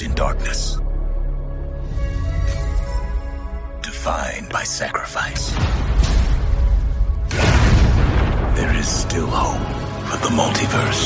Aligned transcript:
in 0.00 0.14
darkness. 0.14 0.78
Defined 3.82 4.48
by 4.48 4.62
sacrifice. 4.62 5.50
There 8.56 8.74
is 8.78 8.88
still 8.88 9.26
hope 9.26 9.60
for 10.08 10.16
the 10.24 10.32
multiverse. 10.34 11.02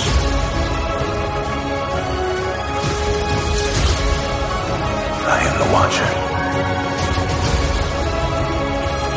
I 5.26 5.38
am 5.48 5.54
the 5.62 5.68
Watcher. 5.74 6.12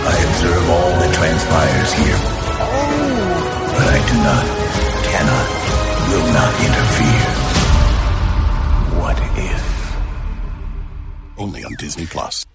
I 0.10 0.16
observe 0.28 0.70
all 0.70 0.92
that 1.02 1.12
transpires 1.14 1.92
here. 1.94 2.20
Oh. 2.64 3.20
But 3.76 3.88
I 3.88 4.00
do 4.10 4.16
not, 4.30 4.46
cannot, 5.12 5.48
will 6.10 6.28
not 6.34 6.52
interfere. 6.66 7.29
Only 11.40 11.64
on 11.64 11.74
Disney 11.80 12.06
Plus. 12.06 12.46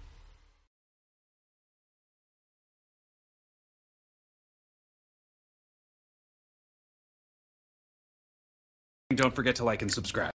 Don't 9.14 9.34
forget 9.34 9.56
to 9.56 9.64
like 9.64 9.80
and 9.80 9.90
subscribe. 9.90 10.32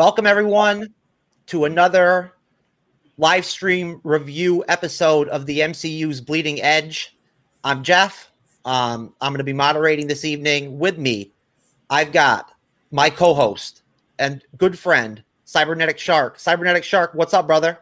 Welcome, 0.00 0.26
everyone, 0.26 0.94
to 1.48 1.66
another 1.66 2.32
live 3.18 3.44
stream 3.44 4.00
review 4.02 4.64
episode 4.66 5.28
of 5.28 5.44
the 5.44 5.58
MCU's 5.58 6.22
Bleeding 6.22 6.62
Edge. 6.62 7.18
I'm 7.64 7.82
Jeff. 7.82 8.32
Um, 8.64 9.12
I'm 9.20 9.32
going 9.32 9.40
to 9.40 9.44
be 9.44 9.52
moderating 9.52 10.06
this 10.06 10.24
evening. 10.24 10.78
With 10.78 10.96
me, 10.96 11.34
I've 11.90 12.12
got 12.12 12.50
my 12.90 13.10
co 13.10 13.34
host 13.34 13.82
and 14.18 14.42
good 14.56 14.78
friend, 14.78 15.22
Cybernetic 15.44 15.98
Shark. 15.98 16.38
Cybernetic 16.38 16.82
Shark, 16.82 17.12
what's 17.12 17.34
up, 17.34 17.46
brother? 17.46 17.78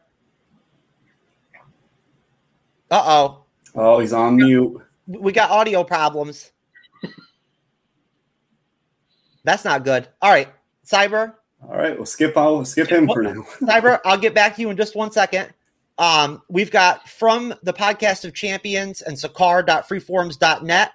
Uh 2.91 3.05
oh. 3.07 3.45
Oh, 3.77 4.01
he's 4.01 4.13
on 4.13 4.35
mute. 4.35 4.83
We 5.07 5.31
got 5.31 5.51
audio 5.53 5.85
problems. 5.85 6.51
That's 9.45 9.65
not 9.65 9.85
good. 9.85 10.09
All 10.21 10.33
right, 10.33 10.49
Cyber, 10.85 11.35
All 11.63 11.77
right, 11.77 11.97
we'll 11.97 12.07
skip 12.07 12.37
out. 12.37 12.65
Skip 12.65 12.89
him 12.89 13.09
for 13.09 13.23
now. 13.23 13.43
Cyber, 13.61 14.01
I'll 14.05 14.19
get 14.19 14.35
back 14.35 14.57
to 14.57 14.61
you 14.61 14.71
in 14.71 14.77
just 14.77 14.95
one 14.95 15.11
second. 15.11 15.53
Um, 15.99 16.43
we've 16.49 16.71
got 16.71 17.09
from 17.09 17.55
the 17.63 17.73
podcast 17.73 18.25
of 18.25 18.33
champions 18.33 19.03
and 19.03 19.17
sakaar.freeforums.net, 19.17 20.93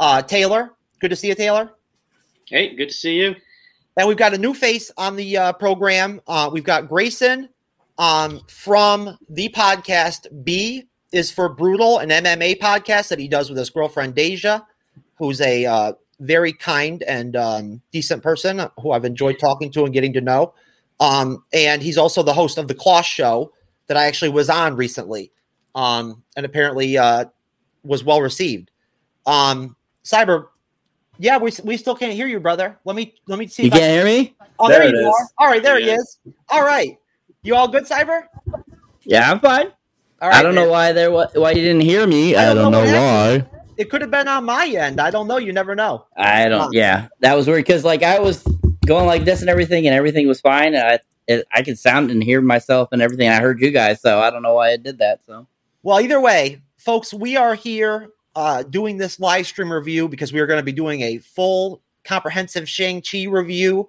uh, 0.00 0.22
Taylor. 0.22 0.74
Good 1.00 1.08
to 1.10 1.16
see 1.16 1.28
you, 1.28 1.34
Taylor. 1.34 1.72
Hey, 2.46 2.74
good 2.74 2.88
to 2.88 2.94
see 2.94 3.16
you. 3.16 3.36
And 3.96 4.06
we've 4.06 4.18
got 4.18 4.34
a 4.34 4.38
new 4.38 4.52
face 4.52 4.90
on 4.98 5.16
the 5.16 5.36
uh, 5.36 5.52
program. 5.54 6.20
Uh, 6.26 6.50
we've 6.52 6.64
got 6.64 6.88
Grayson 6.88 7.48
um, 7.96 8.40
from 8.48 9.16
the 9.30 9.48
podcast 9.50 10.44
B 10.44 10.88
is 11.12 11.30
for 11.30 11.48
Brutal, 11.48 12.00
an 12.00 12.10
MMA 12.10 12.58
podcast 12.58 13.08
that 13.08 13.18
he 13.18 13.28
does 13.28 13.48
with 13.48 13.58
his 13.58 13.70
girlfriend 13.70 14.14
Deja, 14.14 14.60
who's 15.16 15.40
a 15.40 15.64
uh, 15.64 15.92
very 16.24 16.52
kind 16.52 17.02
and 17.04 17.36
um, 17.36 17.82
decent 17.92 18.22
person 18.22 18.60
who 18.80 18.92
I've 18.92 19.04
enjoyed 19.04 19.38
talking 19.38 19.70
to 19.72 19.84
and 19.84 19.92
getting 19.92 20.12
to 20.14 20.20
know. 20.20 20.54
Um, 21.00 21.44
and 21.52 21.82
he's 21.82 21.98
also 21.98 22.22
the 22.22 22.32
host 22.32 22.56
of 22.58 22.68
the 22.68 22.74
Kloss 22.74 23.04
Show 23.04 23.52
that 23.88 23.96
I 23.96 24.06
actually 24.06 24.30
was 24.30 24.48
on 24.48 24.76
recently, 24.76 25.32
um, 25.74 26.22
and 26.36 26.46
apparently 26.46 26.96
uh, 26.96 27.26
was 27.82 28.04
well 28.04 28.20
received. 28.20 28.70
Um, 29.26 29.76
Cyber, 30.04 30.46
yeah, 31.18 31.38
we, 31.38 31.50
we 31.64 31.76
still 31.76 31.94
can't 31.96 32.12
hear 32.14 32.26
you, 32.26 32.40
brother. 32.40 32.78
Let 32.84 32.96
me 32.96 33.14
let 33.26 33.38
me 33.38 33.46
see. 33.46 33.64
You 33.64 33.70
can't 33.70 33.92
hear 33.92 34.04
me? 34.04 34.36
Oh, 34.58 34.68
there, 34.68 34.80
There 34.80 34.88
you 34.90 34.98
it 35.00 35.04
are. 35.04 35.08
is. 35.22 35.32
All 35.38 35.48
right, 35.48 35.62
there 35.62 35.78
he 35.78 35.86
Yeah. 35.86 35.96
is. 35.96 36.18
All 36.48 36.62
right, 36.62 36.96
you 37.42 37.54
all 37.56 37.68
good, 37.68 37.84
Cyber? 37.84 38.22
Yeah, 39.04 39.30
I'm 39.30 39.40
fine. 39.40 39.66
All 40.22 40.28
right. 40.30 40.38
I 40.38 40.42
don't 40.42 40.54
know 40.54 40.68
why 40.68 40.92
there 40.92 41.10
wa- 41.10 41.26
why 41.34 41.50
you 41.50 41.60
didn't 41.62 41.82
hear 41.82 42.06
me. 42.06 42.36
I 42.36 42.42
I 42.42 42.54
don't 42.54 42.56
don't, 42.56 42.72
know 42.72 42.84
know, 42.84 42.92
what 42.92 43.42
why. 43.42 43.53
It 43.76 43.90
could 43.90 44.00
have 44.00 44.10
been 44.10 44.28
on 44.28 44.44
my 44.44 44.66
end. 44.66 45.00
I 45.00 45.10
don't 45.10 45.26
know. 45.26 45.38
You 45.38 45.52
never 45.52 45.74
know. 45.74 46.06
I 46.16 46.48
don't. 46.48 46.72
Yeah, 46.72 47.08
that 47.20 47.36
was 47.36 47.46
weird 47.46 47.64
because 47.64 47.84
like 47.84 48.02
I 48.02 48.18
was 48.18 48.42
going 48.86 49.06
like 49.06 49.24
this 49.24 49.40
and 49.40 49.50
everything, 49.50 49.86
and 49.86 49.94
everything 49.94 50.28
was 50.28 50.40
fine. 50.40 50.74
And 50.74 50.86
I 50.86 50.98
it, 51.26 51.46
I 51.52 51.62
could 51.62 51.78
sound 51.78 52.10
and 52.10 52.22
hear 52.22 52.40
myself 52.40 52.90
and 52.92 53.02
everything. 53.02 53.28
I 53.28 53.40
heard 53.40 53.60
you 53.60 53.70
guys, 53.70 54.00
so 54.00 54.20
I 54.20 54.30
don't 54.30 54.42
know 54.42 54.54
why 54.54 54.72
I 54.72 54.76
did 54.76 54.98
that. 54.98 55.20
So 55.26 55.46
Well, 55.82 56.00
either 56.00 56.20
way, 56.20 56.60
folks, 56.76 57.12
we 57.14 57.36
are 57.36 57.54
here 57.54 58.10
uh, 58.36 58.62
doing 58.62 58.98
this 58.98 59.20
live 59.20 59.46
stream 59.46 59.72
review 59.72 60.08
because 60.08 60.32
we 60.32 60.40
are 60.40 60.46
going 60.46 60.58
to 60.58 60.64
be 60.64 60.72
doing 60.72 61.00
a 61.02 61.18
full, 61.18 61.82
comprehensive 62.04 62.68
Shang-Chi 62.68 63.26
review. 63.28 63.88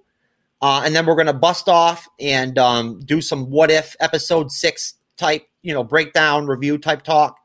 Uh, 0.62 0.84
and 0.86 0.96
then 0.96 1.06
we're 1.06 1.16
going 1.16 1.28
to 1.28 1.34
bust 1.34 1.68
off 1.68 2.08
and 2.20 2.58
um, 2.58 3.00
do 3.02 3.22
some 3.22 3.50
what 3.50 3.70
if 3.70 3.96
episode 4.00 4.52
six 4.52 4.96
type, 5.18 5.46
you 5.62 5.74
know, 5.74 5.84
breakdown 5.84 6.48
review 6.48 6.78
type 6.78 7.04
talk. 7.04 7.38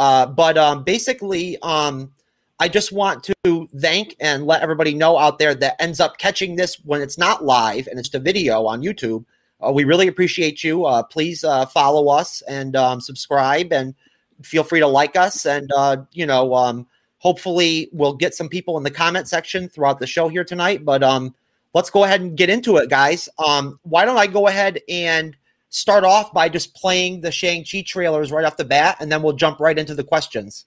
Uh, 0.00 0.24
but 0.24 0.56
um, 0.56 0.82
basically, 0.82 1.58
um, 1.60 2.10
I 2.58 2.68
just 2.68 2.90
want 2.90 3.22
to 3.44 3.68
thank 3.76 4.16
and 4.18 4.46
let 4.46 4.62
everybody 4.62 4.94
know 4.94 5.18
out 5.18 5.38
there 5.38 5.54
that 5.54 5.76
ends 5.78 6.00
up 6.00 6.16
catching 6.16 6.56
this 6.56 6.76
when 6.86 7.02
it's 7.02 7.18
not 7.18 7.44
live 7.44 7.86
and 7.86 7.98
it's 7.98 8.08
the 8.08 8.18
video 8.18 8.64
on 8.64 8.80
YouTube. 8.80 9.26
Uh, 9.60 9.72
we 9.72 9.84
really 9.84 10.08
appreciate 10.08 10.64
you. 10.64 10.86
Uh, 10.86 11.02
please 11.02 11.44
uh, 11.44 11.66
follow 11.66 12.08
us 12.08 12.40
and 12.48 12.76
um, 12.76 12.98
subscribe 12.98 13.74
and 13.74 13.94
feel 14.40 14.64
free 14.64 14.80
to 14.80 14.86
like 14.86 15.16
us. 15.16 15.44
And, 15.44 15.70
uh, 15.76 15.98
you 16.12 16.24
know, 16.24 16.54
um, 16.54 16.86
hopefully 17.18 17.90
we'll 17.92 18.14
get 18.14 18.34
some 18.34 18.48
people 18.48 18.78
in 18.78 18.84
the 18.84 18.90
comment 18.90 19.28
section 19.28 19.68
throughout 19.68 19.98
the 19.98 20.06
show 20.06 20.28
here 20.28 20.44
tonight. 20.44 20.82
But 20.82 21.02
um, 21.02 21.34
let's 21.74 21.90
go 21.90 22.04
ahead 22.04 22.22
and 22.22 22.38
get 22.38 22.48
into 22.48 22.78
it, 22.78 22.88
guys. 22.88 23.28
Um, 23.38 23.78
why 23.82 24.06
don't 24.06 24.16
I 24.16 24.28
go 24.28 24.46
ahead 24.46 24.80
and 24.88 25.36
start 25.70 26.04
off 26.04 26.32
by 26.32 26.48
just 26.48 26.74
playing 26.74 27.20
the 27.20 27.30
Shang-Chi 27.30 27.84
trailers 27.86 28.30
right 28.30 28.44
off 28.44 28.56
the 28.56 28.64
bat, 28.64 28.96
and 29.00 29.10
then 29.10 29.22
we'll 29.22 29.32
jump 29.32 29.60
right 29.60 29.78
into 29.78 29.94
the 29.94 30.04
questions. 30.04 30.66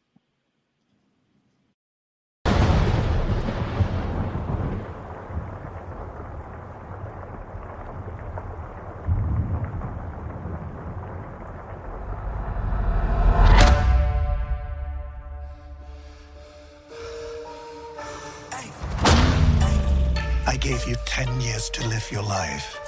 I 20.46 20.58
gave 20.58 20.88
you 20.88 20.96
10 21.06 21.42
years 21.42 21.70
to 21.72 21.88
live 21.88 22.10
your 22.10 22.24
life. 22.24 22.80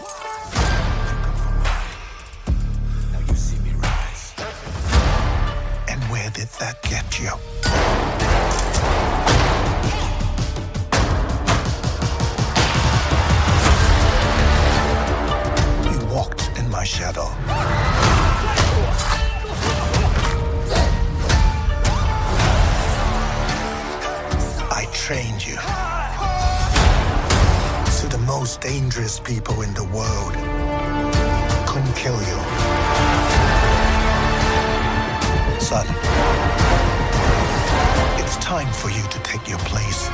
Where 6.25 6.31
did 6.31 6.47
that 6.57 6.81
get 6.81 7.19
you? 7.19 7.29
You 15.91 15.99
walked 16.11 16.49
in 16.57 16.67
my 16.71 16.83
shadow. 16.83 17.27
I 24.71 24.87
trained 24.93 25.45
you 25.45 25.57
so 27.91 28.07
the 28.07 28.23
most 28.25 28.61
dangerous 28.61 29.19
people 29.19 29.61
in 29.61 29.75
the 29.75 29.83
world 29.93 30.33
couldn't 31.67 31.95
kill 31.95 32.19
you. 32.19 33.34
Son, 35.65 35.87
it's 38.19 38.37
time 38.37 38.71
for 38.71 38.91
you 38.91 39.01
to 39.01 39.19
take 39.23 39.49
your 39.49 39.57
place 39.65 40.09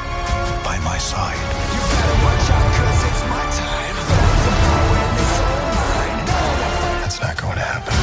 by 0.64 0.80
my 0.82 0.98
side. 0.98 1.36
You 1.74 1.82
better 1.92 2.24
watch 2.24 2.50
out, 2.56 2.72
cause 2.78 3.04
it's 3.10 3.24
my 3.28 3.44
time. 3.60 3.96
That's 7.02 7.20
not 7.20 7.36
going 7.36 7.56
to 7.56 7.64
happen. 7.64 7.94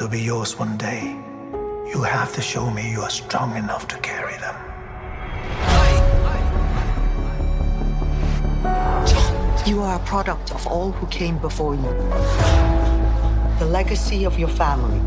To 0.00 0.08
be 0.08 0.18
yours 0.18 0.58
one 0.58 0.78
day, 0.78 1.14
you 1.92 2.02
have 2.02 2.32
to 2.32 2.40
show 2.40 2.70
me 2.70 2.90
you 2.90 3.02
are 3.02 3.10
strong 3.10 3.54
enough 3.54 3.86
to 3.86 3.98
carry 3.98 4.34
them. 4.38 4.56
You 9.66 9.82
are 9.82 9.96
a 9.96 10.04
product 10.06 10.54
of 10.54 10.66
all 10.66 10.90
who 10.90 11.06
came 11.08 11.36
before 11.36 11.74
you. 11.74 11.92
The 13.58 13.66
legacy 13.66 14.24
of 14.24 14.38
your 14.38 14.48
family. 14.48 15.00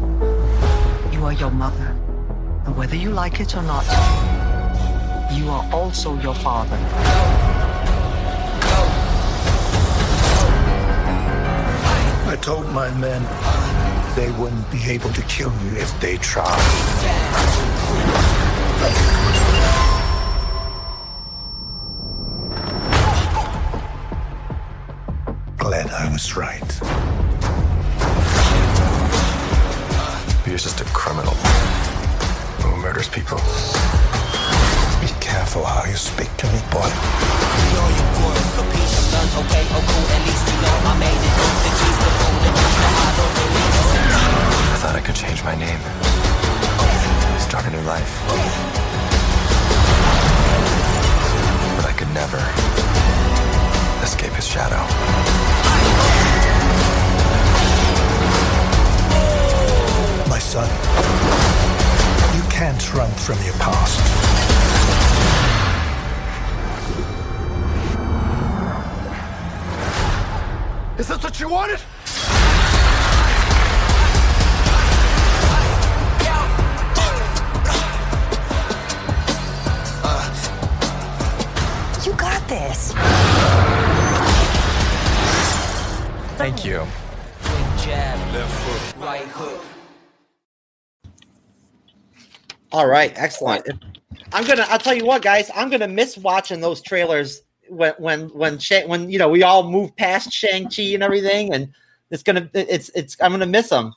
You 1.11 1.25
are 1.25 1.33
your 1.33 1.49
mother. 1.49 1.97
And 2.67 2.77
whether 2.77 2.95
you 2.95 3.09
like 3.09 3.39
it 3.39 3.57
or 3.57 3.63
not, 3.63 3.85
you 5.33 5.49
are 5.49 5.67
also 5.73 6.21
your 6.21 6.35
father. 6.35 6.77
I 12.29 12.37
told 12.39 12.71
my 12.71 12.91
men 12.99 13.23
they 14.15 14.29
wouldn't 14.33 14.69
be 14.71 14.83
able 14.91 15.11
to 15.11 15.21
kill 15.23 15.51
you 15.63 15.77
if 15.77 15.99
they 15.99 16.17
tried. 16.17 16.47
Glad 25.57 25.89
I 25.89 26.11
was 26.11 26.35
right. 26.37 26.59
You're 30.45 30.57
just 30.57 30.81
a 30.81 30.85
criminal 30.85 31.33
who 32.61 32.77
murders 32.81 33.09
people. 33.09 33.39
Be 35.03 35.09
careful 35.19 35.65
how 35.65 35.83
you 35.83 35.97
speak 35.97 36.31
to 36.37 36.45
me, 36.47 36.59
boy. 36.71 36.79
I 36.79 36.87
thought 44.79 44.95
I 44.95 45.01
could 45.01 45.15
change 45.15 45.43
my 45.43 45.55
name. 45.55 45.81
Start 47.37 47.65
a 47.65 47.71
new 47.71 47.81
life. 47.81 48.13
But 51.75 51.85
I 51.85 51.93
could 51.99 52.13
never 52.15 52.39
escape 54.05 54.31
his 54.31 54.47
shadow. 54.47 54.79
My 60.29 60.39
son, 60.39 60.69
you 62.37 62.43
can't 62.49 62.93
run 62.93 63.11
from 63.11 63.37
your 63.43 63.55
past. 63.55 63.82
This 71.67 71.79
what 71.79 71.79
you 71.79 71.79
wanted? 71.79 71.79
You 82.05 82.13
got 82.13 82.47
this. 82.47 82.93
Thank 86.37 86.65
you. 86.65 86.85
All 92.71 92.87
right, 92.87 93.13
excellent. 93.15 93.69
I'm 94.31 94.45
gonna. 94.45 94.65
I'll 94.67 94.79
tell 94.79 94.95
you 94.95 95.05
what, 95.05 95.21
guys. 95.21 95.51
I'm 95.53 95.69
gonna 95.69 95.87
miss 95.87 96.17
watching 96.17 96.59
those 96.59 96.81
trailers 96.81 97.43
when 97.69 97.93
when 97.97 98.29
when 98.29 98.57
Shang, 98.59 98.87
when 98.87 99.09
you 99.09 99.19
know 99.19 99.29
we 99.29 99.43
all 99.43 99.69
move 99.69 99.95
past 99.95 100.31
Shang 100.31 100.69
Chi 100.69 100.83
and 100.93 101.03
everything, 101.03 101.53
and 101.53 101.73
it's 102.11 102.23
gonna 102.23 102.49
it's 102.53 102.89
it's 102.95 103.17
I'm 103.21 103.31
gonna 103.31 103.45
miss 103.45 103.69
them. 103.69 103.93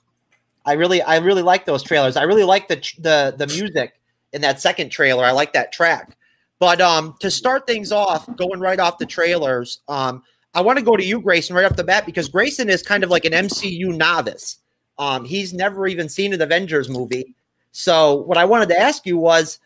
I 0.65 0.73
really 0.73 1.03
I 1.03 1.19
really 1.19 1.43
like 1.43 1.65
those 1.65 1.83
trailers. 1.83 2.17
I 2.17 2.23
really 2.23 2.45
like 2.45 2.69
the 2.69 2.77
the 2.99 3.35
the 3.37 3.47
music 3.47 4.01
in 4.33 4.43
that 4.43 4.61
second 4.61 4.91
trailer. 4.91 5.25
I 5.25 5.31
like 5.31 5.53
that 5.53 5.73
track. 5.73 6.17
But 6.59 6.81
um, 6.81 7.15
to 7.21 7.31
start 7.31 7.67
things 7.67 7.93
off, 7.93 8.35
going 8.37 8.61
right 8.61 8.81
off 8.81 8.99
the 8.99 9.07
trailers, 9.07 9.81
um, 9.89 10.23
I 10.55 10.63
want 10.63 10.79
to 10.79 10.85
go 10.85 10.97
to 10.97 11.05
you, 11.05 11.21
Grayson, 11.21 11.55
right 11.55 11.67
off 11.67 11.77
the 11.77 11.85
bat 11.85 12.07
because 12.07 12.29
Grayson 12.29 12.71
is 12.71 12.83
kind 12.83 13.05
of 13.05 13.11
like 13.11 13.27
an 13.27 13.33
MCU 13.33 13.95
novice. 13.95 14.57
Um, 14.99 15.27
he's 15.27 15.53
never 15.53 15.87
even 15.87 16.09
seen 16.09 16.33
an 16.33 16.41
Avengers 16.41 16.89
movie. 16.89 17.35
So 17.73 18.23
what 18.23 18.39
I 18.39 18.47
wanted 18.47 18.71
to 18.71 18.79
ask 18.79 19.05
you 19.05 19.19
was 19.19 19.59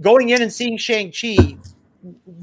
going 0.00 0.28
in 0.28 0.42
and 0.42 0.52
seeing 0.52 0.76
Shang-Chi 0.78 1.56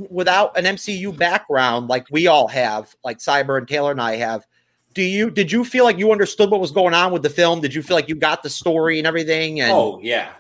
without 0.10 0.58
an 0.58 0.65
MCU 0.65 1.15
background 1.17 1.88
like 1.88 2.05
we 2.12 2.27
all 2.27 2.48
have, 2.48 2.96
like 3.03 3.20
Cyber 3.20 3.58
and 3.58 3.67
Taylor 3.67 3.91
and 3.91 4.01
I 4.01 4.15
have. 4.17 4.46
Do 4.93 5.01
you 5.01 5.32
did 5.32 5.51
you 5.51 5.63
feel 5.63 5.86
like 5.86 5.98
you 5.98 6.12
understood 6.12 6.51
what 6.51 6.60
was 6.60 6.72
going 6.72 6.93
on 6.93 7.12
with 7.12 7.24
the 7.24 7.29
film? 7.29 7.62
Did 7.62 7.74
you 7.74 7.82
feel 7.82 7.96
like 7.96 8.10
you 8.10 8.15
got 8.15 8.43
the 8.43 8.50
story 8.50 9.00
and 9.00 9.08
everything? 9.08 9.62
And 9.62 9.72
Oh 9.72 10.00
yeah, 10.01 10.34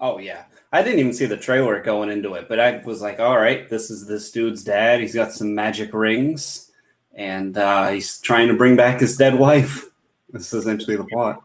oh 0.00 0.18
yeah. 0.18 0.44
I 0.72 0.82
didn't 0.82 0.98
even 0.98 1.12
see 1.12 1.26
the 1.26 1.36
trailer 1.36 1.80
going 1.80 2.10
into 2.10 2.34
it, 2.34 2.48
but 2.48 2.60
I 2.60 2.78
was 2.84 3.00
like, 3.00 3.18
all 3.18 3.36
right, 3.36 3.68
this 3.70 3.90
is 3.90 4.06
this 4.06 4.30
dude's 4.30 4.62
dad. 4.62 5.00
He's 5.00 5.14
got 5.14 5.32
some 5.32 5.54
magic 5.54 5.94
rings, 5.94 6.70
and 7.14 7.56
uh, 7.56 7.88
he's 7.88 8.20
trying 8.20 8.48
to 8.48 8.54
bring 8.54 8.76
back 8.76 9.00
his 9.00 9.16
dead 9.16 9.38
wife. 9.38 9.84
This 10.32 10.52
is 10.52 10.62
essentially 10.66 10.96
the 10.96 11.04
plot. 11.04 11.42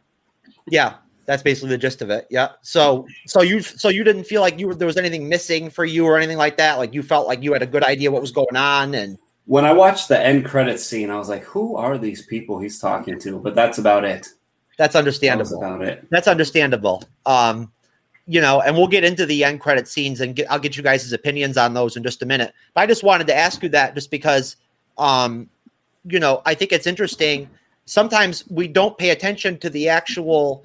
yeah, 0.67 0.95
that's 1.25 1.43
basically 1.43 1.69
the 1.69 1.77
gist 1.77 2.01
of 2.01 2.09
it. 2.09 2.27
Yeah. 2.29 2.49
So 2.61 3.05
so 3.27 3.41
you 3.41 3.61
so 3.61 3.89
you 3.89 4.03
didn't 4.03 4.23
feel 4.25 4.41
like 4.41 4.59
you 4.59 4.67
were 4.67 4.75
there 4.75 4.87
was 4.87 4.97
anything 4.97 5.29
missing 5.29 5.69
for 5.69 5.85
you 5.85 6.05
or 6.05 6.17
anything 6.17 6.37
like 6.37 6.57
that? 6.57 6.77
Like 6.77 6.93
you 6.93 7.03
felt 7.03 7.27
like 7.27 7.43
you 7.43 7.53
had 7.53 7.61
a 7.61 7.67
good 7.67 7.83
idea 7.83 8.11
what 8.11 8.21
was 8.21 8.31
going 8.31 8.55
on 8.55 8.95
and 8.95 9.17
When 9.45 9.65
I 9.65 9.73
watched 9.73 10.07
the 10.07 10.19
end 10.19 10.45
credits 10.45 10.83
scene, 10.83 11.09
I 11.09 11.17
was 11.17 11.29
like, 11.29 11.43
who 11.43 11.75
are 11.75 11.97
these 11.97 12.25
people 12.25 12.59
he's 12.59 12.79
talking 12.79 13.19
to? 13.19 13.39
But 13.39 13.55
that's 13.55 13.77
about 13.79 14.03
it. 14.05 14.27
that's 14.77 14.93
That 14.93 14.99
understandable. 14.99 15.57
about 15.63 15.81
it. 15.81 16.07
That's 16.09 16.27
understandable. 16.27 17.03
Um, 17.25 17.71
you 18.27 18.39
know, 18.39 18.61
and 18.61 18.77
we'll 18.77 18.87
get 18.87 19.03
into 19.03 19.25
the 19.25 19.43
end 19.43 19.59
credit 19.59 19.87
scenes 19.87 20.21
and 20.21 20.35
get, 20.35 20.49
I'll 20.49 20.59
get 20.59 20.77
you 20.77 20.83
guys' 20.83 21.11
opinions 21.11 21.57
on 21.57 21.73
those 21.73 21.97
in 21.97 22.03
just 22.03 22.21
a 22.21 22.25
minute. 22.25 22.53
But 22.73 22.81
I 22.81 22.85
just 22.87 23.03
wanted 23.03 23.27
to 23.27 23.35
ask 23.35 23.61
you 23.63 23.69
that 23.69 23.93
just 23.95 24.09
because, 24.11 24.55
um, 24.97 25.49
you 26.05 26.19
know, 26.19 26.41
I 26.45 26.53
think 26.53 26.71
it's 26.71 26.87
interesting. 26.87 27.49
Sometimes 27.85 28.47
we 28.47 28.67
don't 28.67 28.97
pay 28.97 29.09
attention 29.09 29.57
to 29.59 29.69
the 29.69 29.89
actual 29.89 30.63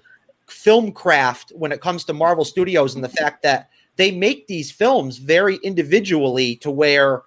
film 0.49 0.93
craft 0.93 1.53
when 1.55 1.73
it 1.73 1.81
comes 1.81 2.05
to 2.05 2.13
Marvel 2.13 2.45
Studios 2.45 2.95
and 2.95 3.03
the 3.03 3.09
mm-hmm. 3.09 3.25
fact 3.25 3.43
that 3.43 3.71
they 3.97 4.11
make 4.11 4.47
these 4.47 4.71
films 4.71 5.19
very 5.19 5.57
individually 5.57 6.57
to 6.57 6.71
where 6.71 7.23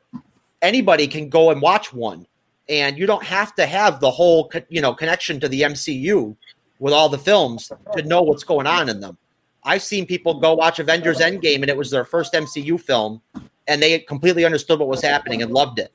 anybody 0.61 1.07
can 1.07 1.29
go 1.29 1.51
and 1.51 1.61
watch 1.61 1.93
one 1.93 2.25
and 2.67 2.97
you 2.97 3.05
don't 3.05 3.23
have 3.23 3.55
to 3.55 3.65
have 3.65 3.99
the 3.99 4.11
whole 4.11 4.51
you 4.69 4.81
know 4.81 4.93
connection 4.93 5.39
to 5.39 5.47
the 5.47 5.61
MCU 5.61 6.35
with 6.79 6.93
all 6.93 7.09
the 7.09 7.17
films 7.17 7.71
to 7.95 8.03
know 8.03 8.21
what's 8.21 8.43
going 8.43 8.67
on 8.67 8.89
in 8.89 8.99
them 8.99 9.17
I've 9.63 9.83
seen 9.83 10.05
people 10.05 10.39
go 10.39 10.53
watch 10.53 10.79
Avengers 10.79 11.19
Endgame 11.19 11.61
and 11.61 11.69
it 11.69 11.77
was 11.77 11.91
their 11.91 12.05
first 12.05 12.33
MCU 12.33 12.79
film, 12.79 13.21
and 13.67 13.81
they 13.81 13.99
completely 13.99 14.45
understood 14.45 14.79
what 14.79 14.87
was 14.87 15.01
happening 15.01 15.41
and 15.41 15.51
loved 15.51 15.79
it, 15.79 15.91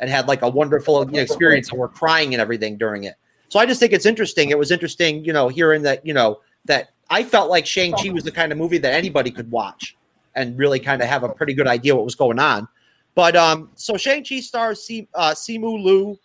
and 0.00 0.08
had 0.08 0.28
like 0.28 0.42
a 0.42 0.48
wonderful 0.48 1.04
you 1.06 1.16
know, 1.16 1.20
experience 1.20 1.70
and 1.70 1.78
were 1.78 1.88
crying 1.88 2.34
and 2.34 2.40
everything 2.40 2.76
during 2.76 3.04
it. 3.04 3.16
So 3.48 3.58
I 3.58 3.66
just 3.66 3.80
think 3.80 3.92
it's 3.92 4.06
interesting. 4.06 4.50
It 4.50 4.58
was 4.58 4.70
interesting, 4.70 5.24
you 5.24 5.32
know, 5.32 5.48
hearing 5.48 5.82
that 5.82 6.06
you 6.06 6.14
know 6.14 6.40
that 6.68 6.90
I 7.10 7.24
felt 7.24 7.50
like 7.50 7.66
Shang 7.66 7.92
Chi 7.92 8.10
was 8.10 8.24
the 8.24 8.30
kind 8.30 8.52
of 8.52 8.58
movie 8.58 8.78
that 8.78 8.94
anybody 8.94 9.30
could 9.30 9.50
watch 9.50 9.96
and 10.34 10.56
really 10.56 10.78
kind 10.78 11.02
of 11.02 11.08
have 11.08 11.24
a 11.24 11.28
pretty 11.28 11.52
good 11.52 11.66
idea 11.66 11.96
what 11.96 12.04
was 12.04 12.14
going 12.14 12.38
on. 12.38 12.68
But 13.14 13.34
um, 13.34 13.70
so 13.74 13.96
Shang 13.96 14.24
Chi 14.24 14.40
stars 14.40 14.82
C, 14.82 15.08
uh, 15.14 15.32
Simu 15.32 15.82
Liu 15.82 16.18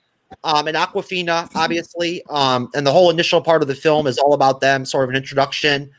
um, 0.44 0.68
and 0.68 0.78
Awkwafina, 0.78 1.50
obviously, 1.56 2.22
um, 2.30 2.70
and 2.76 2.86
the 2.86 2.92
whole 2.92 3.10
initial 3.10 3.42
part 3.42 3.62
of 3.62 3.68
the 3.68 3.76
film 3.76 4.06
is 4.06 4.20
all 4.20 4.34
about 4.34 4.62
them, 4.62 4.86
sort 4.86 5.06
of 5.06 5.10
an 5.10 5.16
introduction. 5.16 5.90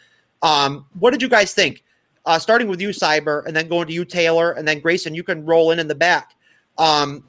Um, 0.43 0.87
what 0.99 1.11
did 1.11 1.21
you 1.21 1.29
guys 1.29 1.53
think? 1.53 1.83
Uh, 2.27 2.39
starting 2.39 2.69
with 2.69 2.81
you, 2.81 2.91
Cyber, 2.91 3.45
and 3.47 3.55
then 3.55 3.69
going 3.69 3.87
to 3.87 3.93
you, 3.93 4.05
Taylor, 4.05 4.53
and 4.53 4.67
then 4.67 4.81
Grayson. 4.81 5.15
You 5.15 5.25
can 5.25 5.45
roll 5.45 5.73
in 5.73 5.79
in 5.79 5.89
the 5.89 5.95
back. 5.95 6.35
Um, 6.79 7.25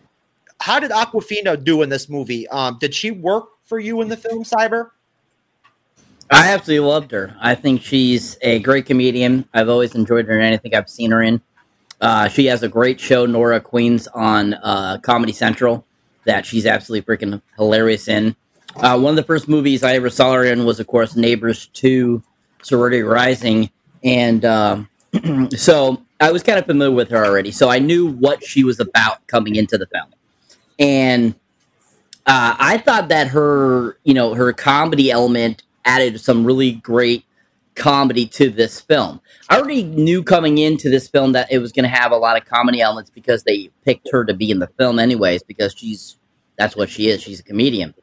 how 0.61 0.79
did 0.79 0.91
Awkwafina 0.91 1.63
do 1.63 1.81
in 1.81 1.89
this 1.89 2.07
movie? 2.07 2.47
Um, 2.49 2.77
did 2.79 2.93
she 2.93 3.11
work 3.11 3.49
for 3.63 3.79
you 3.79 4.01
in 4.01 4.07
the 4.07 4.17
film, 4.17 4.43
Cyber? 4.43 4.91
I 6.29 6.53
absolutely 6.53 6.87
loved 6.87 7.11
her. 7.11 7.35
I 7.39 7.55
think 7.55 7.81
she's 7.81 8.37
a 8.41 8.59
great 8.59 8.85
comedian. 8.85 9.47
I've 9.53 9.69
always 9.69 9.95
enjoyed 9.95 10.25
her 10.27 10.33
in 10.37 10.43
anything 10.43 10.73
I've 10.73 10.89
seen 10.89 11.11
her 11.11 11.21
in. 11.21 11.41
Uh, 12.01 12.27
she 12.27 12.45
has 12.47 12.63
a 12.63 12.67
great 12.67 12.99
show, 12.99 13.25
Nora 13.25 13.61
Queens, 13.61 14.07
on 14.07 14.55
uh, 14.55 14.97
Comedy 15.01 15.33
Central 15.33 15.85
that 16.25 16.45
she's 16.45 16.65
absolutely 16.65 17.05
freaking 17.15 17.41
hilarious 17.57 18.07
in. 18.07 18.35
Uh, 18.75 18.99
one 18.99 19.11
of 19.11 19.15
the 19.15 19.23
first 19.23 19.47
movies 19.47 19.83
I 19.83 19.93
ever 19.93 20.09
saw 20.09 20.33
her 20.33 20.43
in 20.43 20.65
was, 20.65 20.79
of 20.79 20.87
course, 20.87 21.15
Neighbors 21.15 21.67
2 21.67 22.21
Sorority 22.63 23.01
Rising. 23.01 23.69
And 24.03 24.43
um, 24.43 24.89
so 25.55 26.03
I 26.19 26.31
was 26.31 26.43
kind 26.43 26.59
of 26.59 26.65
familiar 26.65 26.95
with 26.95 27.09
her 27.11 27.23
already. 27.23 27.51
So 27.51 27.69
I 27.69 27.79
knew 27.79 28.07
what 28.07 28.43
she 28.43 28.63
was 28.63 28.79
about 28.79 29.25
coming 29.27 29.55
into 29.55 29.77
the 29.77 29.85
film. 29.85 30.07
And 30.79 31.35
uh, 32.25 32.55
I 32.59 32.79
thought 32.79 33.09
that 33.09 33.27
her, 33.29 33.97
you 34.03 34.13
know, 34.13 34.33
her 34.33 34.51
comedy 34.51 35.11
element 35.11 35.63
added 35.85 36.19
some 36.19 36.45
really 36.45 36.73
great 36.73 37.25
comedy 37.75 38.25
to 38.25 38.49
this 38.49 38.79
film. 38.81 39.21
I 39.49 39.57
already 39.57 39.83
knew 39.83 40.23
coming 40.23 40.57
into 40.57 40.89
this 40.89 41.07
film 41.07 41.33
that 41.33 41.51
it 41.51 41.59
was 41.59 41.71
going 41.71 41.83
to 41.83 41.89
have 41.89 42.11
a 42.11 42.17
lot 42.17 42.37
of 42.41 42.47
comedy 42.47 42.81
elements 42.81 43.11
because 43.11 43.43
they 43.43 43.69
picked 43.83 44.09
her 44.11 44.25
to 44.25 44.33
be 44.33 44.49
in 44.49 44.59
the 44.59 44.67
film 44.79 44.97
anyways 44.97 45.43
because 45.43 45.73
she's 45.75 46.17
that's 46.57 46.75
what 46.75 46.89
she 46.89 47.09
is. 47.09 47.21
She's 47.21 47.41
a 47.41 47.43
comedian. 47.43 47.93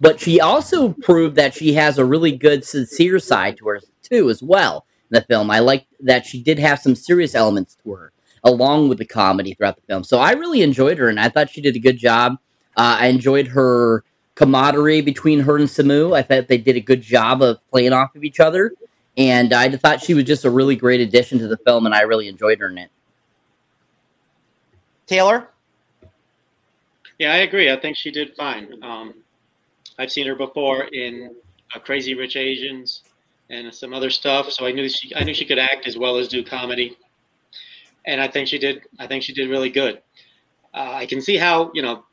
But 0.00 0.18
she 0.18 0.40
also 0.40 0.90
proved 0.90 1.36
that 1.36 1.54
she 1.54 1.74
has 1.74 1.96
a 1.96 2.04
really 2.04 2.32
good 2.32 2.64
sincere 2.64 3.18
side 3.20 3.56
to 3.58 3.68
her 3.68 3.80
too 4.02 4.28
as 4.30 4.42
well 4.42 4.84
in 5.10 5.14
the 5.14 5.22
film. 5.22 5.50
I 5.50 5.60
like 5.60 5.86
that 6.00 6.26
she 6.26 6.42
did 6.42 6.58
have 6.58 6.80
some 6.80 6.94
serious 6.94 7.34
elements 7.34 7.76
to 7.84 7.92
her 7.92 8.12
along 8.42 8.88
with 8.88 8.98
the 8.98 9.04
comedy 9.06 9.54
throughout 9.54 9.76
the 9.76 9.82
film. 9.82 10.02
So 10.02 10.18
I 10.18 10.32
really 10.32 10.62
enjoyed 10.62 10.98
her 10.98 11.08
and 11.08 11.20
I 11.20 11.28
thought 11.28 11.50
she 11.50 11.60
did 11.60 11.76
a 11.76 11.80
good 11.80 11.98
job. 11.98 12.36
Uh, 12.76 12.96
I 13.00 13.08
enjoyed 13.08 13.48
her 13.48 14.04
camaraderie 14.40 15.02
between 15.02 15.40
her 15.40 15.58
and 15.58 15.68
Simu. 15.68 16.16
I 16.16 16.22
thought 16.22 16.48
they 16.48 16.56
did 16.56 16.74
a 16.74 16.80
good 16.80 17.02
job 17.02 17.42
of 17.42 17.58
playing 17.70 17.92
off 17.92 18.16
of 18.16 18.24
each 18.24 18.40
other. 18.40 18.72
And 19.18 19.52
I 19.52 19.68
thought 19.76 20.02
she 20.02 20.14
was 20.14 20.24
just 20.24 20.46
a 20.46 20.50
really 20.50 20.76
great 20.76 21.00
addition 21.02 21.38
to 21.40 21.48
the 21.48 21.58
film, 21.58 21.84
and 21.84 21.94
I 21.94 22.02
really 22.02 22.26
enjoyed 22.26 22.58
her 22.60 22.70
in 22.70 22.78
it. 22.78 22.90
Taylor? 25.06 25.48
Yeah, 27.18 27.34
I 27.34 27.38
agree. 27.38 27.70
I 27.70 27.78
think 27.78 27.98
she 27.98 28.10
did 28.10 28.34
fine. 28.34 28.82
Um, 28.82 29.14
I've 29.98 30.10
seen 30.10 30.26
her 30.26 30.34
before 30.34 30.84
in 30.84 31.34
uh, 31.74 31.80
Crazy 31.80 32.14
Rich 32.14 32.36
Asians 32.36 33.02
and 33.50 33.74
some 33.74 33.92
other 33.92 34.08
stuff, 34.08 34.50
so 34.50 34.64
I 34.64 34.72
knew 34.72 34.88
she 34.88 35.14
I 35.14 35.24
knew 35.24 35.34
she 35.34 35.44
could 35.44 35.58
act 35.58 35.86
as 35.86 35.98
well 35.98 36.16
as 36.16 36.28
do 36.28 36.42
comedy, 36.42 36.96
and 38.06 38.22
I 38.22 38.28
think 38.28 38.48
she 38.48 38.58
did. 38.58 38.82
I 38.98 39.06
think 39.06 39.22
she 39.22 39.34
did 39.34 39.50
really 39.50 39.68
good. 39.68 40.00
Uh, 40.72 40.92
I 40.94 41.04
can 41.04 41.20
see 41.20 41.36
how 41.36 41.72
you 41.74 41.82
know 41.82 42.04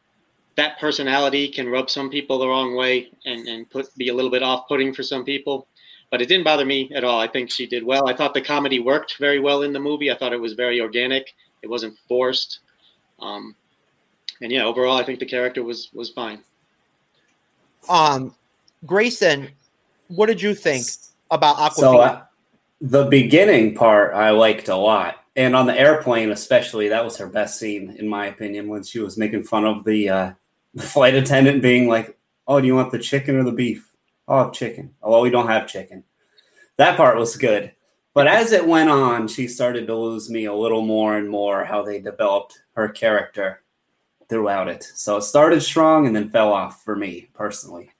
that 0.57 0.79
personality 0.79 1.47
can 1.47 1.69
rub 1.69 1.89
some 1.89 2.09
people 2.09 2.39
the 2.39 2.47
wrong 2.47 2.75
way 2.75 3.11
and, 3.25 3.47
and 3.47 3.69
put 3.69 3.95
be 3.95 4.09
a 4.09 4.13
little 4.13 4.31
bit 4.31 4.43
off 4.43 4.67
putting 4.67 4.93
for 4.93 5.03
some 5.03 5.23
people. 5.23 5.67
But 6.09 6.21
it 6.21 6.27
didn't 6.27 6.45
bother 6.45 6.65
me 6.65 6.91
at 6.95 7.03
all. 7.03 7.19
I 7.19 7.27
think 7.27 7.51
she 7.51 7.67
did 7.67 7.83
well. 7.83 8.09
I 8.09 8.15
thought 8.15 8.33
the 8.33 8.41
comedy 8.41 8.79
worked 8.79 9.17
very 9.19 9.39
well 9.39 9.61
in 9.61 9.71
the 9.71 9.79
movie. 9.79 10.11
I 10.11 10.17
thought 10.17 10.33
it 10.33 10.41
was 10.41 10.53
very 10.53 10.81
organic. 10.81 11.33
It 11.61 11.69
wasn't 11.69 11.97
forced. 12.07 12.59
Um, 13.19 13.55
and 14.41 14.51
yeah, 14.51 14.63
overall, 14.63 14.97
I 14.97 15.03
think 15.03 15.19
the 15.19 15.25
character 15.25 15.63
was 15.63 15.89
was 15.93 16.09
fine. 16.09 16.41
Um, 17.87 18.35
Grayson, 18.85 19.49
what 20.07 20.25
did 20.25 20.41
you 20.41 20.55
think 20.55 20.85
about 21.29 21.57
Awkwafina? 21.57 21.75
So 21.75 21.97
uh, 21.99 22.21
the 22.81 23.05
beginning 23.05 23.75
part 23.75 24.13
I 24.15 24.31
liked 24.31 24.69
a 24.69 24.75
lot, 24.75 25.23
and 25.35 25.55
on 25.55 25.67
the 25.67 25.79
airplane 25.79 26.31
especially, 26.31 26.87
that 26.89 27.03
was 27.03 27.17
her 27.17 27.27
best 27.27 27.59
scene 27.59 27.95
in 27.99 28.07
my 28.07 28.27
opinion 28.27 28.67
when 28.67 28.83
she 28.83 28.99
was 28.99 29.17
making 29.17 29.43
fun 29.43 29.65
of 29.65 29.83
the 29.83 30.09
uh, 30.09 30.31
the 30.31 30.37
flight 30.77 31.15
attendant 31.15 31.61
being 31.61 31.87
like, 31.87 32.17
"Oh, 32.47 32.61
do 32.61 32.67
you 32.67 32.75
want 32.75 32.91
the 32.91 32.99
chicken 32.99 33.35
or 33.35 33.43
the 33.43 33.51
beef?" 33.51 33.91
Oh, 34.27 34.49
chicken. 34.49 34.93
Oh, 35.01 35.11
well, 35.11 35.21
we 35.21 35.29
don't 35.29 35.47
have 35.47 35.67
chicken. 35.67 36.03
That 36.77 36.97
part 36.97 37.17
was 37.17 37.37
good. 37.37 37.71
But 38.13 38.27
as 38.27 38.51
it 38.51 38.67
went 38.67 38.89
on, 38.89 39.27
she 39.27 39.47
started 39.47 39.87
to 39.87 39.95
lose 39.95 40.29
me 40.29 40.45
a 40.45 40.53
little 40.53 40.81
more 40.81 41.17
and 41.17 41.29
more 41.29 41.63
how 41.63 41.83
they 41.83 41.99
developed 41.99 42.59
her 42.73 42.89
character 42.89 43.61
throughout 44.27 44.67
it. 44.67 44.83
So 44.95 45.17
it 45.17 45.21
started 45.21 45.61
strong 45.61 46.07
and 46.07 46.15
then 46.15 46.29
fell 46.29 46.51
off 46.51 46.83
for 46.83 46.95
me 46.95 47.29
personally. 47.33 47.91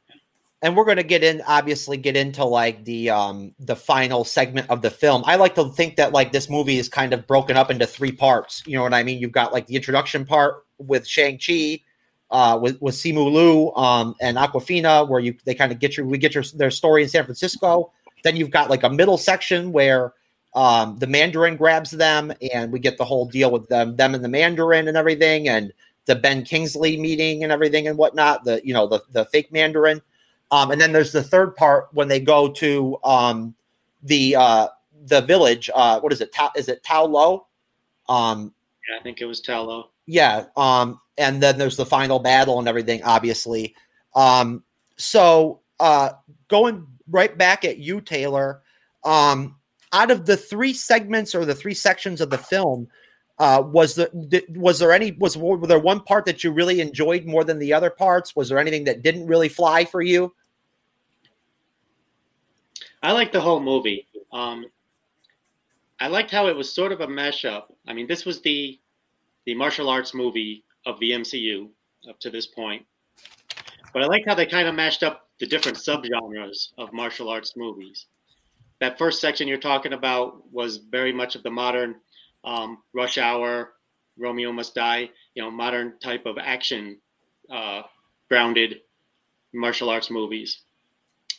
And 0.64 0.76
we're 0.76 0.86
going 0.86 0.98
to 0.98 1.04
get 1.04 1.24
in, 1.24 1.44
obviously, 1.48 1.98
get 1.98 2.18
into 2.18 2.44
like 2.44 2.84
the 2.84 3.12
um 3.12 3.54
the 3.60 3.76
final 3.76 4.24
segment 4.24 4.70
of 4.72 4.82
the 4.82 4.90
film. 4.90 5.22
I 5.28 5.36
like 5.36 5.54
to 5.54 5.70
think 5.70 5.98
that 5.98 6.14
like 6.14 6.32
this 6.32 6.50
movie 6.50 6.80
is 6.80 6.90
kind 6.90 7.14
of 7.14 7.28
broken 7.28 7.56
up 7.56 7.70
into 7.70 7.86
three 7.86 8.12
parts. 8.12 8.64
You 8.66 8.76
know 8.76 8.82
what 8.84 8.96
I 8.96 9.04
mean? 9.04 9.20
You've 9.20 9.32
got 9.32 9.54
like 9.54 9.68
the 9.68 9.76
introduction 9.76 10.26
part 10.26 10.66
with 10.80 11.08
Shang 11.08 11.38
Chi, 11.38 11.82
uh, 12.32 12.60
with 12.62 12.82
with 12.82 12.96
Simu 12.96 13.32
Liu 13.32 13.74
um, 13.76 14.16
and 14.22 14.38
Awkwafina, 14.38 15.08
where 15.08 15.20
you 15.20 15.36
they 15.46 15.56
kind 15.56 15.72
of 15.72 15.80
get 15.80 15.98
your 15.98 16.06
we 16.06 16.18
get 16.18 16.36
your 16.36 16.44
their 16.56 16.72
story 16.72 17.04
in 17.04 17.10
San 17.10 17.24
Francisco. 17.24 17.92
Then 18.24 18.36
you've 18.36 18.52
got 18.52 18.70
like 18.70 18.84
a 18.84 18.90
middle 18.90 19.18
section 19.18 19.72
where 19.72 20.14
um, 20.56 20.98
the 20.98 21.08
Mandarin 21.08 21.56
grabs 21.56 21.92
them, 21.92 22.34
and 22.54 22.72
we 22.72 22.80
get 22.80 22.98
the 22.98 23.06
whole 23.06 23.26
deal 23.26 23.52
with 23.52 23.68
them, 23.70 23.96
them 23.96 24.16
and 24.16 24.24
the 24.24 24.30
Mandarin 24.30 24.88
and 24.88 24.98
everything, 24.98 25.48
and 25.48 25.72
the 26.06 26.16
Ben 26.16 26.44
Kingsley 26.44 26.98
meeting 26.98 27.44
and 27.44 27.52
everything 27.52 27.88
and 27.88 27.98
whatnot. 27.98 28.44
The 28.44 28.62
you 28.64 28.74
know 28.74 28.88
the 28.88 29.02
the 29.12 29.26
fake 29.26 29.52
Mandarin, 29.52 30.02
um, 30.52 30.72
and 30.72 30.82
then 30.82 30.92
there's 30.92 31.12
the 31.12 31.24
third 31.24 31.56
part 31.56 31.90
when 31.94 32.08
they 32.08 32.20
go 32.20 32.50
to 32.54 32.98
um, 33.04 33.56
the 34.04 34.36
uh, 34.36 34.68
the 35.06 35.22
village. 35.22 35.70
Uh, 35.74 36.00
what 36.00 36.12
is 36.12 36.22
it? 36.22 36.34
Ta- 36.34 36.52
is 36.56 36.68
it 36.68 36.84
Ta 36.84 37.02
Lo? 37.02 37.48
Um, 38.10 38.54
yeah, 38.90 39.00
I 39.00 39.04
think 39.04 39.22
it 39.22 39.26
was 39.26 39.42
Ta 39.42 39.62
Lo. 39.62 39.90
Yeah. 40.08 40.46
Um, 40.56 41.00
and 41.18 41.44
then 41.44 41.58
there's 41.58 41.78
the 41.78 41.86
final 41.86 42.20
battle 42.20 42.58
and 42.58 42.68
everything, 42.68 43.04
obviously. 43.04 43.76
Um, 44.16 44.64
so 44.96 45.60
uh, 45.80 46.12
going 46.48 46.88
right 47.10 47.38
back 47.38 47.66
at 47.66 47.78
you, 47.78 48.02
Taylor. 48.02 48.62
Um, 49.04 49.56
out 49.94 50.12
of 50.12 50.26
the 50.26 50.38
three 50.38 50.74
segments 50.74 51.36
or 51.36 51.46
the 51.46 51.56
three 51.56 51.74
sections 51.74 52.22
of 52.22 52.30
the 52.30 52.38
film, 52.38 52.88
uh, 53.40 53.62
was 53.64 53.94
the 53.94 54.44
was 54.50 54.80
there 54.80 54.92
any 54.92 55.12
was 55.12 55.36
there 55.68 55.80
one 55.80 56.02
part 56.02 56.26
that 56.26 56.44
you 56.44 56.52
really 56.52 56.82
enjoyed 56.82 57.26
more 57.26 57.44
than 57.44 57.60
the 57.60 57.72
other 57.72 57.92
parts? 57.92 58.36
Was 58.36 58.50
there 58.50 58.58
anything 58.58 58.86
that 58.86 59.04
didn't 59.04 59.28
really 59.28 59.48
fly 59.48 59.86
for 59.86 60.02
you? 60.02 60.34
I 63.04 63.12
like 63.12 63.32
the 63.32 63.42
whole 63.42 63.60
movie. 63.60 64.08
Um, 64.34 64.66
I 66.00 66.08
liked 66.08 66.32
how 66.32 66.48
it 66.48 66.56
was 66.56 66.74
sort 66.74 66.92
of 66.92 67.02
a 67.02 67.08
mashup. 67.08 67.66
I 67.88 67.94
mean, 67.94 68.08
this 68.08 68.26
was 68.26 68.42
the 68.42 68.80
the 69.48 69.56
martial 69.56 69.90
arts 69.90 70.14
movie 70.14 70.66
of 70.86 71.00
the 71.00 71.12
MCU 71.12 71.70
up 72.08 72.20
to 72.20 72.30
this 72.30 72.46
point. 72.46 72.86
But 73.94 74.04
I 74.04 74.06
like 74.06 74.26
how 74.28 74.36
they 74.36 74.46
kind 74.46 74.68
of 74.68 74.76
mashed 74.76 75.04
up 75.04 75.30
the 75.40 75.48
different 75.48 75.78
subgenres 75.78 76.74
of 76.78 76.92
martial 76.92 77.30
arts 77.30 77.54
movies. 77.56 78.08
That 78.82 78.98
first 79.00 79.22
section 79.22 79.48
you're 79.48 79.58
talking 79.58 79.94
about 79.94 80.52
was 80.52 80.78
very 80.92 81.14
much 81.14 81.36
of 81.36 81.44
the 81.44 81.50
modern 81.50 81.96
um, 82.44 82.80
Rush 82.94 83.18
Hour, 83.18 83.74
Romeo 84.20 84.52
Must 84.52 84.76
Die, 84.76 85.10
you 85.34 85.42
know, 85.42 85.50
modern 85.50 85.98
type 86.00 86.26
of 86.26 86.38
action 86.38 87.00
uh, 87.50 87.84
grounded 88.30 88.82
martial 89.54 89.90
arts 89.90 90.12
movies. 90.12 90.64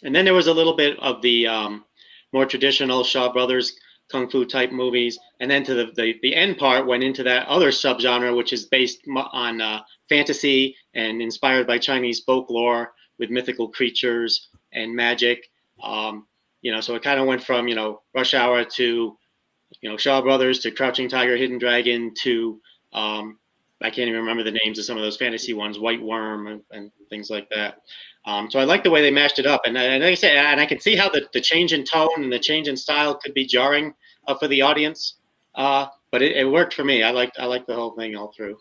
And 0.02 0.16
then 0.16 0.24
there 0.24 0.34
was 0.34 0.46
a 0.46 0.54
little 0.54 0.74
bit 0.74 0.98
of 1.00 1.20
the 1.20 1.46
um, 1.46 1.84
more 2.32 2.46
traditional 2.46 3.04
Shaw 3.04 3.30
Brothers 3.30 3.78
kung 4.10 4.28
fu 4.28 4.44
type 4.44 4.72
movies, 4.72 5.18
and 5.40 5.50
then 5.50 5.64
to 5.64 5.74
the, 5.74 5.92
the, 5.96 6.14
the 6.22 6.34
end 6.34 6.58
part 6.58 6.86
went 6.86 7.02
into 7.02 7.22
that 7.22 7.46
other 7.46 7.70
subgenre, 7.70 8.36
which 8.36 8.52
is 8.52 8.66
based 8.66 9.00
on 9.32 9.60
uh, 9.60 9.80
fantasy 10.08 10.76
and 10.94 11.20
inspired 11.20 11.66
by 11.66 11.78
Chinese 11.78 12.20
folklore 12.20 12.92
with 13.18 13.30
mythical 13.30 13.68
creatures 13.68 14.48
and 14.72 14.94
magic. 14.94 15.50
Um, 15.82 16.26
you 16.62 16.72
know, 16.72 16.80
so 16.80 16.94
it 16.94 17.02
kind 17.02 17.20
of 17.20 17.26
went 17.26 17.42
from 17.42 17.68
you 17.68 17.74
know 17.74 18.02
Rush 18.14 18.34
Hour 18.34 18.64
to 18.64 19.16
you 19.80 19.90
know 19.90 19.96
Shaw 19.96 20.20
Brothers 20.22 20.60
to 20.60 20.70
Crouching 20.70 21.08
Tiger, 21.08 21.36
Hidden 21.36 21.58
Dragon 21.58 22.12
to 22.22 22.60
um, 22.92 23.38
I 23.80 23.90
can't 23.90 24.08
even 24.08 24.20
remember 24.20 24.42
the 24.42 24.58
names 24.64 24.78
of 24.78 24.84
some 24.84 24.96
of 24.96 25.02
those 25.02 25.16
fantasy 25.16 25.54
ones, 25.54 25.78
White 25.78 26.02
Worm 26.02 26.48
and, 26.48 26.62
and 26.70 26.90
things 27.10 27.30
like 27.30 27.48
that. 27.50 27.82
Um, 28.28 28.50
so 28.50 28.58
I 28.58 28.64
like 28.64 28.84
the 28.84 28.90
way 28.90 29.00
they 29.00 29.10
mashed 29.10 29.38
it 29.38 29.46
up, 29.46 29.62
and, 29.64 29.74
and 29.78 30.04
like 30.04 30.12
I 30.12 30.14
said, 30.14 30.36
and 30.36 30.60
I 30.60 30.66
can 30.66 30.78
see 30.80 30.94
how 30.94 31.08
the, 31.08 31.26
the 31.32 31.40
change 31.40 31.72
in 31.72 31.82
tone 31.82 32.10
and 32.18 32.30
the 32.30 32.38
change 32.38 32.68
in 32.68 32.76
style 32.76 33.14
could 33.14 33.32
be 33.32 33.46
jarring 33.46 33.94
uh, 34.26 34.34
for 34.34 34.46
the 34.48 34.60
audience. 34.60 35.14
Uh, 35.54 35.86
but 36.10 36.20
it, 36.20 36.36
it, 36.36 36.44
worked 36.44 36.74
for 36.74 36.84
me. 36.84 37.02
I 37.02 37.10
liked 37.10 37.38
I 37.38 37.46
liked 37.46 37.66
the 37.66 37.74
whole 37.74 37.92
thing 37.92 38.16
all 38.16 38.30
through. 38.36 38.58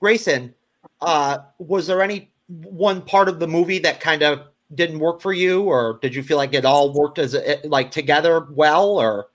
Grayson, 0.00 0.54
uh, 1.02 1.40
was 1.58 1.86
there 1.86 2.00
any 2.00 2.30
one 2.48 3.02
part 3.02 3.28
of 3.28 3.40
the 3.40 3.46
movie 3.46 3.78
that 3.80 4.00
kind 4.00 4.22
of 4.22 4.46
didn't 4.74 5.00
work 5.00 5.20
for 5.20 5.34
you, 5.34 5.64
or 5.64 5.98
did 6.00 6.14
you 6.14 6.22
feel 6.22 6.38
like 6.38 6.54
it 6.54 6.64
all 6.64 6.94
worked 6.94 7.18
as 7.18 7.34
a, 7.34 7.60
like 7.64 7.90
together 7.90 8.48
well, 8.52 8.98
or? 8.98 9.28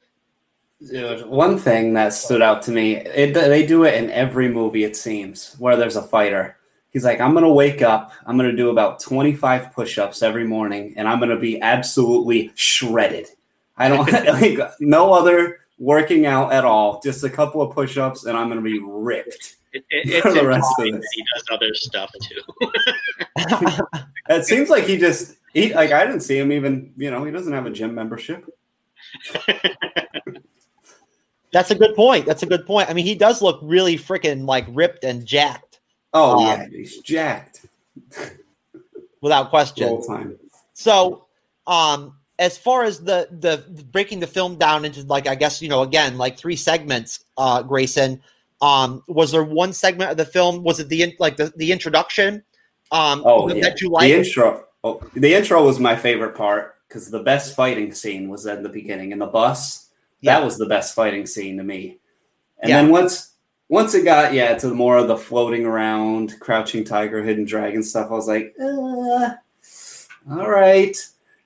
One 0.80 1.60
thing 1.60 1.94
that 1.94 2.12
stood 2.14 2.42
out 2.42 2.64
to 2.64 2.72
me, 2.72 2.96
it, 2.96 3.36
they 3.36 3.68
do 3.68 3.84
it 3.84 3.94
in 3.94 4.10
every 4.10 4.50
movie, 4.50 4.84
it 4.84 4.96
seems, 4.96 5.56
where 5.60 5.78
there's 5.78 5.96
a 5.96 6.02
fighter. 6.02 6.58
He's 6.96 7.04
like, 7.04 7.20
I'm 7.20 7.34
going 7.34 7.44
to 7.44 7.50
wake 7.50 7.82
up, 7.82 8.14
I'm 8.26 8.38
going 8.38 8.50
to 8.50 8.56
do 8.56 8.70
about 8.70 9.02
25 9.02 9.74
push 9.74 9.98
ups 9.98 10.24
every 10.24 10.46
morning, 10.46 10.94
and 10.96 11.10
I'm 11.10 11.20
going 11.20 11.30
to 11.30 11.36
be 11.36 11.62
absolutely 11.62 12.54
shredded. 12.56 13.28
I 13.76 13.90
don't 13.90 14.10
like 14.28 14.60
no 14.80 15.12
other 15.12 15.60
working 15.78 16.26
out 16.26 16.54
at 16.54 16.64
all, 16.64 17.02
just 17.04 17.22
a 17.26 17.30
couple 17.30 17.62
of 17.62 17.76
push 17.76 17.98
ups, 17.98 18.24
and 18.24 18.38
I'm 18.38 18.48
going 18.48 18.64
to 18.64 18.64
be 18.64 18.80
ripped. 18.82 19.58
It, 19.74 19.84
it, 19.90 20.22
for 20.24 20.32
the 20.32 20.48
rest 20.48 20.72
of 20.80 20.86
this. 20.86 21.06
He 21.14 21.26
does 21.36 21.44
other 21.52 21.74
stuff 21.74 22.10
too. 22.22 22.42
it 24.30 24.46
seems 24.46 24.70
like 24.70 24.86
he 24.86 24.98
just 24.98 25.36
he 25.54 25.74
like 25.74 25.92
I 25.92 26.06
didn't 26.06 26.22
see 26.22 26.38
him 26.38 26.54
even. 26.54 26.94
You 26.96 27.12
know, 27.12 27.26
he 27.26 27.32
doesn't 27.34 27.52
have 27.52 27.66
a 27.66 27.72
gym 27.72 27.94
membership. 27.94 28.46
That's 31.52 31.72
a 31.72 31.76
good 31.76 31.96
point. 31.96 32.26
That's 32.26 32.44
a 32.44 32.46
good 32.46 32.66
point. 32.66 32.90
I 32.90 32.94
mean, 32.94 33.06
he 33.06 33.16
does 33.16 33.42
look 33.42 33.60
really 33.62 33.98
freaking 33.98 34.46
like 34.46 34.66
ripped 34.70 35.04
and 35.04 35.26
jacked. 35.26 35.65
Oh 36.16 36.40
um, 36.40 36.46
yeah, 36.46 36.68
he's 36.70 36.98
jacked. 37.00 37.68
without 39.22 39.50
question. 39.50 40.02
time. 40.02 40.38
So, 40.74 41.26
um, 41.68 42.16
as 42.40 42.58
far 42.58 42.84
as 42.84 43.02
the 43.02 43.28
the 43.32 43.58
breaking 43.92 44.20
the 44.20 44.28
film 44.28 44.56
down 44.56 44.86
into 44.86 45.04
like 45.04 45.28
I 45.28 45.36
guess 45.36 45.62
you 45.62 45.70
know 45.70 45.84
again 45.84 46.18
like 46.18 46.38
three 46.38 46.56
segments, 46.56 47.24
uh, 47.38 47.62
Grayson. 47.62 48.22
Um, 48.62 49.04
was 49.08 49.32
there 49.32 49.44
one 49.44 49.74
segment 49.74 50.10
of 50.10 50.18
the 50.18 50.26
film? 50.26 50.64
Was 50.64 50.80
it 50.80 50.90
the 50.90 51.16
like 51.20 51.38
the, 51.38 51.54
the 51.56 51.72
introduction? 51.72 52.44
Um, 52.92 53.22
oh, 53.26 53.54
yeah. 53.54 53.62
that 53.62 53.82
you? 53.82 53.90
The 54.00 54.18
intro. 54.18 54.66
Oh, 54.84 55.02
the 55.14 55.34
intro 55.34 55.64
was 55.64 55.80
my 55.80 55.96
favorite 55.96 56.36
part 56.36 56.76
because 56.88 57.12
the 57.12 57.22
best 57.22 57.56
fighting 57.56 57.94
scene 57.94 58.30
was 58.30 58.48
at 58.48 58.64
the 58.64 58.70
beginning 58.70 59.12
in 59.12 59.20
the 59.20 59.28
bus 59.28 59.86
that 60.26 60.44
was 60.44 60.58
the 60.58 60.66
best 60.66 60.96
fighting 60.96 61.26
scene 61.26 61.58
to 61.58 61.64
me. 61.64 62.00
And 62.60 62.70
yeah. 62.70 62.82
then 62.82 62.92
once 62.92 63.34
once 63.70 63.94
it 63.96 64.04
got 64.04 64.34
yeah 64.34 64.56
to 64.56 64.74
more 64.74 64.98
of 64.98 65.08
the 65.08 65.18
floating 65.18 65.66
around, 65.66 66.40
crouching 66.40 66.84
tiger, 66.84 67.24
hidden 67.24 67.46
dragon 67.46 67.84
stuff, 67.84 68.12
I 68.12 68.14
was 68.14 68.28
like, 68.28 68.56
uh, 68.60 69.36
all 70.32 70.50
right. 70.50 70.96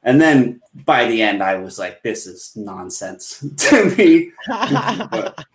And 0.03 0.19
then 0.19 0.61
by 0.85 1.05
the 1.07 1.21
end, 1.21 1.43
I 1.43 1.55
was 1.55 1.77
like, 1.77 2.01
this 2.03 2.25
is 2.25 2.53
nonsense 2.55 3.45
to 3.57 3.95
me. 3.97 4.31
but 4.47 5.45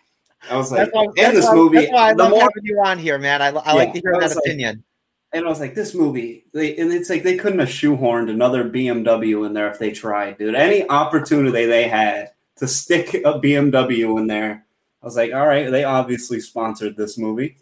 I 0.51 0.57
was 0.57 0.71
like, 0.71 0.95
why, 0.95 1.05
in 1.05 1.35
this 1.35 1.47
why, 1.47 1.55
movie, 1.55 1.91
I 1.91 2.13
more, 2.13 2.51
you 2.63 2.81
on 2.85 2.99
here, 2.99 3.19
man. 3.19 3.41
I, 3.41 3.49
I 3.49 3.51
yeah, 3.51 3.73
like 3.73 3.93
to 3.95 4.01
hear 4.01 4.13
that 4.21 4.29
like, 4.29 4.37
opinion. 4.39 4.85
And 5.33 5.47
I 5.47 5.49
was 5.49 5.61
like, 5.61 5.75
this 5.75 5.95
movie, 5.95 6.45
they, 6.53 6.77
and 6.77 6.93
it's 6.93 7.11
like 7.11 7.23
they 7.23 7.37
couldn't 7.37 7.59
have 7.59 7.69
shoehorned 7.69 8.31
another 8.31 8.69
BMW 8.69 9.47
in 9.47 9.53
there 9.53 9.69
if 9.69 9.79
they 9.79 9.91
tried, 9.91 10.39
dude. 10.39 10.55
Any 10.55 10.89
opportunity 10.89 11.67
they 11.67 11.89
had 11.89 12.33
to 12.57 12.69
stick 12.69 13.15
a 13.15 13.41
BMW 13.41 14.19
in 14.19 14.27
there. 14.27 14.64
I 15.05 15.07
was 15.07 15.17
like, 15.17 15.35
all 15.35 15.47
right, 15.47 15.71
they 15.71 15.85
obviously 15.85 16.41
sponsored 16.41 16.97
this 16.97 17.19
movie. 17.19 17.59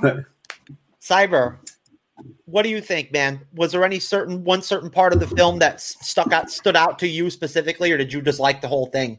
Cyber, 1.02 1.56
what 2.44 2.62
do 2.62 2.68
you 2.68 2.80
think, 2.80 3.10
man? 3.10 3.40
Was 3.52 3.72
there 3.72 3.84
any 3.84 3.98
certain 3.98 4.44
one 4.44 4.62
certain 4.62 4.88
part 4.88 5.12
of 5.12 5.18
the 5.18 5.26
film 5.26 5.58
that 5.58 5.80
stuck 5.80 6.32
out 6.32 6.48
stood 6.48 6.76
out 6.76 7.00
to 7.00 7.08
you 7.08 7.28
specifically, 7.28 7.90
or 7.90 7.98
did 7.98 8.12
you 8.12 8.22
just 8.22 8.38
like 8.38 8.60
the 8.60 8.68
whole 8.68 8.86
thing? 8.86 9.18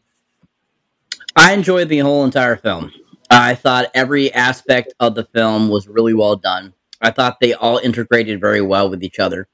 I 1.36 1.52
enjoyed 1.52 1.90
the 1.90 2.00
whole 2.00 2.24
entire 2.24 2.56
film. 2.56 2.94
I 3.30 3.54
thought 3.56 3.92
every 3.94 4.32
aspect 4.34 4.94
of 5.02 5.16
the 5.16 5.26
film 5.26 5.68
was 5.68 5.90
really 5.90 6.14
well 6.14 6.38
done. 6.38 6.74
I 7.02 7.12
thought 7.12 7.42
they 7.42 7.54
all 7.54 7.80
integrated 7.80 8.40
very 8.40 8.62
well 8.62 8.90
with 8.90 9.04
each 9.04 9.20
other. 9.20 9.50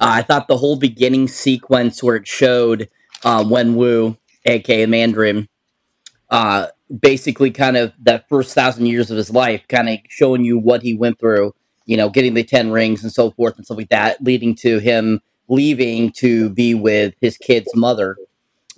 Uh, 0.00 0.18
I 0.18 0.22
thought 0.22 0.48
the 0.48 0.56
whole 0.56 0.74
beginning 0.74 1.28
sequence 1.28 2.02
where 2.02 2.16
it 2.16 2.26
showed 2.26 2.88
uh, 3.22 3.44
Wenwu 3.44 4.18
aka 4.46 4.84
Mandarin, 4.86 5.48
uh, 6.28 6.66
basically 7.00 7.50
kind 7.50 7.76
of 7.76 7.92
that 8.02 8.28
first 8.28 8.54
thousand 8.54 8.86
years 8.86 9.10
of 9.10 9.16
his 9.16 9.30
life, 9.30 9.62
kind 9.68 9.88
of 9.88 9.98
showing 10.08 10.44
you 10.44 10.58
what 10.58 10.82
he 10.82 10.94
went 10.94 11.18
through, 11.18 11.54
you 11.86 11.96
know, 11.96 12.08
getting 12.08 12.34
the 12.34 12.44
10 12.44 12.70
rings 12.70 13.02
and 13.02 13.12
so 13.12 13.30
forth 13.30 13.56
and 13.56 13.64
stuff 13.64 13.78
like 13.78 13.88
that, 13.88 14.22
leading 14.22 14.54
to 14.56 14.78
him 14.78 15.20
leaving 15.48 16.10
to 16.12 16.48
be 16.50 16.74
with 16.74 17.14
his 17.20 17.36
kid's 17.36 17.74
mother, 17.74 18.16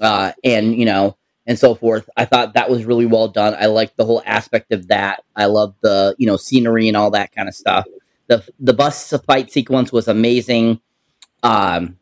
uh, 0.00 0.32
and, 0.42 0.74
you 0.76 0.84
know, 0.84 1.16
and 1.46 1.58
so 1.58 1.74
forth. 1.74 2.08
I 2.16 2.24
thought 2.24 2.54
that 2.54 2.70
was 2.70 2.84
really 2.84 3.06
well 3.06 3.28
done. 3.28 3.54
I 3.58 3.66
liked 3.66 3.96
the 3.96 4.04
whole 4.04 4.22
aspect 4.26 4.72
of 4.72 4.88
that. 4.88 5.22
I 5.36 5.44
loved 5.46 5.76
the, 5.82 6.16
you 6.18 6.26
know, 6.26 6.36
scenery 6.36 6.88
and 6.88 6.96
all 6.96 7.10
that 7.12 7.34
kind 7.34 7.48
of 7.48 7.54
stuff. 7.54 7.86
The, 8.26 8.42
the 8.58 8.72
bus 8.72 9.12
fight 9.26 9.52
sequence 9.52 9.92
was 9.92 10.08
amazing. 10.08 10.80
Um, 11.42 11.98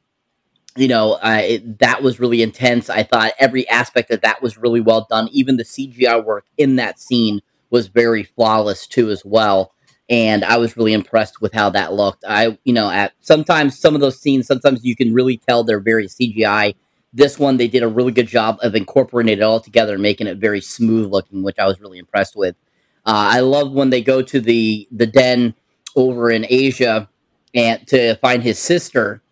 you 0.77 0.89
know, 0.89 1.19
it, 1.23 1.79
that 1.81 2.03
was 2.03 2.21
really 2.21 2.43
intense. 2.43 2.89
I 2.89 3.03
thought 3.03 3.33
every 3.39 3.69
aspect 3.69 4.11
of 4.11 4.21
that 4.23 4.43
was 4.43 4.57
really 4.59 4.81
well 4.81 5.07
done. 5.09 5.29
Even 5.33 5.57
the 5.57 5.65
CGI 5.65 6.25
work 6.25 6.47
in 6.57 6.77
that 6.77 6.99
scene 6.99 7.41
was 7.71 7.89
very 7.89 8.23
flawless 8.23 8.87
too, 8.87 9.11
as 9.11 9.25
well. 9.25 9.73
And 10.09 10.45
I 10.45 10.59
was 10.59 10.77
really 10.77 10.93
impressed 10.93 11.41
with 11.41 11.53
how 11.53 11.71
that 11.71 11.93
looked. 11.95 12.25
I, 12.27 12.59
you 12.65 12.73
know, 12.73 12.91
at 12.91 13.13
sometimes 13.21 13.79
some 13.79 13.95
of 13.95 14.01
those 14.01 14.21
scenes, 14.21 14.47
sometimes 14.47 14.85
you 14.85 14.97
can 14.97 15.15
really 15.15 15.39
tell 15.39 15.65
they're 15.65 15.81
very 15.81 16.07
CGI. 16.07 16.75
This 17.15 17.39
one, 17.39 17.57
they 17.57 17.69
did 17.69 17.83
a 17.83 17.89
really 17.89 18.13
good 18.13 18.27
job 18.27 18.59
of 18.63 18.75
incorporating 18.75 19.39
it 19.39 19.43
all 19.43 19.61
together 19.61 19.95
and 19.95 20.03
making 20.03 20.27
it 20.27 20.39
very 20.39 20.61
smooth 20.61 21.11
looking, 21.11 21.43
which 21.43 21.59
I 21.59 21.67
was 21.67 21.81
really 21.81 21.99
impressed 21.99 22.37
with. 22.37 22.57
Uh, 23.05 23.35
I 23.35 23.41
love 23.41 23.73
when 23.73 23.91
they 23.91 24.03
go 24.03 24.23
to 24.23 24.41
the 24.41 24.87
the 24.91 25.07
den 25.07 25.55
over 25.97 26.31
in 26.31 26.47
Asia 26.49 27.09
and 27.55 27.87
to 27.89 28.17
find 28.17 28.43
his 28.43 28.59
sister 28.59 29.23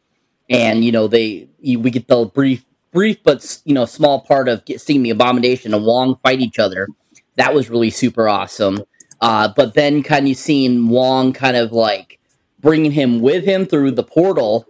and 0.50 0.84
you 0.84 0.92
know 0.92 1.08
they 1.08 1.48
we 1.62 1.90
get 1.90 2.08
the 2.08 2.26
brief 2.26 2.64
brief 2.92 3.22
but 3.22 3.60
you 3.64 3.72
know 3.72 3.86
small 3.86 4.20
part 4.20 4.48
of 4.48 4.64
get, 4.66 4.80
seeing 4.80 5.02
the 5.02 5.10
abomination 5.10 5.72
and 5.72 5.86
Wong 5.86 6.18
fight 6.22 6.40
each 6.40 6.58
other. 6.58 6.88
That 7.36 7.54
was 7.54 7.70
really 7.70 7.90
super 7.90 8.28
awesome. 8.28 8.82
Uh, 9.20 9.52
but 9.54 9.74
then 9.74 10.02
kind 10.02 10.28
of 10.28 10.36
seeing 10.36 10.88
Wong 10.88 11.32
kind 11.32 11.56
of 11.56 11.72
like 11.72 12.18
bringing 12.58 12.90
him 12.90 13.20
with 13.20 13.44
him 13.44 13.64
through 13.66 13.92
the 13.92 14.02
portal. 14.02 14.66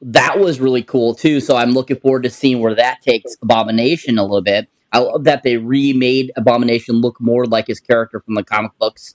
That 0.00 0.38
was 0.38 0.60
really 0.60 0.82
cool 0.82 1.14
too. 1.14 1.40
So 1.40 1.56
I'm 1.56 1.72
looking 1.72 2.00
forward 2.00 2.22
to 2.22 2.30
seeing 2.30 2.60
where 2.60 2.74
that 2.74 3.02
takes 3.02 3.36
Abomination 3.42 4.18
a 4.18 4.22
little 4.22 4.42
bit. 4.42 4.68
I 4.92 4.98
love 4.98 5.24
that 5.24 5.42
they 5.42 5.56
remade 5.56 6.32
Abomination 6.36 6.96
look 6.96 7.20
more 7.20 7.46
like 7.46 7.66
his 7.66 7.80
character 7.80 8.20
from 8.20 8.34
the 8.34 8.42
comic 8.42 8.72
books. 8.78 9.14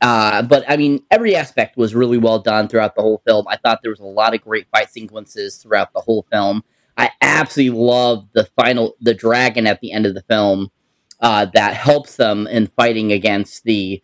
Uh, 0.00 0.42
but 0.42 0.64
I 0.68 0.76
mean, 0.76 1.02
every 1.10 1.34
aspect 1.34 1.76
was 1.76 1.94
really 1.94 2.18
well 2.18 2.38
done 2.38 2.68
throughout 2.68 2.94
the 2.94 3.02
whole 3.02 3.22
film. 3.26 3.46
I 3.48 3.56
thought 3.56 3.80
there 3.82 3.90
was 3.90 4.00
a 4.00 4.04
lot 4.04 4.34
of 4.34 4.42
great 4.42 4.66
fight 4.70 4.90
sequences 4.90 5.56
throughout 5.56 5.92
the 5.92 6.00
whole 6.00 6.26
film. 6.30 6.64
I 6.98 7.10
absolutely 7.20 7.78
loved 7.78 8.28
the 8.32 8.44
final, 8.56 8.96
the 9.00 9.14
dragon 9.14 9.66
at 9.66 9.80
the 9.80 9.92
end 9.92 10.06
of 10.06 10.14
the 10.14 10.22
film 10.22 10.70
uh, 11.20 11.46
that 11.54 11.74
helps 11.74 12.16
them 12.16 12.46
in 12.46 12.66
fighting 12.68 13.12
against 13.12 13.64
the 13.64 14.02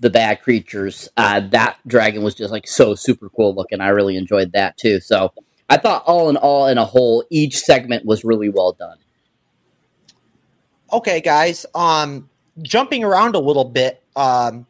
the 0.00 0.10
bad 0.10 0.42
creatures. 0.42 1.08
Uh, 1.16 1.40
that 1.40 1.78
dragon 1.86 2.22
was 2.22 2.34
just 2.34 2.52
like 2.52 2.66
so 2.66 2.94
super 2.94 3.28
cool 3.30 3.54
looking. 3.54 3.80
I 3.80 3.88
really 3.88 4.16
enjoyed 4.16 4.52
that 4.52 4.76
too. 4.76 5.00
So 5.00 5.32
I 5.70 5.78
thought 5.78 6.04
all 6.06 6.28
in 6.28 6.36
all, 6.36 6.66
in 6.66 6.78
a 6.78 6.84
whole, 6.84 7.24
each 7.30 7.58
segment 7.58 8.04
was 8.04 8.24
really 8.24 8.48
well 8.48 8.72
done. 8.72 8.98
Okay, 10.92 11.20
guys. 11.20 11.64
Um, 11.74 12.28
jumping 12.60 13.02
around 13.02 13.34
a 13.34 13.38
little 13.38 13.64
bit. 13.64 14.02
Um, 14.14 14.66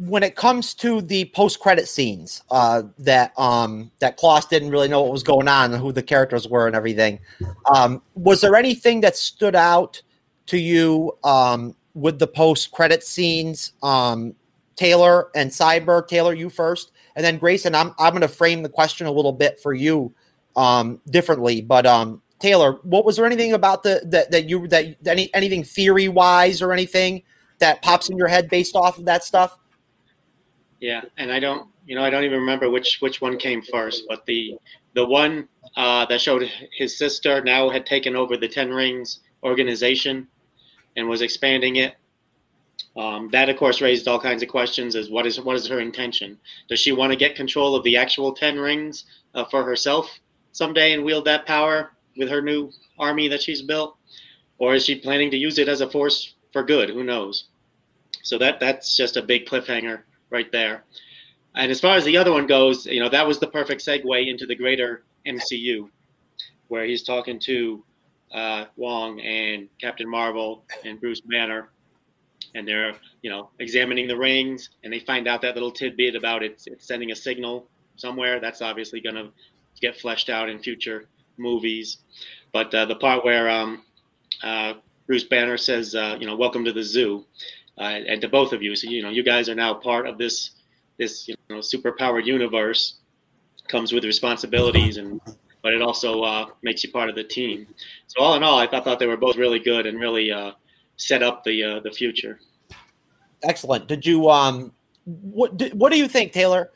when 0.00 0.22
it 0.22 0.34
comes 0.34 0.72
to 0.72 1.02
the 1.02 1.26
post 1.26 1.60
credit 1.60 1.86
scenes, 1.86 2.42
uh, 2.50 2.82
that 2.98 3.38
um, 3.38 3.90
that 3.98 4.16
Klaus 4.16 4.46
didn't 4.46 4.70
really 4.70 4.88
know 4.88 5.02
what 5.02 5.12
was 5.12 5.22
going 5.22 5.46
on 5.46 5.72
and 5.72 5.80
who 5.80 5.92
the 5.92 6.02
characters 6.02 6.48
were 6.48 6.66
and 6.66 6.74
everything. 6.74 7.20
Um, 7.74 8.00
was 8.14 8.40
there 8.40 8.56
anything 8.56 9.02
that 9.02 9.14
stood 9.14 9.54
out 9.54 10.00
to 10.46 10.56
you 10.56 11.16
um, 11.22 11.76
with 11.92 12.18
the 12.18 12.26
post 12.26 12.70
credit 12.72 13.04
scenes? 13.04 13.72
Um, 13.82 14.34
Taylor 14.76 15.28
and 15.34 15.50
Cyber. 15.50 16.08
Taylor, 16.08 16.32
you 16.32 16.48
first, 16.48 16.92
and 17.14 17.22
then 17.22 17.36
Grayson. 17.36 17.74
I'm 17.74 17.94
I'm 17.98 18.12
going 18.12 18.22
to 18.22 18.28
frame 18.28 18.62
the 18.62 18.70
question 18.70 19.06
a 19.06 19.12
little 19.12 19.34
bit 19.34 19.60
for 19.60 19.74
you 19.74 20.14
um, 20.56 20.98
differently, 21.10 21.60
but 21.60 21.84
um, 21.84 22.22
Taylor, 22.38 22.78
what 22.84 23.04
was 23.04 23.16
there 23.16 23.26
anything 23.26 23.52
about 23.52 23.82
the 23.82 24.00
that 24.06 24.30
that 24.30 24.48
you 24.48 24.66
that 24.68 24.96
any 25.04 25.32
anything 25.34 25.62
theory 25.62 26.08
wise 26.08 26.62
or 26.62 26.72
anything 26.72 27.22
that 27.58 27.82
pops 27.82 28.08
in 28.08 28.16
your 28.16 28.28
head 28.28 28.48
based 28.48 28.74
off 28.74 28.96
of 28.96 29.04
that 29.04 29.24
stuff? 29.24 29.58
Yeah, 30.80 31.02
and 31.18 31.30
I 31.30 31.40
don't, 31.40 31.68
you 31.86 31.94
know, 31.94 32.02
I 32.02 32.08
don't 32.08 32.24
even 32.24 32.40
remember 32.40 32.70
which 32.70 32.98
which 33.00 33.20
one 33.20 33.36
came 33.36 33.60
first, 33.60 34.04
but 34.08 34.24
the 34.24 34.56
the 34.94 35.04
one 35.04 35.46
uh, 35.76 36.06
that 36.06 36.22
showed 36.22 36.50
his 36.72 36.96
sister 36.96 37.42
now 37.42 37.68
had 37.68 37.84
taken 37.84 38.16
over 38.16 38.36
the 38.36 38.48
Ten 38.48 38.70
Rings 38.70 39.20
organization 39.42 40.26
and 40.96 41.06
was 41.08 41.20
expanding 41.20 41.76
it. 41.76 41.96
Um, 42.96 43.28
that, 43.32 43.50
of 43.50 43.56
course, 43.58 43.82
raised 43.82 44.08
all 44.08 44.18
kinds 44.18 44.42
of 44.42 44.48
questions: 44.48 44.96
as 44.96 45.10
what 45.10 45.26
is 45.26 45.38
what 45.38 45.54
is 45.56 45.66
her 45.66 45.80
intention? 45.80 46.38
Does 46.68 46.80
she 46.80 46.92
want 46.92 47.12
to 47.12 47.16
get 47.16 47.36
control 47.36 47.74
of 47.74 47.84
the 47.84 47.98
actual 47.98 48.32
Ten 48.32 48.58
Rings 48.58 49.04
uh, 49.34 49.44
for 49.44 49.62
herself 49.62 50.18
someday 50.52 50.94
and 50.94 51.04
wield 51.04 51.26
that 51.26 51.46
power 51.46 51.92
with 52.16 52.30
her 52.30 52.40
new 52.40 52.70
army 52.98 53.28
that 53.28 53.42
she's 53.42 53.60
built, 53.60 53.98
or 54.58 54.74
is 54.74 54.86
she 54.86 54.94
planning 54.98 55.30
to 55.30 55.36
use 55.36 55.58
it 55.58 55.68
as 55.68 55.82
a 55.82 55.90
force 55.90 56.34
for 56.54 56.62
good? 56.62 56.88
Who 56.88 57.04
knows? 57.04 57.44
So 58.22 58.38
that 58.38 58.60
that's 58.60 58.96
just 58.96 59.18
a 59.18 59.22
big 59.22 59.44
cliffhanger 59.44 60.04
right 60.30 60.50
there. 60.52 60.84
And 61.54 61.70
as 61.70 61.80
far 61.80 61.96
as 61.96 62.04
the 62.04 62.16
other 62.16 62.32
one 62.32 62.46
goes, 62.46 62.86
you 62.86 63.00
know, 63.00 63.08
that 63.08 63.26
was 63.26 63.38
the 63.38 63.48
perfect 63.48 63.84
segue 63.84 64.28
into 64.28 64.46
the 64.46 64.54
greater 64.54 65.02
MCU, 65.26 65.88
where 66.68 66.84
he's 66.84 67.02
talking 67.02 67.38
to 67.40 67.84
uh, 68.32 68.66
Wong 68.76 69.20
and 69.20 69.68
Captain 69.80 70.08
Marvel 70.08 70.64
and 70.84 71.00
Bruce 71.00 71.20
Banner, 71.20 71.70
and 72.54 72.66
they're 72.66 72.94
you 73.22 73.30
know 73.30 73.50
examining 73.58 74.06
the 74.06 74.16
rings, 74.16 74.70
and 74.84 74.92
they 74.92 75.00
find 75.00 75.26
out 75.26 75.42
that 75.42 75.54
little 75.54 75.72
tidbit 75.72 76.14
about 76.14 76.42
it, 76.42 76.62
it's 76.66 76.86
sending 76.86 77.10
a 77.10 77.16
signal 77.16 77.66
somewhere. 77.96 78.40
That's 78.40 78.62
obviously 78.62 79.00
going 79.00 79.16
to 79.16 79.30
get 79.80 79.98
fleshed 79.98 80.30
out 80.30 80.48
in 80.48 80.58
future 80.60 81.08
movies. 81.36 81.98
But 82.52 82.74
uh, 82.74 82.86
the 82.86 82.96
part 82.96 83.24
where 83.24 83.48
um, 83.48 83.82
uh, 84.42 84.74
Bruce 85.06 85.24
Banner 85.24 85.56
says, 85.56 85.94
uh, 85.94 86.16
you 86.20 86.26
know, 86.26 86.36
"Welcome 86.36 86.64
to 86.64 86.72
the 86.72 86.82
zoo," 86.82 87.26
uh, 87.80 88.00
and 88.06 88.20
to 88.20 88.28
both 88.28 88.52
of 88.52 88.62
you, 88.62 88.76
so 88.76 88.88
you 88.88 89.02
know, 89.02 89.10
you 89.10 89.22
guys 89.22 89.48
are 89.48 89.54
now 89.54 89.74
part 89.74 90.06
of 90.06 90.18
this 90.18 90.50
this 90.98 91.26
you 91.26 91.34
know 91.48 91.56
superpowered 91.56 92.26
universe 92.26 92.98
comes 93.68 93.92
with 93.92 94.04
responsibilities 94.04 94.98
and 94.98 95.20
but 95.62 95.72
it 95.72 95.82
also 95.82 96.22
uh, 96.22 96.46
makes 96.62 96.82
you 96.84 96.90
part 96.90 97.08
of 97.08 97.14
the 97.14 97.24
team. 97.24 97.66
So 98.06 98.22
all 98.22 98.34
in 98.34 98.42
all, 98.42 98.58
I 98.58 98.66
thought, 98.66 98.84
thought 98.84 98.98
they 98.98 99.06
were 99.06 99.16
both 99.16 99.36
really 99.36 99.58
good 99.58 99.86
and 99.86 100.00
really 100.00 100.32
uh, 100.32 100.52
set 100.96 101.22
up 101.22 101.44
the 101.44 101.64
uh, 101.64 101.80
the 101.80 101.90
future. 101.90 102.40
Excellent. 103.42 103.86
Did 103.86 104.04
you 104.04 104.28
um 104.30 104.72
what 105.04 105.56
did, 105.56 105.78
what 105.78 105.92
do 105.92 105.98
you 105.98 106.08
think, 106.08 106.32
Taylor? 106.32 106.70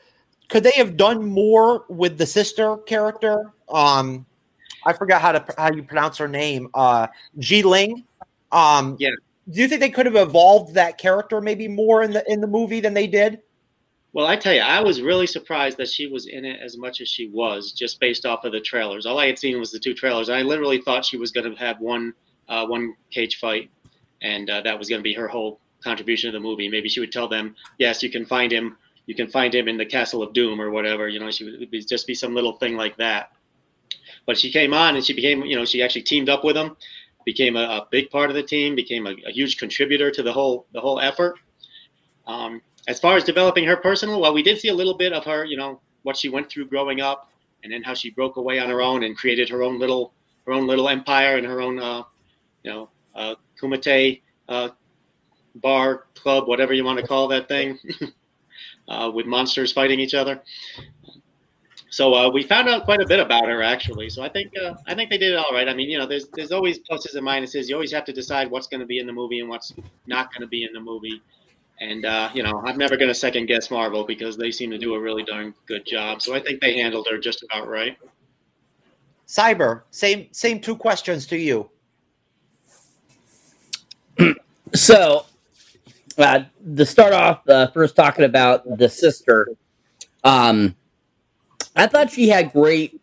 Could 0.49 0.63
they 0.63 0.71
have 0.71 0.97
done 0.97 1.25
more 1.25 1.85
with 1.89 2.17
the 2.17 2.25
sister 2.25 2.77
character? 2.77 3.51
Um, 3.69 4.25
I 4.85 4.93
forgot 4.93 5.21
how 5.21 5.31
to 5.31 5.45
how 5.57 5.71
you 5.73 5.83
pronounce 5.83 6.17
her 6.17 6.27
name. 6.27 6.69
Uh, 6.73 7.07
Ji 7.39 7.63
Ling. 7.63 8.03
Um, 8.51 8.95
yeah. 8.99 9.09
Do 9.49 9.61
you 9.61 9.67
think 9.67 9.81
they 9.81 9.89
could 9.89 10.07
have 10.07 10.15
evolved 10.15 10.73
that 10.73 10.97
character 10.97 11.39
maybe 11.39 11.67
more 11.67 12.01
in 12.01 12.11
the 12.11 12.23
in 12.31 12.41
the 12.41 12.47
movie 12.47 12.79
than 12.79 12.93
they 12.93 13.07
did? 13.07 13.41
Well, 14.13 14.27
I 14.27 14.37
tell 14.37 14.53
you, 14.53 14.61
I 14.61 14.81
was 14.81 15.01
really 15.01 15.27
surprised 15.27 15.77
that 15.77 15.89
she 15.89 16.07
was 16.07 16.25
in 16.25 16.45
it 16.45 16.61
as 16.61 16.77
much 16.77 17.01
as 17.01 17.09
she 17.09 17.27
was, 17.27 17.73
just 17.73 17.99
based 17.99 18.25
off 18.25 18.45
of 18.45 18.53
the 18.53 18.61
trailers. 18.61 19.05
All 19.05 19.19
I 19.19 19.27
had 19.27 19.37
seen 19.37 19.59
was 19.59 19.71
the 19.71 19.79
two 19.79 19.93
trailers. 19.93 20.29
I 20.29 20.41
literally 20.41 20.79
thought 20.81 21.03
she 21.03 21.17
was 21.17 21.31
going 21.31 21.51
to 21.51 21.57
have 21.59 21.79
one 21.79 22.13
uh, 22.47 22.65
one 22.65 22.95
cage 23.11 23.39
fight, 23.39 23.69
and 24.21 24.49
uh, 24.49 24.61
that 24.61 24.79
was 24.79 24.89
going 24.89 24.99
to 24.99 25.03
be 25.03 25.13
her 25.13 25.27
whole 25.27 25.59
contribution 25.83 26.31
to 26.31 26.37
the 26.37 26.41
movie. 26.41 26.69
Maybe 26.69 26.89
she 26.89 26.99
would 26.99 27.11
tell 27.11 27.27
them, 27.27 27.55
"Yes, 27.77 28.01
you 28.01 28.09
can 28.09 28.25
find 28.25 28.51
him. 28.51 28.77
You 29.05 29.15
can 29.15 29.27
find 29.27 29.53
him 29.53 29.67
in 29.67 29.77
the 29.77 29.85
Castle 29.85 30.23
of 30.23 30.33
Doom 30.33 30.59
or 30.59 30.71
whatever." 30.71 31.07
You 31.07 31.19
know, 31.19 31.29
she 31.29 31.43
would 31.43 31.69
be, 31.69 31.83
just 31.83 32.07
be 32.07 32.15
some 32.15 32.33
little 32.33 32.53
thing 32.53 32.77
like 32.77 32.97
that. 32.97 33.31
But 34.25 34.37
she 34.37 34.51
came 34.51 34.73
on 34.73 34.95
and 34.95 35.05
she 35.05 35.13
became, 35.13 35.43
you 35.43 35.55
know, 35.55 35.65
she 35.65 35.83
actually 35.83 36.01
teamed 36.03 36.29
up 36.29 36.43
with 36.43 36.55
him, 36.55 36.75
became 37.25 37.55
a, 37.55 37.63
a 37.63 37.87
big 37.91 38.09
part 38.09 38.29
of 38.29 38.35
the 38.35 38.43
team, 38.43 38.75
became 38.75 39.07
a, 39.07 39.15
a, 39.27 39.31
huge 39.31 39.57
contributor 39.57 40.11
to 40.11 40.23
the 40.23 40.31
whole 40.31 40.67
the 40.71 40.79
whole 40.79 40.99
effort. 40.99 41.35
Um, 42.27 42.61
as 42.87 42.99
far 42.99 43.17
as 43.17 43.23
developing 43.23 43.65
her 43.65 43.75
personal, 43.75 44.21
well, 44.21 44.33
we 44.33 44.43
did 44.43 44.59
see 44.59 44.69
a 44.69 44.73
little 44.73 44.95
bit 44.95 45.11
of 45.11 45.25
her, 45.25 45.43
you 45.43 45.57
know, 45.57 45.81
what 46.03 46.15
she 46.15 46.29
went 46.29 46.49
through 46.49 46.67
growing 46.67 47.01
up, 47.01 47.31
and 47.63 47.73
then 47.73 47.81
how 47.83 47.93
she 47.93 48.11
broke 48.11 48.37
away 48.37 48.59
on 48.59 48.69
her 48.69 48.81
own 48.81 49.03
and 49.03 49.17
created 49.17 49.49
her 49.49 49.63
own 49.63 49.79
little 49.79 50.13
her 50.45 50.53
own 50.53 50.67
little 50.67 50.87
empire 50.87 51.37
and 51.37 51.45
her 51.45 51.59
own, 51.61 51.79
uh, 51.79 52.03
you 52.63 52.71
know, 52.71 52.89
uh, 53.15 53.35
kumite 53.59 54.21
uh, 54.47 54.69
bar 55.55 56.05
club, 56.13 56.47
whatever 56.47 56.73
you 56.73 56.83
want 56.83 56.99
to 56.99 57.07
call 57.07 57.27
that 57.27 57.47
thing, 57.47 57.79
uh, 58.87 59.11
with 59.13 59.25
monsters 59.25 59.71
fighting 59.71 59.99
each 59.99 60.13
other. 60.13 60.41
So 61.95 62.13
uh, 62.13 62.29
we 62.29 62.43
found 62.43 62.67
out 62.67 62.83
quite 62.83 62.99
a 62.99 63.07
bit 63.07 63.21
about 63.21 63.45
her 63.45 63.63
actually. 63.63 64.09
So 64.09 64.21
I 64.21 64.27
think 64.27 64.51
uh, 64.61 64.73
I 64.85 64.93
think 64.93 65.09
they 65.09 65.17
did 65.17 65.31
it 65.31 65.37
all 65.37 65.53
right. 65.53 65.69
I 65.69 65.73
mean, 65.73 65.89
you 65.89 65.97
know, 65.97 66.05
there's 66.05 66.27
there's 66.33 66.51
always 66.51 66.77
pluses 66.77 67.15
and 67.15 67.25
minuses. 67.25 67.69
You 67.69 67.75
always 67.75 67.93
have 67.93 68.03
to 68.03 68.11
decide 68.11 68.51
what's 68.51 68.67
going 68.67 68.81
to 68.81 68.85
be 68.85 68.99
in 68.99 69.07
the 69.07 69.13
movie 69.13 69.39
and 69.39 69.47
what's 69.47 69.71
not 70.05 70.29
going 70.33 70.41
to 70.41 70.47
be 70.47 70.65
in 70.65 70.73
the 70.73 70.81
movie. 70.81 71.21
And 71.79 72.03
uh, 72.03 72.31
you 72.33 72.43
know, 72.43 72.61
I'm 72.65 72.77
never 72.77 72.97
going 72.97 73.07
to 73.07 73.15
second 73.15 73.45
guess 73.45 73.71
Marvel 73.71 74.03
because 74.03 74.35
they 74.35 74.51
seem 74.51 74.71
to 74.71 74.77
do 74.77 74.95
a 74.95 74.99
really 74.99 75.23
darn 75.23 75.53
good 75.67 75.85
job. 75.85 76.21
So 76.21 76.35
I 76.35 76.41
think 76.41 76.59
they 76.59 76.77
handled 76.77 77.07
her 77.09 77.17
just 77.17 77.43
about 77.43 77.69
right. 77.69 77.97
Cyber, 79.25 79.83
same 79.89 80.27
same 80.33 80.59
two 80.59 80.75
questions 80.75 81.25
to 81.27 81.37
you. 81.37 81.69
so, 84.73 85.27
uh, 86.17 86.41
to 86.75 86.85
start 86.85 87.13
off, 87.13 87.47
uh, 87.47 87.67
first 87.67 87.95
talking 87.95 88.25
about 88.25 88.79
the 88.79 88.89
sister, 88.89 89.47
um, 90.25 90.75
I 91.75 91.87
thought 91.87 92.11
she 92.11 92.29
had 92.29 92.53
great 92.53 93.01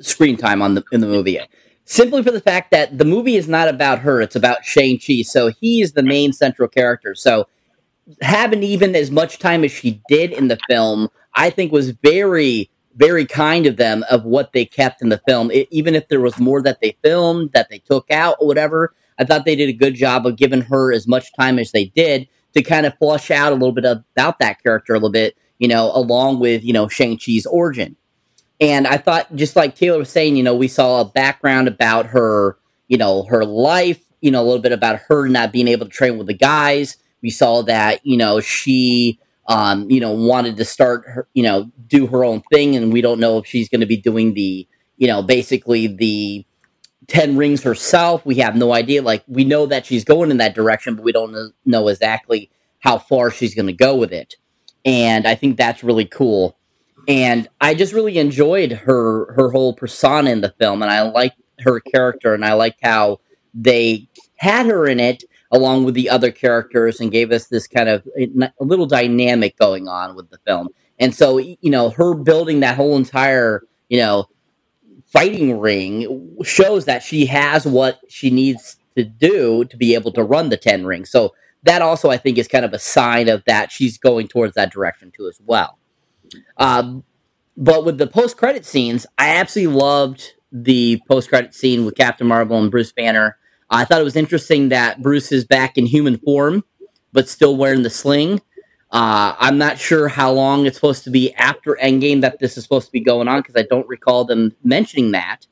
screen 0.00 0.36
time 0.36 0.62
on 0.62 0.74
the 0.74 0.84
in 0.92 1.00
the 1.00 1.06
movie 1.06 1.38
simply 1.84 2.22
for 2.22 2.30
the 2.30 2.40
fact 2.40 2.70
that 2.70 2.98
the 2.98 3.04
movie 3.04 3.36
is 3.36 3.48
not 3.48 3.68
about 3.68 4.00
her; 4.00 4.20
it's 4.20 4.36
about 4.36 4.64
Shang 4.64 4.98
Chi. 4.98 5.22
So 5.22 5.48
he 5.48 5.82
is 5.82 5.92
the 5.92 6.02
main 6.02 6.32
central 6.32 6.68
character. 6.68 7.14
So 7.14 7.46
having 8.20 8.62
even 8.62 8.94
as 8.96 9.10
much 9.10 9.38
time 9.38 9.64
as 9.64 9.72
she 9.72 10.00
did 10.08 10.32
in 10.32 10.48
the 10.48 10.58
film, 10.68 11.08
I 11.34 11.50
think 11.50 11.72
was 11.72 11.90
very, 11.90 12.70
very 12.96 13.26
kind 13.26 13.66
of 13.66 13.76
them 13.76 14.04
of 14.10 14.24
what 14.24 14.52
they 14.52 14.64
kept 14.64 15.02
in 15.02 15.08
the 15.08 15.22
film. 15.26 15.50
It, 15.50 15.68
even 15.70 15.94
if 15.94 16.08
there 16.08 16.20
was 16.20 16.38
more 16.38 16.62
that 16.62 16.80
they 16.80 16.96
filmed, 17.02 17.52
that 17.52 17.68
they 17.70 17.78
took 17.78 18.10
out, 18.10 18.36
or 18.40 18.46
whatever, 18.46 18.94
I 19.18 19.24
thought 19.24 19.44
they 19.44 19.56
did 19.56 19.68
a 19.68 19.74
good 19.74 19.94
job 19.94 20.26
of 20.26 20.36
giving 20.36 20.62
her 20.62 20.92
as 20.92 21.06
much 21.06 21.32
time 21.34 21.58
as 21.58 21.72
they 21.72 21.86
did 21.86 22.28
to 22.54 22.62
kind 22.62 22.86
of 22.86 22.96
flush 22.98 23.30
out 23.30 23.52
a 23.52 23.54
little 23.54 23.72
bit 23.72 23.84
about 23.84 24.38
that 24.40 24.62
character 24.62 24.92
a 24.92 24.96
little 24.96 25.10
bit, 25.10 25.36
you 25.62 25.68
know, 25.68 25.92
along 25.94 26.40
with 26.40 26.64
you 26.64 26.72
know 26.72 26.88
Shang 26.88 27.16
Chi's 27.16 27.46
origin. 27.46 27.96
And 28.60 28.84
I 28.84 28.96
thought, 28.96 29.34
just 29.36 29.54
like 29.54 29.76
Taylor 29.76 29.98
was 29.98 30.10
saying, 30.10 30.34
you 30.34 30.42
know, 30.42 30.56
we 30.56 30.66
saw 30.66 31.00
a 31.00 31.04
background 31.04 31.68
about 31.68 32.06
her, 32.06 32.58
you 32.88 32.98
know, 32.98 33.22
her 33.24 33.44
life, 33.44 34.04
you 34.20 34.32
know, 34.32 34.42
a 34.42 34.44
little 34.44 34.60
bit 34.60 34.72
about 34.72 34.98
her 35.08 35.28
not 35.28 35.52
being 35.52 35.68
able 35.68 35.86
to 35.86 35.92
train 35.92 36.18
with 36.18 36.26
the 36.26 36.34
guys. 36.34 36.96
We 37.22 37.30
saw 37.30 37.62
that, 37.62 38.04
you 38.04 38.16
know, 38.16 38.40
she, 38.40 39.20
um, 39.46 39.88
you 39.88 40.00
know, 40.00 40.10
wanted 40.10 40.56
to 40.56 40.64
start 40.64 41.04
her, 41.06 41.28
you 41.32 41.44
know, 41.44 41.70
do 41.86 42.08
her 42.08 42.24
own 42.24 42.42
thing. 42.52 42.74
And 42.74 42.92
we 42.92 43.00
don't 43.00 43.20
know 43.20 43.38
if 43.38 43.46
she's 43.46 43.68
going 43.68 43.82
to 43.82 43.86
be 43.86 43.96
doing 43.96 44.34
the, 44.34 44.66
you 44.96 45.06
know, 45.06 45.22
basically 45.22 45.86
the 45.86 46.44
10 47.06 47.36
rings 47.36 47.62
herself. 47.62 48.26
We 48.26 48.36
have 48.36 48.56
no 48.56 48.72
idea. 48.72 49.02
Like, 49.02 49.22
we 49.28 49.44
know 49.44 49.66
that 49.66 49.86
she's 49.86 50.04
going 50.04 50.32
in 50.32 50.38
that 50.38 50.56
direction, 50.56 50.96
but 50.96 51.04
we 51.04 51.12
don't 51.12 51.52
know 51.64 51.88
exactly 51.88 52.50
how 52.80 52.98
far 52.98 53.30
she's 53.30 53.54
going 53.54 53.66
to 53.66 53.72
go 53.72 53.96
with 53.96 54.12
it. 54.12 54.36
And 54.84 55.26
I 55.26 55.34
think 55.34 55.56
that's 55.56 55.84
really 55.84 56.06
cool 56.06 56.56
and 57.08 57.48
I 57.60 57.74
just 57.74 57.92
really 57.92 58.18
enjoyed 58.18 58.72
her 58.72 59.32
her 59.34 59.50
whole 59.50 59.74
persona 59.74 60.30
in 60.30 60.40
the 60.40 60.54
film, 60.58 60.82
and 60.82 60.90
I 60.90 61.02
liked 61.02 61.40
her 61.60 61.80
character, 61.80 62.34
and 62.34 62.44
I 62.44 62.52
liked 62.54 62.80
how 62.82 63.20
they 63.54 64.08
had 64.36 64.66
her 64.66 64.86
in 64.86 65.00
it 65.00 65.24
along 65.50 65.84
with 65.84 65.94
the 65.94 66.08
other 66.08 66.30
characters, 66.30 67.00
and 67.00 67.10
gave 67.12 67.30
us 67.32 67.46
this 67.48 67.66
kind 67.66 67.88
of 67.88 68.06
a 68.16 68.50
little 68.60 68.86
dynamic 68.86 69.58
going 69.58 69.88
on 69.88 70.14
with 70.16 70.30
the 70.30 70.38
film. 70.46 70.68
And 70.98 71.14
so, 71.14 71.38
you 71.38 71.56
know, 71.62 71.90
her 71.90 72.14
building 72.14 72.60
that 72.60 72.76
whole 72.76 72.96
entire, 72.96 73.62
you 73.88 73.98
know, 73.98 74.28
fighting 75.06 75.58
ring 75.58 76.38
shows 76.42 76.86
that 76.86 77.02
she 77.02 77.26
has 77.26 77.66
what 77.66 78.00
she 78.08 78.30
needs 78.30 78.76
to 78.96 79.04
do 79.04 79.64
to 79.64 79.76
be 79.76 79.94
able 79.94 80.12
to 80.12 80.22
run 80.22 80.48
the 80.48 80.56
10 80.56 80.86
ring. 80.86 81.04
So 81.04 81.34
that 81.64 81.82
also, 81.82 82.10
I 82.10 82.16
think, 82.16 82.38
is 82.38 82.48
kind 82.48 82.64
of 82.64 82.72
a 82.72 82.78
sign 82.78 83.28
of 83.28 83.44
that 83.46 83.70
she's 83.70 83.98
going 83.98 84.28
towards 84.28 84.54
that 84.54 84.72
direction 84.72 85.12
too, 85.16 85.28
as 85.28 85.40
well. 85.44 85.78
Um, 86.56 87.04
but 87.56 87.84
with 87.84 87.98
the 87.98 88.06
post 88.06 88.36
credit 88.36 88.64
scenes, 88.64 89.06
I 89.18 89.36
absolutely 89.36 89.76
loved 89.76 90.32
the 90.50 91.00
post 91.08 91.28
credit 91.28 91.54
scene 91.54 91.84
with 91.84 91.96
Captain 91.96 92.26
Marvel 92.26 92.58
and 92.58 92.70
Bruce 92.70 92.92
Banner. 92.92 93.36
I 93.70 93.84
thought 93.84 94.00
it 94.00 94.04
was 94.04 94.16
interesting 94.16 94.68
that 94.68 95.02
Bruce 95.02 95.32
is 95.32 95.44
back 95.44 95.78
in 95.78 95.86
human 95.86 96.18
form, 96.18 96.64
but 97.12 97.28
still 97.28 97.56
wearing 97.56 97.82
the 97.82 97.90
sling. 97.90 98.40
Uh, 98.90 99.34
I'm 99.38 99.56
not 99.56 99.78
sure 99.78 100.08
how 100.08 100.32
long 100.32 100.66
it's 100.66 100.76
supposed 100.76 101.04
to 101.04 101.10
be 101.10 101.32
after 101.34 101.78
Endgame 101.82 102.20
that 102.20 102.38
this 102.38 102.58
is 102.58 102.64
supposed 102.64 102.86
to 102.86 102.92
be 102.92 103.00
going 103.00 103.28
on 103.28 103.40
because 103.40 103.56
I 103.56 103.62
don't 103.62 103.88
recall 103.88 104.26
them 104.26 104.54
mentioning 104.62 105.12
that. 105.12 105.46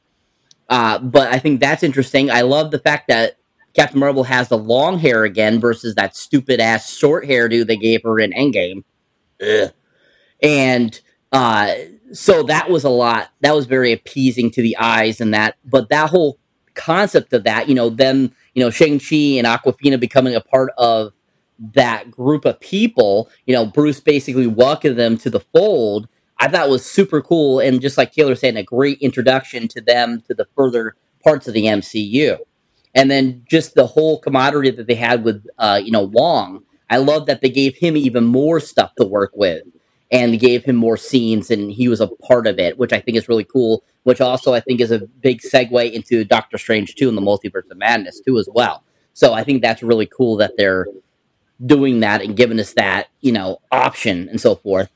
Uh, 0.69 0.99
but 0.99 1.33
I 1.33 1.39
think 1.39 1.61
that's 1.61 1.83
interesting. 1.83 2.31
I 2.31 2.43
love 2.43 2.71
the 2.71 2.79
fact 2.79 3.09
that 3.09 3.37
Captain 3.75 4.01
Marvel 4.01 4.25
has 4.25 4.49
the 4.49 4.59
long 4.59 4.99
hair 4.99 5.25
again 5.25 5.61
versus 5.61 5.95
that 5.95 6.17
stupid 6.17 6.61
ass 6.61 6.93
short 6.93 7.25
hairdo 7.25 7.67
they 7.67 7.77
gave 7.77 8.03
her 8.03 8.19
in 8.19 8.33
Endgame. 8.33 8.83
Ugh. 9.41 9.73
And 10.43 11.01
uh, 11.33 11.75
so 12.13 12.43
that 12.45 12.71
was 12.71 12.85
a 12.85 12.91
lot. 12.91 13.31
That 13.41 13.55
was 13.55 13.67
very 13.67 13.93
appeasing 13.93 14.51
to 14.53 14.63
the 14.63 14.77
eyes, 14.77 15.21
and 15.21 15.33
that. 15.35 15.57
But 15.65 15.89
that 15.91 16.11
whole 16.11 16.39
concept 16.75 17.33
of 17.33 17.45
that, 17.45 17.69
you 17.69 17.75
know, 17.75 17.91
them, 17.91 18.33
you 18.55 18.63
know, 18.63 18.71
Shang 18.71 18.99
Chi 18.99 19.39
and 19.39 19.47
Awkwafina 19.47 20.01
becoming 20.01 20.35
a 20.35 20.41
part 20.41 20.73
of 20.79 21.13
that 21.75 22.11
group 22.11 22.45
of 22.45 22.59
people, 22.61 23.29
you 23.47 23.55
know, 23.55 23.67
Bruce 23.67 24.01
basically 24.01 24.47
welcomed 24.47 24.99
them 24.99 25.19
to 25.19 25.31
the 25.31 25.41
fold. 25.41 26.09
I 26.39 26.49
thought 26.49 26.71
was 26.71 26.85
super 26.85 27.21
cool, 27.21 27.61
and 27.61 27.81
just 27.81 27.99
like 27.99 28.13
Taylor 28.13 28.35
said, 28.35 28.57
a 28.57 28.63
great 28.63 28.99
introduction 29.01 29.69
to 29.69 29.81
them 29.81 30.23
to 30.23 30.35
the 30.35 30.47
further 30.57 30.97
parts 31.23 31.47
of 31.47 31.55
the 31.55 31.65
MCU. 31.65 32.39
And 32.95 33.11
then 33.11 33.45
just 33.49 33.75
the 33.75 33.87
whole 33.87 34.21
camaraderie 34.21 34.71
that 34.71 34.87
they 34.87 34.95
had 34.95 35.25
with, 35.25 35.47
uh, 35.59 35.81
you 35.83 35.93
know, 35.93 36.03
Wong. 36.03 36.65
I 36.89 36.97
love 36.97 37.27
that 37.27 37.41
they 37.41 37.51
gave 37.51 37.77
him 37.77 37.97
even 37.97 38.25
more 38.25 38.59
stuff 38.59 38.95
to 38.97 39.05
work 39.05 39.31
with 39.35 39.63
and 40.11 40.41
gave 40.41 40.65
him 40.65 40.75
more 40.75 40.97
scenes 40.97 41.51
and 41.51 41.71
he 41.71 41.87
was 41.87 42.01
a 42.01 42.09
part 42.09 42.49
of 42.49 42.59
it, 42.59 42.79
which 42.79 42.93
I 42.93 43.01
think 43.01 43.17
is 43.17 43.29
really 43.29 43.45
cool. 43.45 43.85
Which 44.03 44.21
also 44.21 44.55
I 44.55 44.61
think 44.61 44.81
is 44.81 44.91
a 44.91 45.01
big 45.01 45.41
segue 45.41 45.93
into 45.93 46.25
Doctor 46.25 46.59
Strange 46.59 46.95
2 46.97 47.09
and 47.09 47.17
the 47.17 47.23
Multiverse 47.23 47.71
of 47.71 47.77
Madness 47.77 48.21
too 48.21 48.39
as 48.39 48.49
well. 48.53 48.83
So 49.13 49.35
I 49.35 49.45
think 49.45 49.63
that's 49.63 49.83
really 49.83 50.07
cool 50.07 50.37
that 50.39 50.57
they're 50.57 50.87
doing 51.65 52.01
that 52.01 52.23
and 52.23 52.37
giving 52.37 52.59
us 52.59 52.73
that, 52.75 53.09
you 53.21 53.33
know, 53.33 53.61
option 53.71 54.29
and 54.29 54.41
so 54.41 54.55
forth. 54.55 54.91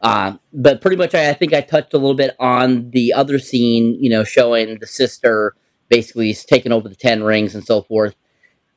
Uh, 0.00 0.34
but 0.52 0.80
pretty 0.80 0.96
much, 0.96 1.14
I, 1.14 1.30
I, 1.30 1.32
think 1.34 1.52
I 1.52 1.60
touched 1.60 1.94
a 1.94 1.98
little 1.98 2.14
bit 2.14 2.36
on 2.38 2.90
the 2.90 3.12
other 3.12 3.38
scene, 3.38 3.96
you 4.02 4.10
know, 4.10 4.24
showing 4.24 4.78
the 4.78 4.86
sister 4.86 5.54
basically 5.88 6.26
he's 6.28 6.44
taking 6.44 6.72
over 6.72 6.88
the 6.88 6.94
Ten 6.96 7.22
Rings 7.22 7.54
and 7.54 7.64
so 7.64 7.82
forth. 7.82 8.14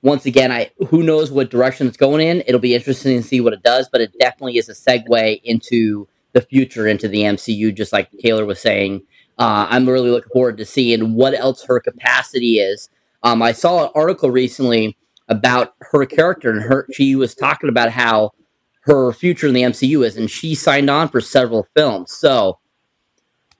Once 0.04 0.26
again, 0.26 0.52
I 0.52 0.72
who 0.90 1.04
knows 1.04 1.32
what 1.32 1.52
direction 1.52 1.88
it's 1.88 1.98
going 1.98 2.26
in. 2.26 2.44
It'll 2.48 2.60
be 2.60 2.74
interesting 2.74 3.22
to 3.22 3.28
see 3.28 3.40
what 3.40 3.54
it 3.54 3.64
does, 3.64 3.88
but 3.92 4.02
it 4.02 4.18
definitely 4.20 4.58
is 4.58 4.70
a 4.70 4.74
segue 4.74 5.42
into 5.44 6.08
the 6.34 6.42
future, 6.42 6.88
into 6.88 7.08
the 7.08 7.22
MCU, 7.22 7.76
just 7.76 7.94
like 7.94 8.10
Taylor 8.20 8.46
was 8.46 8.60
saying. 8.60 9.04
Uh, 9.38 9.68
I'm 9.70 9.88
really 9.88 10.10
looking 10.10 10.32
forward 10.32 10.58
to 10.58 10.66
seeing 10.66 11.14
what 11.14 11.34
else 11.34 11.64
her 11.66 11.80
capacity 11.80 12.60
is. 12.60 12.90
Um, 13.24 13.42
I 13.42 13.52
saw 13.52 13.86
an 13.86 13.92
article 13.96 14.32
recently 14.32 14.98
about 15.28 15.76
her 15.80 16.06
character, 16.06 16.52
and 16.52 16.62
her 16.62 16.88
she 16.92 17.16
was 17.16 17.36
talking 17.36 17.70
about 17.70 17.92
how 17.92 18.32
her 18.82 19.12
future 19.14 19.48
in 19.48 19.54
the 19.54 19.62
MCU 19.62 20.06
is, 20.06 20.18
and 20.18 20.30
she 20.30 20.56
signed 20.56 20.90
on 20.90 21.10
for 21.10 21.22
several 21.22 21.68
films. 21.76 22.12
So 22.12 22.60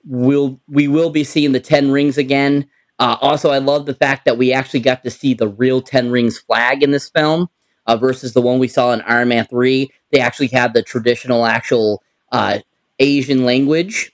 we'll 0.06 0.60
we 0.68 0.88
will 0.88 1.10
be 1.10 1.24
seeing 1.24 1.52
the 1.52 1.60
Ten 1.60 1.92
Rings 1.92 2.18
again. 2.18 2.68
Uh, 3.02 3.18
also, 3.20 3.50
I 3.50 3.58
love 3.58 3.88
the 3.88 3.96
fact 3.96 4.26
that 4.26 4.38
we 4.38 4.54
actually 4.54 4.82
got 4.82 5.02
to 5.04 5.10
see 5.10 5.34
the 5.34 5.48
real 5.48 5.82
Ten 5.82 6.12
Rings 6.12 6.38
flag 6.38 6.84
in 6.84 6.92
this 6.92 7.10
film 7.10 7.50
uh, 7.88 7.98
versus 7.98 8.34
the 8.34 8.44
one 8.44 8.60
we 8.60 8.68
saw 8.68 8.94
in 8.94 9.02
Iron 9.02 9.30
Man 9.30 9.48
three. 9.48 9.90
They 10.12 10.20
actually 10.20 10.50
had 10.50 10.76
the 10.76 10.84
traditional, 10.84 11.48
actual 11.48 12.04
uh, 12.32 12.60
Asian 13.00 13.44
language 13.44 14.12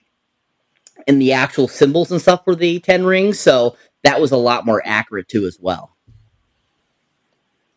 and 1.05 1.21
the 1.21 1.33
actual 1.33 1.67
symbols 1.67 2.13
and 2.13 2.21
stuff 2.21 2.45
for 2.45 2.55
the 2.55 2.79
Ten 2.79 3.05
Rings. 3.05 3.41
So 3.41 3.75
that 4.03 4.21
was 4.21 4.31
a 4.31 4.37
lot 4.37 4.65
more 4.65 4.81
accurate 4.85 5.27
too, 5.27 5.45
as 5.45 5.59
well. 5.59 5.93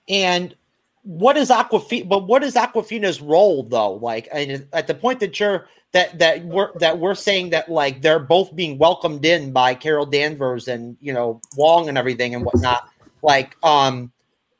And 0.08 0.54
what 1.02 1.36
is 1.36 1.50
Awkwafina? 1.50 2.08
But 2.08 2.28
what 2.28 2.44
is 2.44 2.54
Awkwafina's 2.54 3.20
role 3.20 3.64
though? 3.64 3.94
Like, 3.94 4.28
at 4.32 4.86
the 4.86 4.94
point 4.94 5.18
that 5.18 5.40
you're 5.40 5.66
that 5.92 6.18
that 6.18 6.44
we're 6.44 6.76
that 6.78 6.98
we're 6.98 7.14
saying 7.14 7.50
that 7.50 7.68
like 7.68 8.00
they're 8.00 8.20
both 8.20 8.54
being 8.54 8.78
welcomed 8.78 9.24
in 9.24 9.52
by 9.52 9.74
Carol 9.74 10.06
Danvers 10.06 10.68
and 10.68 10.96
you 11.00 11.12
know 11.12 11.40
Wong 11.56 11.88
and 11.88 11.98
everything 11.98 12.34
and 12.34 12.44
whatnot. 12.44 12.88
Like, 13.22 13.56
um, 13.62 14.12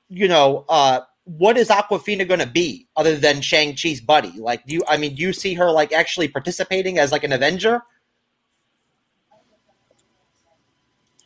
you 0.09 0.29
know, 0.29 0.65
uh, 0.69 1.01
what 1.25 1.57
is 1.57 1.69
Awkwafina 1.69 2.27
going 2.27 2.41
to 2.41 2.47
be 2.47 2.89
other 2.97 3.17
than 3.17 3.41
Shang 3.41 3.75
Chi's 3.75 4.01
buddy? 4.01 4.33
Like, 4.39 4.67
do 4.67 4.75
you? 4.75 4.83
I 4.89 4.97
mean, 4.97 5.15
do 5.15 5.23
you 5.23 5.33
see 5.33 5.55
her 5.55 5.71
like 5.71 5.93
actually 5.93 6.29
participating 6.29 6.99
as 6.99 7.13
like 7.13 7.25
an 7.25 7.33
Avenger? 7.33 7.83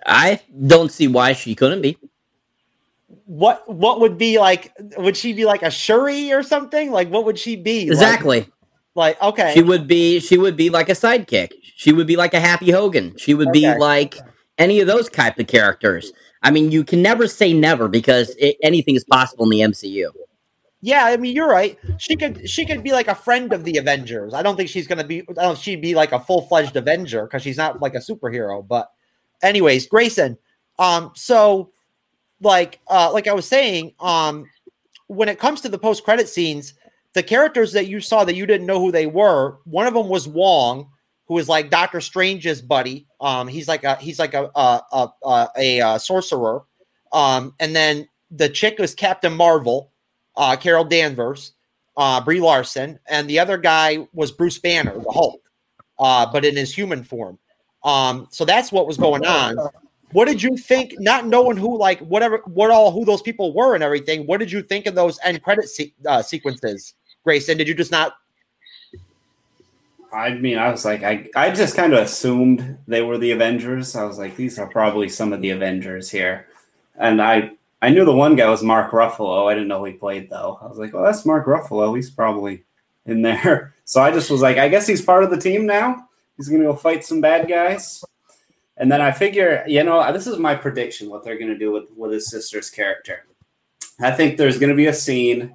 I 0.06 0.42
don't 0.66 0.92
see 0.92 1.08
why 1.08 1.32
she 1.32 1.54
couldn't 1.54 1.80
be 1.80 1.96
what 3.26 3.66
what 3.72 4.00
would 4.00 4.18
be 4.18 4.38
like 4.38 4.72
would 4.98 5.16
she 5.16 5.32
be 5.32 5.46
like 5.46 5.62
a 5.62 5.70
shuri 5.70 6.30
or 6.32 6.42
something 6.42 6.90
like 6.90 7.08
what 7.08 7.24
would 7.24 7.38
she 7.38 7.56
be 7.56 7.82
exactly 7.82 8.40
like, 8.40 8.52
like 8.94 9.20
okay. 9.22 9.52
She 9.54 9.62
would 9.62 9.86
be 9.86 10.20
she 10.20 10.38
would 10.38 10.56
be 10.56 10.70
like 10.70 10.88
a 10.88 10.92
sidekick. 10.92 11.52
She 11.62 11.92
would 11.92 12.06
be 12.06 12.16
like 12.16 12.34
a 12.34 12.40
happy 12.40 12.70
hogan. 12.70 13.16
She 13.16 13.34
would 13.34 13.48
okay. 13.48 13.60
be 13.60 13.78
like 13.78 14.16
any 14.58 14.80
of 14.80 14.86
those 14.86 15.08
type 15.08 15.38
of 15.38 15.46
characters. 15.46 16.12
I 16.42 16.50
mean 16.50 16.70
you 16.70 16.84
can 16.84 17.02
never 17.02 17.26
say 17.26 17.52
never 17.52 17.88
because 17.88 18.30
it, 18.38 18.56
anything 18.62 18.94
is 18.94 19.04
possible 19.04 19.44
in 19.44 19.50
the 19.50 19.60
mcu 19.60 20.10
yeah 20.82 21.06
i 21.06 21.16
mean 21.16 21.34
you're 21.34 21.48
right. 21.48 21.78
She 21.96 22.14
could 22.14 22.48
she 22.48 22.66
could 22.66 22.82
be 22.82 22.92
like 22.92 23.08
a 23.08 23.14
friend 23.14 23.52
of 23.54 23.64
the 23.64 23.78
avengers. 23.78 24.34
I 24.34 24.42
don't 24.42 24.54
think 24.54 24.68
she's 24.68 24.86
gonna 24.86 25.04
be 25.04 25.22
i 25.22 25.24
don't 25.24 25.36
know 25.36 25.52
if 25.52 25.58
she'd 25.58 25.80
be 25.80 25.94
like 25.94 26.12
a 26.12 26.20
full-fledged 26.20 26.76
avenger 26.76 27.24
because 27.24 27.42
she's 27.42 27.56
not 27.56 27.80
like 27.80 27.94
a 27.94 27.98
superhero 27.98 28.66
but 28.66 28.90
anyways 29.42 29.86
grayson 29.86 30.36
um 30.78 31.10
so 31.14 31.70
like 32.40 32.80
uh 32.88 33.10
like 33.12 33.26
I 33.26 33.32
was 33.32 33.48
saying, 33.48 33.94
um 34.00 34.46
when 35.06 35.28
it 35.28 35.38
comes 35.38 35.60
to 35.62 35.68
the 35.68 35.78
post 35.78 36.04
credit 36.04 36.28
scenes, 36.28 36.74
the 37.14 37.22
characters 37.22 37.72
that 37.72 37.86
you 37.86 38.00
saw 38.00 38.24
that 38.24 38.34
you 38.34 38.46
didn't 38.46 38.66
know 38.66 38.80
who 38.80 38.92
they 38.92 39.06
were, 39.06 39.58
one 39.64 39.86
of 39.86 39.94
them 39.94 40.08
was 40.08 40.28
Wong, 40.28 40.90
who 41.26 41.38
is 41.38 41.48
like 41.48 41.70
Doctor 41.70 42.00
Strange's 42.00 42.60
buddy. 42.60 43.06
Um, 43.20 43.48
he's 43.48 43.66
like 43.66 43.84
a 43.84 43.96
he's 43.96 44.18
like 44.18 44.34
a 44.34 44.50
a 44.54 44.82
a, 44.92 45.48
a, 45.56 45.78
a 45.80 46.00
sorcerer. 46.00 46.62
Um, 47.12 47.54
and 47.60 47.74
then 47.74 48.08
the 48.30 48.48
chick 48.48 48.78
was 48.78 48.94
Captain 48.94 49.32
Marvel, 49.32 49.92
uh, 50.36 50.56
Carol 50.56 50.84
Danvers, 50.84 51.52
uh, 51.96 52.20
Brie 52.20 52.40
Larson, 52.40 52.98
and 53.06 53.30
the 53.30 53.38
other 53.38 53.56
guy 53.56 54.06
was 54.12 54.32
Bruce 54.32 54.58
Banner, 54.58 54.98
the 54.98 55.12
Hulk, 55.12 55.40
uh, 55.98 56.26
but 56.30 56.44
in 56.44 56.56
his 56.56 56.74
human 56.74 57.04
form. 57.04 57.38
Um, 57.84 58.26
so 58.30 58.44
that's 58.44 58.72
what 58.72 58.86
was 58.86 58.96
going 58.96 59.24
on. 59.24 59.56
What 60.12 60.26
did 60.26 60.42
you 60.42 60.56
think? 60.56 60.94
Not 60.98 61.26
knowing 61.26 61.56
who, 61.56 61.76
like, 61.76 62.00
whatever, 62.00 62.40
what 62.46 62.70
all 62.70 62.90
who 62.90 63.04
those 63.04 63.22
people 63.22 63.52
were 63.52 63.74
and 63.74 63.82
everything. 63.82 64.26
What 64.26 64.38
did 64.38 64.50
you 64.50 64.62
think 64.62 64.86
of 64.86 64.94
those 64.94 65.18
end 65.24 65.42
credit 65.42 65.68
se- 65.68 65.94
uh, 66.06 66.22
sequences, 66.22 66.94
Grayson? 67.24 67.58
Did 67.58 67.68
you 67.68 67.74
just 67.74 67.90
not? 67.90 68.14
I 70.12 70.34
mean, 70.34 70.58
I 70.58 70.70
was 70.70 70.84
like, 70.84 71.02
I, 71.02 71.28
I 71.34 71.50
just 71.50 71.74
kind 71.74 71.92
of 71.92 71.98
assumed 71.98 72.78
they 72.86 73.02
were 73.02 73.18
the 73.18 73.32
Avengers. 73.32 73.96
I 73.96 74.04
was 74.04 74.16
like, 74.16 74.36
these 74.36 74.58
are 74.60 74.68
probably 74.68 75.08
some 75.08 75.32
of 75.32 75.40
the 75.40 75.50
Avengers 75.50 76.08
here, 76.08 76.46
and 76.96 77.20
I, 77.20 77.52
I 77.82 77.90
knew 77.90 78.04
the 78.04 78.14
one 78.14 78.36
guy 78.36 78.48
was 78.48 78.62
Mark 78.62 78.92
Ruffalo. 78.92 79.50
I 79.50 79.54
didn't 79.54 79.68
know 79.68 79.82
he 79.82 79.92
played 79.94 80.30
though. 80.30 80.58
I 80.62 80.66
was 80.66 80.78
like, 80.78 80.92
well, 80.92 81.04
that's 81.04 81.26
Mark 81.26 81.46
Ruffalo. 81.46 81.96
He's 81.96 82.10
probably 82.10 82.64
in 83.06 83.22
there. 83.22 83.72
So 83.86 84.00
I 84.00 84.10
just 84.10 84.30
was 84.30 84.40
like, 84.40 84.56
I 84.56 84.70
guess 84.70 84.86
he's 84.86 85.02
part 85.02 85.24
of 85.24 85.30
the 85.30 85.36
team 85.36 85.66
now. 85.66 86.08
He's 86.38 86.48
gonna 86.48 86.64
go 86.64 86.74
fight 86.74 87.04
some 87.04 87.20
bad 87.20 87.46
guys. 87.46 88.02
And 88.76 88.90
then 88.90 89.00
I 89.00 89.12
figure, 89.12 89.64
you 89.66 89.84
know, 89.84 90.12
this 90.12 90.26
is 90.26 90.38
my 90.38 90.54
prediction 90.54 91.08
what 91.08 91.22
they're 91.22 91.38
going 91.38 91.52
to 91.52 91.58
do 91.58 91.72
with, 91.72 91.84
with 91.96 92.12
his 92.12 92.28
sister's 92.28 92.70
character. 92.70 93.24
I 94.00 94.10
think 94.10 94.36
there's 94.36 94.58
going 94.58 94.70
to 94.70 94.76
be 94.76 94.86
a 94.86 94.92
scene, 94.92 95.54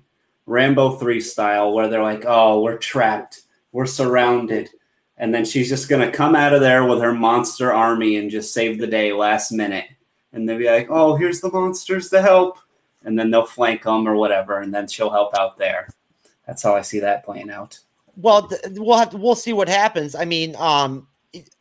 Rambo 0.49 0.95
3 0.95 1.21
style, 1.21 1.73
where 1.73 1.87
they're 1.87 2.03
like, 2.03 2.25
oh, 2.25 2.61
we're 2.61 2.77
trapped, 2.77 3.43
we're 3.71 3.85
surrounded. 3.85 4.69
And 5.17 5.33
then 5.33 5.45
she's 5.45 5.69
just 5.69 5.89
going 5.89 6.09
to 6.09 6.15
come 6.15 6.35
out 6.35 6.53
of 6.53 6.61
there 6.61 6.85
with 6.85 7.01
her 7.01 7.13
monster 7.13 7.71
army 7.71 8.15
and 8.17 8.31
just 8.31 8.53
save 8.53 8.79
the 8.79 8.87
day 8.87 9.13
last 9.13 9.51
minute. 9.51 9.85
And 10.33 10.47
they'll 10.47 10.57
be 10.57 10.65
like, 10.65 10.87
oh, 10.89 11.15
here's 11.15 11.41
the 11.41 11.51
monsters 11.51 12.09
to 12.09 12.21
help. 12.21 12.57
And 13.03 13.17
then 13.17 13.29
they'll 13.29 13.45
flank 13.45 13.83
them 13.83 14.07
or 14.07 14.15
whatever. 14.15 14.59
And 14.59 14.73
then 14.73 14.87
she'll 14.87 15.11
help 15.11 15.37
out 15.37 15.57
there. 15.57 15.89
That's 16.47 16.63
how 16.63 16.75
I 16.75 16.81
see 16.81 16.99
that 16.99 17.23
playing 17.23 17.51
out. 17.51 17.79
Well, 18.15 18.49
we'll 18.71 18.97
have 18.97 19.11
to, 19.11 19.17
we'll 19.17 19.35
see 19.35 19.53
what 19.53 19.69
happens. 19.69 20.15
I 20.15 20.25
mean, 20.25 20.55
um, 20.57 21.07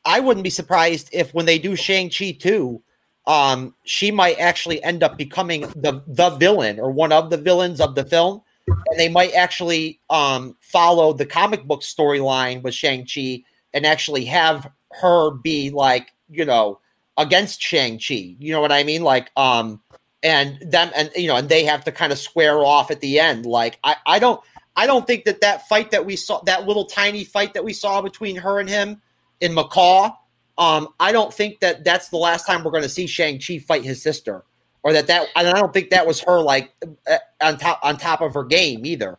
I 0.05 0.20
wouldn't 0.20 0.44
be 0.44 0.51
surprised 0.51 1.11
if 1.12 1.35
when 1.35 1.46
they 1.46 1.59
do 1.59 1.77
Shang 1.77 2.11
Chi 2.11 2.31
two, 2.31 2.83
um, 3.27 3.74
she 3.85 4.11
might 4.11 4.38
actually 4.38 4.83
end 4.83 5.03
up 5.03 5.18
becoming 5.18 5.62
the 5.77 6.03
the 6.07 6.31
villain 6.31 6.81
or 6.81 6.90
one 6.90 7.12
of 7.12 7.29
the 7.29 7.37
villains 7.37 7.81
of 7.81 7.94
the 7.94 8.05
film, 8.05 8.42
and 8.69 8.99
they 8.99 9.09
might 9.09 9.33
actually 9.33 10.01
um, 10.11 10.57
follow 10.61 11.13
the 11.13 11.27
comic 11.27 11.65
book 11.65 11.83
storyline 11.83 12.63
with 12.63 12.75
Shang 12.75 13.07
Chi 13.07 13.45
and 13.73 13.87
actually 13.87 14.25
have 14.27 14.71
her 15.01 15.31
be 15.31 15.71
like 15.71 16.13
you 16.29 16.45
know 16.45 16.81
against 17.17 17.61
Shang 17.61 17.99
Chi. 17.99 18.37
You 18.39 18.53
know 18.53 18.61
what 18.61 18.73
I 18.73 18.85
mean? 18.85 19.03
Like 19.03 19.31
um, 19.37 19.81
and 20.23 20.59
them 20.61 20.91
and 20.95 21.11
you 21.17 21.29
know 21.29 21.37
and 21.37 21.49
they 21.49 21.65
have 21.65 21.85
to 21.85 21.93
kind 21.93 22.13
of 22.13 22.19
square 22.19 22.59
off 22.59 22.91
at 22.91 23.01
the 23.01 23.21
end. 23.21 23.47
Like 23.47 23.79
I 23.85 23.97
I 24.07 24.19
don't. 24.19 24.41
I 24.77 24.87
don't 24.87 25.09
think 25.09 25.25
that 25.25 25.41
that 25.41 25.67
fight 25.67 25.91
that 25.91 26.07
we 26.07 26.15
saw, 26.15 26.41
that 26.45 26.69
little 26.69 26.85
tiny 26.85 27.25
fight 27.25 27.55
that 27.55 27.65
we 27.65 27.73
saw 27.73 28.01
between 28.01 28.37
her 28.37 28.61
and 28.61 28.69
him, 28.69 29.03
in 29.41 29.53
Macau. 29.53 30.17
Um, 30.57 30.89
I 30.99 31.13
don't 31.13 31.33
think 31.33 31.61
that 31.61 31.85
that's 31.85 32.09
the 32.09 32.17
last 32.17 32.47
time 32.47 32.65
we're 32.65 32.73
going 32.73 32.83
to 32.83 32.89
see 32.89 33.07
Shang 33.07 33.41
Chi 33.41 33.59
fight 33.59 33.85
his 33.85 34.03
sister, 34.03 34.45
or 34.88 34.92
that 34.94 35.07
that. 35.07 35.29
I 35.37 35.42
don't 35.42 35.72
think 35.72 35.90
that 35.90 36.07
was 36.07 36.20
her 36.20 36.40
like 36.40 36.72
uh, 37.07 37.18
on 37.42 37.59
top 37.59 37.79
on 37.83 37.98
top 37.98 38.22
of 38.22 38.33
her 38.33 38.44
game 38.44 38.87
either. 38.87 39.18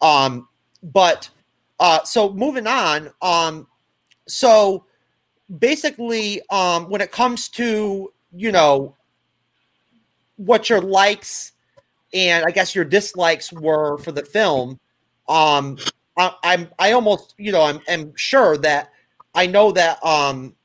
Um, 0.00 0.48
but 0.82 1.28
uh, 1.78 2.02
so 2.04 2.32
moving 2.32 2.66
on. 2.66 3.10
Um, 3.20 3.66
so 4.26 4.86
basically, 5.58 6.40
um, 6.50 6.88
when 6.88 7.02
it 7.02 7.12
comes 7.12 7.48
to 7.50 8.12
you 8.34 8.52
know 8.52 8.96
what 10.36 10.70
your 10.70 10.80
likes 10.80 11.52
and 12.14 12.44
I 12.46 12.50
guess 12.50 12.74
your 12.74 12.86
dislikes 12.86 13.52
were 13.52 13.98
for 13.98 14.10
the 14.10 14.24
film, 14.24 14.80
um, 15.28 15.76
I, 16.16 16.34
I'm 16.42 16.68
I 16.78 16.92
almost 16.92 17.34
you 17.36 17.52
know 17.52 17.62
I'm, 17.62 17.80
I'm 17.88 18.16
sure 18.16 18.56
that 18.58 18.90
I 19.34 19.46
know 19.46 19.70
that 19.72 20.02
um, 20.02 20.56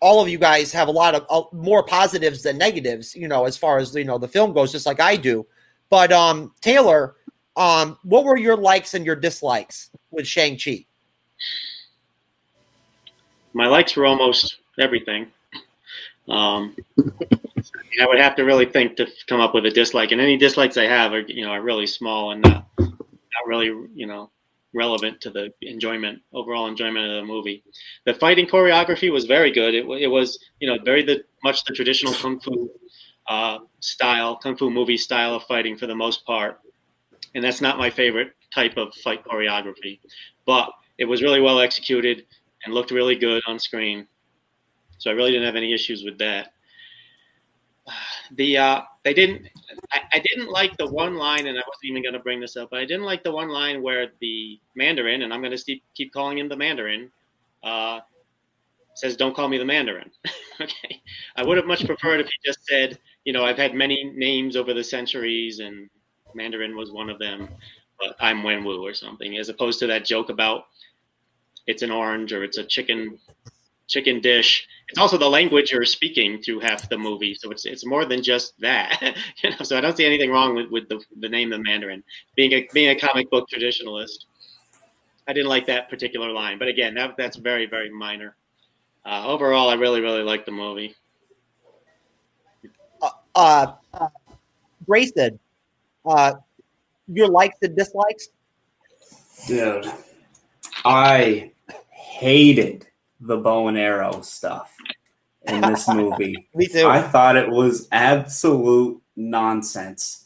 all 0.00 0.20
of 0.20 0.28
you 0.28 0.38
guys 0.38 0.72
have 0.72 0.88
a 0.88 0.92
lot 0.92 1.14
of 1.14 1.26
uh, 1.30 1.42
more 1.52 1.82
positives 1.82 2.42
than 2.42 2.58
negatives, 2.58 3.14
you 3.14 3.28
know, 3.28 3.44
as 3.44 3.56
far 3.56 3.78
as 3.78 3.94
you 3.94 4.04
know 4.04 4.18
the 4.18 4.28
film 4.28 4.52
goes, 4.52 4.72
just 4.72 4.86
like 4.86 5.00
I 5.00 5.16
do. 5.16 5.46
But 5.88 6.12
um, 6.12 6.52
Taylor, 6.60 7.16
um, 7.56 7.98
what 8.02 8.24
were 8.24 8.36
your 8.36 8.56
likes 8.56 8.94
and 8.94 9.06
your 9.06 9.16
dislikes 9.16 9.90
with 10.10 10.26
Shang 10.26 10.58
Chi? 10.58 10.84
My 13.54 13.66
likes 13.66 13.96
were 13.96 14.04
almost 14.04 14.58
everything. 14.78 15.28
Um, 16.28 16.76
I 16.98 18.06
would 18.06 18.18
have 18.18 18.36
to 18.36 18.42
really 18.42 18.66
think 18.66 18.96
to 18.96 19.06
come 19.26 19.40
up 19.40 19.54
with 19.54 19.64
a 19.64 19.70
dislike, 19.70 20.12
and 20.12 20.20
any 20.20 20.36
dislikes 20.36 20.76
I 20.76 20.84
have 20.84 21.12
are 21.12 21.20
you 21.20 21.44
know 21.44 21.52
are 21.52 21.62
really 21.62 21.86
small 21.86 22.32
and 22.32 22.42
not 22.42 22.66
not 22.78 23.46
really 23.46 23.66
you 23.94 24.06
know 24.06 24.30
relevant 24.74 25.20
to 25.22 25.30
the 25.30 25.50
enjoyment 25.62 26.20
overall 26.32 26.66
enjoyment 26.66 27.06
of 27.06 27.16
the 27.16 27.24
movie. 27.24 27.64
The 28.04 28.14
fighting 28.14 28.46
choreography 28.46 29.10
was 29.10 29.24
very 29.24 29.50
good. 29.50 29.74
It, 29.74 29.86
it 30.00 30.08
was 30.08 30.38
you 30.60 30.68
know 30.68 30.78
very 30.84 31.02
the 31.02 31.24
much 31.42 31.64
the 31.64 31.74
traditional 31.74 32.12
kung 32.14 32.40
fu 32.40 32.70
uh, 33.28 33.58
style, 33.80 34.36
kung 34.36 34.56
fu 34.56 34.70
movie 34.70 34.96
style 34.96 35.34
of 35.34 35.44
fighting 35.44 35.76
for 35.76 35.86
the 35.86 35.94
most 35.94 36.24
part, 36.26 36.60
and 37.34 37.42
that's 37.42 37.60
not 37.60 37.78
my 37.78 37.90
favorite 37.90 38.32
type 38.54 38.76
of 38.76 38.94
fight 39.02 39.24
choreography, 39.24 40.00
but 40.46 40.70
it 40.98 41.04
was 41.04 41.22
really 41.22 41.40
well 41.40 41.60
executed 41.60 42.24
and 42.64 42.74
looked 42.74 42.90
really 42.90 43.16
good 43.16 43.42
on 43.46 43.58
screen. 43.58 44.06
So 44.98 45.10
I 45.10 45.14
really 45.14 45.32
didn't 45.32 45.46
have 45.46 45.56
any 45.56 45.74
issues 45.74 46.04
with 46.04 46.18
that 46.18 46.52
the 48.32 48.56
uh, 48.56 48.80
they 49.04 49.14
didn't 49.14 49.48
I, 49.92 50.00
I, 50.14 50.18
didn't 50.18 50.50
like 50.50 50.76
the 50.76 50.86
one 50.86 51.16
line 51.16 51.46
and 51.46 51.58
i 51.58 51.62
wasn't 51.66 51.84
even 51.84 52.02
going 52.02 52.14
to 52.14 52.20
bring 52.20 52.40
this 52.40 52.56
up 52.56 52.70
but 52.70 52.80
i 52.80 52.84
didn't 52.84 53.04
like 53.04 53.22
the 53.22 53.32
one 53.32 53.48
line 53.48 53.82
where 53.82 54.08
the 54.20 54.58
mandarin 54.74 55.22
and 55.22 55.32
i'm 55.32 55.42
going 55.42 55.56
to 55.56 55.78
keep 55.94 56.12
calling 56.12 56.38
him 56.38 56.48
the 56.48 56.56
mandarin 56.56 57.10
uh, 57.62 58.00
says 58.94 59.16
don't 59.16 59.34
call 59.36 59.48
me 59.48 59.58
the 59.58 59.64
mandarin. 59.64 60.10
Okay. 60.58 61.02
I 61.36 61.44
would 61.44 61.58
have 61.58 61.66
much 61.66 61.84
preferred 61.84 62.18
if 62.18 62.28
he 62.28 62.32
just 62.42 62.64
said 62.66 62.98
you 63.26 63.34
know 63.34 63.44
i've 63.44 63.58
had 63.58 63.74
many 63.74 64.04
names 64.16 64.56
over 64.56 64.72
the 64.72 64.82
centuries 64.82 65.58
and 65.58 65.90
mandarin 66.34 66.74
was 66.74 66.92
one 66.92 67.10
of 67.10 67.18
them 67.18 67.46
but 67.98 68.16
i'm 68.20 68.38
wenwu 68.42 68.80
or 68.80 68.94
something 68.94 69.36
as 69.36 69.50
opposed 69.50 69.78
to 69.80 69.86
that 69.86 70.06
joke 70.06 70.30
about 70.30 70.68
it's 71.66 71.82
an 71.82 71.90
orange 71.90 72.32
or 72.32 72.42
it's 72.42 72.56
a 72.56 72.64
chicken 72.64 73.18
chicken 73.86 74.20
dish. 74.20 74.66
It's 74.88 74.98
also 74.98 75.16
the 75.18 75.28
language 75.28 75.72
you're 75.72 75.84
speaking 75.84 76.40
through 76.40 76.60
half 76.60 76.88
the 76.88 76.98
movie, 76.98 77.34
so 77.34 77.50
it's 77.50 77.66
it's 77.66 77.84
more 77.84 78.04
than 78.04 78.22
just 78.22 78.58
that. 78.60 79.00
you 79.42 79.50
know, 79.50 79.56
so 79.62 79.76
I 79.76 79.80
don't 79.80 79.96
see 79.96 80.04
anything 80.04 80.30
wrong 80.30 80.54
with, 80.54 80.70
with 80.70 80.88
the, 80.88 81.00
the 81.20 81.28
name 81.28 81.50
the 81.50 81.58
Mandarin. 81.58 82.02
Being 82.34 82.52
a 82.52 82.68
being 82.72 82.90
a 82.90 82.98
comic 82.98 83.30
book 83.30 83.48
traditionalist, 83.52 84.26
I 85.26 85.32
didn't 85.32 85.48
like 85.48 85.66
that 85.66 85.88
particular 85.88 86.30
line, 86.30 86.58
but 86.58 86.68
again, 86.68 86.94
that 86.94 87.16
that's 87.16 87.36
very 87.36 87.66
very 87.66 87.90
minor. 87.90 88.36
Uh, 89.04 89.26
overall, 89.26 89.68
I 89.68 89.74
really 89.74 90.00
really 90.00 90.22
like 90.22 90.46
the 90.46 90.52
movie. 90.52 90.94
Uh, 93.02 93.10
uh 93.34 94.08
Grayson, 94.86 95.38
uh, 96.04 96.34
your 97.08 97.28
likes 97.28 97.58
and 97.62 97.76
dislikes. 97.76 98.28
Dude, 99.46 99.92
I 100.84 101.50
hated 101.90 102.86
the 103.20 103.36
bow 103.36 103.68
and 103.68 103.78
arrow 103.78 104.20
stuff 104.20 104.74
in 105.46 105.60
this 105.60 105.88
movie. 105.94 106.48
Me 106.54 106.66
too. 106.66 106.86
I 106.86 107.02
thought 107.02 107.36
it 107.36 107.50
was 107.50 107.88
absolute 107.92 109.00
nonsense. 109.16 110.24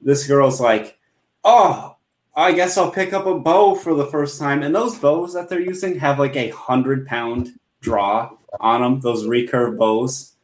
This 0.00 0.26
girl's 0.26 0.60
like, 0.60 0.98
oh, 1.44 1.96
I 2.34 2.52
guess 2.52 2.78
I'll 2.78 2.90
pick 2.90 3.12
up 3.12 3.26
a 3.26 3.38
bow 3.38 3.74
for 3.74 3.94
the 3.94 4.06
first 4.06 4.38
time. 4.38 4.62
And 4.62 4.74
those 4.74 4.98
bows 4.98 5.34
that 5.34 5.48
they're 5.48 5.60
using 5.60 5.98
have 5.98 6.18
like 6.18 6.36
a 6.36 6.50
hundred 6.50 7.06
pound 7.06 7.50
draw 7.80 8.30
on 8.60 8.82
them, 8.82 9.00
those 9.00 9.24
recurve 9.24 9.76
bows. 9.76 10.34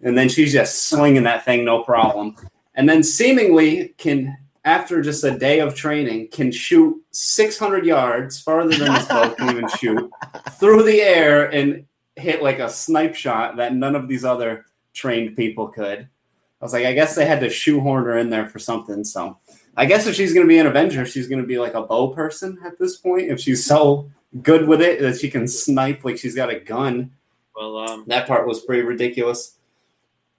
And 0.00 0.16
then 0.16 0.28
she's 0.28 0.52
just 0.52 0.84
slinging 0.84 1.24
that 1.24 1.44
thing, 1.44 1.64
no 1.64 1.82
problem. 1.82 2.36
And 2.74 2.88
then 2.88 3.02
seemingly 3.02 3.94
can 3.98 4.36
after 4.68 5.00
just 5.00 5.24
a 5.24 5.30
day 5.30 5.60
of 5.60 5.74
training, 5.74 6.28
can 6.28 6.52
shoot 6.52 7.02
600 7.12 7.86
yards 7.86 8.38
farther 8.38 8.76
than 8.76 8.92
this 8.92 9.06
bow 9.06 9.30
can 9.30 9.48
even 9.48 9.68
shoot 9.68 10.10
through 10.60 10.82
the 10.82 11.00
air 11.00 11.46
and 11.46 11.86
hit 12.16 12.42
like 12.42 12.58
a 12.58 12.68
snipe 12.68 13.14
shot 13.14 13.56
that 13.56 13.74
none 13.74 13.96
of 13.96 14.08
these 14.08 14.26
other 14.26 14.66
trained 14.92 15.36
people 15.36 15.68
could. 15.68 16.00
I 16.00 16.64
was 16.64 16.74
like, 16.74 16.84
I 16.84 16.92
guess 16.92 17.14
they 17.14 17.24
had 17.24 17.40
to 17.40 17.48
shoehorn 17.48 18.04
her 18.04 18.18
in 18.18 18.28
there 18.28 18.46
for 18.46 18.58
something. 18.58 19.04
So 19.04 19.38
I 19.74 19.86
guess 19.86 20.06
if 20.06 20.14
she's 20.14 20.34
going 20.34 20.46
to 20.46 20.48
be 20.48 20.58
an 20.58 20.66
Avenger, 20.66 21.06
she's 21.06 21.28
going 21.28 21.40
to 21.40 21.46
be 21.46 21.58
like 21.58 21.74
a 21.74 21.82
bow 21.82 22.08
person 22.08 22.58
at 22.62 22.78
this 22.78 22.96
point. 22.96 23.30
If 23.30 23.40
she's 23.40 23.64
so 23.64 24.10
good 24.42 24.68
with 24.68 24.82
it 24.82 25.00
that 25.00 25.18
she 25.18 25.30
can 25.30 25.48
snipe 25.48 26.04
like 26.04 26.18
she's 26.18 26.34
got 26.34 26.50
a 26.50 26.60
gun. 26.60 27.12
Well, 27.56 27.78
um, 27.78 28.04
that 28.08 28.28
part 28.28 28.46
was 28.46 28.60
pretty 28.60 28.82
ridiculous. 28.82 29.56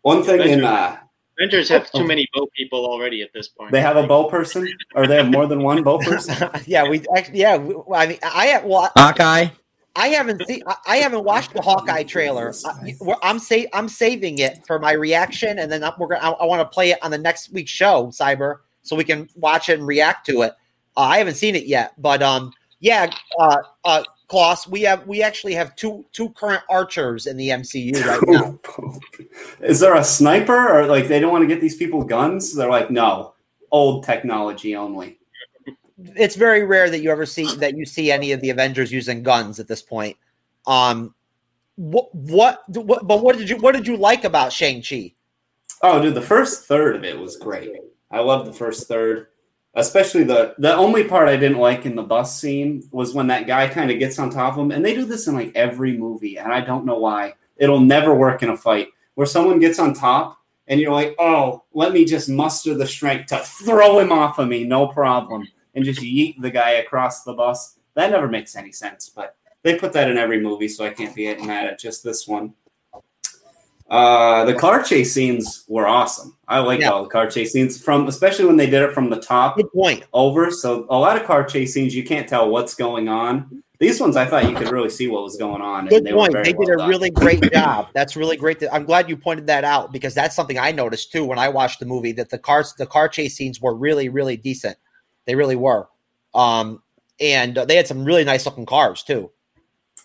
One 0.03 0.23
thing 0.23 0.41
in 0.41 0.63
uh, 0.63 0.97
Avengers 1.39 1.69
have 1.69 1.89
too 1.91 2.05
many 2.05 2.27
bow 2.33 2.47
people 2.55 2.85
already 2.85 3.21
at 3.21 3.31
this 3.33 3.47
point. 3.47 3.71
They 3.71 3.79
have 3.79 3.95
a 3.95 4.05
bow 4.05 4.29
person, 4.29 4.67
or 4.93 5.07
they 5.07 5.15
have 5.15 5.31
more 5.31 5.47
than 5.47 5.63
one 5.63 5.83
bow 5.83 5.97
person. 5.99 6.49
yeah, 6.65 6.87
we 6.87 7.01
actually, 7.15 7.39
yeah. 7.39 7.53
I 7.93 8.07
mean, 8.07 8.19
I 8.23 8.47
have 8.47 8.65
well, 8.65 8.91
Hawkeye. 8.97 9.47
I 9.95 10.07
haven't 10.09 10.45
seen. 10.45 10.63
I 10.85 10.97
haven't 10.97 11.23
watched 11.23 11.53
the 11.53 11.61
Hawkeye 11.61 12.03
trailer. 12.03 12.53
I'm 13.23 13.39
sa- 13.39 13.69
I'm 13.73 13.87
saving 13.87 14.39
it 14.39 14.65
for 14.67 14.79
my 14.79 14.91
reaction, 14.91 15.59
and 15.59 15.71
then 15.71 15.81
we're 15.97 16.07
gonna. 16.07 16.21
I, 16.21 16.31
I 16.31 16.45
want 16.45 16.59
to 16.59 16.65
play 16.65 16.91
it 16.91 16.99
on 17.01 17.09
the 17.09 17.17
next 17.17 17.53
week's 17.53 17.71
show, 17.71 18.07
Cyber, 18.07 18.57
so 18.81 18.97
we 18.97 19.05
can 19.05 19.29
watch 19.35 19.69
it 19.69 19.79
and 19.79 19.87
react 19.87 20.25
to 20.25 20.41
it. 20.41 20.53
Uh, 20.97 21.01
I 21.01 21.19
haven't 21.19 21.35
seen 21.35 21.55
it 21.55 21.65
yet, 21.65 21.93
but 21.97 22.21
um, 22.21 22.51
yeah. 22.81 23.09
Uh, 23.39 23.57
uh, 23.85 24.03
Klaus, 24.29 24.67
we 24.67 24.81
have 24.83 25.05
we 25.07 25.23
actually 25.23 25.55
have 25.55 25.75
two 25.75 26.05
two 26.11 26.29
current 26.29 26.61
archers 26.69 27.25
in 27.25 27.35
the 27.35 27.49
MCU 27.49 28.05
right 28.05 28.21
now. 28.27 28.59
Is 29.59 29.79
there 29.79 29.95
a 29.95 30.03
sniper 30.03 30.69
or 30.69 30.85
like 30.85 31.07
they 31.07 31.19
don't 31.19 31.31
want 31.31 31.41
to 31.41 31.47
get 31.47 31.59
these 31.59 31.75
people 31.75 32.03
guns? 32.03 32.55
They're 32.55 32.69
like, 32.69 32.91
no, 32.91 33.33
old 33.71 34.05
technology 34.05 34.75
only. 34.75 35.17
It's 36.15 36.35
very 36.35 36.63
rare 36.63 36.91
that 36.91 36.99
you 36.99 37.09
ever 37.09 37.25
see 37.25 37.53
that 37.55 37.75
you 37.75 37.85
see 37.85 38.11
any 38.11 38.31
of 38.31 38.39
the 38.39 38.51
Avengers 38.51 38.91
using 38.91 39.23
guns 39.23 39.59
at 39.59 39.67
this 39.67 39.81
point. 39.81 40.15
Um, 40.67 41.15
what 41.75 42.13
what, 42.13 42.63
what 42.69 43.07
but 43.07 43.23
what 43.23 43.35
did 43.35 43.49
you 43.49 43.57
what 43.57 43.73
did 43.73 43.87
you 43.87 43.97
like 43.97 44.25
about 44.25 44.53
Shang 44.53 44.83
Chi? 44.83 45.13
Oh, 45.81 46.01
dude, 46.01 46.13
the 46.13 46.21
first 46.21 46.65
third 46.65 46.95
of 46.95 47.03
it 47.03 47.17
was 47.17 47.35
great. 47.35 47.71
I 48.11 48.19
love 48.19 48.45
the 48.45 48.53
first 48.53 48.87
third 48.87 49.27
especially 49.79 50.23
the 50.23 50.55
the 50.57 50.75
only 50.75 51.03
part 51.03 51.29
I 51.29 51.37
didn't 51.37 51.57
like 51.57 51.85
in 51.85 51.95
the 51.95 52.03
bus 52.03 52.39
scene 52.39 52.87
was 52.91 53.13
when 53.13 53.27
that 53.27 53.47
guy 53.47 53.67
kind 53.67 53.89
of 53.89 53.99
gets 53.99 54.19
on 54.19 54.29
top 54.29 54.53
of 54.53 54.59
him, 54.59 54.71
and 54.71 54.83
they 54.83 54.93
do 54.93 55.05
this 55.05 55.27
in 55.27 55.35
like 55.35 55.51
every 55.55 55.97
movie, 55.97 56.37
and 56.37 56.53
I 56.53 56.61
don't 56.61 56.85
know 56.85 56.97
why. 56.99 57.33
It'll 57.57 57.79
never 57.79 58.13
work 58.13 58.43
in 58.43 58.49
a 58.49 58.57
fight 58.57 58.87
where 59.15 59.27
someone 59.27 59.59
gets 59.59 59.79
on 59.79 59.93
top 59.93 60.39
and 60.67 60.79
you're 60.79 60.93
like, 60.93 61.15
oh, 61.19 61.63
let 61.73 61.91
me 61.91 62.05
just 62.05 62.29
muster 62.29 62.75
the 62.75 62.87
strength 62.87 63.27
to 63.27 63.39
throw 63.39 63.99
him 63.99 64.11
off 64.11 64.37
of 64.37 64.47
me, 64.47 64.63
no 64.63 64.87
problem, 64.87 65.47
and 65.73 65.83
just 65.83 65.99
yeet 65.99 66.39
the 66.41 66.51
guy 66.51 66.71
across 66.73 67.23
the 67.23 67.33
bus. 67.33 67.77
That 67.95 68.11
never 68.11 68.27
makes 68.27 68.55
any 68.55 68.71
sense, 68.71 69.09
but 69.09 69.35
they 69.63 69.77
put 69.77 69.91
that 69.93 70.09
in 70.09 70.17
every 70.17 70.39
movie, 70.39 70.67
so 70.67 70.85
I 70.85 70.91
can't 70.91 71.15
be 71.15 71.35
mad 71.35 71.67
at 71.67 71.79
just 71.79 72.03
this 72.03 72.27
one. 72.27 72.53
Uh, 73.89 74.45
the 74.45 74.53
car 74.53 74.83
chase 74.83 75.13
scenes 75.13 75.65
were 75.67 75.87
awesome. 75.87 76.37
I 76.47 76.59
like 76.59 76.81
yeah. 76.81 76.89
all 76.89 77.03
the 77.03 77.09
car 77.09 77.29
chase 77.29 77.53
scenes 77.53 77.81
from, 77.81 78.07
especially 78.07 78.45
when 78.45 78.57
they 78.57 78.69
did 78.69 78.83
it 78.83 78.93
from 78.93 79.09
the 79.09 79.19
top 79.19 79.57
Good 79.57 79.71
point. 79.73 80.03
over. 80.13 80.51
So 80.51 80.85
a 80.89 80.97
lot 80.97 81.17
of 81.17 81.25
car 81.25 81.43
chase 81.43 81.73
scenes, 81.73 81.95
you 81.95 82.03
can't 82.03 82.27
tell 82.27 82.49
what's 82.49 82.75
going 82.75 83.09
on. 83.09 83.63
These 83.79 84.01
ones, 84.01 84.17
I 84.17 84.25
thought 84.25 84.47
you 84.47 84.55
could 84.55 84.71
really 84.71 84.89
see 84.89 85.07
what 85.07 85.23
was 85.23 85.37
going 85.37 85.61
on. 85.61 85.87
Good 85.87 86.03
they 86.03 86.11
point. 86.11 86.33
They 86.33 86.53
well 86.53 86.67
did 86.67 86.73
a 86.73 86.77
done. 86.79 86.89
really 86.89 87.09
great 87.09 87.41
job. 87.53 87.87
That's 87.93 88.15
really 88.15 88.35
great. 88.35 88.59
To, 88.59 88.73
I'm 88.73 88.83
glad 88.83 89.09
you 89.09 89.15
pointed 89.15 89.47
that 89.47 89.63
out 89.63 89.93
because 89.93 90.13
that's 90.13 90.35
something 90.35 90.59
I 90.59 90.71
noticed 90.71 91.11
too 91.11 91.23
when 91.23 91.39
I 91.39 91.47
watched 91.47 91.79
the 91.79 91.85
movie. 91.85 92.11
That 92.11 92.29
the 92.29 92.37
cars, 92.37 92.73
the 92.77 92.85
car 92.85 93.07
chase 93.07 93.35
scenes 93.37 93.61
were 93.61 93.73
really, 93.73 94.09
really 94.09 94.35
decent. 94.35 94.77
They 95.25 95.35
really 95.35 95.55
were. 95.55 95.87
Um, 96.33 96.83
and 97.21 97.55
they 97.55 97.75
had 97.75 97.87
some 97.87 98.03
really 98.03 98.25
nice 98.25 98.45
looking 98.45 98.65
cars 98.65 99.01
too. 99.01 99.31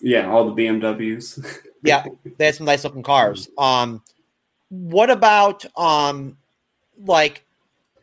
Yeah, 0.01 0.31
all 0.31 0.53
the 0.53 0.62
BMWs. 0.62 1.44
yeah, 1.85 2.05
they 2.38 2.47
had 2.47 2.55
some 2.55 2.66
nice 2.66 2.85
looking 2.85 3.03
cars. 3.03 3.49
Um, 3.59 4.03
what 4.70 5.11
about 5.11 5.64
um, 5.77 6.37
like 7.05 7.44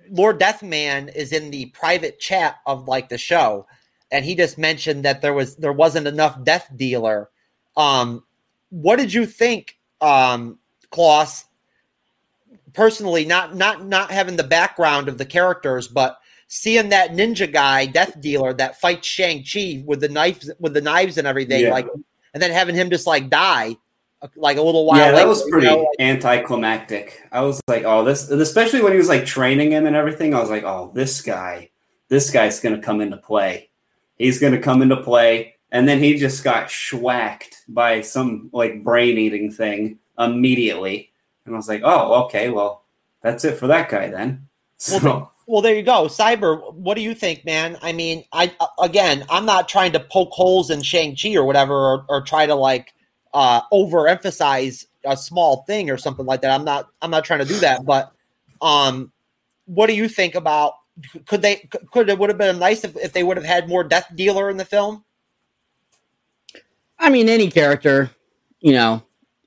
Lord 0.10 0.40
Deathman 0.40 1.14
is 1.14 1.32
in 1.32 1.52
the 1.52 1.66
private 1.68 2.20
chat 2.20 2.58
of 2.66 2.88
like 2.88 3.10
the 3.10 3.18
show, 3.18 3.66
and 4.12 4.24
he 4.24 4.36
just 4.36 4.58
mentioned 4.58 5.04
that 5.06 5.22
there 5.22 5.34
was 5.34 5.56
there 5.56 5.74
wasn't 5.74 6.08
enough 6.08 6.42
Death 6.44 6.70
Dealer. 6.76 7.30
Um, 7.76 8.24
what 8.70 8.98
did 8.98 9.14
you 9.14 9.26
think, 9.26 9.78
um, 10.00 10.60
Klaus? 10.92 11.46
Personally, 12.74 13.26
not 13.26 13.56
not 13.56 13.86
not 13.86 14.12
having 14.12 14.38
the 14.38 14.44
background 14.44 15.10
of 15.10 15.18
the 15.18 15.26
characters, 15.26 15.88
but 15.88 16.20
seeing 16.48 16.90
that 16.90 17.12
ninja 17.12 17.52
guy, 17.52 17.86
Death 17.86 18.20
Dealer, 18.22 18.54
that 18.54 18.80
fights 18.80 19.08
Shang 19.08 19.44
Chi 19.44 19.84
with 19.86 20.02
the 20.02 20.10
knives 20.10 20.52
with 20.60 20.74
the 20.74 20.82
knives 20.82 21.18
and 21.18 21.28
everything, 21.28 21.64
yeah. 21.64 21.72
like 21.72 21.88
and 22.34 22.42
then 22.42 22.52
having 22.52 22.76
him 22.76 22.90
just 22.90 23.08
like 23.08 23.30
die 23.30 23.76
like 24.36 24.58
a 24.58 24.62
little 24.62 24.86
while. 24.86 24.98
Yeah, 24.98 25.12
that 25.12 25.28
was 25.28 25.42
pretty 25.50 25.68
you 25.68 25.74
know, 25.74 25.80
like, 25.80 26.00
anticlimactic. 26.00 27.22
I 27.32 27.42
was 27.42 27.62
like, 27.68 27.84
oh, 27.86 28.04
this, 28.04 28.30
especially 28.30 28.82
when 28.82 28.92
he 28.92 28.98
was 28.98 29.10
like 29.10 29.26
training 29.26 29.72
him 29.72 29.86
and 29.86 29.96
everything. 29.96 30.34
I 30.34 30.40
was 30.40 30.50
like, 30.50 30.64
oh, 30.64 30.92
this 30.94 31.22
guy, 31.22 31.72
this 32.08 32.30
guy's 32.30 32.60
gonna 32.60 32.82
come 32.82 33.02
into 33.02 33.18
play. 33.18 33.70
He's 34.18 34.40
gonna 34.40 34.60
come 34.60 34.82
into 34.82 34.98
play, 34.98 35.56
and 35.72 35.88
then 35.88 36.00
he 36.00 36.18
just 36.18 36.44
got 36.44 36.68
schwacked 36.68 37.56
by 37.68 38.02
some 38.02 38.50
like 38.54 38.84
brain 38.84 39.18
eating 39.18 39.52
thing 39.52 39.98
immediately, 40.20 41.12
and 41.46 41.56
I 41.56 41.58
was 41.58 41.68
like, 41.68 41.82
oh, 41.84 42.26
okay, 42.26 42.50
well, 42.50 42.84
that's 43.22 43.44
it 43.46 43.58
for 43.58 43.68
that 43.68 43.90
guy 43.90 44.10
then. 44.10 44.48
So. 44.78 45.00
Well, 45.04 45.32
well, 45.52 45.62
there 45.62 45.76
you 45.76 45.84
go. 45.84 46.06
Cyber, 46.06 46.74
what 46.76 46.96
do 46.96 47.02
you 47.02 47.14
think, 47.14 47.44
man? 47.44 47.78
I 47.82 47.92
mean, 47.92 48.24
I 48.32 48.56
again, 48.82 49.26
I'm 49.30 49.46
not 49.46 49.68
trying 49.68 49.92
to 49.92 50.00
poke 50.00 50.32
holes 50.32 50.70
in 50.70 50.82
Shang 50.82 51.18
Chi 51.22 51.36
or 51.36 51.44
whatever, 51.44 51.74
or, 51.74 52.06
or 52.08 52.22
try 52.22 52.46
to 52.46 52.56
like 52.56 52.94
uh, 53.34 53.60
overemphasize 53.74 54.86
a 55.04 55.18
small 55.18 55.66
thing 55.68 55.90
or 55.90 55.98
something 55.98 56.26
like 56.26 56.40
that. 56.44 56.52
I'm 56.52 56.64
not 56.64 56.88
I'm 57.02 57.12
not 57.12 57.26
trying 57.26 57.40
to 57.40 57.46
do 57.46 57.60
that, 57.60 57.84
but 57.86 58.14
um, 58.62 59.12
what 59.66 59.88
do 59.88 59.94
you 59.94 60.08
think 60.08 60.36
about? 60.36 60.76
Could 61.26 61.42
they 61.42 61.68
could 61.92 62.08
it 62.08 62.18
would 62.18 62.30
have 62.30 62.38
been 62.38 62.58
nice 62.58 62.86
if, 62.86 62.96
if 62.96 63.12
they 63.12 63.24
would 63.24 63.36
have 63.36 63.46
had 63.46 63.68
more 63.68 63.84
Death 63.84 64.10
Dealer 64.16 64.50
in 64.50 64.56
the 64.56 64.64
film? 64.64 65.04
I 66.98 67.10
mean, 67.10 67.28
any 67.28 67.52
character, 67.52 68.10
you 68.62 68.72
know, 68.72 69.04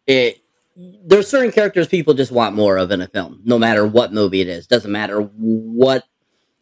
it. 0.07 0.44
There's 0.77 1.29
certain 1.29 1.53
characters 1.53 1.87
people 1.87 2.15
just 2.15 2.33
want 2.33 2.57
more 2.57 2.77
of 2.77 2.91
in 2.91 3.01
a 3.01 3.09
film, 3.09 3.41
no 3.45 3.59
matter 3.59 3.87
what 3.87 4.13
movie 4.13 4.41
it 4.41 4.49
is. 4.49 4.67
Doesn't 4.67 4.91
matter 4.91 5.21
what 5.21 6.05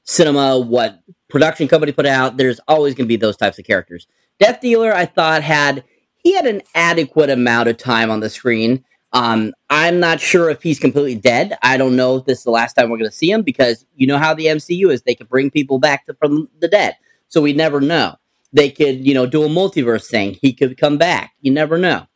cinema, 0.04 0.58
what 0.58 1.00
production 1.28 1.68
company 1.68 1.92
put 1.92 2.06
out. 2.06 2.36
There's 2.36 2.60
always 2.68 2.94
going 2.94 3.06
to 3.06 3.08
be 3.08 3.16
those 3.16 3.36
types 3.36 3.58
of 3.58 3.64
characters. 3.64 4.06
Death 4.38 4.60
Dealer, 4.60 4.92
I 4.92 5.06
thought 5.06 5.42
had 5.42 5.84
he 6.18 6.34
had 6.34 6.46
an 6.46 6.62
adequate 6.74 7.30
amount 7.30 7.68
of 7.68 7.76
time 7.78 8.10
on 8.10 8.20
the 8.20 8.30
screen. 8.30 8.84
Um, 9.12 9.52
I'm 9.68 10.00
not 10.00 10.20
sure 10.20 10.50
if 10.50 10.62
he's 10.62 10.78
completely 10.78 11.16
dead. 11.16 11.56
I 11.62 11.76
don't 11.76 11.96
know 11.96 12.16
if 12.16 12.24
this 12.24 12.38
is 12.38 12.44
the 12.44 12.50
last 12.50 12.74
time 12.74 12.90
we're 12.90 12.98
going 12.98 13.10
to 13.10 13.16
see 13.16 13.30
him 13.30 13.42
because 13.42 13.84
you 13.94 14.06
know 14.06 14.18
how 14.18 14.34
the 14.34 14.46
MCU 14.46 14.92
is. 14.92 15.02
They 15.02 15.14
can 15.14 15.26
bring 15.26 15.50
people 15.50 15.78
back 15.78 16.06
to, 16.06 16.14
from 16.14 16.48
the 16.60 16.68
dead. 16.68 16.96
So 17.28 17.40
we 17.40 17.52
never 17.52 17.80
know. 17.80 18.16
They 18.52 18.70
could, 18.70 19.06
you 19.06 19.14
know, 19.14 19.26
do 19.26 19.44
a 19.44 19.48
multiverse 19.48 20.08
thing. 20.08 20.38
He 20.40 20.52
could 20.52 20.76
come 20.76 20.98
back. 20.98 21.32
You 21.40 21.52
never 21.52 21.78
know. 21.78 22.06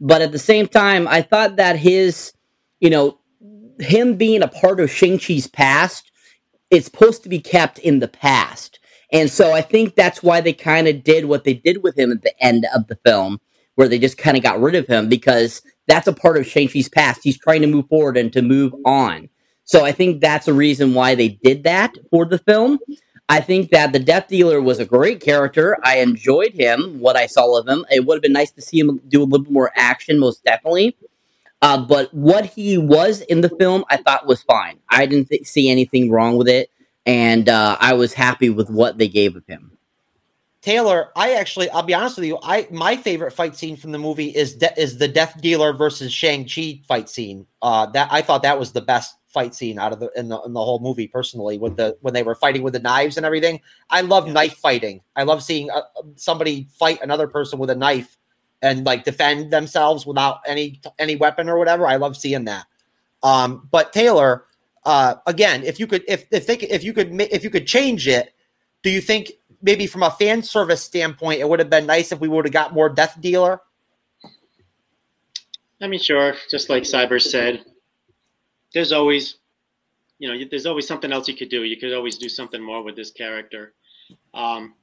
But 0.00 0.22
at 0.22 0.32
the 0.32 0.38
same 0.38 0.66
time, 0.68 1.08
I 1.08 1.22
thought 1.22 1.56
that 1.56 1.76
his, 1.76 2.32
you 2.80 2.90
know, 2.90 3.18
him 3.78 4.16
being 4.16 4.42
a 4.42 4.48
part 4.48 4.80
of 4.80 4.90
Shang-Chi's 4.90 5.46
past, 5.46 6.10
it's 6.70 6.86
supposed 6.86 7.22
to 7.22 7.28
be 7.28 7.40
kept 7.40 7.78
in 7.78 8.00
the 8.00 8.08
past. 8.08 8.78
And 9.12 9.30
so 9.30 9.52
I 9.52 9.60
think 9.62 9.94
that's 9.94 10.22
why 10.22 10.40
they 10.40 10.52
kind 10.52 10.88
of 10.88 11.04
did 11.04 11.26
what 11.26 11.44
they 11.44 11.54
did 11.54 11.82
with 11.82 11.98
him 11.98 12.10
at 12.10 12.22
the 12.22 12.34
end 12.44 12.66
of 12.74 12.86
the 12.88 12.96
film, 13.04 13.40
where 13.76 13.88
they 13.88 13.98
just 13.98 14.18
kind 14.18 14.36
of 14.36 14.42
got 14.42 14.60
rid 14.60 14.74
of 14.74 14.86
him 14.86 15.08
because 15.08 15.62
that's 15.86 16.08
a 16.08 16.12
part 16.12 16.36
of 16.36 16.46
Shang-Chi's 16.46 16.88
past. 16.88 17.20
He's 17.22 17.38
trying 17.38 17.62
to 17.62 17.68
move 17.68 17.88
forward 17.88 18.16
and 18.16 18.32
to 18.32 18.42
move 18.42 18.74
on. 18.84 19.28
So 19.64 19.84
I 19.84 19.92
think 19.92 20.20
that's 20.20 20.48
a 20.48 20.54
reason 20.54 20.94
why 20.94 21.14
they 21.14 21.28
did 21.28 21.64
that 21.64 21.92
for 22.10 22.24
the 22.24 22.38
film. 22.38 22.78
I 23.28 23.40
think 23.40 23.70
that 23.70 23.92
the 23.92 23.98
Death 23.98 24.28
Dealer 24.28 24.62
was 24.62 24.78
a 24.78 24.84
great 24.84 25.20
character. 25.20 25.76
I 25.82 25.98
enjoyed 25.98 26.52
him, 26.52 27.00
what 27.00 27.16
I 27.16 27.26
saw 27.26 27.58
of 27.58 27.66
him. 27.66 27.84
It 27.90 28.06
would 28.06 28.16
have 28.16 28.22
been 28.22 28.32
nice 28.32 28.52
to 28.52 28.62
see 28.62 28.78
him 28.78 29.00
do 29.08 29.22
a 29.22 29.24
little 29.24 29.44
bit 29.44 29.52
more 29.52 29.72
action, 29.74 30.18
most 30.18 30.44
definitely. 30.44 30.96
Uh, 31.60 31.78
but 31.78 32.12
what 32.14 32.46
he 32.46 32.78
was 32.78 33.22
in 33.22 33.40
the 33.40 33.48
film, 33.48 33.84
I 33.90 33.96
thought 33.96 34.26
was 34.26 34.42
fine. 34.42 34.78
I 34.88 35.06
didn't 35.06 35.30
th- 35.30 35.46
see 35.46 35.70
anything 35.70 36.10
wrong 36.10 36.36
with 36.36 36.48
it, 36.48 36.70
and 37.04 37.48
uh, 37.48 37.76
I 37.80 37.94
was 37.94 38.12
happy 38.12 38.50
with 38.50 38.70
what 38.70 38.98
they 38.98 39.08
gave 39.08 39.34
of 39.34 39.44
him. 39.46 39.76
Taylor, 40.60 41.10
I 41.16 41.34
actually, 41.34 41.70
I'll 41.70 41.82
be 41.82 41.94
honest 41.94 42.16
with 42.16 42.26
you. 42.26 42.38
I 42.42 42.66
my 42.70 42.96
favorite 42.96 43.32
fight 43.32 43.56
scene 43.56 43.76
from 43.76 43.92
the 43.92 43.98
movie 43.98 44.28
is 44.28 44.56
de- 44.56 44.80
is 44.80 44.98
the 44.98 45.08
Death 45.08 45.40
Dealer 45.40 45.72
versus 45.72 46.12
Shang 46.12 46.46
Chi 46.46 46.80
fight 46.86 47.08
scene. 47.08 47.46
Uh, 47.62 47.86
that 47.86 48.08
I 48.10 48.20
thought 48.20 48.42
that 48.42 48.58
was 48.58 48.72
the 48.72 48.80
best 48.80 49.14
fight 49.36 49.54
scene 49.54 49.78
out 49.78 49.92
of 49.92 50.00
the 50.00 50.10
in 50.16 50.28
the 50.28 50.40
in 50.42 50.54
the 50.54 50.64
whole 50.64 50.80
movie. 50.80 51.06
Personally, 51.06 51.58
with 51.58 51.76
the 51.76 51.94
when 52.00 52.14
they 52.14 52.22
were 52.22 52.34
fighting 52.34 52.62
with 52.62 52.72
the 52.72 52.80
knives 52.80 53.18
and 53.18 53.26
everything, 53.26 53.60
I 53.90 54.00
love 54.00 54.26
knife 54.26 54.54
fighting. 54.54 55.02
I 55.14 55.24
love 55.24 55.42
seeing 55.42 55.70
uh, 55.70 55.82
somebody 56.14 56.68
fight 56.78 57.02
another 57.02 57.28
person 57.28 57.58
with 57.58 57.68
a 57.68 57.74
knife 57.74 58.16
and 58.62 58.86
like 58.86 59.04
defend 59.04 59.52
themselves 59.52 60.06
without 60.06 60.38
any 60.46 60.80
any 60.98 61.16
weapon 61.16 61.50
or 61.50 61.58
whatever. 61.58 61.86
I 61.86 61.96
love 61.96 62.16
seeing 62.16 62.46
that. 62.46 62.64
Um, 63.22 63.68
but 63.70 63.92
Taylor, 63.92 64.46
uh, 64.86 65.16
again, 65.26 65.64
if 65.64 65.78
you 65.78 65.86
could, 65.86 66.02
if 66.08 66.24
if 66.30 66.46
they 66.46 66.56
if 66.56 66.82
you 66.82 66.94
could 66.94 67.20
if 67.20 67.44
you 67.44 67.50
could 67.50 67.66
change 67.66 68.08
it, 68.08 68.32
do 68.82 68.88
you 68.88 69.02
think 69.02 69.32
maybe 69.60 69.86
from 69.86 70.02
a 70.02 70.10
fan 70.10 70.42
service 70.42 70.82
standpoint, 70.82 71.40
it 71.40 71.48
would 71.48 71.58
have 71.58 71.68
been 71.68 71.84
nice 71.84 72.10
if 72.10 72.20
we 72.20 72.28
would 72.28 72.46
have 72.46 72.54
got 72.54 72.72
more 72.72 72.88
Death 72.88 73.20
Dealer? 73.20 73.60
I 75.82 75.88
mean, 75.88 76.00
sure. 76.00 76.34
Just 76.50 76.70
like 76.70 76.84
Cyber 76.84 77.20
said, 77.20 77.62
there's 78.76 78.92
always, 78.92 79.38
you 80.18 80.28
know, 80.28 80.44
there's 80.50 80.66
always 80.66 80.86
something 80.86 81.10
else 81.10 81.28
you 81.28 81.34
could 81.34 81.48
do. 81.48 81.64
You 81.64 81.78
could 81.78 81.94
always 81.94 82.18
do 82.18 82.28
something 82.28 82.62
more 82.62 82.82
with 82.82 82.94
this 82.94 83.10
character. 83.10 83.72
Um, 84.34 84.74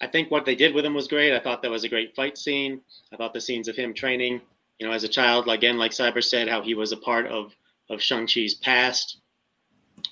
I 0.00 0.06
think 0.06 0.30
what 0.30 0.46
they 0.46 0.54
did 0.54 0.74
with 0.74 0.82
him 0.82 0.94
was 0.94 1.08
great. 1.08 1.34
I 1.34 1.40
thought 1.40 1.60
that 1.60 1.70
was 1.70 1.84
a 1.84 1.88
great 1.90 2.16
fight 2.16 2.38
scene. 2.38 2.80
I 3.12 3.16
thought 3.18 3.34
the 3.34 3.42
scenes 3.42 3.68
of 3.68 3.76
him 3.76 3.92
training, 3.92 4.40
you 4.78 4.86
know, 4.86 4.94
as 4.94 5.04
a 5.04 5.08
child, 5.08 5.46
again, 5.46 5.76
like 5.76 5.90
Cyber 5.90 6.24
said, 6.24 6.48
how 6.48 6.62
he 6.62 6.74
was 6.74 6.92
a 6.92 6.96
part 6.96 7.26
of 7.26 7.52
of 7.90 8.00
Shang 8.00 8.26
Chi's 8.26 8.54
past 8.54 9.20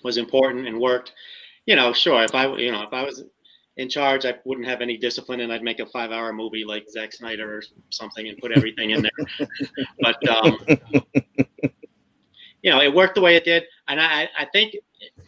was 0.04 0.18
important 0.18 0.66
and 0.66 0.78
worked. 0.78 1.12
You 1.64 1.74
know, 1.74 1.94
sure, 1.94 2.22
if 2.22 2.34
I, 2.34 2.54
you 2.56 2.70
know, 2.70 2.82
if 2.82 2.92
I 2.92 3.02
was 3.02 3.24
in 3.78 3.88
charge, 3.88 4.26
I 4.26 4.34
wouldn't 4.44 4.68
have 4.68 4.82
any 4.82 4.98
discipline, 4.98 5.40
and 5.40 5.50
I'd 5.50 5.62
make 5.62 5.80
a 5.80 5.86
five-hour 5.86 6.34
movie 6.34 6.66
like 6.66 6.84
Zack 6.90 7.14
Snyder 7.14 7.56
or 7.56 7.62
something, 7.88 8.28
and 8.28 8.36
put 8.36 8.52
everything 8.52 8.90
in 8.90 9.00
there. 9.00 9.48
but 10.00 10.28
um, 10.28 10.58
you 12.62 12.70
know, 12.70 12.80
it 12.80 12.94
worked 12.94 13.16
the 13.16 13.20
way 13.20 13.36
it 13.36 13.44
did, 13.44 13.64
and 13.88 14.00
I, 14.00 14.28
I 14.38 14.46
think 14.46 14.76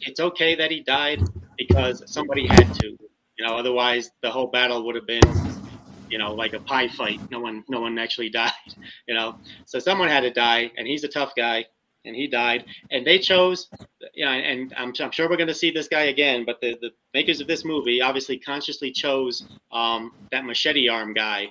it's 0.01 0.19
okay 0.19 0.55
that 0.55 0.71
he 0.71 0.81
died 0.81 1.21
because 1.57 2.01
somebody 2.11 2.47
had 2.47 2.73
to. 2.75 2.97
You 3.37 3.45
know, 3.45 3.57
otherwise 3.57 4.11
the 4.21 4.31
whole 4.31 4.47
battle 4.47 4.85
would 4.85 4.95
have 4.95 5.05
been, 5.05 5.21
you 6.09 6.17
know, 6.17 6.33
like 6.33 6.53
a 6.53 6.59
pie 6.59 6.87
fight. 6.87 7.19
No 7.29 7.41
one, 7.41 7.65
no 7.67 7.81
one 7.81 7.99
actually 7.99 8.29
died. 8.43 8.53
You 9.07 9.15
know, 9.15 9.37
so 9.65 9.79
someone 9.79 10.07
had 10.07 10.21
to 10.21 10.31
die, 10.31 10.71
and 10.77 10.87
he's 10.87 11.03
a 11.03 11.09
tough 11.09 11.33
guy, 11.35 11.65
and 12.05 12.15
he 12.15 12.27
died. 12.27 12.65
And 12.91 13.05
they 13.05 13.19
chose, 13.19 13.69
you 14.13 14.23
know, 14.23 14.31
and 14.31 14.73
I'm, 14.77 14.93
I'm 14.99 15.11
sure 15.11 15.29
we're 15.29 15.37
going 15.37 15.47
to 15.47 15.53
see 15.53 15.71
this 15.71 15.89
guy 15.89 16.03
again. 16.03 16.45
But 16.45 16.61
the, 16.61 16.77
the 16.81 16.91
makers 17.13 17.41
of 17.41 17.47
this 17.47 17.65
movie 17.65 18.01
obviously 18.01 18.39
consciously 18.39 18.91
chose 18.91 19.45
um, 19.73 20.13
that 20.31 20.45
machete 20.45 20.87
arm 20.87 21.13
guy 21.13 21.47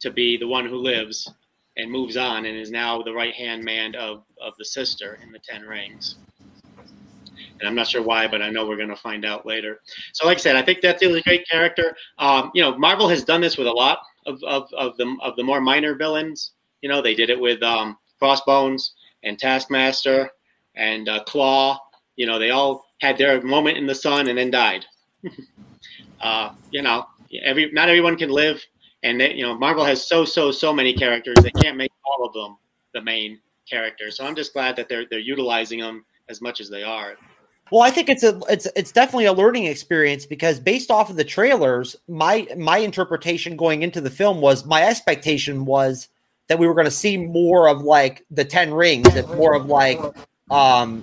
to 0.00 0.10
be 0.10 0.36
the 0.36 0.48
one 0.48 0.66
who 0.66 0.76
lives 0.76 1.30
and 1.76 1.90
moves 1.90 2.16
on 2.16 2.44
and 2.44 2.56
is 2.56 2.70
now 2.70 3.02
the 3.02 3.12
right 3.12 3.34
hand 3.34 3.64
man 3.64 3.94
of, 3.94 4.24
of 4.40 4.54
the 4.58 4.64
sister 4.64 5.18
in 5.22 5.32
the 5.32 5.38
Ten 5.38 5.62
Rings. 5.62 6.16
And 7.60 7.68
I'm 7.68 7.74
not 7.74 7.86
sure 7.86 8.02
why, 8.02 8.26
but 8.26 8.42
I 8.42 8.50
know 8.50 8.66
we're 8.66 8.76
going 8.76 8.88
to 8.88 8.96
find 8.96 9.24
out 9.24 9.46
later. 9.46 9.80
So, 10.12 10.26
like 10.26 10.38
I 10.38 10.40
said, 10.40 10.56
I 10.56 10.62
think 10.62 10.80
that's 10.80 11.02
a 11.02 11.20
great 11.22 11.48
character. 11.48 11.96
Um, 12.18 12.50
you 12.54 12.62
know, 12.62 12.76
Marvel 12.76 13.08
has 13.08 13.24
done 13.24 13.40
this 13.40 13.56
with 13.56 13.68
a 13.68 13.72
lot 13.72 14.00
of, 14.26 14.42
of, 14.42 14.68
of 14.76 14.96
the 14.96 15.16
of 15.22 15.36
the 15.36 15.44
more 15.44 15.60
minor 15.60 15.94
villains. 15.94 16.52
You 16.80 16.88
know, 16.88 17.00
they 17.00 17.14
did 17.14 17.30
it 17.30 17.38
with 17.38 17.62
um, 17.62 17.96
Crossbones 18.18 18.94
and 19.22 19.38
Taskmaster 19.38 20.30
and 20.74 21.08
uh, 21.08 21.22
Klaue. 21.24 21.78
You 22.16 22.26
know, 22.26 22.38
they 22.38 22.50
all 22.50 22.84
had 23.00 23.16
their 23.16 23.40
moment 23.42 23.78
in 23.78 23.86
the 23.86 23.94
sun 23.94 24.28
and 24.28 24.36
then 24.36 24.50
died. 24.50 24.84
uh, 26.20 26.50
you 26.72 26.82
know, 26.82 27.06
every 27.42 27.70
not 27.72 27.88
everyone 27.88 28.16
can 28.16 28.30
live, 28.30 28.64
and 29.02 29.20
they, 29.20 29.34
you 29.34 29.42
know, 29.42 29.56
Marvel 29.56 29.84
has 29.84 30.06
so 30.06 30.24
so 30.24 30.50
so 30.50 30.72
many 30.72 30.92
characters. 30.92 31.36
They 31.42 31.50
can't 31.50 31.76
make 31.76 31.92
all 32.04 32.26
of 32.26 32.32
them 32.32 32.56
the 32.94 33.02
main 33.02 33.40
characters. 33.68 34.16
So 34.16 34.24
I'm 34.24 34.34
just 34.34 34.52
glad 34.52 34.76
that 34.76 34.88
they're 34.88 35.06
they're 35.08 35.18
utilizing 35.18 35.80
them 35.80 36.04
as 36.28 36.40
much 36.40 36.60
as 36.60 36.68
they 36.68 36.82
are. 36.82 37.16
Well, 37.70 37.82
I 37.82 37.90
think 37.90 38.08
it's 38.08 38.22
a 38.22 38.38
it's 38.50 38.66
it's 38.76 38.92
definitely 38.92 39.26
a 39.26 39.32
learning 39.32 39.64
experience 39.64 40.26
because 40.26 40.60
based 40.60 40.90
off 40.90 41.10
of 41.10 41.16
the 41.16 41.24
trailers, 41.24 41.96
my 42.08 42.46
my 42.56 42.78
interpretation 42.78 43.56
going 43.56 43.82
into 43.82 44.00
the 44.00 44.10
film 44.10 44.40
was 44.40 44.64
my 44.64 44.82
expectation 44.82 45.64
was 45.64 46.08
that 46.48 46.58
we 46.58 46.66
were 46.66 46.74
going 46.74 46.86
to 46.86 46.90
see 46.90 47.16
more 47.16 47.68
of 47.68 47.82
like 47.82 48.24
the 48.30 48.44
Ten 48.44 48.74
Rings 48.74 49.14
and 49.14 49.26
more 49.28 49.54
of 49.54 49.66
like 49.66 49.98
um 50.50 51.02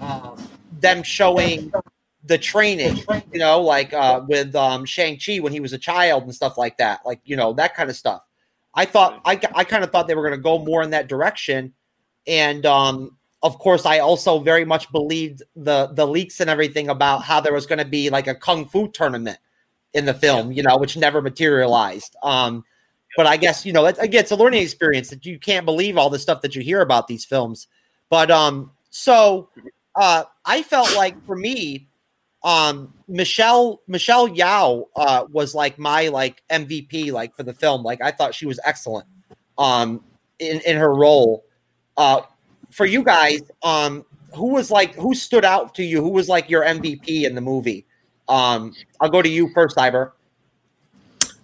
them 0.79 1.01
showing 1.01 1.71
the 2.29 2.37
training, 2.37 3.03
you 3.33 3.39
know, 3.39 3.59
like 3.61 3.91
uh 3.93 4.21
with 4.25 4.55
um 4.55 4.85
Shang 4.85 5.19
Chi 5.19 5.39
when 5.39 5.51
he 5.51 5.59
was 5.59 5.73
a 5.73 5.77
child 5.77 6.23
and 6.23 6.33
stuff 6.33 6.57
like 6.57 6.77
that, 6.77 7.01
like 7.05 7.19
you 7.25 7.35
know 7.35 7.51
that 7.53 7.75
kind 7.75 7.89
of 7.89 7.95
stuff. 7.97 8.21
I 8.73 8.85
thought 8.85 9.19
I 9.25 9.39
I 9.53 9.65
kind 9.65 9.83
of 9.83 9.91
thought 9.91 10.07
they 10.07 10.15
were 10.15 10.21
going 10.21 10.39
to 10.39 10.41
go 10.41 10.63
more 10.63 10.81
in 10.83 10.91
that 10.91 11.09
direction, 11.09 11.73
and 12.25 12.65
um 12.65 13.17
of 13.41 13.57
course, 13.57 13.85
I 13.85 13.99
also 13.99 14.39
very 14.39 14.63
much 14.63 14.91
believed 14.91 15.43
the 15.55 15.87
the 15.93 16.05
leaks 16.05 16.39
and 16.39 16.49
everything 16.49 16.89
about 16.89 17.23
how 17.23 17.41
there 17.41 17.53
was 17.53 17.65
going 17.65 17.79
to 17.79 17.85
be 17.85 18.09
like 18.09 18.27
a 18.27 18.35
kung 18.35 18.65
fu 18.65 18.89
tournament 18.89 19.39
in 19.93 20.05
the 20.05 20.13
film, 20.13 20.51
you 20.51 20.61
know, 20.61 20.77
which 20.77 20.95
never 20.95 21.21
materialized. 21.21 22.15
Um, 22.21 22.63
but 23.17 23.25
I 23.25 23.37
guess 23.37 23.65
you 23.65 23.73
know, 23.73 23.85
it, 23.87 23.97
again, 23.99 24.21
it's 24.21 24.31
a 24.31 24.35
learning 24.35 24.61
experience 24.61 25.09
that 25.09 25.25
you 25.25 25.39
can't 25.39 25.65
believe 25.65 25.97
all 25.97 26.09
the 26.09 26.19
stuff 26.19 26.41
that 26.41 26.55
you 26.55 26.61
hear 26.61 26.81
about 26.81 27.07
these 27.07 27.25
films. 27.25 27.67
But 28.09 28.29
um, 28.29 28.71
so 28.91 29.49
uh, 29.95 30.25
I 30.45 30.61
felt 30.61 30.95
like 30.95 31.25
for 31.25 31.35
me, 31.35 31.88
um, 32.43 32.93
Michelle 33.07 33.81
Michelle 33.87 34.29
Yeoh 34.29 34.87
uh, 34.95 35.25
was 35.31 35.53
like 35.53 35.77
my 35.77 36.07
like 36.07 36.41
MVP 36.49 37.11
like 37.11 37.35
for 37.35 37.43
the 37.43 37.53
film. 37.53 37.83
Like 37.83 38.01
I 38.01 38.11
thought 38.11 38.33
she 38.33 38.45
was 38.45 38.59
excellent 38.63 39.07
um, 39.57 40.03
in 40.39 40.61
in 40.65 40.77
her 40.77 40.93
role. 40.93 41.43
Uh, 41.97 42.21
for 42.71 42.85
you 42.85 43.03
guys, 43.03 43.41
um, 43.63 44.05
who 44.33 44.53
was 44.53 44.71
like 44.71 44.95
who 44.95 45.13
stood 45.13 45.43
out 45.43 45.75
to 45.75 45.83
you? 45.83 46.01
Who 46.01 46.09
was 46.09 46.29
like 46.29 46.49
your 46.49 46.63
MVP 46.63 47.23
in 47.23 47.35
the 47.35 47.41
movie? 47.41 47.85
Um, 48.29 48.73
I'll 49.01 49.09
go 49.09 49.21
to 49.21 49.29
you 49.29 49.49
first, 49.53 49.75
Cyber. 49.75 50.11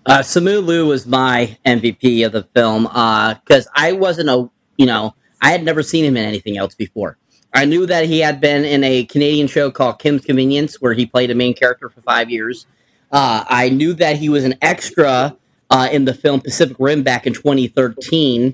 Uh, 0.06 0.20
Simu 0.20 0.64
Liu 0.64 0.86
was 0.86 1.08
my 1.08 1.58
MVP 1.66 2.26
of 2.26 2.32
the 2.32 2.44
film 2.54 2.86
uh 2.88 3.34
because 3.34 3.68
I 3.76 3.92
wasn't 3.92 4.30
a 4.30 4.50
you 4.78 4.86
know 4.86 5.16
I 5.42 5.52
had 5.52 5.64
never 5.64 5.84
seen 5.84 6.06
him 6.06 6.16
in 6.16 6.26
anything 6.26 6.58
else 6.58 6.74
before. 6.74 7.18
I 7.56 7.66
knew 7.66 7.88
that 7.88 8.08
he 8.08 8.20
had 8.22 8.42
been 8.42 8.66
in 8.66 8.84
a 8.86 9.06
Canadian 9.06 9.48
show 9.48 9.72
called 9.72 10.00
Kim's 10.00 10.26
Convenience 10.26 10.82
where 10.82 10.94
he 10.94 11.08
played 11.08 11.32
a 11.32 11.36
main 11.36 11.56
character 11.56 11.90
for 11.90 12.02
five 12.04 12.32
years. 12.32 12.68
Uh, 13.12 13.46
I 13.50 13.70
knew 13.70 13.94
that 13.96 14.18
he 14.18 14.30
was 14.30 14.46
an 14.46 14.56
extra 14.62 15.38
uh, 15.72 15.90
in 15.92 16.06
the 16.06 16.16
film 16.16 16.42
Pacific 16.42 16.78
Rim 16.80 17.04
back 17.04 17.28
in 17.28 17.34
2013 17.34 18.54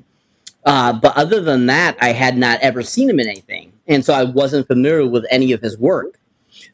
Uh, 0.65 0.93
but 0.93 1.17
other 1.17 1.41
than 1.41 1.67
that, 1.67 1.97
I 2.01 2.13
had 2.13 2.37
not 2.37 2.59
ever 2.61 2.83
seen 2.83 3.09
him 3.09 3.19
in 3.19 3.27
anything, 3.27 3.73
and 3.87 4.05
so 4.05 4.13
I 4.13 4.23
wasn't 4.25 4.67
familiar 4.67 5.07
with 5.07 5.25
any 5.31 5.53
of 5.53 5.61
his 5.61 5.77
work. 5.77 6.19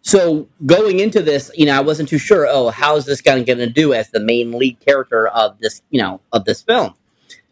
So 0.02 0.50
going 0.66 1.00
into 1.00 1.22
this, 1.22 1.52
you 1.56 1.66
know, 1.68 1.78
I 1.78 1.82
wasn't 1.82 2.10
too 2.10 2.20
sure. 2.20 2.48
Oh, 2.50 2.70
how's 2.70 3.06
this 3.06 3.22
guy 3.22 3.42
going 3.44 3.60
to 3.60 3.70
do 3.70 3.94
as 3.94 4.10
the 4.12 4.20
main 4.22 4.54
lead 4.54 4.80
character 4.82 5.28
of 5.30 5.60
this, 5.60 5.82
you 5.92 6.02
know, 6.02 6.22
of 6.34 6.46
this 6.46 6.62
film? 6.64 6.96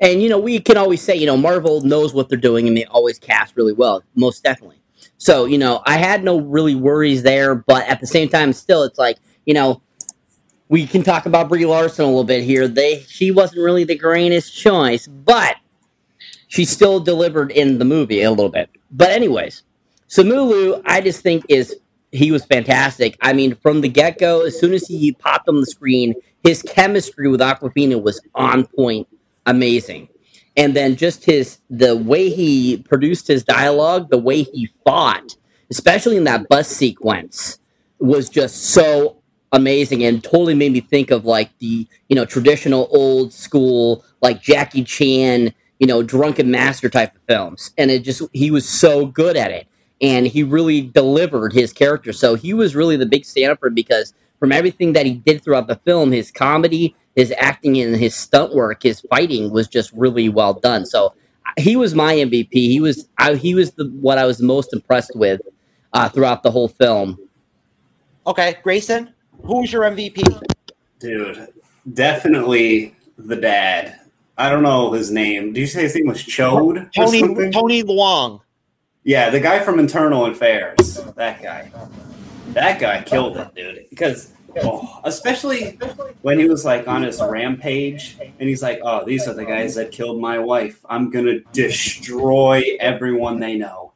And 0.02 0.22
you 0.22 0.30
know, 0.30 0.40
we 0.40 0.60
can 0.60 0.78
always 0.78 1.02
say, 1.02 1.16
you 1.16 1.26
know, 1.26 1.38
Marvel 1.38 1.82
knows 1.82 2.14
what 2.14 2.30
they're 2.30 2.38
doing, 2.38 2.68
and 2.68 2.76
they 2.76 2.86
always 2.86 3.18
cast 3.18 3.56
really 3.56 3.74
well, 3.74 4.04
most 4.16 4.44
definitely. 4.44 4.82
So 5.18 5.46
you 5.46 5.58
know, 5.58 5.82
I 5.86 5.98
had 5.98 6.24
no 6.24 6.40
really 6.40 6.76
worries 6.76 7.24
there, 7.24 7.56
but 7.56 7.88
at 7.88 8.02
the 8.02 8.08
same 8.08 8.30
time, 8.30 8.54
still, 8.54 8.84
it's 8.84 9.00
like 9.00 9.18
you 9.46 9.54
know, 9.54 9.82
we 10.70 10.86
can 10.88 11.04
talk 11.04 11.26
about 11.26 11.50
Brie 11.50 11.66
Larson 11.66 12.06
a 12.06 12.08
little 12.08 12.24
bit 12.24 12.44
here. 12.44 12.68
They 12.68 13.00
she 13.08 13.32
wasn't 13.32 13.62
really 13.62 13.84
the 13.84 13.98
greatest 13.98 14.56
choice, 14.56 15.08
but 15.08 15.56
she 16.48 16.66
still 16.66 17.00
delivered 17.00 17.52
in 17.52 17.78
the 17.80 17.86
movie 17.86 18.22
a 18.22 18.30
little 18.32 18.50
bit. 18.50 18.70
But 18.92 19.12
anyways, 19.12 19.64
Simu 20.10 20.50
Liu, 20.50 20.82
I 20.86 21.02
just 21.02 21.22
think 21.22 21.46
is 21.50 21.76
he 22.12 22.32
was 22.32 22.46
fantastic. 22.46 23.18
I 23.22 23.34
mean, 23.34 23.56
from 23.56 23.82
the 23.82 23.90
get 23.90 24.20
go, 24.20 24.46
as 24.46 24.60
soon 24.60 24.74
as 24.74 24.88
he 24.88 25.12
popped 25.14 25.50
on 25.50 25.60
the 25.60 25.66
screen, 25.66 26.16
his 26.44 26.62
chemistry 26.62 27.28
with 27.28 27.42
Awkwafina 27.42 28.02
was 28.02 28.22
on 28.36 28.66
point, 28.68 29.08
amazing. 29.46 30.10
And 30.58 30.76
then 30.76 30.96
just 30.96 31.26
his 31.26 31.60
the 31.70 31.96
way 31.98 32.30
he 32.30 32.78
produced 32.78 33.28
his 33.28 33.44
dialogue, 33.44 34.10
the 34.10 34.18
way 34.18 34.44
he 34.44 34.70
fought, 34.86 35.36
especially 35.70 36.18
in 36.18 36.24
that 36.26 36.48
bus 36.48 36.70
sequence, 36.70 37.60
was 38.00 38.30
just 38.30 38.64
so 38.68 39.22
amazing 39.52 40.04
and 40.04 40.24
totally 40.24 40.54
made 40.56 40.74
me 40.74 40.82
think 40.82 41.12
of 41.12 41.26
like 41.26 41.58
the 41.60 41.88
you 42.10 42.16
know 42.16 42.26
traditional 42.26 42.88
old 42.92 43.34
school 43.34 44.04
like 44.22 44.42
Jackie 44.42 44.84
Chan 44.84 45.54
you 45.80 45.88
know 45.88 46.02
drunken 46.04 46.52
master 46.52 46.90
type 46.90 47.16
of 47.16 47.22
films. 47.28 47.72
And 47.78 47.92
it 47.92 48.04
just 48.04 48.22
he 48.32 48.50
was 48.52 48.68
so 48.68 49.06
good 49.06 49.36
at 49.36 49.52
it. 49.52 49.68
And 50.02 50.28
he 50.28 50.44
really 50.44 50.82
delivered 50.82 51.54
his 51.54 51.72
character. 51.74 52.12
So 52.14 52.36
he 52.36 52.54
was 52.54 52.76
really 52.76 52.98
the 52.98 53.06
big 53.06 53.26
stand 53.26 53.52
up 53.52 53.60
for 53.60 53.70
because 53.70 54.14
from 54.40 54.52
everything 54.52 54.94
that 54.94 55.06
he 55.06 55.14
did 55.16 55.44
throughout 55.44 55.68
the 55.68 55.78
film 55.78 56.12
his 56.12 56.32
comedy 56.32 56.96
his 57.16 57.34
acting 57.38 57.80
and 57.80 57.96
his 57.96 58.16
stunt 58.16 58.54
work 58.54 58.84
his 58.84 59.02
fighting 59.02 59.52
was 59.52 59.68
just 59.68 59.92
really 59.94 60.30
well 60.30 60.54
done 60.54 60.86
so 60.86 61.14
he 61.58 61.76
was 61.76 61.96
my 61.96 62.16
MVP 62.16 62.52
he 62.52 62.80
was 62.80 63.08
I, 63.18 63.36
he 63.36 63.56
was 63.56 63.72
the 63.72 63.86
what 64.02 64.18
I 64.18 64.26
was 64.26 64.42
most 64.42 64.74
impressed 64.74 65.16
with 65.16 65.42
uh, 65.94 66.10
throughout 66.10 66.44
the 66.44 66.52
whole 66.52 66.68
film 66.68 67.18
Okay, 68.28 68.58
Grayson, 68.64 69.14
who's 69.44 69.72
your 69.72 69.84
MVP? 69.84 70.42
Dude, 71.00 71.48
definitely 71.94 72.96
the 73.20 73.36
dad. 73.36 74.00
I 74.38 74.50
don't 74.50 74.64
know 74.64 74.92
his 74.94 75.12
name. 75.12 75.54
Did 75.54 75.62
you 75.62 75.68
say 75.68 75.84
his 75.84 75.96
name 75.96 76.08
was 76.08 76.24
Chode? 76.24 76.92
Tony? 76.94 77.52
Tony 77.52 77.84
Leung. 77.84 78.42
Yeah, 79.04 79.30
the 79.30 79.40
guy 79.40 79.60
from 79.60 79.78
Internal 79.78 80.26
Affairs. 80.26 81.04
That 81.16 81.42
guy. 81.42 81.72
That 82.50 82.80
guy 82.80 83.04
killed 83.04 83.38
it, 83.38 83.54
dude. 83.54 83.86
Because, 83.92 84.34
oh, 84.64 85.02
especially 85.04 85.78
when 86.22 86.40
he 86.40 86.48
was 86.48 86.66
like 86.66 86.88
on 86.88 87.04
his 87.04 87.22
rampage, 87.22 88.18
and 88.20 88.50
he's 88.50 88.62
like, 88.64 88.80
"Oh, 88.84 89.04
these 89.06 89.28
are 89.28 89.34
the 89.34 89.46
guys 89.46 89.76
that 89.76 89.92
killed 89.92 90.20
my 90.22 90.40
wife. 90.40 90.86
I'm 90.90 91.10
gonna 91.10 91.40
destroy 91.52 92.64
everyone 92.80 93.40
they 93.40 93.56
know." 93.56 93.94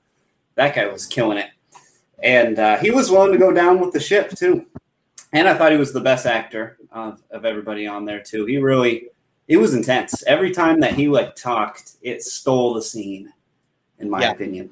That 0.56 0.76
guy 0.76 0.88
was 0.88 1.06
killing 1.06 1.38
it, 1.38 1.50
and 2.22 2.60
uh, 2.60 2.78
he 2.78 2.92
was 2.92 3.10
willing 3.10 3.32
to 3.32 3.38
go 3.38 3.52
down 3.54 3.80
with 3.80 3.94
the 3.94 4.00
ship 4.00 4.32
too. 4.32 4.66
And 5.32 5.48
I 5.48 5.54
thought 5.58 5.72
he 5.72 5.78
was 5.78 5.94
the 5.94 6.02
best 6.02 6.26
actor 6.26 6.78
of, 6.92 7.22
of 7.30 7.46
everybody 7.46 7.86
on 7.86 8.04
there 8.04 8.20
too. 8.20 8.46
He 8.46 8.58
really, 8.58 9.10
it 9.48 9.58
was 9.58 9.76
intense. 9.76 10.24
Every 10.24 10.50
time 10.52 10.80
that 10.80 10.96
he 10.96 11.08
like 11.08 11.36
talked, 11.36 11.94
it 12.02 12.24
stole 12.24 12.74
the 12.74 12.82
scene, 12.82 13.32
in 14.00 14.10
my 14.10 14.22
Yeah. 14.22 14.32
opinion. 14.32 14.72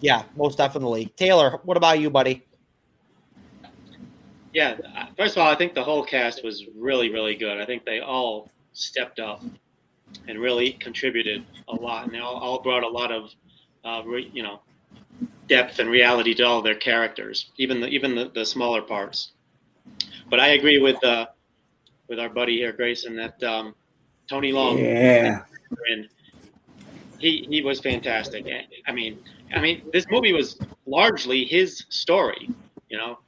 Yeah, 0.00 0.22
most 0.36 0.56
definitely. 0.58 1.12
Taylor, 1.16 1.60
what 1.64 1.76
about 1.76 2.00
you, 2.00 2.08
buddy? 2.08 2.44
Yeah, 4.58 4.74
first 5.16 5.36
of 5.36 5.42
all, 5.42 5.48
I 5.48 5.54
think 5.54 5.74
the 5.74 5.84
whole 5.84 6.04
cast 6.04 6.42
was 6.42 6.66
really, 6.76 7.12
really 7.12 7.36
good. 7.36 7.58
I 7.58 7.64
think 7.64 7.84
they 7.84 8.00
all 8.00 8.50
stepped 8.72 9.20
up 9.20 9.40
and 10.26 10.40
really 10.40 10.72
contributed 10.72 11.46
a 11.68 11.76
lot, 11.76 12.06
and 12.06 12.12
they 12.12 12.18
all, 12.18 12.34
all 12.34 12.60
brought 12.60 12.82
a 12.82 12.88
lot 12.88 13.12
of, 13.12 13.30
uh, 13.84 14.02
re, 14.04 14.28
you 14.34 14.42
know, 14.42 14.58
depth 15.48 15.78
and 15.78 15.88
reality 15.88 16.34
to 16.34 16.42
all 16.42 16.60
their 16.60 16.74
characters, 16.74 17.52
even 17.56 17.80
the 17.80 17.86
even 17.86 18.16
the, 18.16 18.32
the 18.34 18.44
smaller 18.44 18.82
parts. 18.82 19.30
But 20.28 20.40
I 20.40 20.48
agree 20.48 20.78
with 20.80 21.04
uh, 21.04 21.26
with 22.08 22.18
our 22.18 22.28
buddy 22.28 22.56
here, 22.56 22.72
Grayson, 22.72 23.14
that 23.14 23.40
um, 23.44 23.76
Tony 24.28 24.50
Leung 24.50 24.80
Yeah. 24.80 25.42
and 25.92 26.08
he 27.20 27.46
he 27.48 27.62
was 27.62 27.78
fantastic. 27.78 28.44
I 28.88 28.90
mean, 28.90 29.20
I 29.54 29.60
mean, 29.60 29.82
this 29.92 30.04
movie 30.10 30.32
was 30.32 30.58
largely 30.84 31.44
his 31.44 31.84
story, 31.90 32.50
you 32.88 32.98
know, 32.98 33.18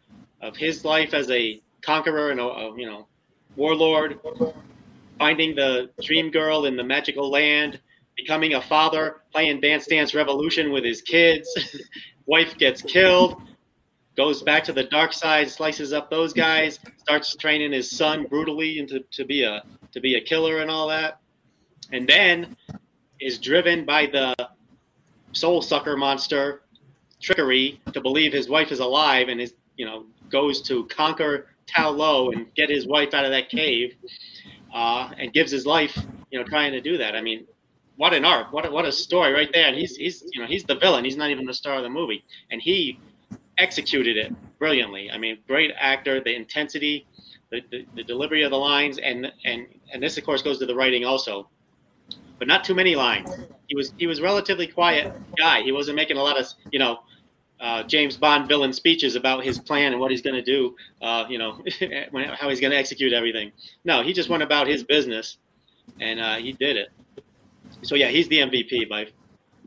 of 0.40 0.56
his 0.56 0.84
life 0.84 1.14
as 1.14 1.30
a 1.30 1.60
conqueror 1.82 2.30
and 2.30 2.40
a, 2.40 2.44
a 2.44 2.78
you 2.78 2.86
know 2.86 3.06
warlord, 3.56 4.20
finding 5.18 5.54
the 5.54 5.90
dream 6.02 6.30
girl 6.30 6.64
in 6.66 6.76
the 6.76 6.84
magical 6.84 7.30
land, 7.30 7.80
becoming 8.16 8.54
a 8.54 8.60
father, 8.60 9.22
playing 9.32 9.60
Dance 9.60 9.86
Dance 9.86 10.14
Revolution 10.14 10.72
with 10.72 10.84
his 10.84 11.02
kids. 11.02 11.48
Wife 12.26 12.56
gets 12.58 12.80
killed, 12.82 13.42
goes 14.16 14.42
back 14.42 14.62
to 14.64 14.72
the 14.72 14.84
dark 14.84 15.12
side, 15.12 15.50
slices 15.50 15.92
up 15.92 16.10
those 16.10 16.32
guys, 16.32 16.78
starts 16.98 17.34
training 17.36 17.72
his 17.72 17.90
son 17.90 18.24
brutally 18.24 18.78
into 18.78 19.00
to 19.12 19.24
be 19.24 19.42
a 19.42 19.62
to 19.92 20.00
be 20.00 20.14
a 20.14 20.20
killer 20.20 20.60
and 20.60 20.70
all 20.70 20.88
that, 20.88 21.20
and 21.92 22.08
then 22.08 22.56
is 23.20 23.38
driven 23.38 23.84
by 23.84 24.06
the 24.06 24.34
soul 25.32 25.62
sucker 25.62 25.96
monster 25.96 26.62
trickery 27.20 27.80
to 27.92 28.00
believe 28.00 28.32
his 28.32 28.48
wife 28.48 28.72
is 28.72 28.80
alive 28.80 29.28
and 29.28 29.40
is 29.40 29.54
you 29.76 29.84
know 29.84 30.06
goes 30.30 30.62
to 30.62 30.84
conquer 30.86 31.46
Ta 31.66 31.88
Lo 31.88 32.30
and 32.30 32.52
get 32.54 32.68
his 32.70 32.86
wife 32.86 33.14
out 33.14 33.24
of 33.24 33.30
that 33.30 33.48
cave, 33.48 33.94
uh, 34.74 35.10
and 35.18 35.32
gives 35.32 35.50
his 35.50 35.66
life 35.66 35.98
you 36.30 36.38
know 36.38 36.44
trying 36.44 36.72
to 36.72 36.80
do 36.80 36.98
that. 36.98 37.14
I 37.14 37.20
mean, 37.20 37.46
what 37.96 38.14
an 38.14 38.24
arc! 38.24 38.52
What 38.52 38.66
a, 38.66 38.70
what 38.70 38.84
a 38.84 38.92
story 38.92 39.32
right 39.32 39.50
there. 39.52 39.66
And 39.66 39.76
he's 39.76 39.96
he's 39.96 40.24
you 40.32 40.40
know 40.40 40.46
he's 40.46 40.64
the 40.64 40.76
villain. 40.76 41.04
He's 41.04 41.16
not 41.16 41.30
even 41.30 41.44
the 41.44 41.54
star 41.54 41.76
of 41.76 41.82
the 41.82 41.90
movie, 41.90 42.24
and 42.50 42.60
he 42.60 42.98
executed 43.58 44.16
it 44.16 44.32
brilliantly. 44.58 45.10
I 45.10 45.18
mean, 45.18 45.38
great 45.46 45.72
actor. 45.78 46.20
The 46.20 46.34
intensity, 46.34 47.06
the, 47.50 47.60
the, 47.70 47.86
the 47.96 48.04
delivery 48.04 48.42
of 48.42 48.50
the 48.50 48.58
lines, 48.58 48.98
and 48.98 49.32
and 49.44 49.66
and 49.92 50.02
this 50.02 50.16
of 50.18 50.24
course 50.24 50.42
goes 50.42 50.58
to 50.58 50.66
the 50.66 50.74
writing 50.74 51.04
also 51.04 51.48
but 52.40 52.48
not 52.48 52.64
too 52.64 52.74
many 52.74 52.96
lines. 52.96 53.30
He 53.68 53.76
was 53.76 53.92
he 53.98 54.08
was 54.08 54.20
relatively 54.20 54.66
quiet 54.66 55.12
guy. 55.36 55.62
He 55.62 55.70
wasn't 55.70 55.94
making 55.94 56.16
a 56.16 56.22
lot 56.22 56.40
of 56.40 56.46
you 56.72 56.80
know 56.80 57.00
uh, 57.60 57.82
James 57.82 58.16
Bond 58.16 58.48
villain 58.48 58.72
speeches 58.72 59.16
about 59.16 59.44
his 59.44 59.58
plan 59.58 59.92
and 59.92 60.00
what 60.00 60.10
he's 60.10 60.22
going 60.22 60.36
to 60.36 60.42
do. 60.42 60.74
Uh, 61.02 61.24
you 61.28 61.38
know 61.38 61.62
how 62.38 62.48
he's 62.48 62.60
going 62.60 62.70
to 62.70 62.76
execute 62.76 63.12
everything. 63.12 63.52
No, 63.84 64.02
he 64.02 64.12
just 64.12 64.28
went 64.28 64.42
about 64.42 64.66
his 64.66 64.82
business, 64.82 65.38
and 66.00 66.20
uh, 66.20 66.36
he 66.36 66.52
did 66.52 66.76
it. 66.76 66.88
So 67.82 67.94
yeah, 67.94 68.08
he's 68.08 68.28
the 68.28 68.38
MVP 68.38 68.88
by 68.88 69.08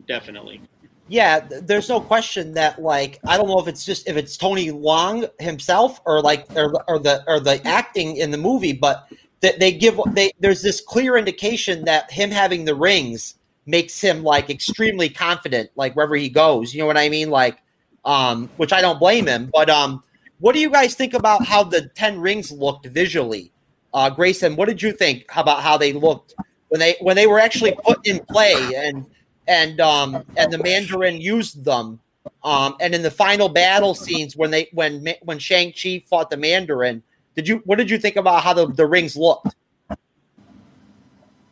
definitely. 0.07 0.61
Yeah, 1.09 1.39
there's 1.39 1.89
no 1.89 1.99
question 1.99 2.53
that 2.53 2.81
like 2.81 3.19
I 3.27 3.37
don't 3.37 3.47
know 3.47 3.59
if 3.59 3.67
it's 3.67 3.85
just 3.85 4.07
if 4.07 4.17
it's 4.17 4.37
Tony 4.37 4.69
Leung 4.69 5.29
himself 5.39 6.01
or 6.05 6.21
like 6.21 6.45
or, 6.55 6.73
or 6.87 6.97
the 6.99 7.23
or 7.27 7.39
the 7.39 7.65
acting 7.67 8.17
in 8.17 8.31
the 8.31 8.37
movie, 8.37 8.73
but 8.73 9.07
that 9.41 9.59
they 9.59 9.71
give 9.71 9.99
they 10.13 10.31
there's 10.39 10.61
this 10.61 10.81
clear 10.81 11.17
indication 11.17 11.85
that 11.85 12.09
him 12.11 12.31
having 12.31 12.65
the 12.65 12.73
rings 12.73 13.35
makes 13.65 13.99
him 13.99 14.23
like 14.23 14.49
extremely 14.49 15.09
confident 15.09 15.69
like 15.75 15.95
wherever 15.95 16.15
he 16.15 16.29
goes. 16.29 16.73
You 16.73 16.81
know 16.81 16.87
what 16.87 16.97
I 16.97 17.09
mean? 17.09 17.29
Like 17.29 17.59
um 18.05 18.49
which 18.57 18.73
I 18.73 18.81
don't 18.81 18.99
blame 18.99 19.27
him, 19.27 19.49
but 19.53 19.69
um 19.69 20.03
what 20.39 20.53
do 20.53 20.59
you 20.59 20.69
guys 20.69 20.95
think 20.95 21.13
about 21.13 21.45
how 21.45 21.63
the 21.63 21.87
10 21.95 22.19
rings 22.19 22.51
looked 22.51 22.85
visually? 22.87 23.51
Uh 23.93 24.09
Grayson, 24.09 24.55
what 24.55 24.67
did 24.67 24.81
you 24.81 24.91
think 24.91 25.25
about 25.35 25.61
how 25.61 25.77
they 25.77 25.93
looked 25.93 26.35
when 26.69 26.79
they 26.79 26.95
when 27.01 27.15
they 27.15 27.27
were 27.27 27.39
actually 27.39 27.77
put 27.85 28.05
in 28.07 28.19
play 28.25 28.53
and 28.75 29.05
and 29.47 29.79
um 29.79 30.23
and 30.37 30.51
the 30.51 30.57
Mandarin 30.57 31.21
used 31.21 31.63
them. 31.63 31.99
Um, 32.43 32.75
and 32.79 32.95
in 32.95 33.01
the 33.01 33.11
final 33.11 33.47
battle 33.47 33.93
scenes 33.93 34.35
when 34.35 34.51
they 34.51 34.69
when 34.73 35.05
when 35.21 35.39
Shang 35.39 35.71
Chi 35.71 36.03
fought 36.09 36.29
the 36.29 36.37
Mandarin, 36.37 37.03
did 37.35 37.47
you 37.47 37.61
what 37.65 37.77
did 37.77 37.89
you 37.89 37.97
think 37.97 38.15
about 38.15 38.43
how 38.43 38.53
the, 38.53 38.67
the 38.67 38.85
rings 38.85 39.15
looked? 39.15 39.55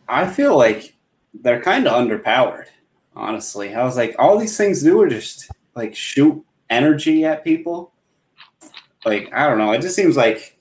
I 0.07 0.27
feel 0.27 0.57
like 0.57 0.95
they're 1.33 1.61
kind 1.61 1.87
of 1.87 1.93
underpowered, 1.93 2.65
honestly. 3.15 3.73
I 3.73 3.83
was 3.83 3.95
like, 3.95 4.15
all 4.19 4.37
these 4.37 4.57
things 4.57 4.81
do 4.81 5.01
are 5.01 5.07
just 5.07 5.49
like 5.75 5.95
shoot 5.95 6.43
energy 6.69 7.25
at 7.25 7.43
people. 7.43 7.91
Like, 9.05 9.31
I 9.33 9.47
don't 9.47 9.57
know. 9.57 9.71
It 9.71 9.81
just 9.81 9.95
seems 9.95 10.15
like 10.15 10.59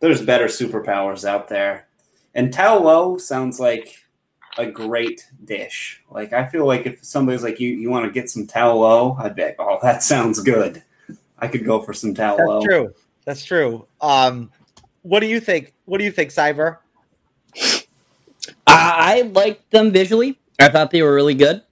there's 0.00 0.22
better 0.22 0.46
superpowers 0.46 1.24
out 1.24 1.48
there. 1.48 1.88
And 2.34 2.52
Ta 2.52 2.74
Lo 2.74 3.18
sounds 3.18 3.60
like 3.60 3.96
a 4.58 4.66
great 4.66 5.28
dish. 5.44 6.02
Like, 6.10 6.32
I 6.32 6.46
feel 6.46 6.66
like 6.66 6.86
if 6.86 7.04
somebody's 7.04 7.42
like, 7.42 7.60
you, 7.60 7.70
you 7.70 7.90
want 7.90 8.06
to 8.06 8.10
get 8.10 8.30
some 8.30 8.46
Ta 8.46 8.72
Lo, 8.72 9.16
I'd 9.18 9.36
be 9.36 9.44
like, 9.44 9.56
oh, 9.58 9.78
that 9.82 10.02
sounds 10.02 10.40
good. 10.40 10.82
I 11.38 11.48
could 11.48 11.64
go 11.64 11.82
for 11.82 11.92
some 11.92 12.14
Ta 12.14 12.32
Lo. 12.32 12.60
That's 12.60 12.64
true. 12.64 12.94
That's 13.24 13.44
true. 13.44 13.86
Um, 14.00 14.50
what 15.02 15.20
do 15.20 15.26
you 15.26 15.40
think? 15.40 15.72
What 15.84 15.98
do 15.98 16.04
you 16.04 16.10
think, 16.10 16.30
Cyber? 16.30 16.78
I, 18.66 19.20
I 19.20 19.20
liked 19.32 19.70
them 19.70 19.92
visually. 19.92 20.38
I 20.58 20.68
thought 20.68 20.90
they 20.90 21.02
were 21.02 21.14
really 21.14 21.34
good. 21.34 21.62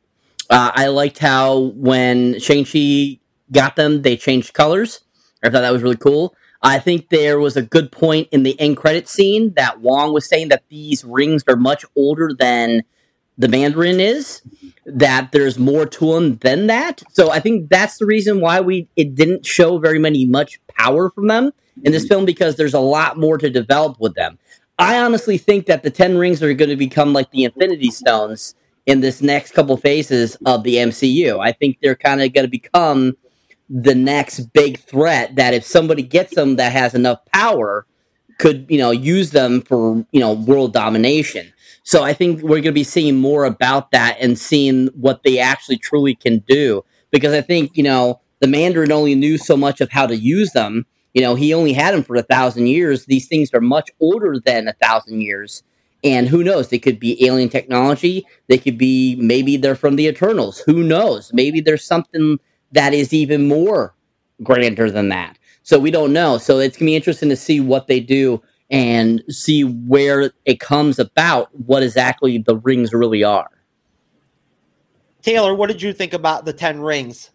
Uh, 0.53 0.71
I 0.75 0.89
liked 0.89 1.17
how 1.19 1.73
when 1.77 2.39
Shang 2.39 2.67
Chi 2.67 3.19
got 3.51 3.75
them, 3.75 4.03
they 4.03 4.19
changed 4.19 4.53
colors. 4.53 5.01
I 5.43 5.49
thought 5.49 5.63
that 5.63 5.73
was 5.73 5.83
really 5.83 5.97
cool. 5.97 6.37
I 6.61 6.79
think 6.79 7.09
there 7.09 7.41
was 7.41 7.57
a 7.57 7.63
good 7.63 7.91
point 7.91 8.29
in 8.33 8.43
the 8.43 8.59
end 8.61 8.77
credit 8.77 9.09
scene 9.09 9.55
that 9.55 9.81
Wong 9.81 10.13
was 10.13 10.29
saying 10.29 10.49
that 10.51 10.65
these 10.69 11.05
rings 11.07 11.43
are 11.49 11.57
much 11.57 11.87
older 11.97 12.33
than 12.39 12.83
the 13.39 13.49
Mandarin 13.49 13.99
is. 13.99 14.43
That 14.85 15.33
there's 15.33 15.59
more 15.59 15.87
to 15.87 16.13
them 16.13 16.37
than 16.37 16.67
that. 16.67 17.03
So 17.13 17.31
I 17.31 17.41
think 17.41 17.71
that's 17.71 17.97
the 17.97 18.05
reason 18.05 18.43
why 18.43 18.61
we 18.61 18.89
it 18.95 19.15
didn't 19.15 19.47
show 19.47 19.79
very 19.79 19.99
many 19.99 20.27
much 20.27 20.61
power 20.69 21.09
from 21.09 21.29
them 21.29 21.53
in 21.83 21.93
this 21.93 22.07
film 22.07 22.27
because 22.27 22.57
there's 22.57 22.75
a 22.75 22.81
lot 22.81 23.19
more 23.19 23.39
to 23.39 23.49
develop 23.49 23.99
with 23.99 24.15
them. 24.17 24.39
I 24.79 24.99
honestly 25.01 25.39
think 25.39 25.65
that 25.67 25.83
the 25.83 25.91
Ten 25.91 26.19
Rings 26.19 26.43
are 26.43 26.53
going 26.53 26.69
to 26.69 26.77
become 26.77 27.15
like 27.15 27.31
the 27.31 27.45
Infinity 27.45 27.91
Stones 27.91 28.55
in 28.87 29.01
this 29.01 29.23
next 29.23 29.53
couple 29.53 29.77
phases 29.77 30.37
of 30.47 30.65
the 30.65 30.77
MCU. 30.77 31.39
I 31.41 31.53
think 31.53 31.79
they're 31.81 31.97
kind 31.97 32.21
of 32.21 32.33
going 32.33 32.45
to 32.45 32.51
become 32.51 33.17
the 33.69 33.95
next 33.95 34.41
big 34.53 34.79
threat 34.81 35.37
that 35.37 35.55
if 35.55 35.65
somebody 35.65 36.03
gets 36.03 36.35
them 36.35 36.57
that 36.57 36.73
has 36.73 36.95
enough 36.95 37.25
power 37.33 37.87
could 38.39 38.67
you 38.69 38.79
know 38.79 38.91
use 38.91 39.31
them 39.31 39.61
for 39.63 40.05
you 40.11 40.21
know 40.21 40.33
world 40.33 40.73
domination. 40.73 41.53
So 41.85 42.03
i 42.03 42.13
think 42.13 42.43
we're 42.43 42.57
going 42.57 42.65
to 42.65 42.73
be 42.73 42.85
seeing 42.85 43.17
more 43.17 43.45
about 43.45 43.91
that 43.93 44.17
and 44.21 44.39
seeing 44.39 44.89
what 44.89 45.23
they 45.23 45.39
actually 45.39 45.79
truly 45.79 46.15
can 46.15 46.39
do. 46.41 46.85
Because 47.11 47.33
i 47.33 47.41
think 47.41 47.77
you 47.77 47.83
know 47.83 48.21
the 48.41 48.49
mandarin 48.49 48.93
only 48.93 49.15
knew 49.15 49.39
so 49.39 49.57
much 49.57 49.81
of 49.81 49.91
how 49.91 50.07
to 50.07 50.17
use 50.17 50.51
them. 50.53 50.85
You 51.15 51.23
know 51.23 51.35
he 51.35 51.55
only 51.55 51.73
had 51.73 51.95
them 51.95 52.03
for 52.03 52.17
a 52.17 52.23
thousand 52.23 52.67
years. 52.67 53.07
These 53.07 53.29
things 53.29 53.55
are 53.55 53.61
much 53.61 53.91
older 54.01 54.39
than 54.45 54.69
a 54.69 54.73
thousand 54.75 55.21
years 55.23 55.63
and 56.05 56.29
who 56.29 56.43
knows 56.43 56.69
they 56.69 56.79
could 56.79 56.99
be 56.99 57.25
alien 57.25 57.49
technology 57.49 58.27
they 58.49 58.59
could 58.59 58.77
be 58.77 59.17
maybe 59.17 59.57
they're 59.57 59.75
from 59.75 59.97
the 59.97 60.07
eternals 60.07 60.59
who 60.61 60.83
knows 60.83 61.33
maybe 61.33 61.61
there's 61.61 61.85
something 61.85 62.39
that 62.73 62.95
is 62.95 63.13
even 63.13 63.47
more 63.47 63.95
grander 64.43 64.91
than 64.91 65.09
that. 65.11 65.39
So 65.63 65.79
we 65.79 65.91
don't 65.91 66.13
know. 66.13 66.39
So 66.39 66.59
it's 66.59 66.77
gonna 66.77 66.91
be 66.91 66.97
interesting 66.97 67.29
to 67.29 67.37
see 67.37 67.61
what 67.61 67.87
they 67.87 68.01
do 68.01 68.43
and 68.71 69.23
see 69.29 69.63
where 69.63 70.33
it 70.45 70.59
comes 70.59 70.99
about 70.99 71.55
what 71.67 71.83
exactly 71.83 72.39
the 72.39 72.57
rings 72.57 72.93
really 72.93 73.23
are. 73.23 73.51
Taylor, 75.21 75.55
what 75.55 75.69
did 75.69 75.83
you 75.83 75.93
think 75.93 76.15
about 76.15 76.45
the 76.45 76.53
Ten 76.53 76.81
Rings? 76.81 77.31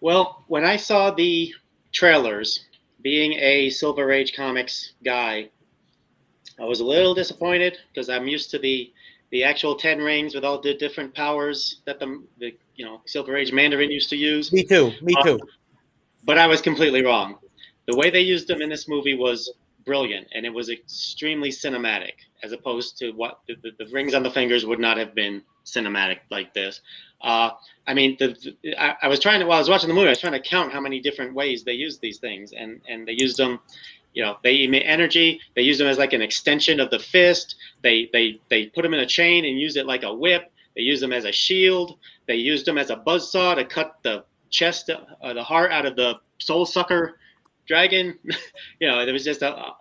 Well, 0.00 0.44
when 0.48 0.64
I 0.64 0.76
saw 0.76 1.10
the 1.10 1.52
trailers, 1.92 2.64
being 3.02 3.34
a 3.34 3.70
Silver 3.70 4.10
Age 4.10 4.34
comics 4.34 4.94
guy, 5.04 5.50
I 6.60 6.64
was 6.64 6.80
a 6.80 6.84
little 6.84 7.14
disappointed 7.14 7.78
because 7.92 8.08
I'm 8.08 8.28
used 8.28 8.50
to 8.50 8.58
the 8.58 8.92
the 9.30 9.44
actual 9.44 9.76
ten 9.76 9.98
rings 9.98 10.34
with 10.34 10.44
all 10.44 10.60
the 10.60 10.74
different 10.74 11.14
powers 11.14 11.80
that 11.86 11.98
the, 12.00 12.22
the 12.38 12.54
you 12.76 12.84
know 12.84 13.00
Silver 13.06 13.36
Age 13.36 13.52
Mandarin 13.52 13.90
used 13.90 14.10
to 14.10 14.16
use. 14.16 14.52
Me 14.52 14.64
too. 14.64 14.92
Me 15.02 15.14
too. 15.22 15.38
Uh, 15.40 15.46
but 16.24 16.36
I 16.38 16.46
was 16.46 16.60
completely 16.60 17.02
wrong. 17.04 17.36
The 17.86 17.96
way 17.96 18.10
they 18.10 18.20
used 18.20 18.46
them 18.48 18.60
in 18.60 18.68
this 18.68 18.88
movie 18.88 19.14
was 19.16 19.52
brilliant, 19.84 20.28
and 20.34 20.44
it 20.44 20.52
was 20.52 20.68
extremely 20.68 21.50
cinematic, 21.50 22.12
as 22.42 22.52
opposed 22.52 22.98
to 22.98 23.12
what 23.12 23.40
the, 23.48 23.56
the, 23.62 23.84
the 23.84 23.90
rings 23.90 24.14
on 24.14 24.22
the 24.22 24.30
fingers 24.30 24.66
would 24.66 24.78
not 24.78 24.98
have 24.98 25.14
been 25.14 25.42
cinematic 25.64 26.18
like 26.30 26.52
this. 26.52 26.80
Uh, 27.22 27.50
I 27.86 27.94
mean, 27.94 28.16
the, 28.18 28.36
the 28.62 28.76
I, 28.76 28.96
I, 29.02 29.08
was 29.08 29.18
trying 29.18 29.40
to 29.40 29.46
while 29.46 29.56
I 29.56 29.60
was 29.60 29.68
watching 29.68 29.88
the 29.88 29.94
movie, 29.94 30.08
I 30.08 30.10
was 30.10 30.20
trying 30.20 30.40
to 30.40 30.40
count 30.40 30.72
how 30.72 30.80
many 30.80 31.00
different 31.00 31.34
ways 31.34 31.64
they 31.64 31.72
used 31.72 32.00
these 32.00 32.18
things, 32.18 32.52
and 32.52 32.80
and 32.88 33.06
they 33.06 33.12
used 33.12 33.36
them 33.36 33.60
you 34.12 34.22
know 34.22 34.36
they 34.42 34.64
emit 34.64 34.82
energy 34.86 35.40
they 35.54 35.62
use 35.62 35.78
them 35.78 35.86
as 35.86 35.98
like 35.98 36.12
an 36.12 36.22
extension 36.22 36.80
of 36.80 36.90
the 36.90 36.98
fist 36.98 37.56
they 37.82 38.08
they 38.12 38.40
they 38.48 38.66
put 38.66 38.82
them 38.82 38.94
in 38.94 39.00
a 39.00 39.06
chain 39.06 39.44
and 39.44 39.58
use 39.58 39.76
it 39.76 39.86
like 39.86 40.02
a 40.02 40.12
whip 40.12 40.52
they 40.76 40.82
use 40.82 41.00
them 41.00 41.12
as 41.12 41.24
a 41.24 41.32
shield 41.32 41.98
they 42.26 42.36
used 42.36 42.66
them 42.66 42.78
as 42.78 42.90
a 42.90 42.96
buzz 42.96 43.30
saw 43.30 43.54
to 43.54 43.64
cut 43.64 43.96
the 44.02 44.24
chest 44.50 44.90
uh, 44.90 45.32
the 45.32 45.42
heart 45.42 45.70
out 45.70 45.86
of 45.86 45.96
the 45.96 46.14
soul 46.38 46.66
sucker 46.66 47.16
dragon. 47.70 48.18
You 48.80 48.88
know 48.88 49.04
there 49.04 49.12
was 49.12 49.24
just 49.24 49.42
a, 49.42 49.54
a, 49.54 49.76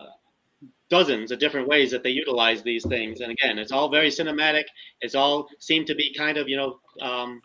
dozens 0.90 1.32
of 1.32 1.40
different 1.40 1.68
ways 1.68 1.92
that 1.92 2.04
they 2.04 2.10
utilize 2.10 2.62
these 2.64 2.86
things. 2.86 3.22
And 3.22 3.32
again 3.32 3.58
it's 3.58 3.72
all 3.72 3.90
very 3.90 4.10
cinematic. 4.10 4.66
It's 5.02 5.16
all 5.16 5.48
seemed 5.60 5.88
to 5.88 5.96
be 5.96 6.14
kind 6.14 6.38
of 6.38 6.50
you 6.50 6.58
know 6.58 6.80
um, 7.02 7.42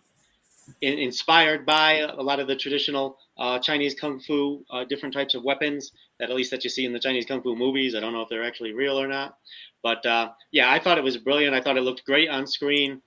in, 0.80 0.98
inspired 0.98 1.64
by 1.64 1.90
a 1.98 2.22
lot 2.30 2.40
of 2.40 2.48
the 2.48 2.56
traditional 2.56 3.18
uh, 3.38 3.58
Chinese 3.60 3.94
kung 3.94 4.18
fu, 4.18 4.64
uh, 4.70 4.84
different 4.84 5.14
types 5.14 5.34
of 5.34 5.44
weapons 5.44 5.92
that 6.18 6.30
at 6.30 6.36
least 6.36 6.50
that 6.50 6.64
you 6.64 6.70
see 6.70 6.84
in 6.84 6.92
the 6.92 6.98
Chinese 6.98 7.26
kung 7.26 7.42
fu 7.42 7.56
movies. 7.56 7.94
I 7.94 8.00
don't 8.00 8.12
know 8.12 8.22
if 8.22 8.28
they're 8.28 8.44
actually 8.44 8.72
real 8.72 9.00
or 9.00 9.08
not, 9.08 9.38
but 9.82 10.04
uh, 10.06 10.30
yeah, 10.50 10.70
I 10.70 10.78
thought 10.78 10.98
it 10.98 11.04
was 11.04 11.16
brilliant. 11.16 11.54
I 11.54 11.60
thought 11.60 11.76
it 11.76 11.82
looked 11.82 12.04
great 12.04 12.28
on 12.28 12.46
screen. 12.46 13.02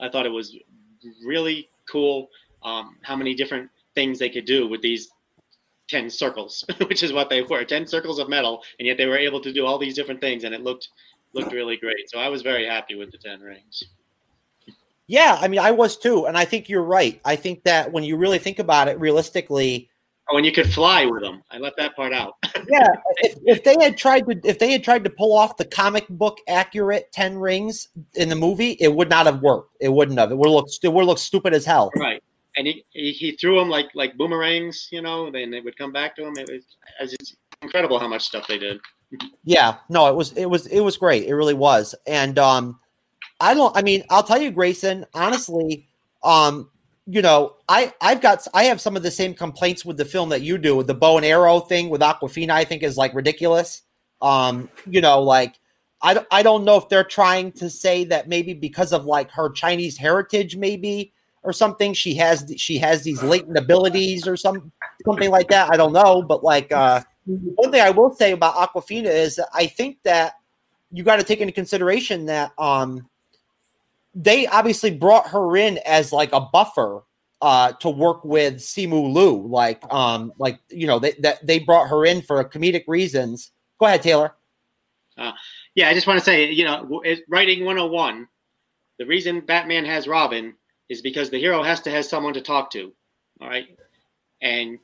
I 0.00 0.08
thought 0.08 0.26
it 0.26 0.32
was 0.32 0.56
really 1.24 1.68
cool 1.90 2.28
um, 2.62 2.96
how 3.02 3.16
many 3.16 3.34
different 3.34 3.70
things 3.94 4.18
they 4.18 4.28
could 4.28 4.44
do 4.44 4.68
with 4.68 4.82
these 4.82 5.08
10 5.88 6.10
circles, 6.10 6.64
which 6.88 7.02
is 7.02 7.12
what 7.12 7.30
they 7.30 7.42
were 7.42 7.64
10 7.64 7.86
circles 7.86 8.18
of 8.18 8.28
metal. 8.28 8.62
And 8.78 8.86
yet 8.86 8.96
they 8.96 9.06
were 9.06 9.18
able 9.18 9.40
to 9.40 9.52
do 9.52 9.64
all 9.66 9.78
these 9.78 9.94
different 9.94 10.20
things 10.20 10.44
and 10.44 10.54
it 10.54 10.62
looked, 10.62 10.88
looked 11.32 11.52
really 11.52 11.76
great. 11.76 12.10
So 12.10 12.18
I 12.18 12.28
was 12.28 12.42
very 12.42 12.66
happy 12.66 12.94
with 12.94 13.12
the 13.12 13.18
10 13.18 13.40
rings. 13.40 13.84
Yeah, 15.08 15.38
I 15.40 15.46
mean, 15.46 15.60
I 15.60 15.70
was 15.70 15.96
too, 15.96 16.26
and 16.26 16.36
I 16.36 16.44
think 16.44 16.68
you're 16.68 16.82
right. 16.82 17.20
I 17.24 17.36
think 17.36 17.62
that 17.62 17.92
when 17.92 18.02
you 18.02 18.16
really 18.16 18.40
think 18.40 18.58
about 18.58 18.88
it, 18.88 18.98
realistically, 18.98 19.88
oh, 20.30 20.36
and 20.36 20.46
you 20.46 20.52
could 20.52 20.72
fly 20.72 21.06
with 21.06 21.22
them. 21.22 21.42
I 21.50 21.58
left 21.58 21.76
that 21.78 21.96
part 21.96 22.12
out. 22.12 22.34
yeah, 22.68 22.88
if, 23.18 23.38
if, 23.44 23.64
they 23.64 23.76
had 23.80 23.96
tried 23.96 24.26
to, 24.26 24.40
if 24.44 24.58
they 24.58 24.72
had 24.72 24.84
tried 24.84 25.04
to 25.04 25.10
pull 25.10 25.36
off 25.36 25.56
the 25.56 25.64
comic 25.64 26.08
book 26.08 26.38
accurate 26.48 27.10
ten 27.12 27.38
rings 27.38 27.88
in 28.14 28.28
the 28.28 28.36
movie, 28.36 28.76
it 28.80 28.94
would 28.94 29.08
not 29.08 29.26
have 29.26 29.40
worked. 29.40 29.76
It 29.80 29.88
wouldn't 29.90 30.18
have. 30.18 30.30
It 30.30 30.38
would 30.38 30.50
look, 30.50 30.68
it 30.82 30.92
would 30.92 31.06
look 31.06 31.18
stupid 31.18 31.54
as 31.54 31.64
hell. 31.64 31.90
Right, 31.96 32.22
and 32.56 32.66
he, 32.66 32.84
he, 32.90 33.12
he 33.12 33.32
threw 33.32 33.58
them 33.58 33.68
like 33.68 33.88
like 33.94 34.16
boomerangs, 34.16 34.88
you 34.90 35.02
know, 35.02 35.30
then 35.30 35.50
they 35.50 35.60
would 35.60 35.76
come 35.76 35.92
back 35.92 36.16
to 36.16 36.26
him. 36.26 36.34
It 36.36 36.50
was 36.50 36.64
it's 37.00 37.36
incredible 37.62 37.98
how 37.98 38.08
much 38.08 38.24
stuff 38.24 38.46
they 38.46 38.58
did. 38.58 38.80
yeah, 39.44 39.76
no, 39.88 40.08
it 40.08 40.14
was 40.14 40.32
it 40.32 40.46
was 40.46 40.66
it 40.66 40.80
was 40.80 40.96
great. 40.96 41.24
It 41.24 41.34
really 41.34 41.54
was, 41.54 41.94
and 42.06 42.38
um 42.38 42.78
I 43.40 43.54
don't. 43.54 43.76
I 43.76 43.82
mean, 43.82 44.04
I'll 44.10 44.22
tell 44.22 44.40
you, 44.40 44.50
Grayson. 44.50 45.04
Honestly, 45.14 45.88
um, 46.22 46.70
you 47.06 47.22
know, 47.22 47.54
I 47.68 47.92
I've 48.00 48.20
got 48.20 48.46
I 48.52 48.64
have 48.64 48.80
some 48.80 48.96
of 48.96 49.02
the 49.02 49.10
same 49.10 49.32
complaints 49.32 49.84
with 49.84 49.96
the 49.96 50.04
film 50.04 50.28
that 50.30 50.42
you 50.42 50.58
do 50.58 50.74
with 50.74 50.88
the 50.88 50.94
bow 50.94 51.16
and 51.16 51.24
arrow 51.24 51.60
thing 51.60 51.88
with 51.88 52.00
Awkwafina. 52.00 52.50
I 52.50 52.64
think 52.64 52.82
is 52.82 52.96
like 52.96 53.14
ridiculous. 53.14 53.82
Um, 54.20 54.68
you 54.86 55.00
know, 55.00 55.22
like 55.22 55.54
I 56.02 56.24
I 56.30 56.42
don't 56.42 56.64
know 56.64 56.76
if 56.76 56.88
they're 56.88 57.04
trying 57.04 57.52
to 57.52 57.70
say 57.70 58.04
that 58.04 58.28
maybe 58.28 58.54
because 58.54 58.92
of 58.92 59.04
like 59.04 59.30
her 59.30 59.50
Chinese 59.50 59.96
heritage, 59.96 60.56
maybe 60.56 61.12
or 61.44 61.52
something, 61.52 61.94
she 61.94 62.14
has 62.14 62.52
she 62.56 62.76
has 62.78 63.02
these 63.04 63.22
latent 63.22 63.56
abilities 63.56 64.26
or 64.26 64.36
some 64.36 64.72
something 65.04 65.30
like 65.30 65.48
that. 65.48 65.72
I 65.72 65.76
don't 65.76 65.92
know, 65.92 66.22
but 66.22 66.42
like 66.42 66.72
uh, 66.72 67.02
one 67.24 67.70
thing 67.70 67.82
I 67.82 67.90
will 67.90 68.12
say 68.12 68.32
about 68.32 68.56
Awkwafina 68.56 69.06
is 69.06 69.40
I 69.54 69.66
think 69.66 69.98
that 70.02 70.34
you 70.90 71.04
got 71.04 71.16
to 71.16 71.24
take 71.24 71.40
into 71.40 71.52
consideration 71.52 72.26
that 72.26 72.52
um 72.58 73.08
they 74.16 74.46
obviously 74.46 74.90
brought 74.90 75.28
her 75.28 75.56
in 75.56 75.78
as 75.86 76.10
like 76.10 76.32
a 76.32 76.40
buffer 76.40 77.04
uh, 77.42 77.72
to 77.72 77.90
work 77.90 78.24
with 78.24 78.56
Simu 78.56 79.12
Liu. 79.12 79.46
Like, 79.46 79.82
um, 79.92 80.32
like 80.38 80.58
you 80.70 80.86
know, 80.86 80.98
they 80.98 81.12
that 81.20 81.46
they 81.46 81.58
brought 81.58 81.88
her 81.88 82.04
in 82.04 82.22
for 82.22 82.42
comedic 82.44 82.84
reasons. 82.88 83.52
Go 83.78 83.86
ahead, 83.86 84.02
Taylor. 84.02 84.34
Uh, 85.18 85.32
yeah, 85.74 85.88
I 85.88 85.94
just 85.94 86.06
want 86.06 86.18
to 86.18 86.24
say, 86.24 86.50
you 86.50 86.64
know, 86.64 87.02
writing 87.28 87.64
101, 87.64 88.26
the 88.98 89.06
reason 89.06 89.40
Batman 89.40 89.84
has 89.84 90.08
Robin 90.08 90.54
is 90.88 91.02
because 91.02 91.30
the 91.30 91.38
hero 91.38 91.62
has 91.62 91.80
to 91.82 91.90
have 91.90 92.06
someone 92.06 92.34
to 92.34 92.40
talk 92.40 92.70
to. 92.70 92.92
All 93.40 93.48
right. 93.48 93.66
And 94.40 94.78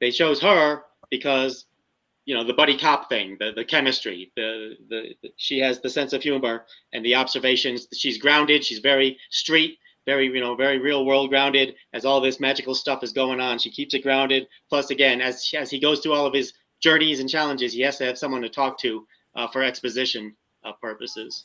they 0.00 0.10
chose 0.10 0.40
her 0.40 0.82
because 1.10 1.66
you 2.24 2.34
know 2.34 2.44
the 2.44 2.54
buddy 2.54 2.76
cop 2.76 3.08
thing 3.08 3.36
the 3.38 3.52
the 3.54 3.64
chemistry 3.64 4.32
the, 4.36 4.76
the, 4.88 5.14
the 5.22 5.30
she 5.36 5.58
has 5.58 5.80
the 5.80 5.90
sense 5.90 6.12
of 6.12 6.22
humor 6.22 6.64
and 6.92 7.04
the 7.04 7.14
observations 7.14 7.86
she's 7.92 8.18
grounded 8.18 8.64
she's 8.64 8.78
very 8.78 9.18
street 9.30 9.78
very 10.06 10.26
you 10.26 10.40
know 10.40 10.54
very 10.54 10.78
real 10.78 11.04
world 11.04 11.28
grounded 11.30 11.74
as 11.92 12.04
all 12.04 12.20
this 12.20 12.40
magical 12.40 12.74
stuff 12.74 13.02
is 13.02 13.12
going 13.12 13.40
on 13.40 13.58
she 13.58 13.70
keeps 13.70 13.94
it 13.94 14.02
grounded 14.02 14.46
plus 14.68 14.90
again 14.90 15.20
as 15.20 15.50
as 15.56 15.70
he 15.70 15.78
goes 15.78 16.00
through 16.00 16.12
all 16.12 16.26
of 16.26 16.34
his 16.34 16.52
journeys 16.80 17.20
and 17.20 17.28
challenges 17.28 17.72
he 17.72 17.80
has 17.80 17.98
to 17.98 18.04
have 18.04 18.18
someone 18.18 18.42
to 18.42 18.48
talk 18.48 18.78
to 18.78 19.06
uh, 19.36 19.48
for 19.48 19.62
exposition 19.62 20.34
uh, 20.64 20.72
purposes 20.80 21.44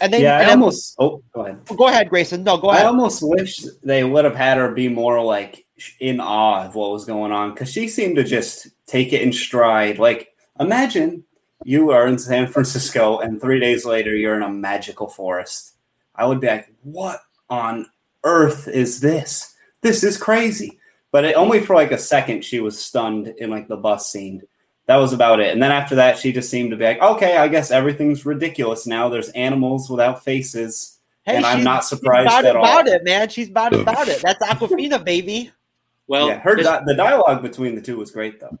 and 0.00 0.12
then 0.12 0.22
yeah, 0.22 0.38
I 0.38 0.50
almost. 0.50 0.94
Oh, 0.98 1.22
go 1.32 1.42
ahead. 1.42 1.64
Go 1.64 1.88
ahead, 1.88 2.08
Grayson. 2.08 2.44
No, 2.44 2.56
go 2.56 2.70
ahead. 2.70 2.84
I 2.84 2.88
almost 2.88 3.22
wish 3.22 3.58
they 3.82 4.04
would 4.04 4.24
have 4.24 4.34
had 4.34 4.58
her 4.58 4.70
be 4.70 4.88
more 4.88 5.22
like 5.22 5.66
in 6.00 6.20
awe 6.20 6.64
of 6.66 6.74
what 6.74 6.90
was 6.90 7.04
going 7.04 7.32
on 7.32 7.50
because 7.50 7.72
she 7.72 7.88
seemed 7.88 8.16
to 8.16 8.24
just 8.24 8.68
take 8.86 9.12
it 9.12 9.22
in 9.22 9.32
stride. 9.32 9.98
Like, 9.98 10.34
imagine 10.60 11.24
you 11.64 11.90
are 11.90 12.06
in 12.06 12.18
San 12.18 12.46
Francisco 12.46 13.18
and 13.18 13.40
three 13.40 13.60
days 13.60 13.84
later 13.84 14.14
you're 14.14 14.36
in 14.36 14.42
a 14.42 14.48
magical 14.50 15.08
forest. 15.08 15.72
I 16.14 16.26
would 16.26 16.40
be 16.40 16.46
like, 16.48 16.72
what 16.82 17.20
on 17.50 17.86
earth 18.24 18.68
is 18.68 19.00
this? 19.00 19.54
This 19.80 20.04
is 20.04 20.16
crazy. 20.16 20.78
But 21.10 21.24
it, 21.24 21.36
only 21.36 21.60
for 21.60 21.74
like 21.74 21.92
a 21.92 21.98
second, 21.98 22.44
she 22.44 22.60
was 22.60 22.78
stunned 22.78 23.28
in 23.38 23.50
like 23.50 23.68
the 23.68 23.76
bus 23.76 24.10
scene. 24.10 24.42
That 24.86 24.96
was 24.96 25.12
about 25.12 25.40
it. 25.40 25.52
And 25.52 25.62
then 25.62 25.72
after 25.72 25.94
that, 25.94 26.18
she 26.18 26.32
just 26.32 26.50
seemed 26.50 26.70
to 26.72 26.76
be 26.76 26.84
like, 26.84 27.00
okay, 27.00 27.36
I 27.38 27.48
guess 27.48 27.70
everything's 27.70 28.26
ridiculous 28.26 28.86
now. 28.86 29.08
There's 29.08 29.30
animals 29.30 29.88
without 29.88 30.22
faces 30.24 30.98
Hey, 31.24 31.36
and 31.36 31.46
I'm 31.46 31.58
she's- 31.58 31.64
not 31.64 31.82
she's 31.84 31.88
surprised 31.88 32.26
about 32.26 32.44
at 32.44 32.54
it, 32.54 32.58
about 32.58 32.86
all. 32.88 32.92
it, 32.92 33.04
man. 33.04 33.28
She's 33.30 33.48
about 33.48 33.72
it, 33.72 33.80
about 33.80 34.08
it. 34.08 34.20
That's 34.20 34.44
Awkwafina, 34.44 35.02
baby. 35.02 35.50
Well, 36.06 36.28
yeah, 36.28 36.38
her 36.40 36.54
this, 36.54 36.66
di- 36.66 36.82
the 36.84 36.94
dialogue 36.94 37.40
between 37.40 37.74
the 37.76 37.80
two 37.80 37.96
was 37.96 38.10
great 38.10 38.40
though. 38.40 38.58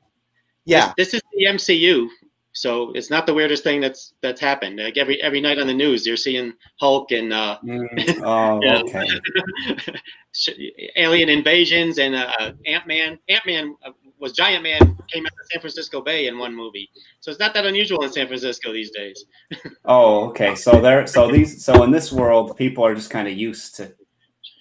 Yeah, 0.64 0.92
this 0.96 1.14
is 1.14 1.22
the 1.32 1.46
MCU, 1.46 2.08
so 2.52 2.92
it's 2.94 3.10
not 3.10 3.26
the 3.26 3.34
weirdest 3.34 3.64
thing 3.64 3.80
that's 3.80 4.14
that's 4.22 4.40
happened. 4.40 4.78
Like 4.78 4.96
every 4.96 5.20
every 5.22 5.40
night 5.40 5.58
on 5.58 5.66
the 5.66 5.74
news, 5.74 6.06
you're 6.06 6.16
seeing 6.16 6.52
Hulk 6.80 7.10
and 7.12 7.32
uh, 7.32 7.58
Mm, 7.64 8.20
oh, 8.24 8.60
Yeah. 8.62 8.80
okay. 8.80 9.06
alien 10.96 11.28
invasions 11.28 11.98
and 11.98 12.14
uh, 12.14 12.52
Ant 12.66 12.86
Man. 12.86 13.18
Ant 13.28 13.46
Man 13.46 13.76
uh, 13.86 13.90
was 14.18 14.32
Giant 14.32 14.62
Man 14.62 14.80
came 15.12 15.26
out 15.26 15.32
of 15.32 15.46
San 15.52 15.60
Francisco 15.60 16.00
Bay 16.00 16.28
in 16.28 16.38
one 16.38 16.54
movie, 16.54 16.88
so 17.20 17.30
it's 17.30 17.40
not 17.40 17.54
that 17.54 17.66
unusual 17.66 18.02
in 18.04 18.12
San 18.12 18.26
Francisco 18.26 18.72
these 18.72 18.90
days. 18.90 19.24
Oh, 19.86 20.28
okay. 20.28 20.54
So 20.54 20.80
there. 20.80 21.06
So 21.06 21.30
these. 21.30 21.62
So 21.62 21.82
in 21.82 21.90
this 21.90 22.10
world, 22.10 22.56
people 22.56 22.86
are 22.86 22.94
just 22.94 23.10
kind 23.10 23.28
of 23.28 23.34
used 23.34 23.76
to 23.76 23.94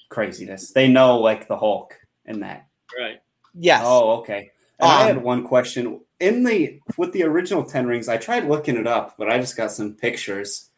craziness. 0.10 0.72
They 0.72 0.89
know 0.89 1.18
like 1.20 1.47
the 1.47 1.56
Hulk 1.56 1.95
and 2.26 2.43
that. 2.43 2.68
Right. 2.99 3.22
yes. 3.54 3.84
Oh, 3.86 4.18
okay. 4.20 4.51
And 4.84 4.91
I 4.91 5.01
Um, 5.01 5.07
had 5.07 5.23
one 5.23 5.43
question 5.43 6.01
in 6.19 6.43
the 6.43 6.79
with 6.97 7.11
the 7.13 7.23
original 7.23 7.63
Ten 7.63 7.88
Rings. 7.88 8.07
I 8.09 8.17
tried 8.17 8.47
looking 8.47 8.75
it 8.77 8.88
up, 8.88 9.15
but 9.17 9.29
I 9.29 9.38
just 9.39 9.55
got 9.57 9.71
some 9.71 9.93
pictures. 9.93 10.69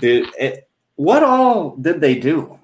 Did 0.00 0.26
it? 0.38 0.68
What 0.96 1.22
all 1.22 1.76
did 1.76 2.00
they 2.00 2.14
do? 2.18 2.58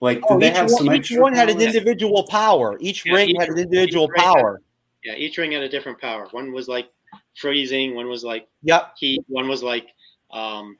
Like, 0.00 0.18
did 0.18 0.26
Oh, 0.30 0.38
they 0.38 0.50
each, 0.50 0.56
have 0.56 0.70
one, 0.70 0.84
some 0.86 0.94
each 0.94 1.10
one 1.16 1.34
had 1.34 1.50
an 1.50 1.60
individual 1.60 2.24
power. 2.28 2.76
Each 2.80 3.04
Yeah, 3.04 3.14
ring 3.14 3.30
each- 3.30 3.36
had 3.38 3.48
an 3.50 3.58
individual 3.58 4.04
each 4.04 4.10
ring 4.10 4.20
had- 4.26 4.34
power. 4.34 4.62
Yeah, 5.04 5.14
each 5.14 5.38
ring 5.38 5.52
had 5.52 5.62
a 5.62 5.68
different 5.68 6.00
power. 6.00 6.26
One 6.32 6.52
was 6.52 6.68
like 6.68 6.88
freezing. 7.36 7.94
One 7.94 8.08
was 8.08 8.24
like 8.24 8.48
Yep. 8.62 8.94
heat. 8.98 9.22
One 9.28 9.48
was 9.48 9.62
like 9.62 9.86
um, 10.30 10.76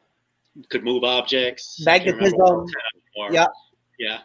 could 0.69 0.85
move 0.85 1.05
objects. 1.05 1.85
I 1.87 1.99
can't 1.99 2.17
remember 2.17 2.23
Magnetism. 2.25 2.39
what 2.39 2.51
else 2.61 2.71
had 2.71 3.01
more. 3.17 3.33
Yep. 3.33 3.53
Yeah. 3.99 4.19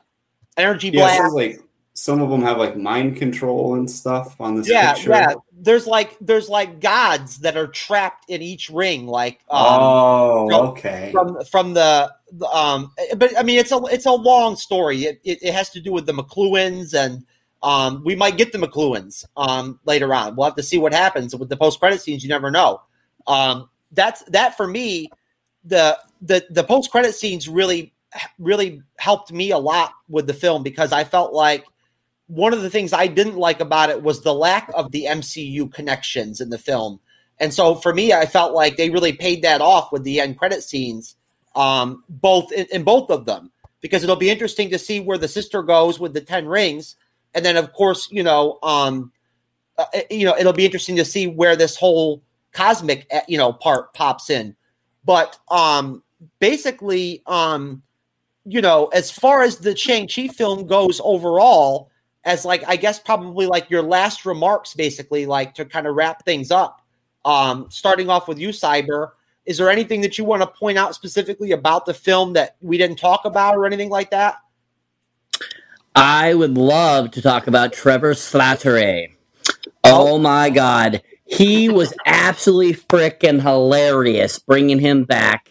Energy 0.57 0.89
Yeah, 0.89 1.13
it 1.15 1.17
blast. 1.19 1.33
like 1.35 1.59
some 1.93 2.21
of 2.21 2.29
them 2.29 2.41
have 2.41 2.57
like 2.57 2.75
mind 2.75 3.17
control 3.17 3.75
and 3.75 3.89
stuff 3.89 4.39
on 4.41 4.55
this 4.55 4.67
yeah, 4.67 4.93
picture. 4.93 5.11
yeah. 5.11 5.33
There's 5.51 5.85
like 5.85 6.17
there's 6.19 6.49
like 6.49 6.79
gods 6.79 7.39
that 7.39 7.55
are 7.55 7.67
trapped 7.67 8.29
in 8.29 8.41
each 8.41 8.69
ring, 8.69 9.05
like 9.05 9.41
um, 9.49 9.65
oh, 9.79 10.47
no, 10.49 10.67
okay. 10.69 11.11
from 11.11 11.43
from 11.45 11.73
the, 11.73 12.11
the 12.31 12.47
um. 12.47 12.91
But 13.15 13.37
I 13.37 13.43
mean, 13.43 13.59
it's 13.59 13.71
a 13.71 13.79
it's 13.91 14.07
a 14.07 14.11
long 14.11 14.55
story. 14.55 15.03
It, 15.03 15.21
it 15.23 15.43
it 15.43 15.53
has 15.53 15.69
to 15.71 15.79
do 15.79 15.91
with 15.91 16.07
the 16.07 16.13
Makluans, 16.13 16.95
and 16.95 17.23
um, 17.61 18.01
we 18.03 18.15
might 18.15 18.37
get 18.37 18.51
the 18.51 18.57
Makluans 18.57 19.25
um 19.37 19.79
later 19.85 20.13
on. 20.13 20.35
We'll 20.35 20.45
have 20.45 20.55
to 20.55 20.63
see 20.63 20.79
what 20.79 20.93
happens 20.93 21.35
with 21.35 21.49
the 21.49 21.57
post 21.57 21.79
credit 21.79 22.01
scenes. 22.01 22.23
You 22.23 22.29
never 22.29 22.49
know. 22.49 22.81
Um, 23.27 23.69
that's 23.91 24.23
that 24.23 24.57
for 24.57 24.67
me. 24.67 25.11
The 25.63 25.97
the 26.23 26.43
the 26.49 26.63
post 26.63 26.89
credit 26.91 27.13
scenes 27.13 27.47
really 27.47 27.93
really 28.39 28.81
helped 28.97 29.31
me 29.31 29.51
a 29.51 29.57
lot 29.57 29.93
with 30.09 30.27
the 30.27 30.33
film 30.33 30.63
because 30.63 30.91
I 30.91 31.03
felt 31.03 31.33
like 31.33 31.65
one 32.27 32.53
of 32.53 32.61
the 32.61 32.69
things 32.69 32.93
I 32.93 33.07
didn't 33.07 33.35
like 33.35 33.59
about 33.59 33.89
it 33.89 34.01
was 34.01 34.21
the 34.21 34.33
lack 34.33 34.69
of 34.73 34.91
the 34.91 35.05
MCU 35.05 35.71
connections 35.71 36.41
in 36.41 36.49
the 36.49 36.57
film. 36.57 36.99
And 37.39 37.53
so 37.53 37.75
for 37.75 37.93
me, 37.93 38.13
I 38.13 38.25
felt 38.25 38.53
like 38.53 38.77
they 38.77 38.89
really 38.89 39.13
paid 39.13 39.41
that 39.43 39.61
off 39.61 39.91
with 39.91 40.03
the 40.03 40.19
end 40.19 40.37
credit 40.37 40.63
scenes, 40.63 41.15
um, 41.55 42.03
both 42.07 42.51
in, 42.51 42.65
in 42.71 42.83
both 42.83 43.09
of 43.09 43.25
them, 43.25 43.51
because 43.81 44.03
it'll 44.03 44.15
be 44.15 44.29
interesting 44.29 44.69
to 44.69 44.79
see 44.79 44.99
where 44.99 45.17
the 45.17 45.27
sister 45.27 45.61
goes 45.63 45.99
with 45.99 46.13
the 46.13 46.21
Ten 46.21 46.47
Rings, 46.47 46.95
and 47.33 47.43
then 47.43 47.57
of 47.57 47.73
course, 47.73 48.07
you 48.11 48.23
know, 48.23 48.59
um, 48.63 49.11
uh, 49.77 49.85
you 50.09 50.25
know, 50.25 50.37
it'll 50.37 50.53
be 50.53 50.65
interesting 50.65 50.95
to 50.97 51.05
see 51.05 51.27
where 51.27 51.55
this 51.55 51.75
whole 51.75 52.21
cosmic, 52.51 53.07
uh, 53.11 53.21
you 53.27 53.37
know, 53.37 53.51
part 53.51 53.93
pops 53.93 54.29
in. 54.29 54.55
But 55.03 55.37
um, 55.49 56.03
basically, 56.39 57.23
um, 57.25 57.81
you 58.45 58.61
know, 58.61 58.87
as 58.87 59.11
far 59.11 59.41
as 59.41 59.57
the 59.57 59.75
Shang 59.75 60.07
Chi 60.07 60.27
film 60.27 60.67
goes 60.67 61.01
overall, 61.03 61.89
as 62.25 62.45
like 62.45 62.63
I 62.67 62.75
guess 62.75 62.99
probably 62.99 63.47
like 63.47 63.69
your 63.69 63.81
last 63.81 64.25
remarks, 64.25 64.73
basically, 64.73 65.25
like 65.25 65.53
to 65.55 65.65
kind 65.65 65.87
of 65.87 65.95
wrap 65.95 66.25
things 66.25 66.51
up. 66.51 66.81
Um, 67.25 67.67
starting 67.69 68.09
off 68.09 68.27
with 68.27 68.39
you, 68.39 68.49
Cyber, 68.49 69.11
is 69.45 69.57
there 69.57 69.69
anything 69.69 70.01
that 70.01 70.17
you 70.17 70.25
want 70.25 70.41
to 70.41 70.47
point 70.47 70.77
out 70.77 70.95
specifically 70.95 71.51
about 71.51 71.85
the 71.85 71.93
film 71.93 72.33
that 72.33 72.55
we 72.61 72.77
didn't 72.77 72.97
talk 72.97 73.25
about 73.25 73.55
or 73.55 73.65
anything 73.65 73.89
like 73.89 74.11
that? 74.11 74.37
I 75.95 76.33
would 76.33 76.57
love 76.57 77.11
to 77.11 77.21
talk 77.21 77.47
about 77.47 77.73
Trevor 77.73 78.13
Slattery. 78.13 79.13
Oh 79.83 80.17
my 80.17 80.49
god. 80.49 81.01
He 81.25 81.69
was 81.69 81.93
absolutely 82.05 82.73
freaking 82.73 83.41
hilarious 83.41 84.39
bringing 84.39 84.79
him 84.79 85.03
back. 85.03 85.49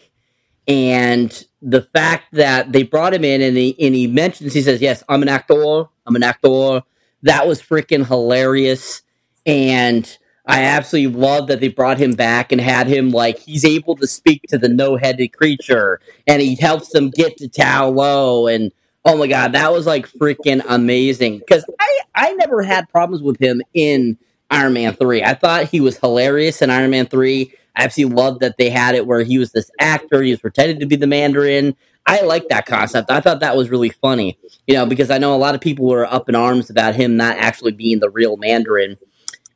And 0.67 1.45
the 1.63 1.83
fact 1.95 2.27
that 2.33 2.73
they 2.73 2.83
brought 2.83 3.15
him 3.15 3.25
in 3.25 3.41
and 3.41 3.57
he, 3.57 3.75
and 3.81 3.95
he 3.95 4.07
mentions, 4.07 4.53
he 4.53 4.63
says, 4.63 4.81
Yes, 4.81 5.03
I'm 5.09 5.23
an 5.23 5.29
actor. 5.29 5.85
I'm 6.07 6.17
an 6.17 6.23
actor. 6.23 6.83
That 7.23 7.47
was 7.47 7.61
freaking 7.61 8.07
hilarious. 8.07 9.03
And 9.47 10.17
I 10.47 10.63
absolutely 10.65 11.19
love 11.19 11.47
that 11.49 11.61
they 11.61 11.69
brought 11.69 11.99
him 11.99 12.13
back 12.13 12.51
and 12.53 12.61
had 12.61 12.87
him 12.87 13.11
like 13.11 13.39
he's 13.39 13.65
able 13.65 13.95
to 13.97 14.07
speak 14.07 14.43
to 14.49 14.59
the 14.59 14.69
no 14.69 14.97
headed 14.97 15.33
creature 15.33 16.01
and 16.27 16.41
he 16.41 16.55
helps 16.55 16.89
them 16.91 17.11
get 17.11 17.37
to 17.39 17.49
Ta 17.49 17.85
Lo 17.87 18.47
and 18.47 18.71
Oh 19.05 19.17
my 19.17 19.27
god, 19.27 19.53
that 19.53 19.73
was 19.73 19.87
like 19.87 20.07
freaking 20.07 20.63
amazing. 20.69 21.39
Because 21.39 21.65
I 21.79 21.99
I 22.15 22.33
never 22.33 22.61
had 22.61 22.89
problems 22.89 23.23
with 23.23 23.39
him 23.39 23.61
in 23.73 24.17
Iron 24.51 24.73
Man 24.73 24.93
three. 24.95 25.23
I 25.23 25.35
thought 25.35 25.65
he 25.65 25.81
was 25.81 25.97
hilarious 25.97 26.61
in 26.61 26.69
Iron 26.69 26.91
Man 26.91 27.07
three. 27.07 27.53
I 27.75 27.83
absolutely 27.83 28.15
loved 28.15 28.41
that 28.41 28.57
they 28.57 28.69
had 28.69 28.95
it 28.95 29.07
where 29.07 29.23
he 29.23 29.37
was 29.37 29.51
this 29.51 29.71
actor. 29.79 30.21
He 30.21 30.31
was 30.31 30.39
pretending 30.39 30.79
to 30.79 30.85
be 30.85 30.95
the 30.95 31.07
Mandarin. 31.07 31.75
I 32.05 32.21
like 32.21 32.49
that 32.49 32.65
concept. 32.65 33.09
I 33.09 33.21
thought 33.21 33.39
that 33.39 33.55
was 33.55 33.69
really 33.69 33.89
funny. 33.89 34.37
You 34.67 34.75
know, 34.75 34.85
because 34.85 35.09
I 35.09 35.17
know 35.17 35.35
a 35.35 35.37
lot 35.37 35.55
of 35.55 35.61
people 35.61 35.85
were 35.87 36.05
up 36.05 36.29
in 36.29 36.35
arms 36.35 36.69
about 36.69 36.95
him 36.95 37.17
not 37.17 37.37
actually 37.37 37.71
being 37.71 37.99
the 37.99 38.09
real 38.09 38.37
Mandarin, 38.37 38.97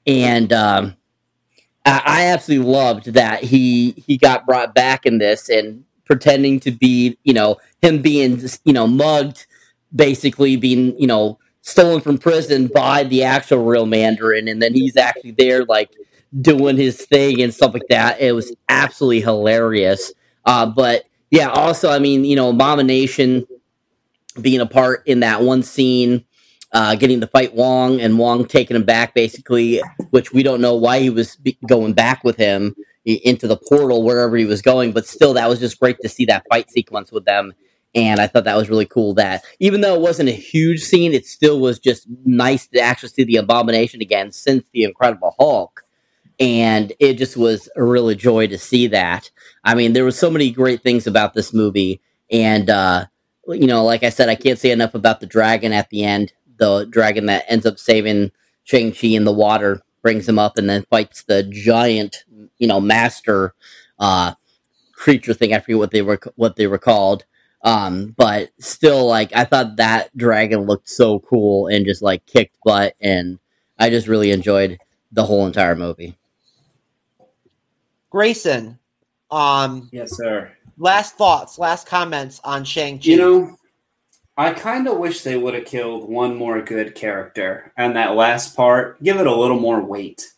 and 0.05 0.51
um, 0.51 0.95
I, 1.85 2.01
I 2.05 2.25
absolutely 2.27 2.71
loved 2.71 3.13
that 3.13 3.43
he 3.43 3.91
he 4.05 4.17
got 4.17 4.45
brought 4.45 4.73
back 4.73 5.05
in 5.05 5.17
this 5.17 5.49
and 5.49 5.83
pretending 6.05 6.59
to 6.61 6.71
be, 6.71 7.17
you 7.23 7.33
know, 7.33 7.57
him 7.81 8.01
being, 8.01 8.41
you 8.63 8.73
know, 8.73 8.87
mugged, 8.87 9.45
basically 9.95 10.55
being, 10.55 10.99
you 10.99 11.07
know, 11.07 11.37
stolen 11.61 12.01
from 12.01 12.17
prison 12.17 12.67
by 12.67 13.03
the 13.03 13.23
actual 13.23 13.63
real 13.63 13.85
Mandarin, 13.85 14.47
and 14.47 14.61
then 14.61 14.73
he's 14.73 14.97
actually 14.97 15.31
there, 15.31 15.65
like 15.65 15.91
doing 16.41 16.77
his 16.77 17.05
thing 17.05 17.41
and 17.41 17.53
stuff 17.53 17.73
like 17.73 17.87
that. 17.89 18.19
It 18.19 18.33
was 18.33 18.55
absolutely 18.69 19.21
hilarious. 19.21 20.13
Uh, 20.45 20.65
but 20.65 21.05
yeah, 21.31 21.49
also, 21.49 21.89
I 21.89 21.99
mean, 21.99 22.25
you 22.25 22.35
know, 22.35 22.49
Abomination 22.49 23.45
being 24.41 24.61
a 24.61 24.65
part 24.65 25.03
in 25.07 25.21
that 25.21 25.41
one 25.41 25.63
scene. 25.63 26.23
Uh, 26.73 26.95
getting 26.95 27.21
to 27.21 27.27
fight 27.27 27.55
Wong 27.55 28.01
and 28.01 28.19
Wong 28.19 28.45
taking 28.45 28.75
him 28.75 28.83
back, 28.83 29.13
basically, 29.13 29.81
which 30.09 30.33
we 30.33 30.43
don't 30.43 30.59
know 30.59 30.75
why 30.75 30.99
he 30.99 31.09
was 31.09 31.37
be- 31.37 31.57
going 31.65 31.93
back 31.93 32.25
with 32.25 32.35
him 32.35 32.75
into 33.05 33.47
the 33.47 33.55
portal 33.55 34.03
wherever 34.03 34.35
he 34.35 34.43
was 34.43 34.61
going. 34.61 34.91
But 34.91 35.07
still, 35.07 35.33
that 35.35 35.47
was 35.47 35.59
just 35.59 35.79
great 35.79 35.97
to 36.01 36.09
see 36.09 36.25
that 36.25 36.43
fight 36.49 36.69
sequence 36.69 37.09
with 37.09 37.23
them. 37.23 37.53
And 37.95 38.19
I 38.19 38.27
thought 38.27 38.43
that 38.43 38.57
was 38.57 38.69
really 38.69 38.85
cool. 38.85 39.13
That 39.13 39.45
even 39.59 39.79
though 39.79 39.95
it 39.95 40.01
wasn't 40.01 40.27
a 40.27 40.33
huge 40.33 40.81
scene, 40.81 41.13
it 41.13 41.25
still 41.25 41.61
was 41.61 41.79
just 41.79 42.05
nice 42.25 42.67
to 42.67 42.81
actually 42.81 43.09
see 43.09 43.23
the 43.23 43.37
abomination 43.37 44.01
again 44.01 44.33
since 44.33 44.65
the 44.73 44.83
Incredible 44.83 45.35
Hulk. 45.39 45.83
And 46.39 46.93
it 46.99 47.13
just 47.15 47.35
was 47.35 47.67
a 47.75 47.83
real 47.83 48.13
joy 48.13 48.47
to 48.47 48.57
see 48.57 48.87
that. 48.87 49.31
I 49.63 49.75
mean, 49.75 49.93
there 49.93 50.05
was 50.05 50.17
so 50.17 50.29
many 50.29 50.51
great 50.51 50.83
things 50.83 51.07
about 51.07 51.33
this 51.33 51.53
movie, 51.53 51.99
and 52.31 52.69
uh, 52.69 53.07
you 53.47 53.65
know, 53.67 53.83
like 53.83 54.03
I 54.03 54.09
said, 54.09 54.29
I 54.29 54.35
can't 54.35 54.59
say 54.59 54.71
enough 54.71 54.93
about 54.93 55.19
the 55.19 55.25
dragon 55.25 55.73
at 55.73 55.89
the 55.89 56.03
end. 56.03 56.33
The 56.57 56.85
dragon 56.85 57.25
that 57.27 57.45
ends 57.47 57.65
up 57.65 57.79
saving 57.79 58.31
Shang 58.65 58.91
Chi 58.91 59.07
in 59.07 59.23
the 59.23 59.33
water 59.33 59.81
brings 60.01 60.27
him 60.27 60.39
up 60.39 60.57
and 60.57 60.69
then 60.69 60.85
fights 60.89 61.23
the 61.23 61.43
giant, 61.43 62.23
you 62.59 62.67
know, 62.67 62.79
master 62.79 63.53
uh, 63.99 64.33
creature 64.93 65.33
thing. 65.33 65.53
I 65.53 65.59
forget 65.59 65.77
what 65.77 65.91
they 65.91 66.01
were 66.01 66.19
what 66.35 66.55
they 66.55 66.67
were 66.67 66.77
called. 66.77 67.25
Um, 67.63 68.13
but 68.17 68.51
still, 68.59 69.07
like 69.07 69.35
I 69.35 69.45
thought 69.45 69.77
that 69.77 70.15
dragon 70.15 70.61
looked 70.61 70.89
so 70.89 71.19
cool 71.19 71.67
and 71.67 71.85
just 71.85 72.01
like 72.01 72.25
kicked 72.25 72.57
butt, 72.63 72.95
and 73.01 73.39
I 73.79 73.89
just 73.89 74.07
really 74.07 74.31
enjoyed 74.31 74.77
the 75.11 75.25
whole 75.25 75.45
entire 75.47 75.75
movie. 75.75 76.17
Grayson, 78.17 78.79
um, 79.29 79.89
Yes, 79.91 80.17
sir. 80.17 80.51
last 80.79 81.17
thoughts, 81.17 81.59
last 81.59 81.85
comments 81.85 82.41
on 82.43 82.63
Shang 82.63 82.97
Chi. 82.97 83.11
You 83.11 83.17
know, 83.17 83.57
I 84.35 84.53
kind 84.53 84.87
of 84.87 84.97
wish 84.97 85.21
they 85.21 85.37
would 85.37 85.53
have 85.53 85.65
killed 85.65 86.09
one 86.09 86.35
more 86.35 86.59
good 86.63 86.95
character, 86.95 87.71
and 87.77 87.95
that 87.95 88.15
last 88.15 88.55
part, 88.55 89.03
give 89.03 89.19
it 89.19 89.27
a 89.27 89.35
little 89.35 89.59
more 89.59 89.83
weight. 89.83 90.33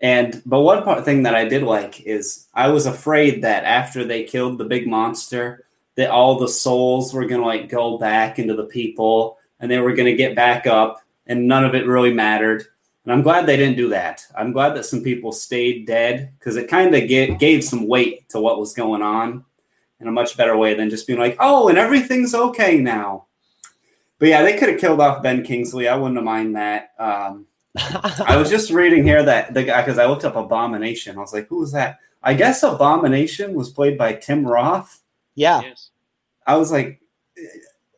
And 0.00 0.40
but 0.46 0.60
one 0.60 0.84
part 0.84 1.04
thing 1.04 1.24
that 1.24 1.34
I 1.34 1.44
did 1.46 1.64
like 1.64 2.02
is 2.02 2.46
I 2.54 2.68
was 2.68 2.86
afraid 2.86 3.42
that 3.42 3.64
after 3.64 4.04
they 4.04 4.22
killed 4.22 4.56
the 4.56 4.64
big 4.64 4.86
monster, 4.86 5.64
that 5.96 6.10
all 6.10 6.38
the 6.38 6.48
souls 6.48 7.12
were 7.12 7.26
gonna 7.26 7.44
like 7.44 7.68
go 7.68 7.98
back 7.98 8.38
into 8.38 8.54
the 8.54 8.66
people, 8.66 9.38
and 9.58 9.68
they 9.68 9.80
were 9.80 9.96
gonna 9.96 10.14
get 10.14 10.36
back 10.36 10.68
up, 10.68 11.02
and 11.26 11.48
none 11.48 11.64
of 11.64 11.74
it 11.74 11.88
really 11.88 12.14
mattered. 12.14 12.64
And 13.06 13.12
I'm 13.14 13.22
glad 13.22 13.46
they 13.46 13.56
didn't 13.56 13.76
do 13.76 13.88
that. 13.90 14.26
I'm 14.36 14.52
glad 14.52 14.74
that 14.74 14.84
some 14.84 15.00
people 15.00 15.30
stayed 15.32 15.86
dead 15.86 16.32
because 16.38 16.56
it 16.56 16.68
kind 16.68 16.92
of 16.94 17.06
gave, 17.08 17.38
gave 17.38 17.62
some 17.64 17.86
weight 17.86 18.28
to 18.30 18.40
what 18.40 18.58
was 18.58 18.74
going 18.74 19.00
on. 19.00 19.44
in 20.00 20.08
a 20.08 20.12
much 20.12 20.36
better 20.36 20.56
way 20.56 20.74
than 20.74 20.90
just 20.90 21.06
being 21.06 21.18
like, 21.18 21.36
oh, 21.40 21.68
and 21.68 21.78
everything's 21.78 22.34
okay 22.34 22.78
now. 22.78 23.26
But 24.18 24.28
yeah, 24.28 24.42
they 24.42 24.56
could 24.56 24.68
have 24.68 24.80
killed 24.80 25.00
off 25.00 25.22
Ben 25.22 25.42
Kingsley. 25.42 25.88
I 25.88 25.96
wouldn't 25.96 26.16
have 26.16 26.24
mind 26.24 26.56
that. 26.56 26.90
Um, 26.98 27.46
I 27.78 28.36
was 28.36 28.50
just 28.50 28.70
reading 28.70 29.04
here 29.04 29.22
that 29.22 29.54
the 29.54 29.62
guy 29.64 29.82
because 29.82 29.98
I 29.98 30.06
looked 30.06 30.24
up 30.24 30.36
Abomination. 30.36 31.16
I 31.16 31.20
was 31.20 31.32
like, 31.32 31.46
who 31.48 31.58
was 31.58 31.72
that? 31.72 31.98
I 32.22 32.34
guess 32.34 32.62
Abomination 32.62 33.54
was 33.54 33.70
played 33.70 33.96
by 33.96 34.14
Tim 34.14 34.46
Roth. 34.46 35.00
yeah. 35.34 35.60
Yes. 35.62 35.90
I 36.46 36.56
was 36.56 36.72
like, 36.72 37.00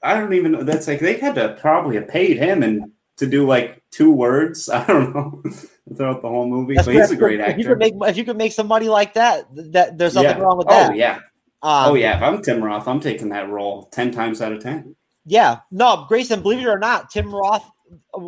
I 0.03 0.15
don't 0.15 0.33
even 0.33 0.53
know. 0.53 0.63
That's 0.63 0.89
like 0.89 1.01
they 1.01 1.19
had 1.19 1.35
to 1.37 1.57
probably 1.61 1.97
have 1.97 2.09
paid 2.09 2.37
him 2.39 2.63
and 2.63 2.93
to 3.19 3.27
do 3.27 3.47
like 3.47 3.83
two 3.91 4.11
words. 4.11 4.69
I 4.71 4.87
don't 4.87 5.15
know 5.15 5.43
throughout 5.97 6.23
the 6.23 6.29
whole 6.29 6.49
movie. 6.49 6.75
That's 6.75 6.87
but 6.87 6.95
he's 6.95 7.11
a 7.11 7.17
good. 7.17 7.39
great 7.39 7.41
If 7.41 7.59
you 7.59 7.65
could 7.65 7.79
make 7.79 7.95
if 8.03 8.17
you 8.17 8.25
could 8.25 8.37
make 8.37 8.53
some 8.53 8.67
money 8.67 8.89
like 8.89 9.15
that, 9.15 9.47
that 9.73 9.99
there's 9.99 10.15
nothing 10.15 10.39
yeah. 10.39 10.43
wrong 10.43 10.59
with 10.59 10.69
that. 10.69 10.91
Oh 10.91 10.95
yeah. 10.95 11.17
Um, 11.63 11.91
oh 11.91 11.95
yeah. 11.95 12.17
If 12.17 12.23
I'm 12.23 12.43
Tim 12.43 12.63
Roth, 12.63 12.89
I'm 12.89 13.01
taking 13.01 13.29
that 13.31 13.49
role 13.51 13.85
ten 13.93 14.11
times 14.11 14.41
out 14.41 14.53
of 14.53 14.63
ten. 14.63 14.95
Yeah, 15.29 15.59
no, 15.71 16.07
Grayson, 16.09 16.41
believe 16.41 16.61
it 16.61 16.67
or 16.67 16.79
not, 16.79 17.11
Tim 17.11 17.35
Roth. 17.35 17.65
uh, 18.15 18.21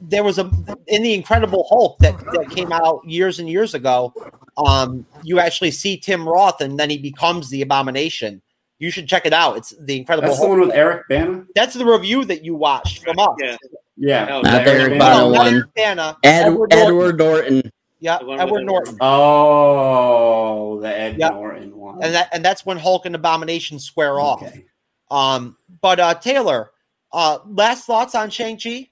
There 0.00 0.24
was 0.24 0.38
a 0.38 0.50
in 0.88 1.04
the 1.04 1.14
Incredible 1.14 1.64
Hulk 1.68 1.98
that, 2.00 2.18
that 2.18 2.50
came 2.50 2.72
out 2.72 3.02
years 3.04 3.38
and 3.38 3.48
years 3.48 3.74
ago. 3.74 4.12
Um, 4.56 5.06
you 5.22 5.38
actually 5.38 5.70
see 5.70 5.96
Tim 5.96 6.28
Roth, 6.28 6.60
and 6.60 6.76
then 6.76 6.90
he 6.90 6.98
becomes 6.98 7.50
the 7.50 7.62
Abomination. 7.62 8.42
You 8.80 8.90
should 8.90 9.06
check 9.06 9.26
it 9.26 9.32
out. 9.32 9.56
It's 9.56 9.74
the 9.78 9.96
Incredible 9.96 10.28
That's 10.28 10.40
the 10.40 10.46
Hulk. 10.46 10.58
one 10.58 10.68
with 10.68 10.76
Eric 10.76 11.06
Bana. 11.08 11.44
That's 11.54 11.74
the 11.74 11.86
review 11.86 12.24
that 12.24 12.44
you 12.44 12.56
watched 12.56 13.04
from 13.04 13.18
us. 13.20 13.36
Yeah. 13.40 13.56
Yeah. 13.96 14.24
Not 14.26 14.46
Eric 14.46 14.64
the 14.64 14.72
Eric 14.72 14.98
Bana. 14.98 14.98
Bana 14.98 15.14
No, 15.14 15.30
not 15.30 15.38
one. 15.38 15.54
Eric 15.54 15.74
Bana, 15.74 16.16
Ed, 16.24 16.42
Edward 16.46 16.72
Edward, 16.72 17.18
Norton. 17.18 17.54
Norton. 17.54 17.72
Yeah, 18.00 18.18
The 18.18 18.24
one 18.26 18.32
with 18.36 18.40
Edward 18.42 18.58
Edward 18.58 18.66
Norton. 18.66 18.98
Oh, 19.00 20.80
the 20.80 20.88
Ed 20.88 21.16
Yeah. 21.18 21.28
Norton 21.30 21.76
one. 21.76 22.02
And 22.02 22.14
that 22.14 22.28
and 22.32 22.44
that's 22.44 22.66
when 22.66 22.76
Hulk 22.76 23.06
and 23.06 23.14
Abomination 23.14 23.78
square 23.78 24.20
off. 24.20 24.42
Okay. 24.42 24.64
Um, 25.10 25.56
but 25.80 26.00
uh, 26.00 26.14
Taylor, 26.14 26.70
uh, 27.12 27.38
last 27.46 27.84
thoughts 27.86 28.14
on 28.14 28.30
Shang 28.30 28.58
Chi? 28.58 28.88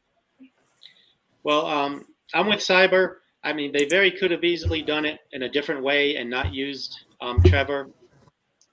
Well, 1.42 1.66
um, 1.66 2.06
I'm 2.34 2.46
with 2.46 2.60
Cyber. 2.60 3.16
I 3.42 3.52
mean, 3.52 3.72
they 3.72 3.86
very 3.86 4.10
could 4.12 4.30
have 4.30 4.44
easily 4.44 4.82
done 4.82 5.04
it 5.04 5.18
in 5.32 5.42
a 5.42 5.48
different 5.48 5.82
way 5.82 6.16
and 6.16 6.30
not 6.30 6.54
used 6.54 7.00
um, 7.20 7.42
Trevor, 7.42 7.90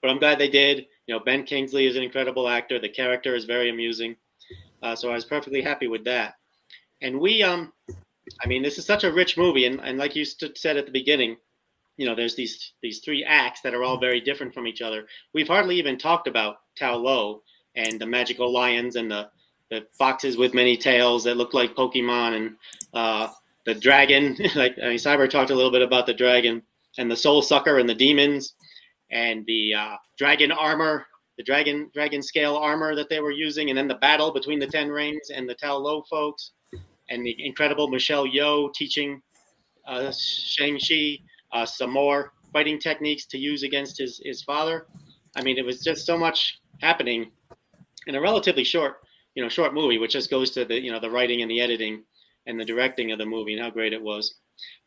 but 0.00 0.10
I'm 0.10 0.18
glad 0.20 0.38
they 0.38 0.48
did. 0.48 0.86
You 1.06 1.14
know, 1.16 1.20
Ben 1.24 1.42
Kingsley 1.42 1.86
is 1.88 1.96
an 1.96 2.04
incredible 2.04 2.48
actor. 2.48 2.78
The 2.78 2.88
character 2.88 3.34
is 3.34 3.44
very 3.46 3.68
amusing, 3.70 4.14
uh, 4.82 4.96
so 4.96 5.10
I 5.10 5.14
was 5.14 5.24
perfectly 5.24 5.62
happy 5.62 5.86
with 5.86 6.04
that. 6.04 6.34
And 7.02 7.18
we, 7.20 7.42
um, 7.42 7.72
I 8.42 8.46
mean, 8.46 8.62
this 8.62 8.78
is 8.78 8.84
such 8.84 9.04
a 9.04 9.12
rich 9.12 9.36
movie, 9.36 9.66
and, 9.66 9.80
and 9.80 9.98
like 9.98 10.14
you 10.14 10.24
said 10.24 10.76
at 10.76 10.86
the 10.86 10.92
beginning, 10.92 11.36
you 11.96 12.06
know, 12.06 12.14
there's 12.14 12.34
these 12.34 12.72
these 12.82 13.00
three 13.00 13.24
acts 13.24 13.60
that 13.60 13.74
are 13.74 13.84
all 13.84 13.98
very 13.98 14.20
different 14.20 14.54
from 14.54 14.66
each 14.66 14.80
other. 14.80 15.06
We've 15.34 15.48
hardly 15.48 15.76
even 15.76 15.98
talked 15.98 16.28
about 16.28 16.56
Ta 16.78 16.94
Lo 16.94 17.42
and 17.76 18.00
the 18.00 18.06
magical 18.06 18.52
lions 18.52 18.96
and 18.96 19.10
the 19.10 19.28
the 19.70 19.86
foxes 19.98 20.36
with 20.36 20.54
many 20.54 20.76
tails 20.76 21.24
that 21.24 21.36
look 21.36 21.54
like 21.54 21.76
Pokemon 21.76 22.36
and 22.36 22.56
uh, 22.94 23.28
the 23.66 23.74
dragon. 23.74 24.36
like 24.54 24.76
I 24.82 24.88
mean, 24.88 24.98
Cyber 24.98 25.28
talked 25.28 25.50
a 25.50 25.54
little 25.54 25.70
bit 25.70 25.82
about 25.82 26.06
the 26.06 26.14
dragon 26.14 26.62
and 26.98 27.10
the 27.10 27.16
soul 27.16 27.42
sucker 27.42 27.78
and 27.78 27.88
the 27.88 27.94
demons 27.94 28.54
and 29.10 29.44
the 29.46 29.74
uh, 29.74 29.96
dragon 30.18 30.52
armor, 30.52 31.06
the 31.40 31.44
dragon 31.44 31.88
dragon 31.94 32.22
scale 32.22 32.54
armor 32.54 32.94
that 32.94 33.08
they 33.08 33.18
were 33.18 33.30
using, 33.30 33.70
and 33.70 33.78
then 33.78 33.88
the 33.88 33.94
battle 33.94 34.30
between 34.30 34.58
the 34.58 34.66
Ten 34.66 34.90
Rings 34.90 35.30
and 35.34 35.48
the 35.48 35.54
Ta 35.54 35.72
Lo 35.72 36.02
folks, 36.10 36.52
and 37.08 37.24
the 37.24 37.34
incredible 37.38 37.88
Michelle 37.88 38.26
Yeoh 38.26 38.70
teaching 38.74 39.22
uh, 39.88 40.12
Shang 40.12 40.78
Chi 40.78 41.16
uh, 41.52 41.64
some 41.64 41.92
more 41.92 42.34
fighting 42.52 42.78
techniques 42.78 43.24
to 43.28 43.38
use 43.38 43.62
against 43.62 43.96
his 43.96 44.20
his 44.22 44.42
father. 44.42 44.86
I 45.34 45.42
mean, 45.42 45.56
it 45.56 45.64
was 45.64 45.80
just 45.82 46.04
so 46.04 46.18
much 46.18 46.60
happening 46.82 47.30
in 48.06 48.16
a 48.16 48.20
relatively 48.20 48.64
short 48.64 48.96
you 49.34 49.42
know 49.42 49.48
short 49.48 49.72
movie, 49.72 49.96
which 49.96 50.12
just 50.12 50.28
goes 50.28 50.50
to 50.50 50.66
the 50.66 50.78
you 50.78 50.92
know 50.92 51.00
the 51.00 51.10
writing 51.10 51.40
and 51.40 51.50
the 51.50 51.62
editing 51.62 52.04
and 52.46 52.60
the 52.60 52.66
directing 52.66 53.12
of 53.12 53.18
the 53.18 53.24
movie 53.24 53.54
and 53.54 53.62
how 53.62 53.70
great 53.70 53.94
it 53.94 54.02
was. 54.02 54.34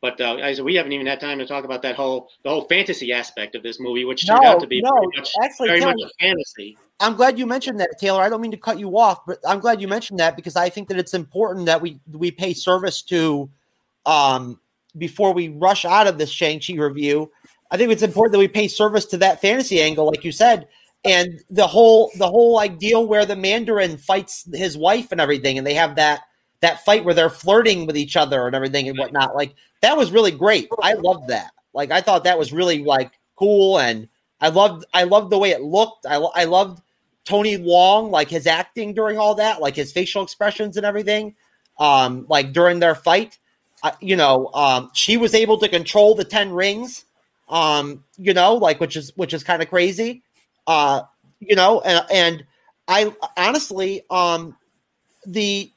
But 0.01 0.19
uh, 0.19 0.36
I 0.36 0.53
said 0.53 0.65
we 0.65 0.76
haven't 0.76 0.91
even 0.91 1.07
had 1.07 1.19
time 1.19 1.39
to 1.39 1.45
talk 1.45 1.63
about 1.63 1.82
that 1.84 1.95
whole 1.95 2.30
the 2.43 2.49
whole 2.49 2.65
fantasy 2.67 3.13
aspect 3.13 3.55
of 3.55 3.63
this 3.63 3.80
movie, 3.80 4.05
which 4.05 4.28
turned 4.28 4.43
No, 4.43 4.49
out 4.51 4.59
to 4.59 4.67
be 4.67 4.82
no, 4.82 4.91
very 4.91 5.07
much, 5.15 5.32
actually, 5.41 5.67
very 5.69 5.82
much 5.82 6.01
a 6.01 6.09
fantasy. 6.19 6.78
I'm 6.99 7.15
glad 7.15 7.39
you 7.39 7.45
mentioned 7.45 7.80
that, 7.80 7.99
Taylor. 7.99 8.21
I 8.21 8.30
don't 8.30 8.41
mean 8.41 8.51
to 8.51 8.57
cut 8.57 8.80
you 8.80 8.97
off, 8.97 9.26
but 9.26 9.39
I'm 9.47 9.59
glad 9.59 9.82
you 9.82 9.88
mentioned 9.88 10.19
that 10.19 10.36
because 10.36 10.55
I 10.55 10.69
think 10.69 10.88
that 10.89 10.97
it's 10.97 11.13
important 11.13 11.65
that 11.65 11.82
we 11.82 11.99
we 12.11 12.32
pay 12.32 12.53
service 12.53 13.01
to 13.03 13.49
um 14.05 14.59
before 14.97 15.34
we 15.34 15.49
rush 15.49 15.86
out 15.86 16.07
of 16.07 16.17
this 16.17 16.30
Shang-Chi 16.30 16.76
review. 16.76 17.32
I 17.71 17.78
think 17.78 17.91
it's 17.91 18.03
important 18.03 18.34
that 18.34 18.39
we 18.39 18.47
pay 18.47 18.67
service 18.67 19.05
to 19.07 19.17
that 19.17 19.41
fantasy 19.41 19.82
angle, 19.82 20.05
like 20.05 20.24
you 20.24 20.32
said, 20.32 20.67
and 21.03 21.41
the 21.49 21.67
whole 21.67 22.11
the 22.17 22.28
whole 22.28 22.53
like 22.53 22.78
deal 22.78 23.07
where 23.07 23.26
the 23.26 23.36
Mandarin 23.36 23.97
fights 23.97 24.47
his 24.53 24.78
wife 24.78 25.11
and 25.11 25.19
everything, 25.19 25.57
and 25.57 25.65
they 25.65 25.74
have 25.74 25.95
that 25.95 26.21
that 26.64 26.86
fight 26.86 27.03
where 27.03 27.14
they're 27.14 27.30
flirting 27.30 27.86
with 27.86 27.97
each 27.97 28.16
other 28.16 28.47
and 28.47 28.55
everything 28.55 28.88
and 28.88 28.97
whatnot. 28.97 29.36
Like 29.36 29.53
that 29.82 29.97
was 29.97 30.11
really 30.11 30.32
great. 30.32 30.70
I 30.82 30.93
loved 30.93 31.28
that. 31.28 31.51
Like 31.74 31.91
I 31.91 31.99
thought 31.99 32.24
that 32.24 32.39
was 32.39 32.53
really 32.53 32.84
like 32.84 33.11
cool, 33.36 33.80
and 33.80 34.07
I 34.39 34.47
loved 34.47 34.86
I 34.93 35.03
loved 35.03 35.30
the 35.30 35.38
way 35.38 35.51
it 35.51 35.61
looked. 35.61 36.05
I 36.05 36.16
I 36.16 36.45
loved 36.45 36.82
Tony 37.26 37.57
Leung, 37.57 38.11
like 38.11 38.30
his 38.30 38.47
acting 38.47 38.93
during 38.93 39.18
all 39.18 39.36
that, 39.36 39.61
like 39.61 39.76
his 39.76 39.91
facial 39.91 40.24
expressions 40.24 40.78
and 40.78 40.86
everything. 40.86 41.36
Um, 41.80 42.26
like 42.30 42.53
during 42.53 42.80
their 42.80 42.95
fight, 42.95 43.39
I, 43.84 43.93
you 43.99 44.16
know, 44.16 44.49
um, 44.53 44.89
she 44.93 45.18
was 45.18 45.34
able 45.34 45.57
to 45.59 45.68
control 45.68 46.16
the 46.16 46.24
ten 46.24 46.51
rings. 46.51 47.03
Um, 47.49 48.05
you 48.18 48.34
know, 48.34 48.55
like 48.55 48.80
which 48.80 48.95
is 48.95 49.11
which 49.18 49.34
is 49.34 49.43
kind 49.43 49.61
of 49.61 49.70
crazy. 49.70 50.24
Uh, 50.66 51.01
you 51.41 51.57
know, 51.57 51.82
and 51.82 52.05
and 52.09 52.45
I 52.88 53.14
honestly, 53.36 54.03
um, 54.09 54.55
the 55.26 55.70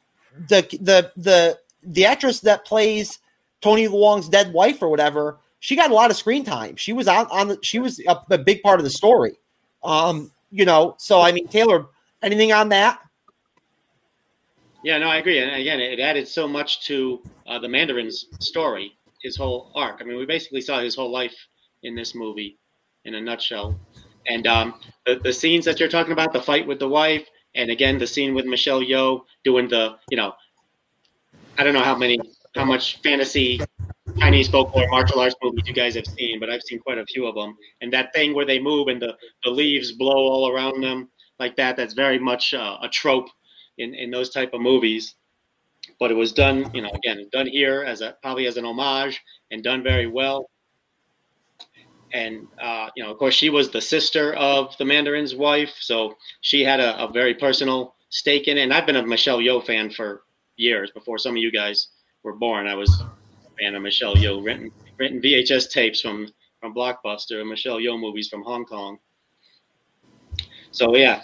the 0.48 0.62
the 0.80 1.12
the 1.16 1.58
the 1.82 2.04
actress 2.04 2.40
that 2.40 2.64
plays 2.64 3.18
Tony 3.60 3.88
Leung's 3.88 4.28
dead 4.28 4.52
wife 4.52 4.82
or 4.82 4.88
whatever, 4.88 5.38
she 5.60 5.76
got 5.76 5.90
a 5.90 5.94
lot 5.94 6.10
of 6.10 6.16
screen 6.16 6.44
time. 6.44 6.76
She 6.76 6.92
was 6.92 7.08
out 7.08 7.30
on 7.30 7.60
she 7.62 7.78
was 7.78 8.00
a, 8.06 8.22
a 8.30 8.38
big 8.38 8.62
part 8.62 8.80
of 8.80 8.84
the 8.84 8.90
story. 8.90 9.36
Um, 9.82 10.32
you 10.50 10.64
know, 10.64 10.94
so 10.98 11.20
I 11.20 11.32
mean, 11.32 11.48
Taylor, 11.48 11.86
anything 12.22 12.52
on 12.52 12.68
that? 12.70 13.00
Yeah, 14.82 14.98
no, 14.98 15.08
I 15.08 15.16
agree. 15.16 15.38
And 15.38 15.50
again, 15.60 15.80
it 15.80 15.98
added 15.98 16.28
so 16.28 16.46
much 16.46 16.86
to 16.86 17.20
uh, 17.48 17.58
the 17.58 17.68
Mandarin's 17.68 18.26
story, 18.38 18.92
his 19.20 19.36
whole 19.36 19.72
arc. 19.74 19.98
I 20.00 20.04
mean, 20.04 20.16
we 20.16 20.26
basically 20.26 20.60
saw 20.60 20.80
his 20.80 20.94
whole 20.94 21.10
life 21.10 21.34
in 21.82 21.96
this 21.96 22.14
movie 22.14 22.56
in 23.04 23.16
a 23.16 23.20
nutshell. 23.20 23.78
And 24.28 24.46
um, 24.46 24.80
the, 25.04 25.16
the 25.16 25.32
scenes 25.32 25.64
that 25.64 25.80
you're 25.80 25.88
talking 25.88 26.12
about, 26.12 26.32
the 26.32 26.40
fight 26.40 26.66
with 26.66 26.78
the 26.78 26.88
wife, 26.88 27.26
and 27.56 27.70
again, 27.70 27.98
the 27.98 28.06
scene 28.06 28.34
with 28.34 28.44
Michelle 28.44 28.80
Yeoh 28.80 29.24
doing 29.42 29.68
the, 29.68 29.96
you 30.10 30.16
know, 30.16 30.34
I 31.58 31.64
don't 31.64 31.74
know 31.74 31.82
how 31.82 31.96
many, 31.96 32.18
how 32.54 32.64
much 32.64 33.00
fantasy 33.02 33.60
Chinese 34.18 34.48
folklore 34.48 34.88
martial 34.88 35.20
arts 35.20 35.34
movies 35.42 35.64
you 35.66 35.72
guys 35.72 35.94
have 35.94 36.06
seen, 36.06 36.38
but 36.38 36.50
I've 36.50 36.62
seen 36.62 36.78
quite 36.78 36.98
a 36.98 37.06
few 37.06 37.26
of 37.26 37.34
them. 37.34 37.56
And 37.80 37.92
that 37.92 38.12
thing 38.14 38.34
where 38.34 38.44
they 38.44 38.58
move 38.58 38.88
and 38.88 39.00
the, 39.00 39.16
the 39.44 39.50
leaves 39.50 39.92
blow 39.92 40.12
all 40.12 40.50
around 40.50 40.82
them 40.82 41.08
like 41.38 41.56
that, 41.56 41.76
that's 41.76 41.94
very 41.94 42.18
much 42.18 42.54
uh, 42.54 42.76
a 42.82 42.88
trope 42.88 43.28
in, 43.78 43.94
in 43.94 44.10
those 44.10 44.30
type 44.30 44.52
of 44.52 44.60
movies. 44.60 45.14
But 45.98 46.10
it 46.10 46.14
was 46.14 46.32
done, 46.32 46.70
you 46.74 46.82
know, 46.82 46.90
again, 46.90 47.26
done 47.32 47.46
here 47.46 47.84
as 47.84 48.00
a 48.00 48.16
probably 48.22 48.46
as 48.46 48.56
an 48.56 48.64
homage 48.64 49.20
and 49.50 49.62
done 49.62 49.82
very 49.82 50.06
well. 50.06 50.50
And 52.12 52.46
uh, 52.60 52.88
you 52.96 53.02
know, 53.02 53.10
of 53.10 53.18
course, 53.18 53.34
she 53.34 53.50
was 53.50 53.70
the 53.70 53.80
sister 53.80 54.34
of 54.34 54.76
the 54.78 54.84
Mandarin's 54.84 55.34
wife, 55.34 55.74
so 55.80 56.14
she 56.40 56.62
had 56.62 56.80
a, 56.80 57.02
a 57.02 57.10
very 57.10 57.34
personal 57.34 57.94
stake 58.10 58.48
in 58.48 58.58
it. 58.58 58.62
And 58.62 58.72
I've 58.72 58.86
been 58.86 58.96
a 58.96 59.06
Michelle 59.06 59.38
Yeoh 59.38 59.64
fan 59.64 59.90
for 59.90 60.22
years 60.56 60.90
before 60.92 61.18
some 61.18 61.32
of 61.32 61.42
you 61.42 61.50
guys 61.50 61.88
were 62.22 62.34
born. 62.34 62.66
I 62.66 62.74
was 62.74 62.90
a 63.00 63.10
fan 63.60 63.74
of 63.74 63.82
Michelle 63.82 64.14
Yeoh, 64.14 64.44
renting, 64.44 64.72
renting 64.98 65.20
VHS 65.20 65.70
tapes 65.70 66.00
from 66.00 66.28
from 66.60 66.74
Blockbuster, 66.74 67.40
and 67.40 67.48
Michelle 67.48 67.78
Yeoh 67.78 68.00
movies 68.00 68.28
from 68.28 68.42
Hong 68.42 68.64
Kong. 68.64 68.98
So 70.70 70.94
yeah, 70.96 71.22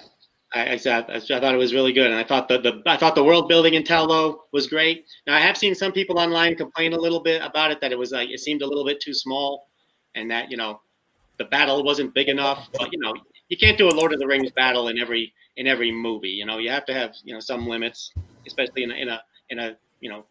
I, 0.54 0.72
I, 0.72 0.78
thought, 0.78 1.10
I 1.10 1.20
thought 1.20 1.54
it 1.54 1.58
was 1.58 1.74
really 1.74 1.92
good, 1.92 2.10
and 2.10 2.14
I 2.14 2.24
thought 2.24 2.48
the, 2.48 2.58
the 2.58 2.82
I 2.86 2.96
thought 2.96 3.14
the 3.14 3.24
world 3.24 3.48
building 3.48 3.74
in 3.74 3.84
Ta 3.84 4.02
Lo 4.02 4.44
was 4.52 4.66
great. 4.66 5.06
Now 5.26 5.34
I 5.34 5.40
have 5.40 5.56
seen 5.56 5.74
some 5.74 5.92
people 5.92 6.18
online 6.18 6.56
complain 6.56 6.92
a 6.92 6.98
little 6.98 7.20
bit 7.20 7.42
about 7.42 7.70
it 7.70 7.80
that 7.80 7.92
it 7.92 7.98
was 7.98 8.12
like 8.12 8.30
it 8.30 8.40
seemed 8.40 8.62
a 8.62 8.66
little 8.66 8.84
bit 8.84 9.00
too 9.00 9.14
small, 9.14 9.68
and 10.14 10.30
that 10.30 10.50
you 10.50 10.56
know 10.56 10.80
the 11.38 11.44
battle 11.46 11.82
wasn't 11.84 12.14
big 12.14 12.28
enough. 12.28 12.68
But 12.78 12.92
you 12.92 12.98
know 13.00 13.12
you 13.48 13.56
can't 13.56 13.78
do 13.78 13.88
a 13.88 13.92
Lord 13.92 14.12
of 14.12 14.18
the 14.20 14.26
Rings 14.26 14.50
battle 14.52 14.88
in 14.88 14.98
every 14.98 15.32
in 15.56 15.66
every 15.66 15.90
movie. 15.92 16.30
You 16.30 16.46
know 16.46 16.58
you 16.58 16.70
have 16.70 16.84
to 16.86 16.94
have 16.94 17.14
you 17.24 17.34
know 17.34 17.40
some 17.40 17.66
limits, 17.66 18.12
especially 18.46 18.82
in 18.84 18.90
a 18.90 18.94
in 18.94 19.08
a 19.08 19.22
in 19.50 19.58
a 19.58 19.76
you 20.00 20.10
know 20.10 20.24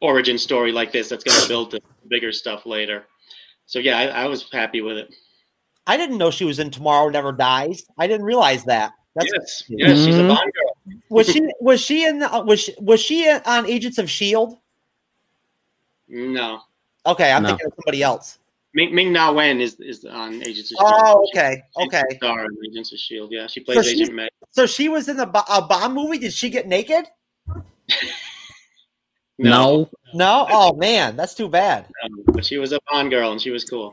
origin 0.00 0.36
story 0.38 0.72
like 0.72 0.92
this 0.92 1.08
that's 1.08 1.24
going 1.24 1.40
to 1.40 1.46
build 1.48 1.70
to 1.70 1.80
bigger 2.08 2.32
stuff 2.32 2.66
later. 2.66 3.04
So 3.66 3.78
yeah, 3.78 3.98
I, 3.98 4.24
I 4.24 4.26
was 4.26 4.50
happy 4.52 4.80
with 4.82 4.98
it. 4.98 5.14
I 5.86 5.96
didn't 5.96 6.18
know 6.18 6.30
she 6.30 6.44
was 6.44 6.58
in 6.58 6.70
Tomorrow 6.70 7.08
Never 7.10 7.32
Dies. 7.32 7.84
I 7.98 8.06
didn't 8.06 8.26
realize 8.26 8.64
that. 8.64 8.92
That's 9.14 9.30
yes, 9.32 9.62
yes, 9.68 10.04
she's 10.04 10.18
a 10.18 10.22
Mhm. 10.24 10.28
Bond 10.28 10.52
girl. 10.52 10.94
was 11.08 11.28
she 11.28 11.46
was 11.60 11.80
she 11.80 12.04
in 12.04 12.22
uh, 12.22 12.42
was 12.42 12.60
she, 12.60 12.74
was 12.80 13.00
she 13.00 13.30
on 13.30 13.66
Agents 13.66 13.98
of 13.98 14.10
Shield? 14.10 14.58
No, 16.08 16.60
Okay, 17.06 17.30
I'm 17.32 17.42
No. 17.42 17.48
thinking 17.50 17.66
of 17.66 17.72
somebody 17.76 18.02
else. 18.02 18.38
Ming, 18.74 18.94
Ming 18.94 19.12
Na 19.12 19.32
Wen 19.32 19.60
is 19.60 19.76
is 19.80 20.04
on 20.04 20.42
Agents 20.42 20.72
of 20.72 20.78
Shield. 20.78 20.92
Oh, 20.94 21.06
Shield. 21.06 21.28
okay, 21.36 21.62
She's 21.78 21.86
okay. 21.86 22.16
Star 22.16 22.44
in 22.44 22.50
Agents 22.70 22.92
of 22.92 22.98
Shield. 22.98 23.30
Yeah, 23.32 23.46
she 23.46 23.60
plays 23.60 23.76
So 23.76 23.82
she- 23.82 24.02
Agent 24.02 24.14
Meg. 24.16 24.30
So 24.50 24.66
she 24.66 24.88
was 24.88 25.08
in 25.08 25.16
the 25.16 25.28
a 25.28 25.62
Bond 25.62 25.94
movie. 25.94 26.18
Did 26.18 26.32
she 26.32 26.50
get 26.50 26.66
naked? 26.68 27.04
No. 29.38 29.90
No. 30.12 30.46
Oh 30.48 30.74
man, 30.76 31.16
that's 31.16 31.34
too 31.34 31.48
bad. 31.48 31.86
um, 32.04 32.22
but 32.26 32.44
she 32.44 32.58
was 32.58 32.72
a 32.72 32.78
Bond 32.90 33.10
girl 33.10 33.32
and 33.32 33.40
she 33.40 33.50
was 33.50 33.64
cool. 33.64 33.92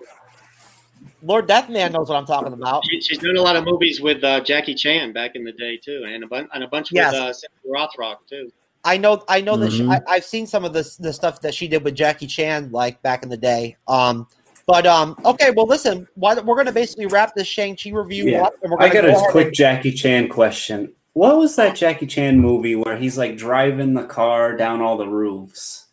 Lord 1.23 1.47
Deathman 1.47 1.91
knows 1.93 2.09
what 2.09 2.15
I'm 2.17 2.25
talking 2.27 2.53
about. 2.53 2.83
She, 2.89 3.01
she's 3.01 3.17
done 3.17 3.35
a 3.37 3.41
lot 3.41 3.55
of 3.55 3.63
movies 3.65 4.01
with 4.01 4.23
uh, 4.23 4.41
Jackie 4.41 4.75
Chan 4.75 5.13
back 5.13 5.35
in 5.35 5.43
the 5.43 5.51
day 5.51 5.77
too, 5.77 6.03
and 6.07 6.23
a, 6.23 6.27
bun- 6.27 6.47
and 6.53 6.63
a 6.63 6.67
bunch 6.67 6.89
Yes. 6.91 7.13
with 7.13 7.21
uh, 7.21 7.33
Sam 7.33 7.49
Rothrock 7.67 8.17
too. 8.29 8.51
I 8.83 8.97
know. 8.97 9.23
I 9.27 9.41
know 9.41 9.57
that 9.57 9.71
she, 9.71 9.81
Mhm. 9.81 9.99
I, 10.07 10.13
I've 10.15 10.25
seen 10.25 10.45
some 10.47 10.63
of 10.65 10.73
the 10.73 10.87
the 10.99 11.11
stuff 11.13 11.41
that 11.41 11.53
she 11.55 11.67
did 11.67 11.83
with 11.83 11.95
Jackie 11.95 12.27
Chan, 12.27 12.71
like 12.71 13.01
back 13.03 13.23
in 13.23 13.29
the 13.29 13.37
day. 13.37 13.77
Um, 13.87 14.27
but 14.71 14.87
um, 14.87 15.17
okay. 15.25 15.51
Well, 15.51 15.67
listen, 15.67 16.07
why, 16.15 16.33
we're 16.35 16.55
going 16.55 16.65
to 16.67 16.71
basically 16.71 17.05
wrap 17.07 17.35
this 17.35 17.45
Shang 17.47 17.75
Chi 17.75 17.89
review 17.91 18.29
Yeah. 18.29 18.43
up, 18.43 18.53
and 18.63 18.71
we're 18.71 18.81
I 18.81 18.87
going 18.89 19.03
to 19.05 19.11
got 19.11 19.19
go 19.23 19.27
a 19.27 19.31
quick 19.31 19.47
and- 19.47 19.55
Jackie 19.55 19.91
Chan 19.91 20.29
question. 20.29 20.93
What 21.13 21.35
was 21.37 21.57
that 21.57 21.75
Jackie 21.75 22.07
Chan 22.07 22.39
movie 22.39 22.75
where 22.77 22.95
he's 22.97 23.17
like 23.17 23.35
driving 23.35 23.93
the 23.95 24.05
car 24.05 24.55
down 24.55 24.79
all 24.81 24.95
the 24.97 25.09
roofs? 25.09 25.87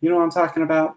You 0.00 0.10
know 0.10 0.16
what 0.16 0.22
I'm 0.24 0.30
talking 0.32 0.64
about? 0.64 0.96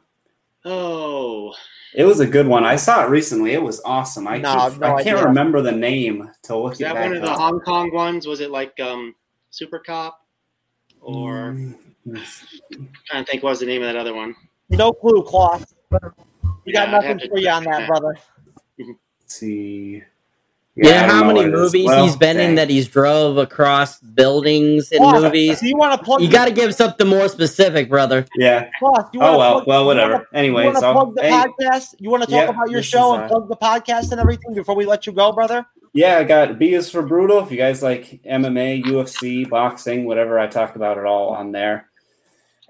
Oh, 0.66 1.54
It 1.94 2.06
was 2.06 2.20
a 2.22 2.26
good 2.26 2.48
one. 2.48 2.64
I 2.64 2.76
saw 2.76 3.06
it 3.06 3.10
recently. 3.10 3.52
It 3.54 3.62
was 3.62 3.82
awesome. 3.86 4.28
I, 4.28 4.38
No, 4.40 4.70
keep- 4.72 4.80
no 4.80 4.96
I 4.96 5.04
can't 5.04 5.18
idea. 5.18 5.28
remember 5.28 5.62
the 5.62 5.72
name 5.74 6.32
to 6.44 6.58
look 6.58 6.74
is 6.74 6.82
it 6.82 6.86
that 6.86 6.96
back 6.96 7.04
one 7.04 7.16
of 7.18 7.22
the 7.22 7.30
up. 7.30 7.38
Hong 7.38 7.60
Kong 7.60 7.94
ones? 7.94 8.26
Was 8.26 8.40
it 8.40 8.50
like 8.50 8.80
um, 8.80 9.14
Super 9.52 9.78
Cop? 9.78 10.20
Or 11.00 11.56
Mm, 12.08 12.20
trying 13.06 13.26
to 13.26 13.30
think 13.32 13.44
what 13.44 13.52
was 13.52 13.60
the 13.60 13.68
name 13.68 13.84
of 13.84 13.88
that 13.88 13.96
other 13.96 14.16
one? 14.16 14.36
No 14.72 14.92
clue, 14.92 15.22
Cloth. 15.22 15.72
We 16.66 16.74
got 16.74 16.88
Yeah, 16.90 17.00
nothing 17.00 17.20
for 17.30 17.38
you 17.40 17.50
on 17.50 17.64
that, 17.66 17.88
brother. 17.88 18.18
let's 18.78 18.92
see. 19.28 20.04
You 20.76 20.90
I 20.90 20.94
know 21.08 21.14
how 21.14 21.24
many 21.26 21.40
what 21.42 21.48
it 21.50 21.54
is. 21.54 21.60
movies 21.60 21.86
Well, 21.88 22.04
he's 22.06 22.16
been 22.16 22.40
in 22.40 22.56
that 22.56 22.70
he's 22.70 22.88
drove 22.88 23.38
across 23.38 24.00
buildings 24.00 24.90
in 24.92 25.00
Cloth, 25.00 25.24
movies? 25.24 25.60
Do 25.60 25.68
you 25.68 25.76
want 25.76 26.00
to 26.00 26.04
plug? 26.06 26.22
You 26.22 26.30
got 26.30 26.46
to 26.46 26.52
give 26.54 26.74
something 26.74 27.08
more 27.08 27.28
specific, 27.28 27.90
brother. 27.90 28.26
Yeah. 28.38 28.70
Cloth, 28.80 29.10
you 29.14 29.20
Oh 29.22 29.38
well. 29.38 29.54
plug- 29.56 29.68
Well, 29.68 29.82
you 29.82 29.88
whatever. 29.88 30.14
wanna- 30.14 30.26
Anyways, 30.34 30.64
you 30.66 30.72
want 30.72 30.78
to 30.78 30.94
plug 30.94 31.16
the 31.16 31.22
hey, 31.24 31.30
podcast? 31.32 31.96
You 32.00 32.10
want 32.10 32.24
to 32.24 32.30
talk 32.30 32.40
Yep, 32.48 32.50
about 32.52 32.70
your 32.72 32.82
show 32.84 33.14
and 33.16 33.24
uh, 33.24 33.28
plug 33.28 33.50
the 33.50 33.58
podcast 33.58 34.12
and 34.12 34.22
everything 34.22 34.54
before 34.54 34.76
we 34.76 34.86
let 34.86 35.06
you 35.06 35.12
go, 35.14 35.32
brother? 35.34 35.66
yeah, 35.94 36.18
I 36.20 36.24
got 36.24 36.58
B 36.58 36.74
is 36.74 36.90
for 36.90 37.02
brutal. 37.02 37.40
If 37.44 37.52
you 37.52 37.58
guys 37.58 37.84
like 37.84 38.22
MMA, 38.26 38.82
UFC, 38.86 39.44
boxing, 39.50 40.06
whatever, 40.06 40.40
I 40.40 40.48
talk 40.48 40.78
about 40.78 40.98
it 40.98 41.06
all 41.06 41.30
on 41.32 41.52
there. 41.52 41.90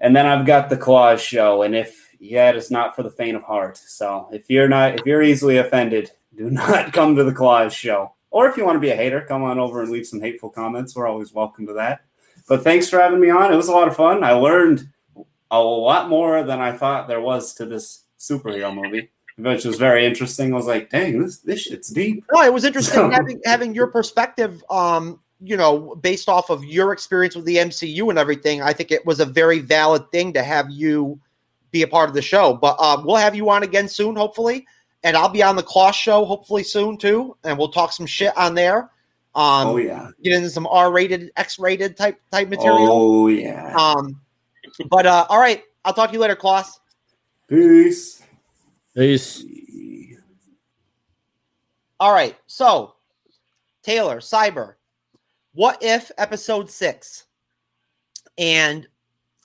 And 0.00 0.16
then 0.16 0.26
I've 0.26 0.44
got 0.44 0.68
the 0.70 0.76
Claws 0.76 1.20
show, 1.22 1.62
and 1.62 1.76
if 1.76 2.01
yeah, 2.22 2.50
it 2.50 2.56
is 2.56 2.70
not 2.70 2.94
for 2.94 3.02
the 3.02 3.10
faint 3.10 3.36
of 3.36 3.42
heart. 3.42 3.76
So 3.76 4.28
if 4.32 4.48
you're 4.48 4.68
not, 4.68 5.00
if 5.00 5.04
you're 5.04 5.22
easily 5.22 5.58
offended, 5.58 6.12
do 6.36 6.50
not 6.50 6.92
come 6.92 7.16
to 7.16 7.24
the 7.24 7.32
Claws 7.32 7.74
show. 7.74 8.12
Or 8.30 8.48
if 8.48 8.56
you 8.56 8.64
want 8.64 8.76
to 8.76 8.80
be 8.80 8.90
a 8.90 8.96
hater, 8.96 9.20
come 9.26 9.42
on 9.42 9.58
over 9.58 9.82
and 9.82 9.90
leave 9.90 10.06
some 10.06 10.20
hateful 10.20 10.48
comments. 10.48 10.94
We're 10.94 11.08
always 11.08 11.34
welcome 11.34 11.66
to 11.66 11.72
that. 11.74 12.02
But 12.48 12.62
thanks 12.62 12.88
for 12.88 12.98
having 12.98 13.20
me 13.20 13.28
on. 13.28 13.52
It 13.52 13.56
was 13.56 13.68
a 13.68 13.72
lot 13.72 13.88
of 13.88 13.96
fun. 13.96 14.24
I 14.24 14.32
learned 14.32 14.88
a 15.50 15.60
lot 15.60 16.08
more 16.08 16.42
than 16.44 16.60
I 16.60 16.72
thought 16.72 17.08
there 17.08 17.20
was 17.20 17.54
to 17.54 17.66
this 17.66 18.04
superhero 18.18 18.74
movie, 18.74 19.10
which 19.36 19.64
was 19.64 19.76
very 19.76 20.06
interesting. 20.06 20.52
I 20.52 20.56
was 20.56 20.66
like, 20.66 20.90
dang, 20.90 21.20
this 21.22 21.38
this 21.38 21.62
shit's 21.62 21.88
deep. 21.88 22.24
No, 22.32 22.42
it 22.42 22.52
was 22.54 22.64
interesting 22.64 22.94
So- 22.94 23.10
having 23.10 23.40
having 23.44 23.74
your 23.74 23.88
perspective. 23.88 24.62
Um, 24.70 25.20
you 25.44 25.56
know, 25.56 25.96
based 25.96 26.28
off 26.28 26.50
of 26.50 26.64
your 26.64 26.92
experience 26.92 27.34
with 27.34 27.44
the 27.46 27.56
MCU 27.56 28.08
and 28.10 28.16
everything. 28.16 28.62
I 28.62 28.72
think 28.72 28.92
it 28.92 29.04
was 29.04 29.18
a 29.18 29.26
very 29.26 29.58
valid 29.58 30.08
thing 30.12 30.32
to 30.34 30.42
have 30.44 30.70
you 30.70 31.18
be 31.72 31.82
a 31.82 31.88
part 31.88 32.08
of 32.08 32.14
the 32.14 32.22
show. 32.22 32.54
But 32.54 32.78
um, 32.78 33.04
we'll 33.04 33.16
have 33.16 33.34
you 33.34 33.50
on 33.50 33.64
again 33.64 33.88
soon, 33.88 34.14
hopefully, 34.14 34.66
and 35.02 35.16
I'll 35.16 35.28
be 35.28 35.42
on 35.42 35.56
the 35.56 35.62
Claw 35.62 35.90
show 35.90 36.24
hopefully 36.24 36.62
soon 36.62 36.96
too, 36.96 37.36
and 37.42 37.58
we'll 37.58 37.72
talk 37.72 37.92
some 37.92 38.06
shit 38.06 38.36
on 38.36 38.54
there. 38.54 38.90
Um, 39.34 39.68
oh 39.68 39.76
yeah. 39.78 40.10
get 40.22 40.34
into 40.34 40.50
some 40.50 40.66
R-rated, 40.66 41.32
X-rated 41.36 41.96
type 41.96 42.20
type 42.30 42.48
material. 42.48 42.88
Oh 42.90 43.28
yeah. 43.28 43.74
Um, 43.74 44.20
but 44.88 45.06
uh, 45.06 45.26
all 45.28 45.40
right, 45.40 45.62
I'll 45.84 45.94
talk 45.94 46.10
to 46.10 46.14
you 46.14 46.20
later, 46.20 46.36
Klaus. 46.36 46.78
Peace. 47.48 48.22
Peace. 48.94 49.44
All 51.98 52.12
right, 52.12 52.36
so 52.46 52.96
Taylor 53.82 54.18
Cyber, 54.18 54.74
what 55.54 55.78
if 55.80 56.10
episode 56.18 56.70
six? 56.70 57.24
And 58.36 58.88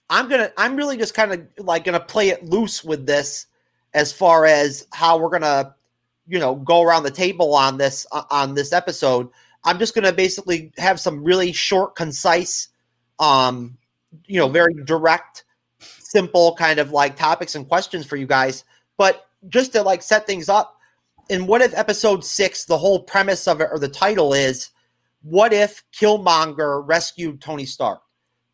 I'm 0.09 0.29
gonna, 0.29 0.51
I'm 0.57 0.75
really 0.75 0.97
just 0.97 1.13
kind 1.13 1.33
of 1.33 1.65
like 1.65 1.83
gonna 1.83 1.99
play 1.99 2.29
it 2.29 2.45
loose 2.45 2.83
with 2.83 3.05
this, 3.05 3.47
as 3.93 4.11
far 4.11 4.45
as 4.45 4.87
how 4.93 5.17
we're 5.17 5.29
gonna, 5.29 5.75
you 6.27 6.39
know, 6.39 6.55
go 6.55 6.81
around 6.81 7.03
the 7.03 7.11
table 7.11 7.53
on 7.55 7.77
this 7.77 8.05
uh, 8.11 8.23
on 8.31 8.53
this 8.53 8.73
episode. 8.73 9.29
I'm 9.63 9.79
just 9.79 9.95
gonna 9.95 10.13
basically 10.13 10.71
have 10.77 10.99
some 10.99 11.23
really 11.23 11.51
short, 11.51 11.95
concise, 11.95 12.69
um, 13.19 13.77
you 14.25 14.39
know, 14.39 14.47
very 14.47 14.73
direct, 14.85 15.43
simple 15.79 16.55
kind 16.55 16.79
of 16.79 16.91
like 16.91 17.17
topics 17.17 17.55
and 17.55 17.67
questions 17.67 18.05
for 18.05 18.15
you 18.15 18.27
guys. 18.27 18.63
But 18.97 19.27
just 19.49 19.73
to 19.73 19.83
like 19.83 20.01
set 20.01 20.25
things 20.25 20.47
up, 20.49 20.77
in 21.29 21.45
what 21.47 21.61
if 21.61 21.73
episode 21.77 22.23
six, 22.23 22.65
the 22.65 22.77
whole 22.77 23.03
premise 23.03 23.47
of 23.47 23.61
it 23.61 23.69
or 23.71 23.79
the 23.79 23.89
title 23.89 24.33
is 24.33 24.69
what 25.21 25.51
if 25.51 25.83
Killmonger 25.91 26.87
rescued 26.87 27.41
Tony 27.41 27.65
Stark? 27.65 28.01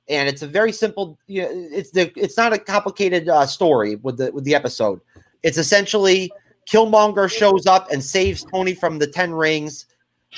And 0.10 0.28
it's 0.28 0.42
a 0.42 0.48
very 0.48 0.72
simple. 0.72 1.18
You 1.28 1.44
know, 1.44 1.50
it's 1.52 1.92
the 1.92 2.12
it's 2.18 2.38
not 2.38 2.54
a 2.54 2.58
complicated 2.58 3.30
uh, 3.30 3.46
story 3.46 3.96
with 3.96 4.18
the 4.18 4.32
with 4.32 4.44
the 4.44 4.56
episode. 4.56 5.00
It's 5.44 5.58
essentially 5.58 6.32
Killmonger 6.70 7.32
shows 7.32 7.66
up 7.68 7.92
and 7.92 8.04
saves 8.04 8.44
Tony 8.44 8.74
from 8.74 9.00
the 9.00 9.08
Ten 9.08 9.34
Rings, 9.34 9.86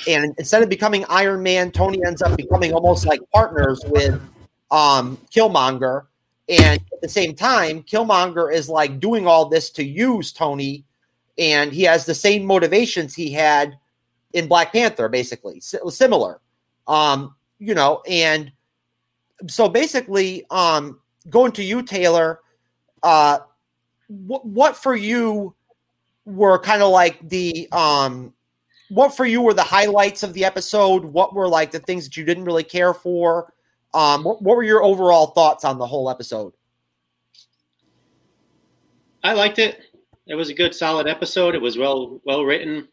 and 0.06 0.34
instead 0.38 0.62
of 0.62 0.68
becoming 0.68 1.04
Iron 1.08 1.42
Man, 1.42 1.70
Tony 1.72 2.00
ends 2.06 2.22
up 2.22 2.36
becoming 2.36 2.72
almost 2.72 3.06
like 3.06 3.20
partners 3.34 3.82
with 3.86 4.20
um, 4.70 5.18
Killmonger. 5.34 6.06
And 6.48 6.80
at 6.92 7.00
the 7.02 7.08
same 7.08 7.34
time, 7.34 7.82
Killmonger 7.82 8.52
is 8.54 8.68
like 8.68 9.00
doing 9.00 9.26
all 9.26 9.48
this 9.48 9.70
to 9.70 9.84
use 9.84 10.32
Tony 10.32 10.84
and 11.38 11.72
he 11.72 11.82
has 11.82 12.06
the 12.06 12.14
same 12.14 12.44
motivations 12.44 13.14
he 13.14 13.32
had 13.32 13.76
in 14.32 14.48
Black 14.48 14.72
Panther, 14.72 15.08
basically 15.08 15.58
S- 15.58 15.74
similar. 15.88 16.40
Um, 16.86 17.34
you 17.58 17.74
know, 17.74 18.02
and 18.08 18.52
so 19.48 19.68
basically, 19.68 20.44
um, 20.50 21.00
going 21.28 21.52
to 21.52 21.62
you, 21.62 21.82
Taylor. 21.82 22.40
Uh, 23.02 23.38
what 24.08 24.46
what 24.46 24.76
for 24.76 24.94
you 24.94 25.54
were 26.24 26.58
kind 26.58 26.82
of 26.82 26.90
like 26.90 27.28
the 27.28 27.68
um, 27.72 28.32
what 28.88 29.16
for 29.16 29.26
you 29.26 29.40
were 29.40 29.54
the 29.54 29.62
highlights 29.62 30.22
of 30.22 30.32
the 30.32 30.44
episode? 30.44 31.04
What 31.04 31.34
were 31.34 31.48
like 31.48 31.70
the 31.70 31.80
things 31.80 32.04
that 32.04 32.16
you 32.16 32.24
didn't 32.24 32.44
really 32.44 32.64
care 32.64 32.94
for? 32.94 33.52
Um, 33.94 34.24
what, 34.24 34.42
what 34.42 34.56
were 34.56 34.62
your 34.62 34.82
overall 34.82 35.28
thoughts 35.28 35.64
on 35.64 35.78
the 35.78 35.86
whole 35.86 36.10
episode? 36.10 36.52
I 39.22 39.32
liked 39.32 39.58
it. 39.58 39.80
It 40.26 40.34
was 40.34 40.50
a 40.50 40.54
good, 40.54 40.74
solid 40.74 41.06
episode. 41.06 41.54
It 41.54 41.60
was 41.60 41.78
well 41.78 42.20
well 42.24 42.44
written. 42.44 42.88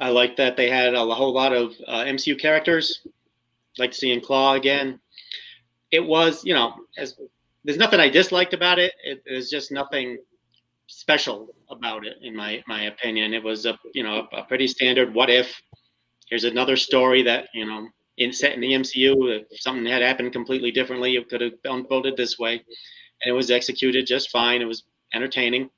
I 0.00 0.10
liked 0.10 0.36
that 0.36 0.56
they 0.56 0.68
had 0.68 0.94
a 0.94 1.14
whole 1.14 1.32
lot 1.32 1.52
of 1.52 1.72
uh, 1.86 2.04
MCU 2.04 2.38
characters. 2.38 3.06
Like 3.78 3.92
seeing 3.92 4.20
Claw 4.20 4.54
again. 4.54 4.98
It 5.90 6.00
was, 6.04 6.44
you 6.44 6.54
know, 6.54 6.74
as 6.98 7.16
there's 7.64 7.78
nothing 7.78 8.00
I 8.00 8.08
disliked 8.08 8.54
about 8.54 8.78
it. 8.78 8.92
It 9.04 9.22
there's 9.26 9.50
just 9.50 9.72
nothing 9.72 10.18
special 10.86 11.48
about 11.70 12.06
it, 12.06 12.16
in 12.22 12.34
my 12.34 12.62
my 12.66 12.84
opinion. 12.84 13.34
It 13.34 13.42
was 13.42 13.66
a 13.66 13.78
you 13.94 14.02
know 14.02 14.26
a, 14.32 14.42
pretty 14.44 14.68
standard. 14.68 15.14
What 15.14 15.30
if? 15.30 15.60
Here's 16.28 16.44
another 16.44 16.76
story 16.76 17.22
that 17.22 17.48
you 17.54 17.66
know 17.66 17.88
in 18.18 18.32
set 18.32 18.52
in 18.52 18.60
the 18.60 18.72
MCU. 18.72 19.40
If 19.50 19.60
something 19.60 19.84
had 19.86 20.02
happened 20.02 20.32
completely 20.32 20.70
differently, 20.70 21.16
it 21.16 21.28
could 21.28 21.40
have 21.40 21.52
unfolded 21.64 22.16
this 22.16 22.38
way, 22.38 22.54
and 22.54 23.28
it 23.28 23.32
was 23.32 23.50
executed 23.50 24.06
just 24.06 24.30
fine. 24.30 24.62
It 24.62 24.66
was 24.66 24.84
entertaining. 25.14 25.70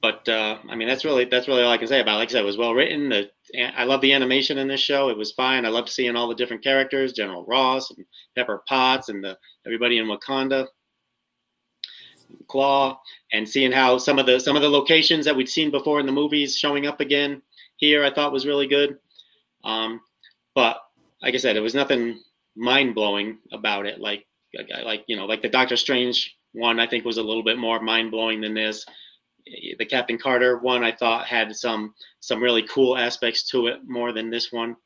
But 0.00 0.28
uh, 0.28 0.58
I 0.68 0.76
mean, 0.76 0.88
that's 0.88 1.04
really 1.04 1.24
that's 1.24 1.48
really 1.48 1.62
all 1.62 1.72
I 1.72 1.78
can 1.78 1.88
say 1.88 2.00
about. 2.00 2.16
it. 2.16 2.18
Like 2.18 2.28
I 2.30 2.32
said, 2.32 2.42
it 2.42 2.46
was 2.46 2.56
well 2.56 2.74
written. 2.74 3.08
The, 3.08 3.30
I 3.56 3.84
love 3.84 4.00
the 4.00 4.12
animation 4.12 4.58
in 4.58 4.68
this 4.68 4.80
show. 4.80 5.08
It 5.08 5.16
was 5.16 5.32
fine. 5.32 5.64
I 5.64 5.68
loved 5.68 5.88
seeing 5.88 6.16
all 6.16 6.28
the 6.28 6.34
different 6.34 6.62
characters, 6.62 7.12
General 7.12 7.44
Ross 7.46 7.90
and 7.90 8.04
Pepper 8.36 8.62
Potts, 8.68 9.08
and 9.08 9.22
the 9.22 9.38
everybody 9.66 9.98
in 9.98 10.06
Wakanda, 10.06 10.66
Claw, 12.48 13.00
and 13.32 13.48
seeing 13.48 13.72
how 13.72 13.98
some 13.98 14.18
of 14.18 14.26
the 14.26 14.38
some 14.38 14.56
of 14.56 14.62
the 14.62 14.68
locations 14.68 15.24
that 15.24 15.36
we'd 15.36 15.48
seen 15.48 15.70
before 15.70 16.00
in 16.00 16.06
the 16.06 16.12
movies 16.12 16.56
showing 16.56 16.86
up 16.86 17.00
again 17.00 17.42
here. 17.76 18.04
I 18.04 18.12
thought 18.12 18.32
was 18.32 18.46
really 18.46 18.66
good. 18.66 18.98
Um, 19.64 20.00
but 20.54 20.78
like 21.22 21.34
I 21.34 21.38
said, 21.38 21.56
it 21.56 21.60
was 21.60 21.74
nothing 21.74 22.22
mind 22.56 22.94
blowing 22.94 23.38
about 23.52 23.86
it. 23.86 24.00
Like 24.00 24.26
like 24.84 25.04
you 25.06 25.16
know, 25.16 25.26
like 25.26 25.42
the 25.42 25.48
Doctor 25.48 25.76
Strange 25.76 26.36
one, 26.52 26.80
I 26.80 26.86
think 26.86 27.04
was 27.04 27.18
a 27.18 27.22
little 27.22 27.44
bit 27.44 27.58
more 27.58 27.80
mind 27.80 28.10
blowing 28.10 28.40
than 28.40 28.54
this 28.54 28.84
the 29.78 29.86
Captain 29.86 30.18
Carter 30.18 30.58
one 30.58 30.84
I 30.84 30.92
thought 30.92 31.26
had 31.26 31.54
some 31.54 31.94
some 32.20 32.42
really 32.42 32.62
cool 32.62 32.96
aspects 32.96 33.48
to 33.50 33.66
it 33.68 33.80
more 33.86 34.12
than 34.12 34.30
this 34.30 34.52
one. 34.52 34.76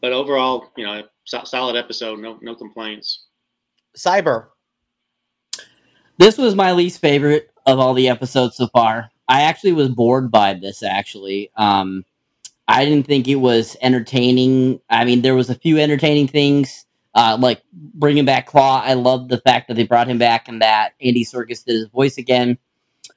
But 0.00 0.12
overall, 0.12 0.70
you 0.76 0.84
know, 0.84 1.02
so, 1.24 1.44
solid 1.44 1.76
episode, 1.76 2.18
no 2.18 2.38
no 2.42 2.54
complaints. 2.54 3.26
Cyber. 3.96 4.48
This 6.18 6.38
was 6.38 6.54
my 6.54 6.72
least 6.72 7.00
favorite 7.00 7.50
of 7.66 7.78
all 7.78 7.94
the 7.94 8.08
episodes 8.08 8.56
so 8.56 8.68
far. 8.68 9.10
I 9.28 9.42
actually 9.42 9.72
was 9.72 9.88
bored 9.88 10.30
by 10.30 10.54
this. 10.54 10.82
Actually, 10.82 11.50
um, 11.56 12.04
I 12.68 12.84
didn't 12.84 13.06
think 13.06 13.28
it 13.28 13.36
was 13.36 13.76
entertaining. 13.82 14.80
I 14.90 15.04
mean, 15.04 15.22
there 15.22 15.34
was 15.34 15.50
a 15.50 15.54
few 15.54 15.78
entertaining 15.78 16.28
things, 16.28 16.86
uh, 17.14 17.36
like 17.40 17.62
bringing 17.72 18.24
back 18.24 18.46
Claw. 18.46 18.82
I 18.82 18.94
love 18.94 19.28
the 19.28 19.38
fact 19.38 19.68
that 19.68 19.74
they 19.74 19.84
brought 19.84 20.08
him 20.08 20.18
back 20.18 20.48
and 20.48 20.62
that 20.62 20.94
Andy 21.00 21.24
Serkis 21.24 21.64
did 21.64 21.74
his 21.74 21.88
voice 21.88 22.18
again. 22.18 22.58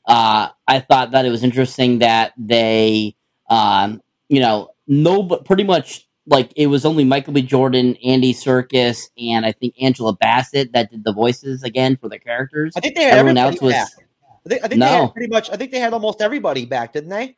Uh, 0.07 0.49
I 0.67 0.79
thought 0.79 1.11
that 1.11 1.25
it 1.25 1.29
was 1.29 1.43
interesting 1.43 1.99
that 1.99 2.33
they, 2.38 3.15
um, 3.49 4.01
you 4.29 4.39
know, 4.39 4.69
no, 4.88 5.23
but 5.23 5.45
pretty 5.45 5.63
much 5.63 6.07
like 6.27 6.51
it 6.55 6.67
was 6.67 6.86
only 6.86 7.03
Michael 7.03 7.33
B. 7.33 7.41
Jordan, 7.41 7.95
Andy 8.03 8.33
Serkis, 8.33 9.09
and 9.17 9.45
I 9.45 9.51
think 9.51 9.75
Angela 9.81 10.13
Bassett 10.13 10.73
that 10.73 10.91
did 10.91 11.03
the 11.03 11.13
voices 11.13 11.63
again 11.63 11.97
for 11.97 12.09
the 12.09 12.19
characters. 12.19 12.73
I 12.75 12.79
think 12.79 12.95
they 12.95 13.03
had 13.03 13.17
Everyone 13.19 13.38
everybody 13.38 13.55
else 13.55 13.61
was 13.61 13.73
back. 13.73 14.05
I 14.45 14.49
think, 14.49 14.63
I 14.63 14.67
think 14.67 14.79
they 14.81 14.86
No. 14.86 15.01
had 15.05 15.13
pretty 15.13 15.31
much. 15.31 15.49
I 15.51 15.57
think 15.57 15.71
they 15.71 15.79
had 15.79 15.93
almost 15.93 16.21
everybody 16.21 16.65
back, 16.65 16.93
didn't 16.93 17.09
they? 17.09 17.38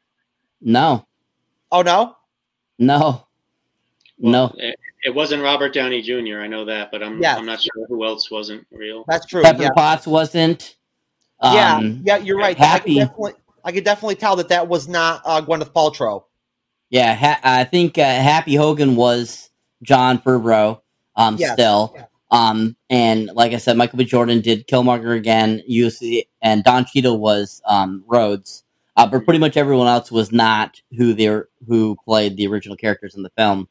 no, 0.61 1.05
Oh 1.71 1.81
no. 1.81 2.15
no, 2.79 3.27
no. 4.17 4.53
It, 4.57 4.79
it 5.03 5.13
wasn't 5.15 5.43
Robert 5.43 5.73
Downey 5.73 6.01
Jr. 6.01 6.39
I 6.39 6.47
know 6.47 6.65
that, 6.65 6.91
but 6.91 7.03
I'm 7.03 7.21
Yes. 7.21 7.37
I'm 7.37 7.45
not 7.45 7.61
sure 7.61 7.85
who 7.87 8.05
else 8.05 8.31
wasn't 8.31 8.65
real. 8.71 9.03
That's 9.07 9.25
true. 9.25 9.41
Pepper 9.43 9.63
yeah. 9.63 9.69
Potts 9.75 10.07
wasn't. 10.07 10.76
Yeah, 11.43 11.75
Um, 11.77 12.01
yeah, 12.03 12.17
you're 12.17 12.37
right. 12.37 12.57
Happy. 12.57 12.99
I 13.01 13.05
could 13.05 13.09
definitely, 13.09 13.33
I 13.63 13.71
could 13.71 13.83
definitely 13.83 14.15
tell 14.15 14.35
that 14.37 14.49
that 14.49 14.67
was 14.67 14.87
not 14.87 15.21
uh, 15.25 15.41
Gwyneth 15.41 15.71
Paltrow. 15.71 16.23
Yeah, 16.89 17.13
ha- 17.13 17.39
I 17.43 17.63
think 17.65 17.97
uh, 17.97 18.01
Happy 18.03 18.55
Hogan 18.55 18.95
was 18.95 19.49
Jon 19.83 20.19
Favreau. 20.19 20.81
Um, 21.15 21.35
Yes. 21.37 21.53
still. 21.53 21.95
Um, 22.29 22.75
and 22.89 23.27
like 23.33 23.53
I 23.53 23.57
said, 23.57 23.77
Michael 23.77 23.97
B. 23.97 24.05
Jordan 24.05 24.41
did 24.41 24.67
Killmonger 24.67 25.15
again. 25.15 25.61
UC 25.69 26.27
and 26.41 26.63
Don 26.63 26.85
Cheadle 26.85 27.19
was 27.19 27.61
um, 27.65 28.03
Rhodes. 28.07 28.63
Uh, 28.95 29.05
but 29.07 29.23
pretty 29.25 29.39
much 29.39 29.57
everyone 29.57 29.87
else 29.87 30.11
was 30.11 30.31
not 30.31 30.81
who 30.97 31.13
they 31.13 31.27
are 31.27 31.49
who 31.67 31.95
played 32.05 32.35
the 32.37 32.47
original 32.47 32.75
characters 32.75 33.15
in 33.15 33.23
the 33.23 33.29
film. 33.37 33.67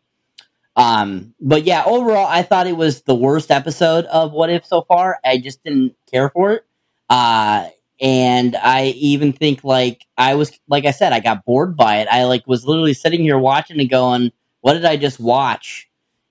Um, 0.76 1.34
but 1.40 1.64
yeah, 1.64 1.84
overall, 1.86 2.26
I 2.26 2.42
thought 2.42 2.66
it 2.66 2.76
was 2.76 3.02
the 3.02 3.14
worst 3.14 3.50
episode 3.50 4.04
of 4.06 4.32
What 4.32 4.50
If 4.50 4.66
so 4.66 4.82
far. 4.82 5.18
I 5.24 5.38
just 5.38 5.64
didn't 5.64 5.94
care 6.10 6.28
for 6.30 6.52
it. 6.52 6.65
Uh, 7.08 7.68
and 8.00 8.56
I 8.56 8.86
even 8.96 9.32
think 9.32 9.64
like 9.64 10.04
I 10.18 10.34
was 10.34 10.58
like 10.68 10.84
I 10.84 10.90
said, 10.90 11.12
I 11.12 11.20
got 11.20 11.44
bored 11.44 11.76
by 11.76 11.98
it. 11.98 12.08
I 12.10 12.24
like 12.24 12.46
was 12.46 12.66
literally 12.66 12.94
sitting 12.94 13.20
here 13.22 13.38
watching 13.38 13.80
and 13.80 13.88
going, 13.90 14.32
"What 14.60 14.74
did 14.74 14.84
I 14.84 14.96
just 14.96 15.20
watch?" 15.20 15.88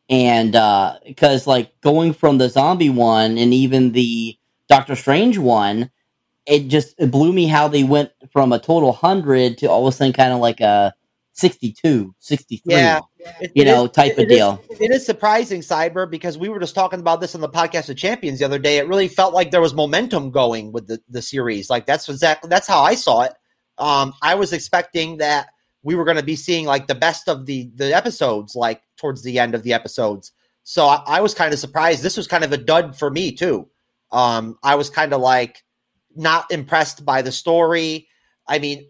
And 0.09 0.55
uh, 0.55 0.99
because 1.05 1.47
like 1.47 1.79
going 1.81 2.13
from 2.13 2.37
the 2.37 2.49
zombie 2.49 2.89
one 2.91 3.37
and 3.37 3.53
even 3.53 3.93
the 3.93 4.37
Doctor 4.69 4.95
Strange 4.95 5.37
one, 5.39 5.89
it 6.47 6.67
just 6.67 6.95
it 6.99 7.11
blew 7.11 7.33
me 7.33 7.47
how 7.47 7.67
they 7.67 7.83
went 7.83 8.11
from 8.31 8.53
a 8.53 8.59
total 8.59 8.93
hundred 8.93 9.59
to 9.59 9.67
all 9.67 9.87
of 9.87 9.93
a 9.93 9.97
sudden 9.97 10.13
kind 10.13 10.33
of 10.33 10.39
like 10.39 10.61
a 10.61 10.93
62, 11.35 12.15
63, 12.19 12.73
Yeah, 12.73 12.99
you 13.41 13.49
it 13.55 13.65
know, 13.65 13.85
is- 13.85 13.91
type 13.91 14.13
it 14.17 14.23
of 14.23 14.31
is- 14.31 14.37
deal. 14.37 14.63
it 14.79 14.89
is 14.91 15.05
surprising, 15.05 15.61
Cyber, 15.61 16.09
because 16.09 16.37
we 16.37 16.47
were 16.49 16.59
just 16.59 16.73
talking 16.75 16.99
about 17.01 17.19
this 17.21 17.35
on 17.35 17.41
the 17.41 17.49
podcast 17.49 17.89
of 17.89 17.97
Champions 17.97 18.39
the 18.39 18.45
other 18.45 18.57
day. 18.57 18.77
It 18.77 18.87
really 18.87 19.09
felt 19.09 19.33
like 19.33 19.51
there 19.51 19.61
was 19.61 19.73
momentum 19.73 20.31
going 20.31 20.71
with 20.71 20.87
the, 20.87 21.01
the 21.09 21.21
series. 21.21 21.69
Like 21.69 21.85
that's 21.85 22.07
exactly 22.09 22.49
that's 22.49 22.67
how 22.67 22.81
I 22.81 22.95
saw 22.95 23.21
it. 23.23 23.33
Um, 23.77 24.13
I 24.21 24.35
was 24.35 24.53
expecting 24.53 25.17
that 25.17 25.47
we 25.83 25.95
were 25.95 26.05
going 26.05 26.17
to 26.17 26.23
be 26.23 26.37
seeing 26.37 26.65
like 26.65 26.87
the 26.87 26.95
best 26.95 27.27
of 27.27 27.45
the 27.45 27.69
the 27.75 27.93
episodes, 27.95 28.55
like 28.55 28.81
towards 28.97 29.21
the 29.21 29.37
end 29.37 29.53
of 29.55 29.63
the 29.63 29.73
episodes. 29.73 30.31
So 30.63 30.85
I, 30.87 31.03
I 31.05 31.21
was 31.21 31.33
kind 31.33 31.53
of 31.53 31.59
surprised. 31.59 32.01
This 32.01 32.15
was 32.17 32.27
kind 32.27 32.43
of 32.45 32.53
a 32.53 32.57
dud 32.57 32.97
for 32.97 33.11
me 33.11 33.33
too. 33.33 33.67
Um, 34.11 34.57
I 34.63 34.75
was 34.75 34.89
kind 34.89 35.13
of 35.13 35.19
like 35.19 35.63
not 36.15 36.49
impressed 36.49 37.03
by 37.05 37.21
the 37.21 37.31
story. 37.33 38.07
I 38.47 38.59
mean, 38.59 38.87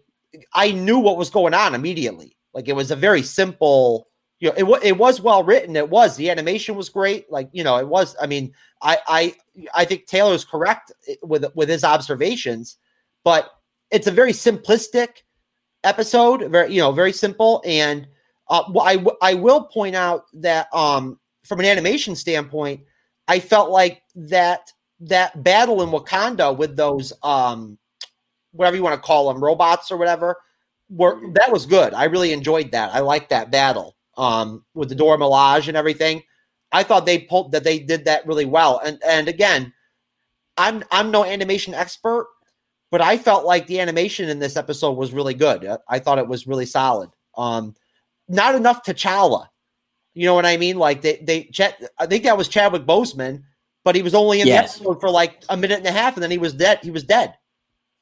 I 0.54 0.70
knew 0.70 0.98
what 1.00 1.16
was 1.16 1.30
going 1.30 1.54
on 1.54 1.74
immediately. 1.74 2.35
Like 2.56 2.68
it 2.68 2.74
was 2.74 2.90
a 2.90 2.96
very 2.96 3.22
simple 3.22 4.08
you 4.40 4.48
know, 4.48 4.54
it, 4.74 4.84
it 4.84 4.98
was 4.98 5.20
well 5.20 5.44
written. 5.44 5.76
It 5.76 5.88
was 5.88 6.16
the 6.16 6.30
animation 6.30 6.74
was 6.74 6.88
great. 6.88 7.30
Like 7.30 7.48
you 7.52 7.62
know, 7.62 7.76
it 7.76 7.86
was. 7.86 8.16
I 8.20 8.26
mean, 8.26 8.52
I 8.82 8.98
I 9.06 9.34
I 9.74 9.84
think 9.84 10.06
Taylor's 10.06 10.44
correct 10.44 10.90
with 11.22 11.44
with 11.54 11.68
his 11.68 11.84
observations, 11.84 12.78
but 13.24 13.50
it's 13.90 14.06
a 14.06 14.10
very 14.10 14.32
simplistic 14.32 15.22
episode. 15.84 16.50
Very 16.50 16.74
you 16.74 16.80
know, 16.80 16.92
very 16.92 17.12
simple. 17.12 17.62
And 17.64 18.08
uh, 18.48 18.64
I 18.80 19.04
I 19.22 19.34
will 19.34 19.64
point 19.64 19.96
out 19.96 20.24
that 20.34 20.72
um 20.74 21.18
from 21.44 21.60
an 21.60 21.66
animation 21.66 22.14
standpoint, 22.14 22.80
I 23.28 23.38
felt 23.38 23.70
like 23.70 24.02
that 24.14 24.72
that 25.00 25.42
battle 25.44 25.82
in 25.82 25.90
Wakanda 25.90 26.56
with 26.56 26.76
those 26.76 27.12
um 27.22 27.78
whatever 28.52 28.76
you 28.76 28.82
want 28.82 28.94
to 28.94 29.06
call 29.06 29.32
them 29.32 29.42
robots 29.42 29.90
or 29.90 29.96
whatever 29.96 30.36
were 30.88 31.20
that 31.34 31.52
was 31.52 31.66
good. 31.66 31.94
I 31.94 32.04
really 32.04 32.32
enjoyed 32.32 32.72
that. 32.72 32.94
I 32.94 33.00
liked 33.00 33.30
that 33.30 33.50
battle 33.50 33.96
um, 34.16 34.64
with 34.74 34.88
the 34.88 34.94
Dora 34.94 35.18
Milaje 35.18 35.68
and 35.68 35.76
everything. 35.76 36.22
I 36.72 36.82
thought 36.82 37.06
they 37.06 37.18
pulled 37.20 37.52
that 37.52 37.64
they 37.64 37.78
did 37.78 38.04
that 38.06 38.26
really 38.26 38.44
well. 38.44 38.80
And 38.84 39.00
and 39.06 39.28
again, 39.28 39.72
I'm 40.56 40.84
I'm 40.90 41.10
no 41.10 41.24
animation 41.24 41.74
expert, 41.74 42.26
but 42.90 43.00
I 43.00 43.18
felt 43.18 43.44
like 43.44 43.66
the 43.66 43.80
animation 43.80 44.28
in 44.28 44.38
this 44.38 44.56
episode 44.56 44.92
was 44.92 45.12
really 45.12 45.34
good. 45.34 45.64
I- 45.66 45.78
I 45.88 45.98
thought 45.98 46.18
it 46.18 46.28
was 46.28 46.46
really 46.46 46.66
solid. 46.66 47.10
Um, 47.36 47.74
not 48.28 48.54
enough 48.54 48.82
T'Challa. 48.84 49.48
You 50.14 50.24
know 50.26 50.34
what 50.34 50.46
I 50.46 50.56
mean? 50.56 50.78
Like 50.78 51.02
they 51.02 51.16
they 51.22 51.44
Chet, 51.44 51.82
I 51.98 52.06
think 52.06 52.24
that 52.24 52.38
was 52.38 52.48
Chadwick 52.48 52.86
Boseman, 52.86 53.42
but 53.84 53.94
he 53.94 54.02
was 54.02 54.14
only 54.14 54.40
in 54.40 54.46
Yes. 54.46 54.76
the 54.78 54.80
episode 54.80 55.00
for 55.00 55.10
like 55.10 55.42
a 55.50 55.56
minute 55.56 55.78
and 55.78 55.86
a 55.86 55.92
half, 55.92 56.14
and 56.14 56.22
then 56.22 56.30
he 56.30 56.38
was 56.38 56.54
dead. 56.54 56.78
He 56.82 56.90
was 56.90 57.04
dead. 57.04 57.34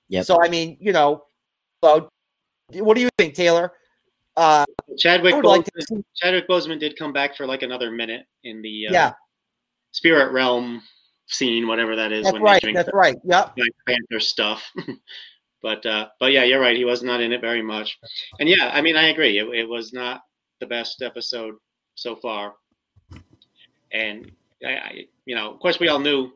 Yeah. 0.09 0.23
So 0.23 0.41
I 0.43 0.49
mean, 0.49 0.77
you 0.81 0.93
know, 0.93 1.25
so 1.83 2.09
what 2.73 2.95
do 2.95 3.01
you 3.01 3.09
think, 3.19 3.35
Taylor? 3.35 3.73
Uh, 4.37 4.65
Chadwick 4.99 5.35
would 5.35 5.45
like 5.45 5.65
Boseman, 5.65 6.05
Chadwick 6.17 6.49
Boseman 6.49 6.81
did 6.81 6.99
come 6.99 7.13
back 7.13 7.37
for 7.37 7.47
like 7.47 7.63
another 7.63 7.91
minute 7.91 8.27
in 8.43 8.63
the 8.63 8.89
uh, 8.89 8.93
yeah, 8.93 9.13
spirit 9.93 10.33
realm 10.33 10.83
scene, 11.27 11.67
whatever 11.69 11.97
that 11.97 12.13
is. 12.13 12.25
that's 12.25 12.39
right. 12.39 12.63
That's 12.75 12.91
the 12.91 12.97
right. 12.97 13.17
Yep. 13.25 13.57
Panther 13.87 14.21
stuff. 14.21 14.71
but 15.63 15.85
uh, 15.87 16.09
but 16.19 16.33
yeah, 16.33 16.45
you're 16.45 16.61
right. 16.61 16.77
He 16.77 16.85
was 16.85 17.03
not 17.03 17.21
in 17.21 17.33
it 17.33 17.41
very 17.41 17.63
much. 17.63 17.99
And 18.41 18.49
yeah, 18.49 18.71
I 18.73 18.81
mean, 18.81 18.97
I 18.97 19.09
agree. 19.09 19.39
It, 19.39 19.47
it 19.55 19.69
was 19.69 19.93
not 19.93 20.23
the 20.61 20.67
best 20.67 21.03
episode 21.03 21.55
so 21.95 22.17
far. 22.17 22.55
And 23.93 24.33
I, 24.65 24.73
I, 24.73 25.05
you 25.27 25.37
know, 25.37 25.53
of 25.53 25.61
course, 25.61 25.79
we 25.79 25.89
all 25.89 26.01
knew 26.01 26.33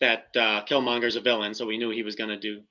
that 0.00 0.28
uh, 0.34 0.64
Killmonger's 0.64 1.16
a 1.16 1.20
villain, 1.20 1.54
so 1.54 1.66
we 1.66 1.76
knew 1.78 1.90
he 1.90 2.02
was 2.02 2.16
going 2.16 2.30
to 2.30 2.38
do 2.38 2.62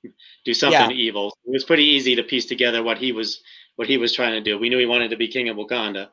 do 0.44 0.52
something 0.54 0.90
Yeah. 0.90 0.96
evil. 0.96 1.36
It 1.46 1.50
was 1.50 1.64
pretty 1.64 1.84
easy 1.84 2.14
to 2.16 2.22
piece 2.22 2.46
together 2.46 2.82
what 2.82 2.98
he 2.98 3.12
was 3.12 3.42
what 3.76 3.88
he 3.88 3.96
was 3.96 4.12
trying 4.12 4.32
to 4.32 4.40
do. 4.40 4.58
We 4.58 4.68
knew 4.68 4.78
he 4.78 4.86
wanted 4.86 5.10
to 5.10 5.16
be 5.16 5.28
king 5.28 5.48
of 5.48 5.56
Wakanda. 5.56 6.08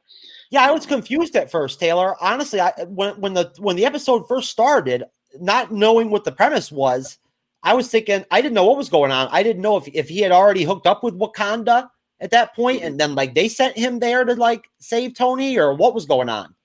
Yeah, 0.49 0.65
I 0.65 0.71
was 0.71 0.85
confused 0.85 1.35
at 1.35 1.51
first, 1.51 1.79
Taylor. 1.79 2.15
Honestly, 2.21 2.61
I 2.61 2.71
when 2.87 3.19
when 3.19 3.33
the 3.33 3.51
when 3.59 3.75
the 3.75 3.85
episode 3.85 4.27
first 4.27 4.49
started, 4.49 5.03
not 5.39 5.71
knowing 5.71 6.09
what 6.09 6.23
the 6.23 6.31
premise 6.31 6.71
was, 6.71 7.17
I 7.63 7.73
was 7.73 7.89
thinking 7.89 8.23
I 8.31 8.41
didn't 8.41 8.53
know 8.53 8.65
what 8.65 8.77
was 8.77 8.89
going 8.89 9.11
on. 9.11 9.27
I 9.31 9.43
didn't 9.43 9.61
know 9.61 9.77
if 9.77 9.87
if 9.89 10.07
he 10.07 10.21
had 10.21 10.31
already 10.31 10.63
hooked 10.63 10.87
up 10.87 11.03
with 11.03 11.19
Wakanda 11.19 11.89
at 12.19 12.31
that 12.31 12.55
point, 12.55 12.83
and 12.83 12.99
then 12.99 13.15
like 13.15 13.35
they 13.35 13.49
sent 13.49 13.75
him 13.75 13.99
there 13.99 14.23
to 14.23 14.35
like 14.35 14.69
save 14.79 15.15
Tony, 15.15 15.57
or 15.57 15.73
what 15.73 15.93
was 15.93 16.05
going 16.05 16.29
on. 16.29 16.55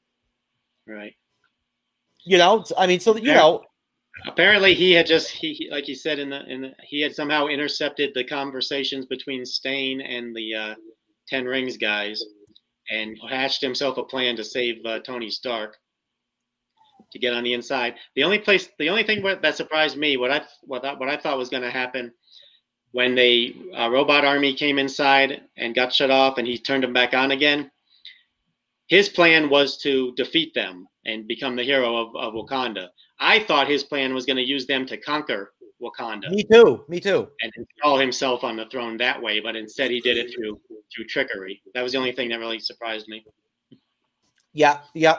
Right. 0.86 1.14
You 2.24 2.38
know, 2.38 2.64
I 2.78 2.86
mean, 2.86 3.00
so 3.00 3.16
you 3.16 3.34
know, 3.34 3.64
apparently 4.26 4.74
he 4.74 4.92
had 4.92 5.06
just 5.06 5.30
he, 5.30 5.52
he 5.54 5.70
like 5.70 5.84
he 5.84 5.94
said 5.94 6.18
in 6.18 6.30
the 6.30 6.44
in 6.46 6.62
the, 6.62 6.70
he 6.82 7.00
had 7.00 7.14
somehow 7.14 7.46
intercepted 7.46 8.12
the 8.14 8.24
conversations 8.24 9.06
between 9.06 9.44
Stane 9.44 10.00
and 10.00 10.34
the 10.34 10.54
uh, 10.54 10.74
Ten 11.28 11.44
Rings 11.44 11.76
guys, 11.76 12.22
and 12.90 13.18
hatched 13.28 13.60
himself 13.60 13.98
a 13.98 14.04
plan 14.04 14.36
to 14.36 14.44
save 14.44 14.84
uh, 14.84 15.00
Tony 15.00 15.30
Stark 15.30 15.76
to 17.12 17.18
get 17.18 17.34
on 17.34 17.44
the 17.44 17.52
inside. 17.52 17.94
The 18.16 18.24
only 18.24 18.38
place, 18.38 18.68
the 18.78 18.88
only 18.88 19.02
thing 19.02 19.22
that 19.22 19.56
surprised 19.56 19.96
me, 19.96 20.16
what 20.16 20.30
I 20.30 20.42
what 20.62 20.84
I, 20.84 20.94
what 20.94 21.08
I 21.08 21.16
thought 21.16 21.38
was 21.38 21.50
going 21.50 21.62
to 21.62 21.70
happen 21.70 22.12
when 22.92 23.14
the 23.14 23.54
uh, 23.76 23.90
robot 23.90 24.24
army 24.24 24.54
came 24.54 24.78
inside 24.78 25.42
and 25.56 25.74
got 25.74 25.92
shut 25.92 26.10
off, 26.10 26.38
and 26.38 26.46
he 26.46 26.58
turned 26.58 26.84
them 26.84 26.92
back 26.92 27.14
on 27.14 27.30
again. 27.30 27.70
His 28.88 29.08
plan 29.08 29.48
was 29.48 29.78
to 29.78 30.12
defeat 30.16 30.52
them 30.54 30.86
and 31.06 31.26
become 31.26 31.56
the 31.56 31.64
hero 31.64 31.96
of, 31.96 32.16
of 32.16 32.34
Wakanda. 32.34 32.88
I 33.22 33.38
thought 33.44 33.68
his 33.68 33.84
plan 33.84 34.12
was 34.14 34.26
going 34.26 34.36
to 34.36 34.42
use 34.42 34.66
them 34.66 34.84
to 34.86 34.96
conquer 34.96 35.52
Wakanda 35.82 36.28
me 36.30 36.44
too, 36.44 36.84
me 36.88 37.00
too. 37.00 37.28
and 37.40 37.52
install 37.56 37.98
himself 37.98 38.44
on 38.44 38.56
the 38.56 38.66
throne 38.66 38.96
that 38.98 39.20
way, 39.20 39.40
but 39.40 39.56
instead 39.56 39.90
he 39.90 40.00
did 40.00 40.16
it 40.16 40.32
through 40.34 40.60
through 40.94 41.04
trickery. 41.06 41.62
That 41.74 41.82
was 41.82 41.92
the 41.92 41.98
only 41.98 42.12
thing 42.12 42.28
that 42.28 42.38
really 42.38 42.60
surprised 42.60 43.08
me. 43.08 43.24
Yeah, 44.52 44.80
yeah. 44.94 45.16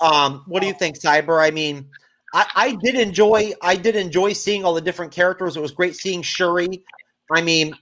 Um, 0.00 0.44
what 0.46 0.60
do 0.60 0.66
you 0.66 0.74
think, 0.74 0.98
Cyber? 0.98 1.42
I 1.42 1.50
mean, 1.50 1.88
I, 2.34 2.46
I 2.54 2.72
did 2.82 2.94
enjoy 2.96 3.52
I 3.62 3.76
did 3.76 3.96
enjoy 3.96 4.32
seeing 4.34 4.64
all 4.64 4.74
the 4.74 4.80
different 4.80 5.12
characters. 5.12 5.56
It 5.56 5.60
was 5.60 5.72
great 5.72 5.96
seeing 5.96 6.22
Shuri. 6.22 6.84
I 7.32 7.42
mean, 7.42 7.74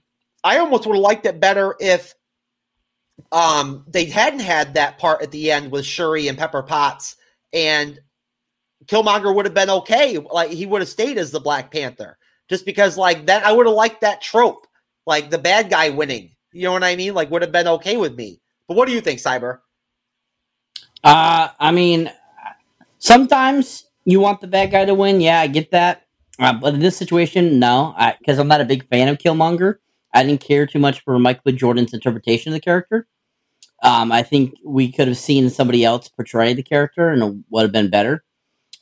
I 0.43 0.57
almost 0.57 0.85
would 0.87 0.95
have 0.95 1.03
liked 1.03 1.25
it 1.25 1.39
better 1.39 1.75
if 1.79 2.15
um 3.31 3.83
they 3.87 4.05
hadn't 4.05 4.41
had 4.41 4.75
that 4.75 4.99
part 4.99 5.21
at 5.21 5.31
the 5.31 5.51
end 5.51 5.71
with 5.71 5.85
Shuri 5.85 6.27
and 6.27 6.37
Pepper 6.37 6.63
Potts 6.63 7.15
and 7.51 7.99
Killmonger 8.85 9.33
would 9.33 9.45
have 9.45 9.53
been 9.53 9.69
okay. 9.69 10.17
Like 10.17 10.51
he 10.51 10.65
would 10.65 10.81
have 10.81 10.89
stayed 10.89 11.17
as 11.17 11.31
the 11.31 11.39
Black 11.39 11.71
Panther. 11.71 12.17
just 12.49 12.65
because 12.65 12.97
like 12.97 13.25
that 13.27 13.45
I 13.45 13.51
would 13.51 13.65
have 13.65 13.75
liked 13.75 14.01
that 14.01 14.21
trope, 14.21 14.67
like 15.05 15.29
the 15.29 15.37
bad 15.37 15.69
guy 15.69 15.89
winning. 15.89 16.31
You 16.53 16.63
know 16.63 16.73
what 16.73 16.83
I 16.83 16.95
mean? 16.95 17.13
Like 17.13 17.29
would 17.31 17.41
have 17.41 17.51
been 17.51 17.67
okay 17.67 17.97
with 17.97 18.15
me. 18.15 18.41
But 18.67 18.77
what 18.77 18.87
do 18.87 18.93
you 18.93 19.01
think, 19.01 19.19
Cyber? 19.19 19.59
Uh, 21.03 21.49
I 21.59 21.71
mean, 21.71 22.11
sometimes 22.99 23.85
you 24.05 24.19
want 24.19 24.41
the 24.41 24.47
bad 24.47 24.71
guy 24.71 24.85
to 24.85 24.93
win. 24.93 25.21
Yeah, 25.21 25.39
I 25.39 25.47
get 25.47 25.71
that. 25.71 26.03
Uh, 26.39 26.53
but 26.53 26.73
in 26.73 26.79
this 26.79 26.97
situation, 26.97 27.59
no, 27.59 27.95
because 28.19 28.39
I'm 28.39 28.47
not 28.47 28.61
a 28.61 28.65
big 28.65 28.87
fan 28.89 29.07
of 29.07 29.17
Killmonger. 29.17 29.75
I 30.13 30.23
didn't 30.23 30.41
care 30.41 30.65
too 30.65 30.79
much 30.79 31.01
for 31.03 31.17
Michael. 31.19 31.51
Jordan's 31.51 31.93
interpretation 31.93 32.51
of 32.51 32.53
the 32.55 32.61
character. 32.61 33.07
Um, 33.83 34.11
I 34.11 34.23
think 34.23 34.55
we 34.65 34.91
could 34.91 35.07
have 35.07 35.17
seen 35.17 35.49
somebody 35.49 35.83
else 35.83 36.09
portray 36.09 36.53
the 36.53 36.63
character, 36.63 37.09
and 37.09 37.23
it 37.23 37.45
would 37.49 37.61
have 37.63 37.71
been 37.71 37.89
better. 37.89 38.23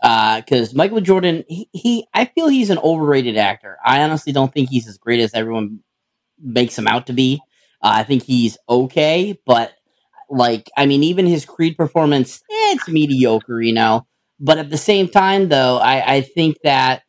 Because 0.01 0.73
uh, 0.73 0.77
Michael 0.77 1.01
Jordan, 1.01 1.43
he, 1.47 1.69
he, 1.71 2.07
I 2.13 2.25
feel 2.25 2.47
he's 2.47 2.69
an 2.69 2.77
overrated 2.79 3.37
actor. 3.37 3.77
I 3.83 4.01
honestly 4.03 4.33
don't 4.33 4.53
think 4.53 4.69
he's 4.69 4.87
as 4.87 4.97
great 4.97 5.19
as 5.21 5.33
everyone 5.33 5.79
makes 6.41 6.77
him 6.77 6.87
out 6.87 7.07
to 7.07 7.13
be. 7.13 7.41
Uh, 7.81 7.91
I 7.95 8.03
think 8.03 8.23
he's 8.23 8.57
okay, 8.67 9.39
but 9.45 9.73
like, 10.29 10.69
I 10.77 10.85
mean, 10.85 11.03
even 11.03 11.25
his 11.25 11.45
Creed 11.45 11.77
performance, 11.77 12.41
eh, 12.49 12.73
it's 12.73 12.87
mediocre, 12.87 13.61
you 13.61 13.73
know. 13.73 14.05
But 14.39 14.57
at 14.57 14.69
the 14.69 14.77
same 14.77 15.07
time, 15.07 15.49
though, 15.49 15.77
I, 15.77 16.15
I 16.15 16.21
think 16.21 16.57
that 16.63 17.03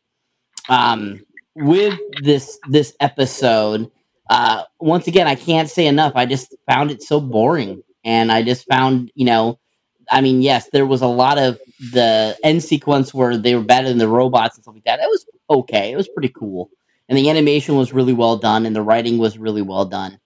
um, 0.69 1.25
with 1.55 1.99
this 2.23 2.59
this 2.71 2.95
episode, 3.01 3.91
uh, 4.31 4.63
once 4.81 5.07
again, 5.07 5.27
I 5.27 5.35
can't 5.35 5.69
say 5.71 5.87
enough. 5.87 6.13
I 6.15 6.27
just 6.27 6.55
found 6.69 6.91
it 6.91 7.03
so 7.03 7.21
boring, 7.21 7.83
and 8.05 8.31
I 8.31 8.43
just 8.43 8.67
found, 8.69 9.11
you 9.15 9.27
know, 9.27 9.59
I 10.11 10.21
mean, 10.21 10.43
yes, 10.43 10.69
there 10.73 10.87
was 10.87 11.03
a 11.03 11.07
lot 11.07 11.39
of 11.39 11.59
the 11.93 12.37
end 12.45 12.63
sequence 12.63 13.13
where 13.13 13.37
they 13.37 13.55
were 13.55 13.63
battling 13.63 13.99
the 13.99 14.09
robots 14.09 14.57
and 14.57 14.65
stuff 14.65 14.75
like 14.75 14.85
that. 14.85 15.01
It 15.01 15.09
was 15.09 15.27
okay. 15.51 15.93
It 15.93 15.97
was 15.97 16.09
pretty 16.09 16.29
cool, 16.31 16.71
and 17.09 17.19
the 17.19 17.31
animation 17.31 17.77
was 17.77 17.93
really 17.93 18.13
well 18.13 18.37
done, 18.37 18.67
and 18.67 18.75
the 18.77 18.83
writing 18.83 19.19
was 19.19 19.39
really 19.39 19.63
well 19.63 19.85
done. 19.85 20.19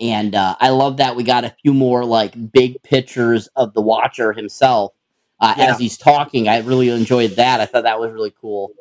And 0.00 0.34
uh, 0.34 0.56
I 0.60 0.70
love 0.70 0.98
that 0.98 1.16
we 1.16 1.24
got 1.24 1.44
a 1.44 1.54
few 1.62 1.74
more 1.74 2.04
like 2.04 2.52
big 2.52 2.82
pictures 2.82 3.48
of 3.56 3.74
the 3.74 3.80
Watcher 3.82 4.32
himself 4.32 4.92
uh, 5.40 5.54
yeah. 5.56 5.72
as 5.72 5.78
he's 5.78 5.96
talking. 5.98 6.48
I 6.48 6.58
really 6.60 6.88
enjoyed 6.88 7.32
that. 7.32 7.60
I 7.60 7.66
thought 7.66 7.84
that 7.84 7.98
was 8.00 8.12
really 8.12 8.32
cool. 8.40 8.72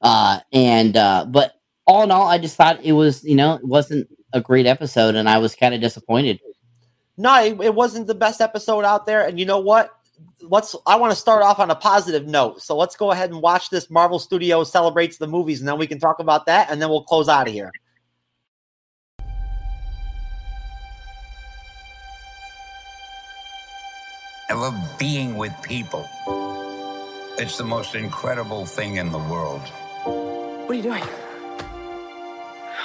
Uh, 0.00 0.40
and 0.52 0.96
uh, 0.96 1.26
but 1.28 1.54
all 1.86 2.02
in 2.02 2.10
all, 2.10 2.26
I 2.26 2.38
just 2.38 2.56
thought 2.56 2.84
it 2.84 2.92
was 2.92 3.24
you 3.24 3.36
know 3.36 3.54
it 3.54 3.64
wasn't 3.64 4.08
a 4.32 4.40
great 4.40 4.66
episode, 4.66 5.14
and 5.14 5.28
I 5.28 5.38
was 5.38 5.54
kind 5.54 5.74
of 5.74 5.80
disappointed. 5.80 6.40
No, 7.20 7.38
it, 7.38 7.60
it 7.60 7.74
wasn't 7.74 8.06
the 8.06 8.14
best 8.14 8.40
episode 8.40 8.82
out 8.82 9.04
there. 9.04 9.26
And 9.26 9.38
you 9.38 9.44
know 9.44 9.58
what? 9.58 9.90
Let's. 10.40 10.74
I 10.86 10.96
want 10.96 11.12
to 11.12 11.16
start 11.16 11.42
off 11.42 11.58
on 11.58 11.70
a 11.70 11.74
positive 11.74 12.26
note. 12.26 12.62
So 12.62 12.74
let's 12.74 12.96
go 12.96 13.10
ahead 13.10 13.30
and 13.30 13.42
watch 13.42 13.68
this. 13.68 13.90
Marvel 13.90 14.18
Studios 14.18 14.72
celebrates 14.72 15.18
the 15.18 15.26
movies, 15.26 15.60
and 15.60 15.68
then 15.68 15.76
we 15.76 15.86
can 15.86 15.98
talk 15.98 16.18
about 16.18 16.46
that, 16.46 16.70
and 16.70 16.80
then 16.80 16.88
we'll 16.88 17.04
close 17.04 17.28
out 17.28 17.46
of 17.46 17.52
here. 17.52 17.72
I 24.48 24.54
love 24.54 24.74
being 24.98 25.36
with 25.36 25.52
people. 25.62 26.08
It's 27.38 27.58
the 27.58 27.64
most 27.64 27.94
incredible 27.94 28.64
thing 28.64 28.96
in 28.96 29.12
the 29.12 29.18
world. 29.18 29.60
What 29.60 30.70
are 30.70 30.74
you 30.74 30.82
doing? 30.82 31.04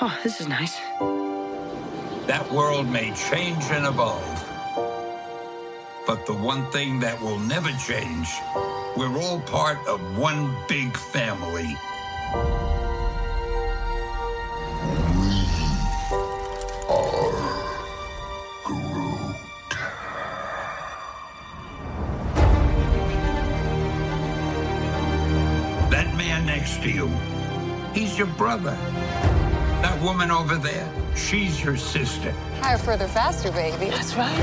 Oh, 0.02 0.20
this 0.24 0.42
is 0.42 0.50
nice. 0.50 0.78
That 2.28 2.52
world 2.52 2.88
may 2.90 3.14
change 3.14 3.64
and 3.66 3.86
evolve. 3.86 4.50
But 6.08 6.26
the 6.26 6.34
one 6.34 6.66
thing 6.72 7.00
that 7.02 7.22
will 7.22 7.38
never 7.38 7.70
change, 7.74 8.28
we're 8.98 9.16
all 9.16 9.40
part 9.42 9.78
of 9.88 10.00
one 10.18 10.56
big 10.68 10.98
family. 10.98 11.78
That 25.92 26.16
man 26.18 26.48
next 26.48 26.82
to 26.82 26.90
you. 26.90 27.08
He's 27.94 28.18
your 28.18 28.28
brother. 28.28 28.76
That 29.86 30.02
woman 30.02 30.32
over 30.32 30.56
there, 30.56 30.92
she's 31.16 31.64
your 31.64 31.78
sister. 31.78 32.32
Higher, 32.60 32.80
further, 32.80 33.08
faster, 33.08 33.52
baby. 33.52 33.92
That's 33.92 34.16
right. 34.16 34.36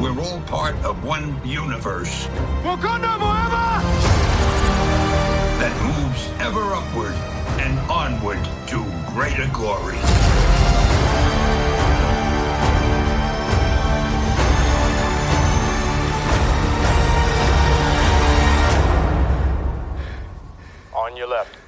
We're 0.00 0.20
all 0.22 0.40
part 0.42 0.76
of 0.84 1.02
one 1.02 1.36
universe. 1.44 2.28
Wakanda 2.62 3.18
forever! 3.18 3.82
That 5.58 5.74
moves 5.82 6.30
ever 6.38 6.62
upward 6.62 7.14
and 7.58 7.76
onward 7.90 8.44
to 8.68 8.84
greater 9.12 9.50
glory. 9.52 9.98
On 21.14 21.18
your 21.18 21.28
left. 21.28 21.63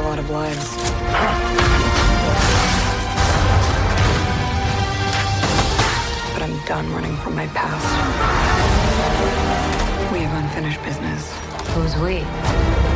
a 0.00 0.02
lot 0.02 0.18
of 0.18 0.30
lives. 0.30 0.76
But 6.32 6.42
I'm 6.42 6.64
done 6.64 6.90
running 6.92 7.16
from 7.16 7.36
my 7.36 7.46
past. 7.48 7.84
We 10.10 10.20
have 10.20 10.42
unfinished 10.42 10.82
business. 10.84 11.32
Who's 11.74 11.94
we? 11.96 12.89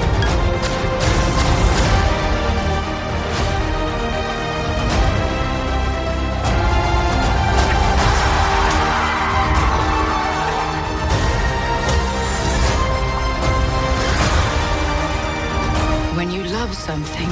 something, 16.84 17.30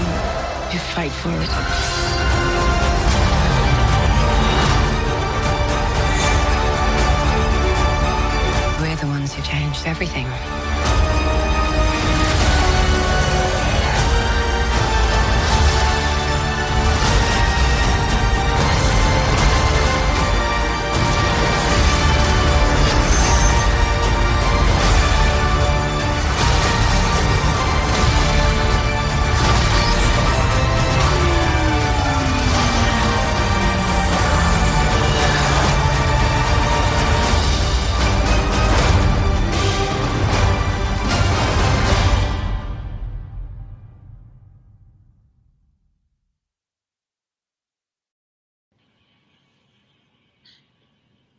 you 0.73 0.79
fight 0.79 1.12
for 1.12 1.29
it. 1.29 1.51
the 9.01 9.07
ones 9.09 9.35
who 9.35 9.43
changed 9.43 9.87
everything. 9.87 10.27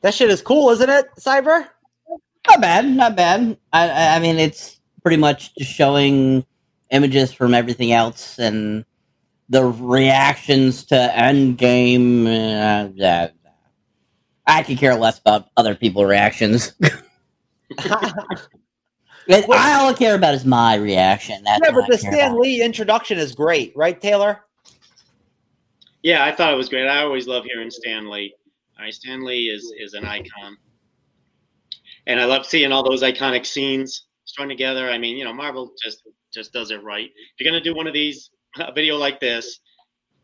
That 0.03 0.13
shit 0.13 0.29
is 0.29 0.41
cool, 0.41 0.69
isn't 0.69 0.89
it, 0.89 1.09
Cyber? 1.17 1.65
Not 2.47 2.61
bad, 2.61 2.85
not 2.85 3.15
bad. 3.15 3.57
I, 3.71 4.17
I 4.17 4.19
mean, 4.19 4.37
it's 4.37 4.79
pretty 5.01 5.17
much 5.17 5.55
just 5.55 5.71
showing 5.71 6.45
images 6.91 7.31
from 7.33 7.53
everything 7.53 7.93
else 7.93 8.37
and 8.37 8.83
the 9.49 9.63
reactions 9.63 10.83
to 10.87 10.95
Endgame. 11.15 12.27
Uh, 12.27 13.29
I 14.45 14.63
could 14.63 14.77
care 14.77 14.93
less 14.95 15.19
about 15.19 15.47
other 15.57 15.73
people's 15.73 16.07
reactions. 16.07 16.73
And 19.29 19.45
all 19.45 19.53
I 19.89 19.93
care 19.93 20.15
about 20.15 20.33
is 20.33 20.43
my 20.43 20.75
reaction. 20.75 21.43
That's 21.45 21.61
yeah, 21.63 21.71
but 21.71 21.89
the 21.89 21.97
Stan 21.97 22.31
about. 22.31 22.41
Lee 22.41 22.61
introduction 22.61 23.17
is 23.17 23.33
great, 23.33 23.71
right, 23.73 23.99
Taylor? 23.99 24.41
Yeah, 26.01 26.25
I 26.25 26.33
thought 26.33 26.51
it 26.51 26.57
was 26.57 26.67
great. 26.67 26.87
I 26.87 27.03
always 27.03 27.25
love 27.25 27.45
hearing 27.45 27.71
Stan 27.71 28.09
Lee. 28.09 28.35
All 28.77 28.85
right, 28.85 28.93
Stan 28.93 29.23
Lee 29.23 29.49
is 29.49 29.73
is 29.79 29.93
an 29.93 30.05
icon, 30.05 30.57
and 32.07 32.19
I 32.19 32.25
love 32.25 32.45
seeing 32.45 32.71
all 32.71 32.83
those 32.83 33.03
iconic 33.03 33.45
scenes 33.45 34.07
strung 34.25 34.49
together. 34.49 34.89
I 34.89 34.97
mean, 34.97 35.15
you 35.17 35.23
know, 35.25 35.33
Marvel 35.33 35.73
just 35.81 36.03
just 36.33 36.53
does 36.53 36.71
it 36.71 36.83
right. 36.83 37.05
If 37.05 37.39
you're 37.39 37.51
gonna 37.51 37.63
do 37.63 37.75
one 37.75 37.87
of 37.87 37.93
these 37.93 38.31
a 38.59 38.73
video 38.73 38.97
like 38.97 39.19
this, 39.19 39.59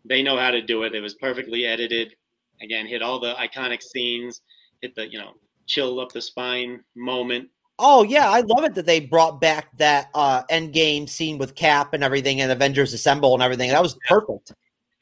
they 0.06 0.24
know 0.24 0.38
how 0.38 0.52
to 0.52 0.62
do 0.62 0.84
it. 0.84 0.96
It 0.96 1.02
was 1.02 1.16
perfectly 1.16 1.66
edited. 1.66 2.14
Again, 2.62 2.88
hit 2.88 3.02
all 3.02 3.20
the 3.20 3.34
iconic 3.36 3.82
scenes. 3.82 4.42
Hit 4.82 4.96
the 4.96 5.10
you 5.12 5.20
know 5.20 5.34
chill 5.68 6.00
up 6.00 6.12
the 6.12 6.22
spine 6.22 6.82
moment. 6.96 7.50
Oh 7.78 8.04
yeah, 8.04 8.30
I 8.30 8.42
love 8.42 8.66
it 8.66 8.74
that 8.76 8.86
they 8.86 9.00
brought 9.00 9.40
back 9.40 9.78
that 9.78 10.10
uh 10.16 10.42
end 10.50 10.74
game 10.74 11.06
scene 11.08 11.38
with 11.38 11.56
Cap 11.56 11.94
and 11.94 12.04
everything 12.04 12.42
and 12.42 12.52
Avengers 12.52 12.94
Assemble 12.94 13.34
and 13.36 13.44
everything. 13.44 13.70
That 13.70 13.82
was 13.84 13.96
perfect. 14.08 14.54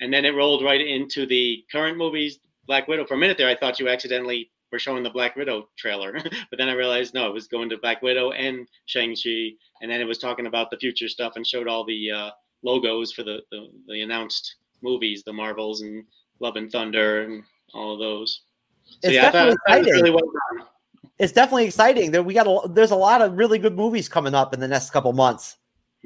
and 0.02 0.14
then 0.14 0.26
it 0.26 0.36
rolled 0.36 0.64
right 0.64 0.82
into 0.82 1.26
the 1.26 1.64
current 1.72 1.98
movies 1.98 2.40
black 2.68 2.88
widow 2.88 3.06
for 3.06 3.14
a 3.16 3.18
minute 3.18 3.38
there 3.38 3.48
i 3.50 3.56
thought 3.56 3.80
you 3.80 3.88
accidentally 3.90 4.50
were 4.72 4.80
showing 4.80 5.04
the 5.04 5.10
black 5.10 5.36
widow 5.36 5.68
trailer 5.78 6.14
but 6.50 6.58
then 6.58 6.70
i 6.70 6.74
realized 6.74 7.14
no 7.14 7.28
it 7.28 7.34
was 7.34 7.48
going 7.48 7.70
to 7.70 7.78
black 7.78 8.02
widow 8.02 8.32
and 8.32 8.68
shang-chi 8.86 9.52
and 9.82 9.90
then 9.92 10.02
it 10.02 10.06
was 10.08 10.18
talking 10.18 10.48
about 10.48 10.70
the 10.70 10.78
future 10.78 11.08
stuff 11.08 11.34
and 11.36 11.46
showed 11.48 11.68
all 11.68 11.86
the 11.86 12.12
uh, 12.12 12.30
logos 12.64 13.12
for 13.14 13.24
the, 13.24 13.40
the 13.52 13.68
the 13.88 14.02
announced 14.02 14.56
movies 14.82 15.24
the 15.26 15.34
marvels 15.34 15.82
and 15.82 16.04
love 16.40 16.56
and 16.56 16.72
thunder 16.72 17.22
and 17.24 17.44
all 17.74 17.94
of 17.94 18.00
those 18.00 18.42
so 19.02 19.10
It's 19.10 19.14
yeah 19.16 19.32
definitely 19.32 19.58
I 19.68 19.72
thought 19.72 19.88
exciting. 19.88 19.94
really 19.94 20.12
well 20.12 20.22
It's 21.20 21.34
definitely 21.34 21.66
exciting. 21.66 22.12
That 22.12 22.24
we 22.24 22.34
got 22.36 22.46
a, 22.48 22.68
there's 22.70 22.92
a 22.92 22.96
lot 22.96 23.22
of 23.24 23.34
really 23.38 23.58
good 23.60 23.76
movies 23.76 24.08
coming 24.08 24.36
up 24.36 24.54
in 24.54 24.60
the 24.60 24.68
next 24.68 24.92
couple 24.92 25.12
months. 25.14 25.58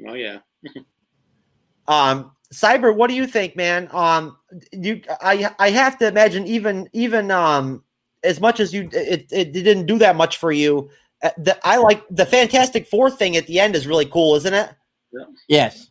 oh 0.08 0.14
yeah 0.14 0.38
Um, 1.88 2.32
Cyber, 2.52 2.94
what 2.94 3.08
do 3.08 3.14
you 3.14 3.26
think, 3.26 3.56
man? 3.56 3.88
Um, 3.92 4.36
you, 4.72 5.02
I, 5.20 5.52
I 5.58 5.70
have 5.70 5.98
to 5.98 6.06
imagine 6.06 6.46
even, 6.46 6.88
even, 6.92 7.30
um, 7.30 7.82
as 8.22 8.40
much 8.40 8.60
as 8.60 8.72
you, 8.72 8.88
it, 8.92 9.26
it 9.32 9.52
didn't 9.52 9.86
do 9.86 9.98
that 9.98 10.14
much 10.14 10.36
for 10.36 10.52
you. 10.52 10.90
Uh, 11.22 11.30
the, 11.38 11.58
I 11.66 11.78
like 11.78 12.04
the 12.10 12.26
Fantastic 12.26 12.86
Four 12.86 13.10
thing 13.10 13.36
at 13.36 13.46
the 13.46 13.58
end 13.58 13.74
is 13.74 13.86
really 13.86 14.06
cool, 14.06 14.36
isn't 14.36 14.54
it? 14.54 14.70
Yes, 15.48 15.90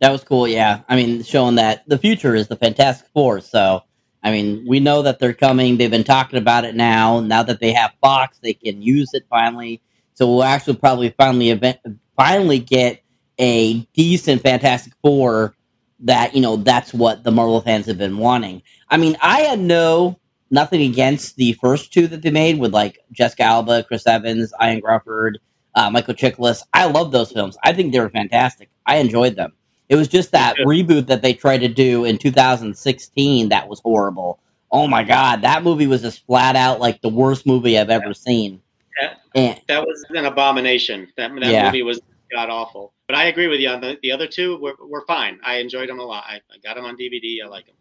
that 0.00 0.12
was 0.12 0.22
cool. 0.22 0.46
Yeah, 0.46 0.82
I 0.88 0.96
mean, 0.96 1.22
showing 1.22 1.56
that 1.56 1.88
the 1.88 1.98
future 1.98 2.34
is 2.34 2.48
the 2.48 2.56
Fantastic 2.56 3.08
Four. 3.14 3.40
So, 3.40 3.82
I 4.22 4.30
mean, 4.30 4.64
we 4.68 4.80
know 4.80 5.02
that 5.02 5.18
they're 5.18 5.34
coming. 5.34 5.76
They've 5.76 5.90
been 5.90 6.04
talking 6.04 6.38
about 6.38 6.64
it 6.64 6.74
now. 6.74 7.20
Now 7.20 7.42
that 7.42 7.60
they 7.60 7.72
have 7.72 7.92
Fox, 8.00 8.38
they 8.38 8.54
can 8.54 8.82
use 8.82 9.14
it 9.14 9.24
finally. 9.28 9.80
So 10.14 10.26
we'll 10.26 10.44
actually 10.44 10.76
probably 10.76 11.10
finally 11.10 11.50
event, 11.50 11.78
finally 12.16 12.58
get 12.58 13.02
a 13.38 13.80
decent 13.94 14.42
Fantastic 14.42 14.92
Four. 15.02 15.54
That 16.00 16.34
you 16.34 16.42
know, 16.42 16.56
that's 16.56 16.92
what 16.92 17.24
the 17.24 17.30
Marvel 17.30 17.60
fans 17.62 17.86
have 17.86 17.98
been 17.98 18.18
wanting. 18.18 18.62
I 18.90 18.96
mean, 18.98 19.16
I 19.22 19.40
had 19.40 19.58
no 19.58 20.18
nothing 20.50 20.82
against 20.82 21.36
the 21.36 21.52
first 21.54 21.92
two 21.92 22.06
that 22.08 22.22
they 22.22 22.30
made 22.30 22.58
with 22.58 22.72
like 22.74 22.98
Jessica 23.12 23.44
Alba, 23.44 23.82
Chris 23.84 24.06
Evans, 24.06 24.52
Ian 24.62 24.80
Grufford, 24.82 25.34
uh, 25.74 25.90
Michael 25.90 26.14
Chiklis. 26.14 26.62
I 26.74 26.86
love 26.86 27.12
those 27.12 27.32
films. 27.32 27.56
I 27.64 27.72
think 27.72 27.92
they 27.92 28.00
were 28.00 28.10
fantastic. 28.10 28.68
I 28.86 28.96
enjoyed 28.98 29.36
them. 29.36 29.52
It 29.88 29.96
was 29.96 30.08
just 30.08 30.32
that 30.32 30.56
reboot 30.58 31.06
that 31.06 31.22
they 31.22 31.32
tried 31.32 31.58
to 31.58 31.68
do 31.68 32.04
in 32.04 32.18
2016 32.18 33.48
that 33.48 33.68
was 33.68 33.80
horrible. 33.80 34.38
Oh 34.70 34.86
my 34.88 35.02
god, 35.04 35.42
that 35.42 35.62
movie 35.62 35.86
was 35.86 36.02
just 36.02 36.26
flat 36.26 36.56
out 36.56 36.80
like 36.80 37.00
the 37.00 37.08
worst 37.08 37.46
movie 37.46 37.78
I've 37.78 37.88
ever 37.90 38.12
seen. 38.12 38.60
that, 39.00 39.20
And 39.34 39.60
that 39.68 39.82
was 39.86 40.04
an 40.10 40.26
abomination 40.26 41.08
that, 41.16 41.30
that 41.40 41.44
Yeah. 41.50 41.66
movie 41.66 41.82
was 41.82 42.00
god 42.32 42.50
awful 42.50 42.92
but 43.06 43.16
i 43.16 43.24
agree 43.24 43.46
with 43.46 43.60
you 43.60 43.68
on 43.68 43.80
the, 43.80 43.98
the 44.02 44.12
other 44.12 44.26
two 44.26 44.58
were, 44.58 44.74
were 44.80 45.04
fine 45.06 45.38
i 45.44 45.56
enjoyed 45.56 45.88
them 45.88 46.00
a 46.00 46.02
lot 46.04 46.24
I, 46.26 46.36
I 46.52 46.58
got 46.62 46.76
them 46.76 46.84
on 46.84 46.96
dvd 46.96 47.42
i 47.44 47.48
like 47.48 47.66
them 47.66 47.76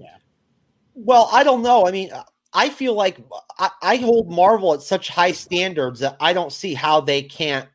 yeah. 0.00 0.16
Well, 0.94 1.28
I 1.32 1.44
don't 1.44 1.62
know. 1.62 1.86
I 1.86 1.90
mean, 1.90 2.10
I 2.52 2.70
feel 2.70 2.94
like 2.94 3.18
I, 3.58 3.70
I 3.82 3.96
hold 3.96 4.30
Marvel 4.30 4.72
at 4.74 4.82
such 4.82 5.08
high 5.08 5.32
standards 5.32 6.00
that 6.00 6.16
I 6.20 6.32
don't 6.32 6.52
see 6.52 6.74
how 6.74 7.00
they 7.00 7.22
can't 7.22 7.68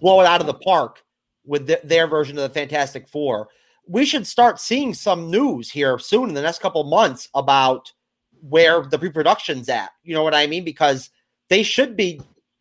blow 0.00 0.20
it 0.20 0.26
out 0.26 0.40
of 0.40 0.46
the 0.46 0.54
park 0.54 1.02
with 1.44 1.66
th- 1.66 1.82
their 1.84 2.06
version 2.06 2.38
of 2.38 2.42
the 2.42 2.48
Fantastic 2.48 3.08
Four. 3.08 3.48
We 3.86 4.06
should 4.06 4.26
start 4.26 4.60
seeing 4.60 4.94
some 4.94 5.30
news 5.30 5.70
here 5.70 5.98
soon 5.98 6.28
in 6.28 6.34
the 6.34 6.42
next 6.42 6.60
couple 6.60 6.84
months 6.84 7.28
about 7.34 7.92
where 8.40 8.82
the 8.82 8.98
pre-production's 8.98 9.68
at. 9.68 9.90
You 10.02 10.14
know 10.14 10.22
what 10.22 10.34
I 10.34 10.46
mean? 10.46 10.64
Because 10.64 11.10
they 11.48 11.62
should 11.62 11.96
be 11.96 12.20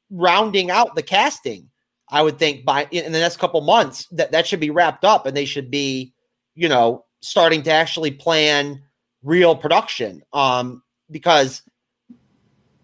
rounding 0.10 0.70
out 0.70 0.96
the 0.96 1.04
casting. 1.04 1.70
I 2.14 2.22
would 2.22 2.38
think 2.38 2.64
by 2.64 2.88
in 2.92 3.12
the 3.12 3.20
next 3.20 3.40
couple 3.40 3.60
months 3.62 4.08
that 4.12 4.32
that 4.32 4.46
should 4.46 4.60
be 4.60 4.70
wrapped 4.70 5.04
up, 5.04 5.26
and 5.26 5.36
they 5.36 5.46
should 5.46 5.72
be, 5.72 6.14
you 6.54 6.70
know, 6.70 7.06
starting 7.22 7.64
to 7.64 7.72
actually 7.72 8.12
plan 8.12 8.84
real 9.24 9.56
production. 9.56 10.22
Um, 10.32 10.84
because 11.10 11.64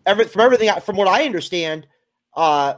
every 0.08 0.26
from 0.26 0.42
everything 0.42 0.72
from 0.82 0.96
what 0.96 1.08
I 1.08 1.26
understand, 1.26 1.86
uh, 2.36 2.74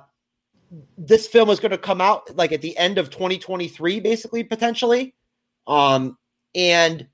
this 0.98 1.26
film 1.26 1.50
is 1.50 1.62
going 1.62 1.72
to 1.72 1.78
come 1.78 2.02
out 2.02 2.36
like 2.36 2.52
at 2.52 2.62
the 2.62 2.78
end 2.78 2.98
of 2.98 3.10
2023, 3.10 4.02
basically 4.02 4.44
potentially. 4.44 5.16
Um, 5.68 6.18
and 6.54 7.08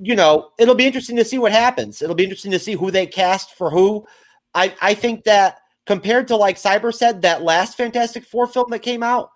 you 0.00 0.16
know, 0.16 0.50
it'll 0.58 0.74
be 0.74 0.86
interesting 0.86 1.16
to 1.16 1.24
see 1.24 1.38
what 1.38 1.52
happens. 1.52 2.02
It'll 2.02 2.16
be 2.16 2.24
interesting 2.24 2.52
to 2.52 2.58
see 2.58 2.72
who 2.72 2.90
they 2.90 3.06
cast 3.06 3.54
for 3.54 3.70
who. 3.70 4.04
I 4.52 4.74
I 4.82 4.94
think 4.94 5.22
that 5.24 5.60
compared 5.88 6.28
to 6.28 6.36
like 6.36 6.58
Cyber 6.58 6.92
said 6.92 7.22
that 7.22 7.42
last 7.42 7.74
Fantastic 7.78 8.26
Four 8.26 8.46
film 8.46 8.66
that 8.72 8.80
came 8.80 9.02
out, 9.02 9.30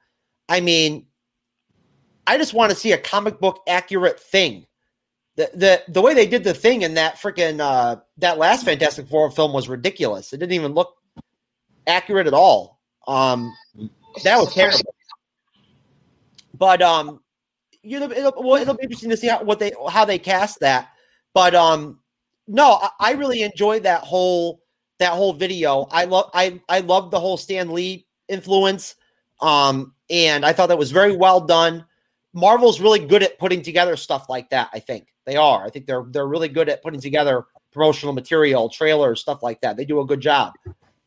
I 0.51 0.61
mean, 0.61 1.07
I 2.27 2.37
just 2.37 2.53
want 2.53 2.69
to 2.71 2.77
see 2.77 2.93
a 2.93 2.99
comic 2.99 3.41
book 3.41 3.61
accurate 3.67 4.21
thing. 4.21 4.67
The 5.37 5.49
the 5.55 5.83
the 5.89 6.03
way 6.03 6.13
they 6.13 6.27
did 6.27 6.45
the 6.45 6.53
thing 6.53 6.83
in 6.83 6.93
that 6.95 7.17
freaking 7.17 7.59
uh 7.59 8.03
that 8.19 8.37
last 8.37 8.67
Fantastic 8.67 9.09
Four 9.09 9.31
film 9.31 9.55
was 9.55 9.67
ridiculous. 9.67 10.35
It 10.35 10.41
didn't 10.41 10.53
even 10.53 10.75
look 10.75 10.95
accurate 11.87 12.27
at 12.27 12.35
all. 12.35 12.81
Um 13.09 13.51
that 14.23 14.37
was 14.37 14.53
terrible. 14.53 14.95
But 16.53 16.83
um 16.83 17.23
you 17.83 17.99
know 17.99 18.11
it'll 18.11 18.35
well, 18.37 18.61
it'll 18.61 18.75
be 18.75 18.83
interesting 18.83 19.09
to 19.09 19.17
see 19.17 19.29
how 19.29 19.43
what 19.43 19.59
they 19.59 19.73
how 19.89 20.05
they 20.05 20.19
cast 20.19 20.61
that. 20.61 20.91
But 21.33 21.55
um 21.55 22.01
no, 22.47 22.73
I, 22.73 22.91
I 23.01 23.13
really 23.13 23.41
enjoyed 23.41 23.85
that 23.85 24.03
whole 24.03 24.62
that 25.03 25.13
whole 25.13 25.33
video. 25.33 25.87
I 25.91 26.05
love 26.05 26.31
I 26.33 26.61
I 26.69 26.81
love 26.81 27.11
the 27.11 27.21
whole 27.21 27.37
Stan 27.37 27.71
Lee 27.71 28.07
influence. 28.29 28.95
Um 29.41 29.95
and 30.09 30.45
I 30.45 30.53
thought 30.53 30.69
that 30.69 30.79
was 30.79 30.91
very 30.91 31.17
well 31.17 31.41
done. 31.41 31.85
Marvel's 32.33 32.81
really 32.81 33.01
good 33.01 33.23
at 33.23 33.39
putting 33.39 33.63
together 33.63 33.97
stuff 33.97 34.29
like 34.29 34.51
that. 34.51 34.71
I 34.73 34.79
think 34.79 35.09
they 35.27 35.37
are. 35.37 35.65
I 35.65 35.71
think 35.71 35.87
they're 35.87 36.05
they're 36.09 36.27
really 36.27 36.49
good 36.49 36.69
at 36.69 36.83
putting 36.83 37.01
together 37.01 37.45
promotional 37.73 38.13
material, 38.13 38.69
trailers, 38.69 39.21
stuff 39.21 39.43
like 39.43 39.61
that. 39.63 39.77
They 39.77 39.85
do 39.85 40.01
a 40.01 40.07
good 40.07 40.21
job. 40.21 40.55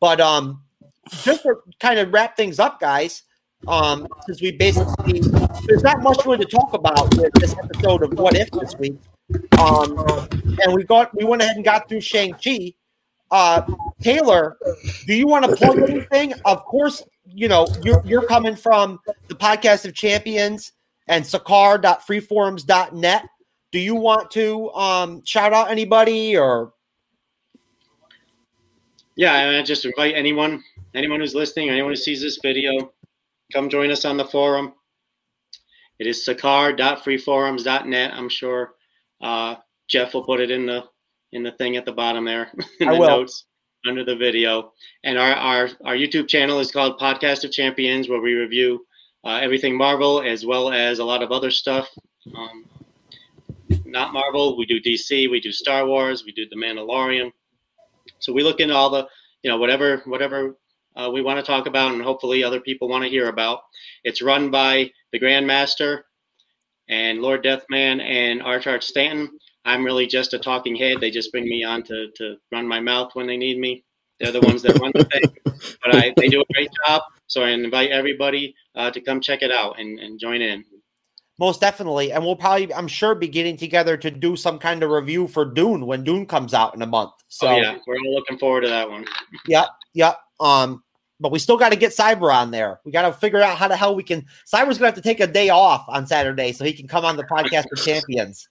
But 0.00 0.20
um, 0.20 0.62
just 1.22 1.42
to 1.44 1.56
kind 1.80 1.98
of 1.98 2.12
wrap 2.12 2.36
things 2.36 2.58
up, 2.58 2.80
guys, 2.80 3.22
um, 3.66 4.06
since 4.26 4.42
we 4.42 4.52
basically 4.52 5.20
there's 5.66 5.82
not 5.82 6.02
much 6.02 6.24
really 6.26 6.44
to 6.44 6.50
talk 6.50 6.74
about 6.74 7.14
with 7.16 7.32
this 7.34 7.54
episode 7.54 8.02
of 8.02 8.12
What 8.18 8.36
If 8.36 8.50
this 8.50 8.74
week. 8.76 8.96
Um, 9.58 9.98
and 10.62 10.74
we 10.74 10.84
got 10.84 11.14
we 11.16 11.24
went 11.24 11.42
ahead 11.42 11.56
and 11.56 11.64
got 11.64 11.88
through 11.88 12.00
Shang 12.00 12.32
Chi. 12.32 12.74
Uh, 13.30 13.62
Taylor, 14.00 14.56
do 15.06 15.14
you 15.14 15.26
want 15.26 15.44
to 15.44 15.56
plug 15.56 15.78
anything? 15.78 16.34
Of 16.44 16.64
course, 16.64 17.02
you 17.24 17.48
know 17.48 17.66
you're 17.82 18.02
you're 18.04 18.26
coming 18.26 18.56
from 18.56 19.00
the 19.28 19.34
podcast 19.34 19.84
of 19.84 19.94
champions 19.94 20.72
and 21.08 21.24
sakaar.freeforums.net. 21.24 23.24
Do 23.72 23.78
you 23.78 23.94
want 23.94 24.30
to 24.32 24.70
um, 24.72 25.24
shout 25.24 25.52
out 25.52 25.70
anybody 25.70 26.36
or 26.36 26.72
Yeah, 29.16 29.34
and 29.34 29.56
I 29.56 29.62
just 29.62 29.84
invite 29.84 30.14
anyone, 30.14 30.62
anyone 30.94 31.20
who's 31.20 31.34
listening, 31.34 31.70
anyone 31.70 31.92
who 31.92 31.96
sees 31.96 32.22
this 32.22 32.38
video, 32.42 32.92
come 33.52 33.68
join 33.68 33.90
us 33.90 34.04
on 34.04 34.16
the 34.16 34.24
forum. 34.24 34.72
It 35.98 36.06
is 36.06 36.26
sakaar.freeforums.net. 36.26 38.12
I'm 38.14 38.28
sure 38.28 38.74
uh, 39.20 39.56
Jeff 39.88 40.14
will 40.14 40.24
put 40.24 40.40
it 40.40 40.50
in 40.50 40.66
the 40.66 40.84
in 41.32 41.42
the 41.42 41.52
thing 41.52 41.76
at 41.76 41.84
the 41.84 41.92
bottom 41.92 42.24
there 42.24 42.50
in 42.80 42.88
I 42.88 42.94
the 42.94 43.00
will. 43.00 43.08
notes 43.08 43.44
under 43.86 44.04
the 44.04 44.16
video. 44.16 44.72
And 45.04 45.18
our, 45.18 45.32
our 45.32 45.68
our 45.84 45.94
YouTube 45.94 46.28
channel 46.28 46.58
is 46.58 46.70
called 46.70 46.98
Podcast 46.98 47.44
of 47.44 47.52
Champions, 47.52 48.08
where 48.08 48.20
we 48.20 48.34
review 48.34 48.84
uh, 49.24 49.38
everything 49.42 49.76
Marvel 49.76 50.22
as 50.22 50.46
well 50.46 50.70
as 50.72 50.98
a 50.98 51.04
lot 51.04 51.22
of 51.22 51.32
other 51.32 51.50
stuff. 51.50 51.88
Um, 52.34 52.64
not 53.84 54.12
Marvel. 54.12 54.56
We 54.56 54.66
do 54.66 54.80
DC. 54.80 55.30
We 55.30 55.40
do 55.40 55.52
Star 55.52 55.86
Wars. 55.86 56.24
We 56.24 56.32
do 56.32 56.46
The 56.48 56.56
Mandalorian. 56.56 57.32
So 58.18 58.32
we 58.32 58.42
look 58.42 58.60
into 58.60 58.74
all 58.74 58.90
the, 58.90 59.06
you 59.42 59.50
know, 59.50 59.58
whatever 59.58 60.02
whatever 60.06 60.56
uh, 60.96 61.10
we 61.12 61.22
want 61.22 61.38
to 61.38 61.44
talk 61.44 61.66
about, 61.66 61.92
and 61.92 62.02
hopefully 62.02 62.42
other 62.42 62.60
people 62.60 62.88
want 62.88 63.04
to 63.04 63.10
hear 63.10 63.28
about. 63.28 63.60
It's 64.04 64.22
run 64.22 64.50
by 64.50 64.90
the 65.12 65.20
Grandmaster 65.20 66.02
and 66.88 67.20
Lord 67.20 67.44
Deathman 67.44 68.00
and 68.00 68.42
Arch 68.42 68.66
Arch 68.66 68.84
Stanton. 68.84 69.30
I'm 69.66 69.84
really 69.84 70.06
just 70.06 70.32
a 70.32 70.38
talking 70.38 70.76
head. 70.76 71.00
They 71.00 71.10
just 71.10 71.32
bring 71.32 71.44
me 71.44 71.64
on 71.64 71.82
to, 71.84 72.08
to 72.16 72.36
run 72.52 72.66
my 72.66 72.80
mouth 72.80 73.10
when 73.14 73.26
they 73.26 73.36
need 73.36 73.58
me. 73.58 73.84
They're 74.18 74.32
the 74.32 74.40
ones 74.40 74.62
that 74.62 74.78
run 74.78 74.92
the 74.94 75.04
thing, 75.04 75.22
but 75.44 75.94
I, 75.94 76.14
they 76.16 76.28
do 76.28 76.40
a 76.40 76.52
great 76.54 76.70
job. 76.86 77.02
So 77.26 77.42
I 77.42 77.50
invite 77.50 77.90
everybody 77.90 78.54
uh, 78.74 78.90
to 78.92 79.00
come 79.00 79.20
check 79.20 79.42
it 79.42 79.52
out 79.52 79.78
and, 79.78 79.98
and 79.98 80.18
join 80.18 80.40
in. 80.40 80.64
Most 81.38 81.60
definitely. 81.60 82.12
And 82.12 82.24
we'll 82.24 82.36
probably, 82.36 82.72
I'm 82.72 82.88
sure, 82.88 83.14
be 83.14 83.28
getting 83.28 83.58
together 83.58 83.96
to 83.98 84.10
do 84.10 84.36
some 84.36 84.58
kind 84.58 84.82
of 84.82 84.90
review 84.90 85.26
for 85.26 85.44
Dune 85.44 85.84
when 85.84 86.02
Dune 86.02 86.24
comes 86.24 86.54
out 86.54 86.74
in 86.74 86.80
a 86.80 86.86
month. 86.86 87.12
So 87.28 87.48
oh, 87.48 87.56
yeah, 87.56 87.76
we're 87.86 87.96
all 87.96 88.14
looking 88.14 88.38
forward 88.38 88.62
to 88.62 88.68
that 88.68 88.88
one. 88.88 89.04
Yep, 89.46 89.66
yep. 89.92 90.18
Um, 90.40 90.82
but 91.20 91.32
we 91.32 91.38
still 91.38 91.58
got 91.58 91.70
to 91.70 91.76
get 91.76 91.92
Cyber 91.92 92.32
on 92.32 92.50
there. 92.52 92.80
We 92.84 92.92
got 92.92 93.02
to 93.02 93.12
figure 93.12 93.42
out 93.42 93.58
how 93.58 93.68
the 93.68 93.76
hell 93.76 93.94
we 93.94 94.02
can. 94.02 94.24
Cyber's 94.50 94.78
gonna 94.78 94.86
have 94.86 94.94
to 94.94 95.02
take 95.02 95.20
a 95.20 95.26
day 95.26 95.50
off 95.50 95.84
on 95.88 96.06
Saturday 96.06 96.52
so 96.52 96.64
he 96.64 96.72
can 96.72 96.88
come 96.88 97.04
on 97.04 97.16
the 97.16 97.24
podcast 97.24 97.64
for 97.68 97.76
champions. 97.84 98.48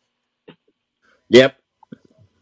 Yep. 1.29 1.55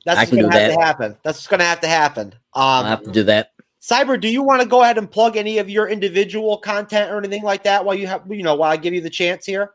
That's 0.06 0.20
I 0.20 0.26
can 0.26 0.36
gonna 0.40 0.52
do 0.52 0.58
have 0.58 0.70
that. 0.70 0.76
to 0.76 0.82
happen. 0.82 1.18
That's 1.24 1.38
what's 1.38 1.48
gonna 1.48 1.64
have 1.64 1.82
to 1.82 1.88
happen. 1.88 2.28
Um, 2.28 2.62
I'll 2.62 2.80
Um, 2.84 2.86
have 2.88 3.04
to 3.04 3.12
do 3.12 3.24
that. 3.24 3.52
Cyber, 3.82 4.20
do 4.20 4.30
you 4.30 4.44
want 4.44 4.62
to 4.62 4.68
go 4.68 4.82
ahead 4.82 4.98
and 4.98 5.10
plug 5.12 5.36
any 5.36 5.58
of 5.58 5.70
your 5.70 5.88
individual 5.90 6.58
content 6.58 7.12
or 7.12 7.18
anything 7.18 7.44
like 7.44 7.64
that 7.64 7.84
while 7.84 7.96
you 7.96 8.08
have, 8.08 8.24
you 8.30 8.42
know, 8.44 8.56
while 8.56 8.72
I 8.72 8.78
give 8.78 8.94
you 8.94 9.02
the 9.02 9.10
chance 9.10 9.46
here? 9.46 9.72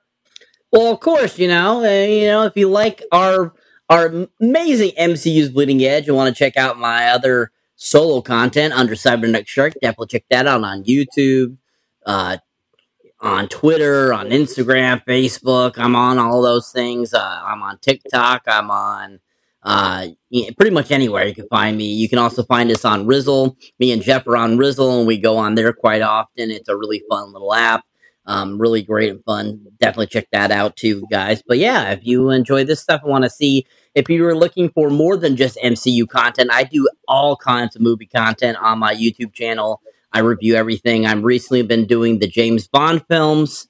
Well, 0.73 0.93
of 0.93 1.01
course, 1.01 1.39
you 1.39 1.49
know, 1.49 1.85
uh, 1.85 2.07
you 2.07 2.27
know, 2.27 2.45
if 2.45 2.57
you 2.57 2.69
like 2.71 3.03
our 3.13 3.55
our 3.91 4.27
amazing 4.41 4.93
MCU's 4.99 5.49
Bleeding 5.51 5.83
Edge 5.83 6.09
and 6.09 6.17
want 6.17 6.35
to 6.35 6.39
check 6.39 6.57
out 6.59 6.79
my 6.79 7.09
other 7.11 7.51
solo 7.77 8.21
content 8.21 8.75
under 8.75 8.95
Cybernetic 8.95 9.49
Shark, 9.49 9.73
definitely 9.81 10.09
check 10.09 10.25
that 10.31 10.47
out 10.47 10.63
on 10.63 10.85
YouTube, 10.85 11.57
uh, 12.05 12.37
on 13.21 13.49
Twitter, 13.49 14.13
on 14.13 14.29
Instagram, 14.31 15.05
Facebook. 15.05 15.79
I'm 15.79 15.97
on 15.97 16.19
all 16.19 16.43
those 16.43 16.71
things. 16.71 17.15
Uh, 17.15 17.41
I'm 17.45 17.63
on 17.63 17.79
TikTok. 17.79 18.43
I'm 18.47 18.71
on 18.71 19.21
uh, 19.63 20.07
pretty 20.57 20.71
much 20.71 20.91
anywhere 20.91 21.27
you 21.27 21.35
can 21.35 21.49
find 21.49 21.77
me. 21.77 21.93
You 21.93 22.09
can 22.09 22.19
also 22.19 22.45
find 22.45 22.71
us 22.71 22.85
on 22.85 23.07
Rizzle. 23.07 23.57
Me 23.79 23.93
and 23.93 24.03
Jeff 24.03 24.27
are 24.27 24.37
on 24.37 24.57
Rizzle, 24.57 24.99
and 24.99 25.07
we 25.07 25.19
go 25.19 25.37
on 25.37 25.55
there 25.57 25.73
quite 25.73 26.03
often. 26.03 26.51
It's 26.51 26.69
a 26.69 26.77
really 26.77 27.03
fun 27.11 27.33
little 27.33 27.53
app. 27.53 27.85
Um, 28.27 28.61
really 28.61 28.83
great 28.83 29.11
and 29.11 29.25
fun. 29.25 29.67
Definitely 29.81 30.09
check 30.09 30.29
that 30.33 30.51
out 30.51 30.77
too, 30.77 31.05
guys. 31.11 31.43
But 31.47 31.59
yeah, 31.59 31.91
if 31.93 32.01
you 32.03 32.29
enjoy 32.31 32.65
this 32.65 32.81
stuff 32.81 33.01
and 33.03 33.11
want 33.11 33.25
to 33.25 33.31
see, 33.31 33.67
if 33.95 34.09
you 34.11 34.25
are 34.27 34.35
looking 34.35 34.69
for 34.71 34.91
more 34.91 35.17
than 35.17 35.35
just 35.35 35.57
MCU 35.57 36.07
content, 36.07 36.51
I 36.53 36.65
do 36.65 36.89
all 37.09 37.37
kinds 37.37 37.75
of 37.75 37.81
movie 37.83 38.07
content 38.07 38.59
on 38.61 38.79
my 38.79 38.95
YouTube 38.95 39.33
channel. 39.33 39.81
I 40.13 40.21
review 40.21 40.55
everything. 40.55 41.07
I've 41.07 41.25
recently 41.25 41.63
been 41.63 41.87
doing 41.87 42.19
the 42.19 42.27
James 42.27 42.67
Bond 42.67 43.05
films. 43.09 43.69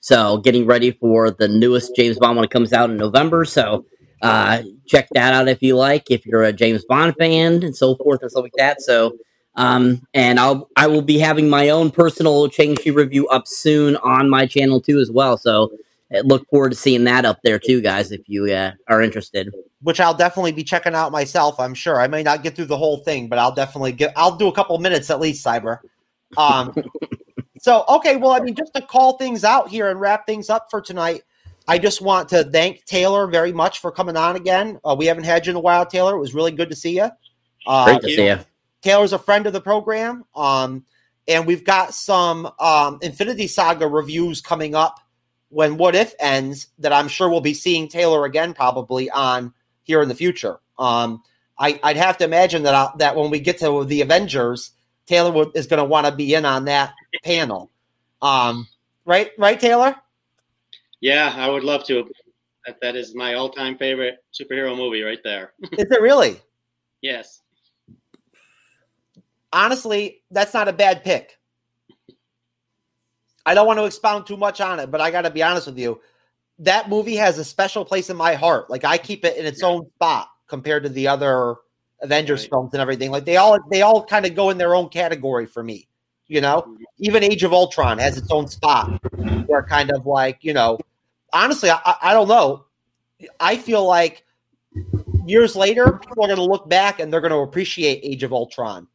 So 0.00 0.38
getting 0.38 0.66
ready 0.66 0.92
for 0.92 1.30
the 1.30 1.48
newest 1.48 1.94
James 1.94 2.18
Bond 2.18 2.36
when 2.36 2.44
it 2.44 2.50
comes 2.50 2.72
out 2.72 2.90
in 2.90 2.96
November. 2.96 3.44
So 3.44 3.84
uh, 4.22 4.62
check 4.86 5.08
that 5.12 5.34
out 5.34 5.48
if 5.48 5.62
you 5.62 5.76
like, 5.76 6.10
if 6.10 6.24
you're 6.26 6.42
a 6.42 6.52
James 6.52 6.84
Bond 6.84 7.14
fan 7.18 7.62
and 7.62 7.76
so 7.76 7.96
forth 7.96 8.22
and 8.22 8.30
stuff 8.30 8.44
like 8.44 8.52
that. 8.56 8.80
So 8.80 9.16
um, 9.56 10.06
and 10.14 10.38
I'll 10.38 10.68
I 10.76 10.86
will 10.86 11.02
be 11.02 11.18
having 11.18 11.48
my 11.48 11.68
own 11.70 11.90
personal 11.90 12.48
Shang-Chi 12.48 12.90
review 12.90 13.26
up 13.28 13.46
soon 13.46 13.96
on 13.96 14.30
my 14.30 14.46
channel 14.46 14.80
too 14.80 15.00
as 15.00 15.10
well. 15.10 15.36
So 15.36 15.72
look 16.24 16.48
forward 16.48 16.70
to 16.70 16.76
seeing 16.76 17.04
that 17.04 17.24
up 17.24 17.38
there 17.42 17.58
too, 17.58 17.80
guys, 17.80 18.12
if 18.12 18.22
you 18.26 18.52
uh, 18.52 18.72
are 18.88 19.00
interested. 19.02 19.52
Which 19.82 20.00
I'll 20.00 20.14
definitely 20.14 20.52
be 20.52 20.64
checking 20.64 20.94
out 20.94 21.12
myself. 21.12 21.58
I'm 21.58 21.74
sure 21.74 22.00
I 22.00 22.06
may 22.06 22.22
not 22.22 22.42
get 22.42 22.56
through 22.56 22.66
the 22.66 22.76
whole 22.76 22.98
thing, 22.98 23.28
but 23.28 23.38
I'll 23.38 23.54
definitely 23.54 23.92
get. 23.92 24.12
I'll 24.16 24.36
do 24.36 24.48
a 24.48 24.52
couple 24.52 24.76
minutes 24.78 25.10
at 25.10 25.20
least. 25.20 25.44
Cyber. 25.44 25.78
Um, 26.36 26.74
so 27.58 27.84
okay, 27.88 28.16
well, 28.16 28.32
I 28.32 28.40
mean, 28.40 28.54
just 28.54 28.74
to 28.74 28.82
call 28.82 29.16
things 29.16 29.44
out 29.44 29.68
here 29.68 29.90
and 29.90 30.00
wrap 30.00 30.26
things 30.26 30.50
up 30.50 30.66
for 30.70 30.80
tonight, 30.80 31.22
I 31.66 31.78
just 31.78 32.00
want 32.00 32.28
to 32.30 32.44
thank 32.44 32.84
Taylor 32.84 33.26
very 33.26 33.52
much 33.52 33.78
for 33.78 33.90
coming 33.90 34.16
on 34.16 34.36
again. 34.36 34.78
Uh, 34.84 34.96
we 34.98 35.06
haven't 35.06 35.24
had 35.24 35.46
you 35.46 35.50
in 35.50 35.56
a 35.56 35.60
while, 35.60 35.86
Taylor. 35.86 36.16
It 36.16 36.20
was 36.20 36.34
really 36.34 36.52
good 36.52 36.68
to 36.70 36.76
see 36.76 36.96
you. 36.96 37.10
Uh, 37.66 37.84
Great 37.84 38.00
to 38.02 38.08
see 38.08 38.26
you. 38.26 38.38
Taylor's 38.82 39.12
a 39.12 39.18
friend 39.18 39.46
of 39.46 39.52
the 39.52 39.60
program. 39.60 40.24
Um, 40.34 40.84
and 41.28 41.46
we've 41.46 41.64
got 41.64 41.94
some 41.94 42.50
um, 42.58 42.98
Infinity 43.02 43.46
Saga 43.46 43.86
reviews 43.86 44.40
coming 44.40 44.74
up 44.74 44.98
when 45.50 45.76
What 45.76 45.94
If 45.94 46.14
ends 46.18 46.68
that 46.78 46.92
I'm 46.92 47.08
sure 47.08 47.28
we'll 47.28 47.40
be 47.40 47.54
seeing 47.54 47.88
Taylor 47.88 48.24
again 48.24 48.54
probably 48.54 49.10
on 49.10 49.52
here 49.82 50.00
in 50.00 50.08
the 50.08 50.14
future. 50.14 50.60
Um, 50.78 51.22
I, 51.58 51.78
I'd 51.82 51.96
have 51.96 52.16
to 52.18 52.24
imagine 52.24 52.62
that 52.62 52.74
I, 52.74 52.90
that 52.98 53.14
when 53.14 53.30
we 53.30 53.38
get 53.38 53.58
to 53.58 53.84
the 53.84 54.00
Avengers, 54.00 54.70
Taylor 55.06 55.30
would, 55.32 55.50
is 55.54 55.66
going 55.66 55.78
to 55.78 55.84
want 55.84 56.06
to 56.06 56.12
be 56.12 56.34
in 56.34 56.44
on 56.44 56.64
that 56.64 56.94
panel. 57.22 57.70
Um, 58.22 58.66
right, 59.04 59.32
right, 59.36 59.58
Taylor. 59.60 59.96
Yeah, 61.00 61.34
I 61.36 61.48
would 61.48 61.64
love 61.64 61.84
to. 61.86 62.08
That, 62.66 62.80
that 62.80 62.96
is 62.96 63.14
my 63.14 63.34
all-time 63.34 63.76
favorite 63.76 64.18
superhero 64.32 64.76
movie 64.76 65.02
right 65.02 65.18
there. 65.24 65.54
Is 65.72 65.90
it 65.90 66.02
really? 66.02 66.40
yes. 67.00 67.40
honestly, 69.50 70.22
that's 70.30 70.52
not 70.52 70.68
a 70.68 70.72
bad 70.72 71.02
pick. 71.02 71.39
I 73.46 73.54
don't 73.54 73.66
want 73.66 73.78
to 73.78 73.84
expound 73.84 74.26
too 74.26 74.36
much 74.36 74.60
on 74.60 74.80
it, 74.80 74.90
but 74.90 75.00
I 75.00 75.10
got 75.10 75.22
to 75.22 75.30
be 75.30 75.42
honest 75.42 75.66
with 75.66 75.78
you. 75.78 76.00
That 76.58 76.88
movie 76.88 77.16
has 77.16 77.38
a 77.38 77.44
special 77.44 77.84
place 77.84 78.10
in 78.10 78.16
my 78.16 78.34
heart. 78.34 78.68
Like 78.68 78.84
I 78.84 78.98
keep 78.98 79.24
it 79.24 79.36
in 79.36 79.46
its 79.46 79.62
own 79.62 79.88
spot 79.96 80.28
compared 80.46 80.82
to 80.82 80.88
the 80.88 81.08
other 81.08 81.56
Avengers 82.02 82.42
Right. 82.42 82.50
films 82.50 82.70
and 82.74 82.80
everything. 82.82 83.10
Like 83.10 83.24
they 83.24 83.36
all 83.36 83.58
they 83.70 83.82
all 83.82 84.04
kind 84.04 84.26
of 84.26 84.34
go 84.34 84.50
in 84.50 84.58
their 84.58 84.74
own 84.74 84.88
category 84.88 85.46
for 85.46 85.62
me. 85.62 85.88
You 86.26 86.40
know, 86.40 86.62
mm-hmm. 86.62 86.82
even 86.98 87.24
Age 87.24 87.42
of 87.44 87.52
Ultron 87.52 87.98
has 87.98 88.16
its 88.16 88.30
own 88.30 88.46
spot 88.46 89.00
where 89.46 89.62
kind 89.62 89.90
of 89.90 90.06
like 90.06 90.38
you 90.42 90.52
know, 90.52 90.78
honestly, 91.32 91.70
I, 91.70 91.80
I- 91.84 91.98
I 92.02 92.12
don't 92.12 92.28
know. 92.28 92.66
I 93.38 93.56
feel 93.56 93.84
like 93.86 94.24
years 95.26 95.56
later, 95.56 95.92
people 95.98 96.24
are 96.24 96.28
going 96.28 96.38
to 96.38 96.44
look 96.44 96.68
back 96.68 97.00
and 97.00 97.12
they're 97.12 97.20
going 97.20 97.32
to 97.32 97.38
appreciate 97.38 98.00
Age 98.02 98.22
of 98.22 98.32
Ultron. 98.32 98.86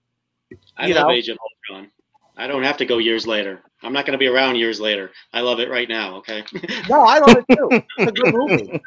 I 0.78 0.88
You 0.88 0.96
love 0.96 1.08
know? 1.08 1.12
Age 1.12 1.30
of 1.30 1.38
Ultron. 1.70 1.92
I 2.38 2.48
don't 2.48 2.64
have 2.64 2.78
to 2.78 2.86
go 2.86 2.98
years 2.98 3.28
later. 3.28 3.62
I'm 3.86 3.94
not 3.94 4.06
going 4.06 4.14
to 4.14 4.18
be 4.18 4.28
around 4.28 4.56
years 4.56 4.80
later. 4.80 5.12
I 5.34 5.42
love 5.42 5.60
it 5.60 5.70
right 5.70 5.88
now. 5.88 6.16
Okay. 6.18 6.44
No, 6.90 7.02
I 7.02 7.20
love 7.20 7.38
it 7.38 7.46
too. 7.56 7.70
It's 7.98 8.12
a 8.12 8.12
good 8.12 8.34
movie. 8.34 8.82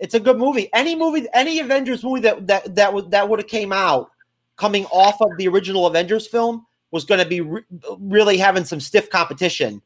It's 0.00 0.14
a 0.14 0.20
good 0.20 0.38
movie. 0.38 0.68
Any 0.74 0.94
movie, 0.96 1.26
any 1.32 1.60
Avengers 1.60 2.02
movie 2.04 2.20
that 2.22 2.46
that 2.46 2.74
that 2.74 2.92
would 2.92 3.10
that 3.12 3.28
would 3.28 3.38
have 3.38 3.48
came 3.48 3.72
out 3.72 4.10
coming 4.56 4.84
off 4.86 5.20
of 5.20 5.36
the 5.36 5.48
original 5.48 5.86
Avengers 5.86 6.26
film 6.26 6.66
was 6.90 7.04
going 7.04 7.20
to 7.20 7.26
be 7.28 7.40
re- 7.40 7.62
really 7.98 8.36
having 8.36 8.64
some 8.64 8.80
stiff 8.80 9.08
competition 9.10 9.80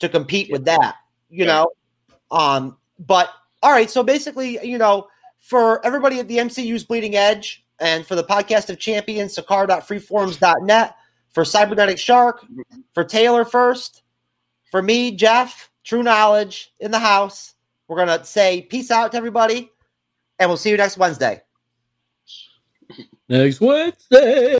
to 0.00 0.08
compete 0.08 0.50
with 0.50 0.64
that. 0.64 0.96
You 1.30 1.44
Yeah. 1.44 1.52
know, 1.52 1.70
um, 2.30 2.76
but 2.98 3.30
all 3.62 3.70
right. 3.72 3.90
So 3.90 4.02
basically, 4.02 4.58
you 4.66 4.78
know, 4.78 5.08
for 5.38 5.84
everybody 5.84 6.18
at 6.18 6.28
the 6.28 6.38
MCU's 6.38 6.84
Bleeding 6.84 7.14
Edge 7.16 7.64
and 7.80 8.06
for 8.06 8.14
the 8.16 8.24
podcast 8.24 8.70
of 8.70 8.78
champions, 8.78 9.36
sakaar.freeforums.net, 9.36 10.94
for 11.30 11.44
Cybernetic 11.44 11.98
Shark, 11.98 12.44
for 12.94 13.04
Taylor 13.04 13.44
first, 13.44 14.02
for 14.70 14.82
me, 14.82 15.12
Jeff, 15.12 15.70
True 15.84 16.02
Knowledge 16.02 16.72
in 16.80 16.90
the 16.90 16.98
house. 16.98 17.54
We're 17.86 18.04
going 18.04 18.18
to 18.18 18.24
say 18.24 18.62
peace 18.62 18.90
out 18.90 19.12
to 19.12 19.18
everybody, 19.18 19.70
and 20.38 20.50
we'll 20.50 20.56
see 20.56 20.70
you 20.70 20.76
next 20.76 20.98
Wednesday. 20.98 21.42
Next 23.28 23.60
Wednesday. 23.60 24.58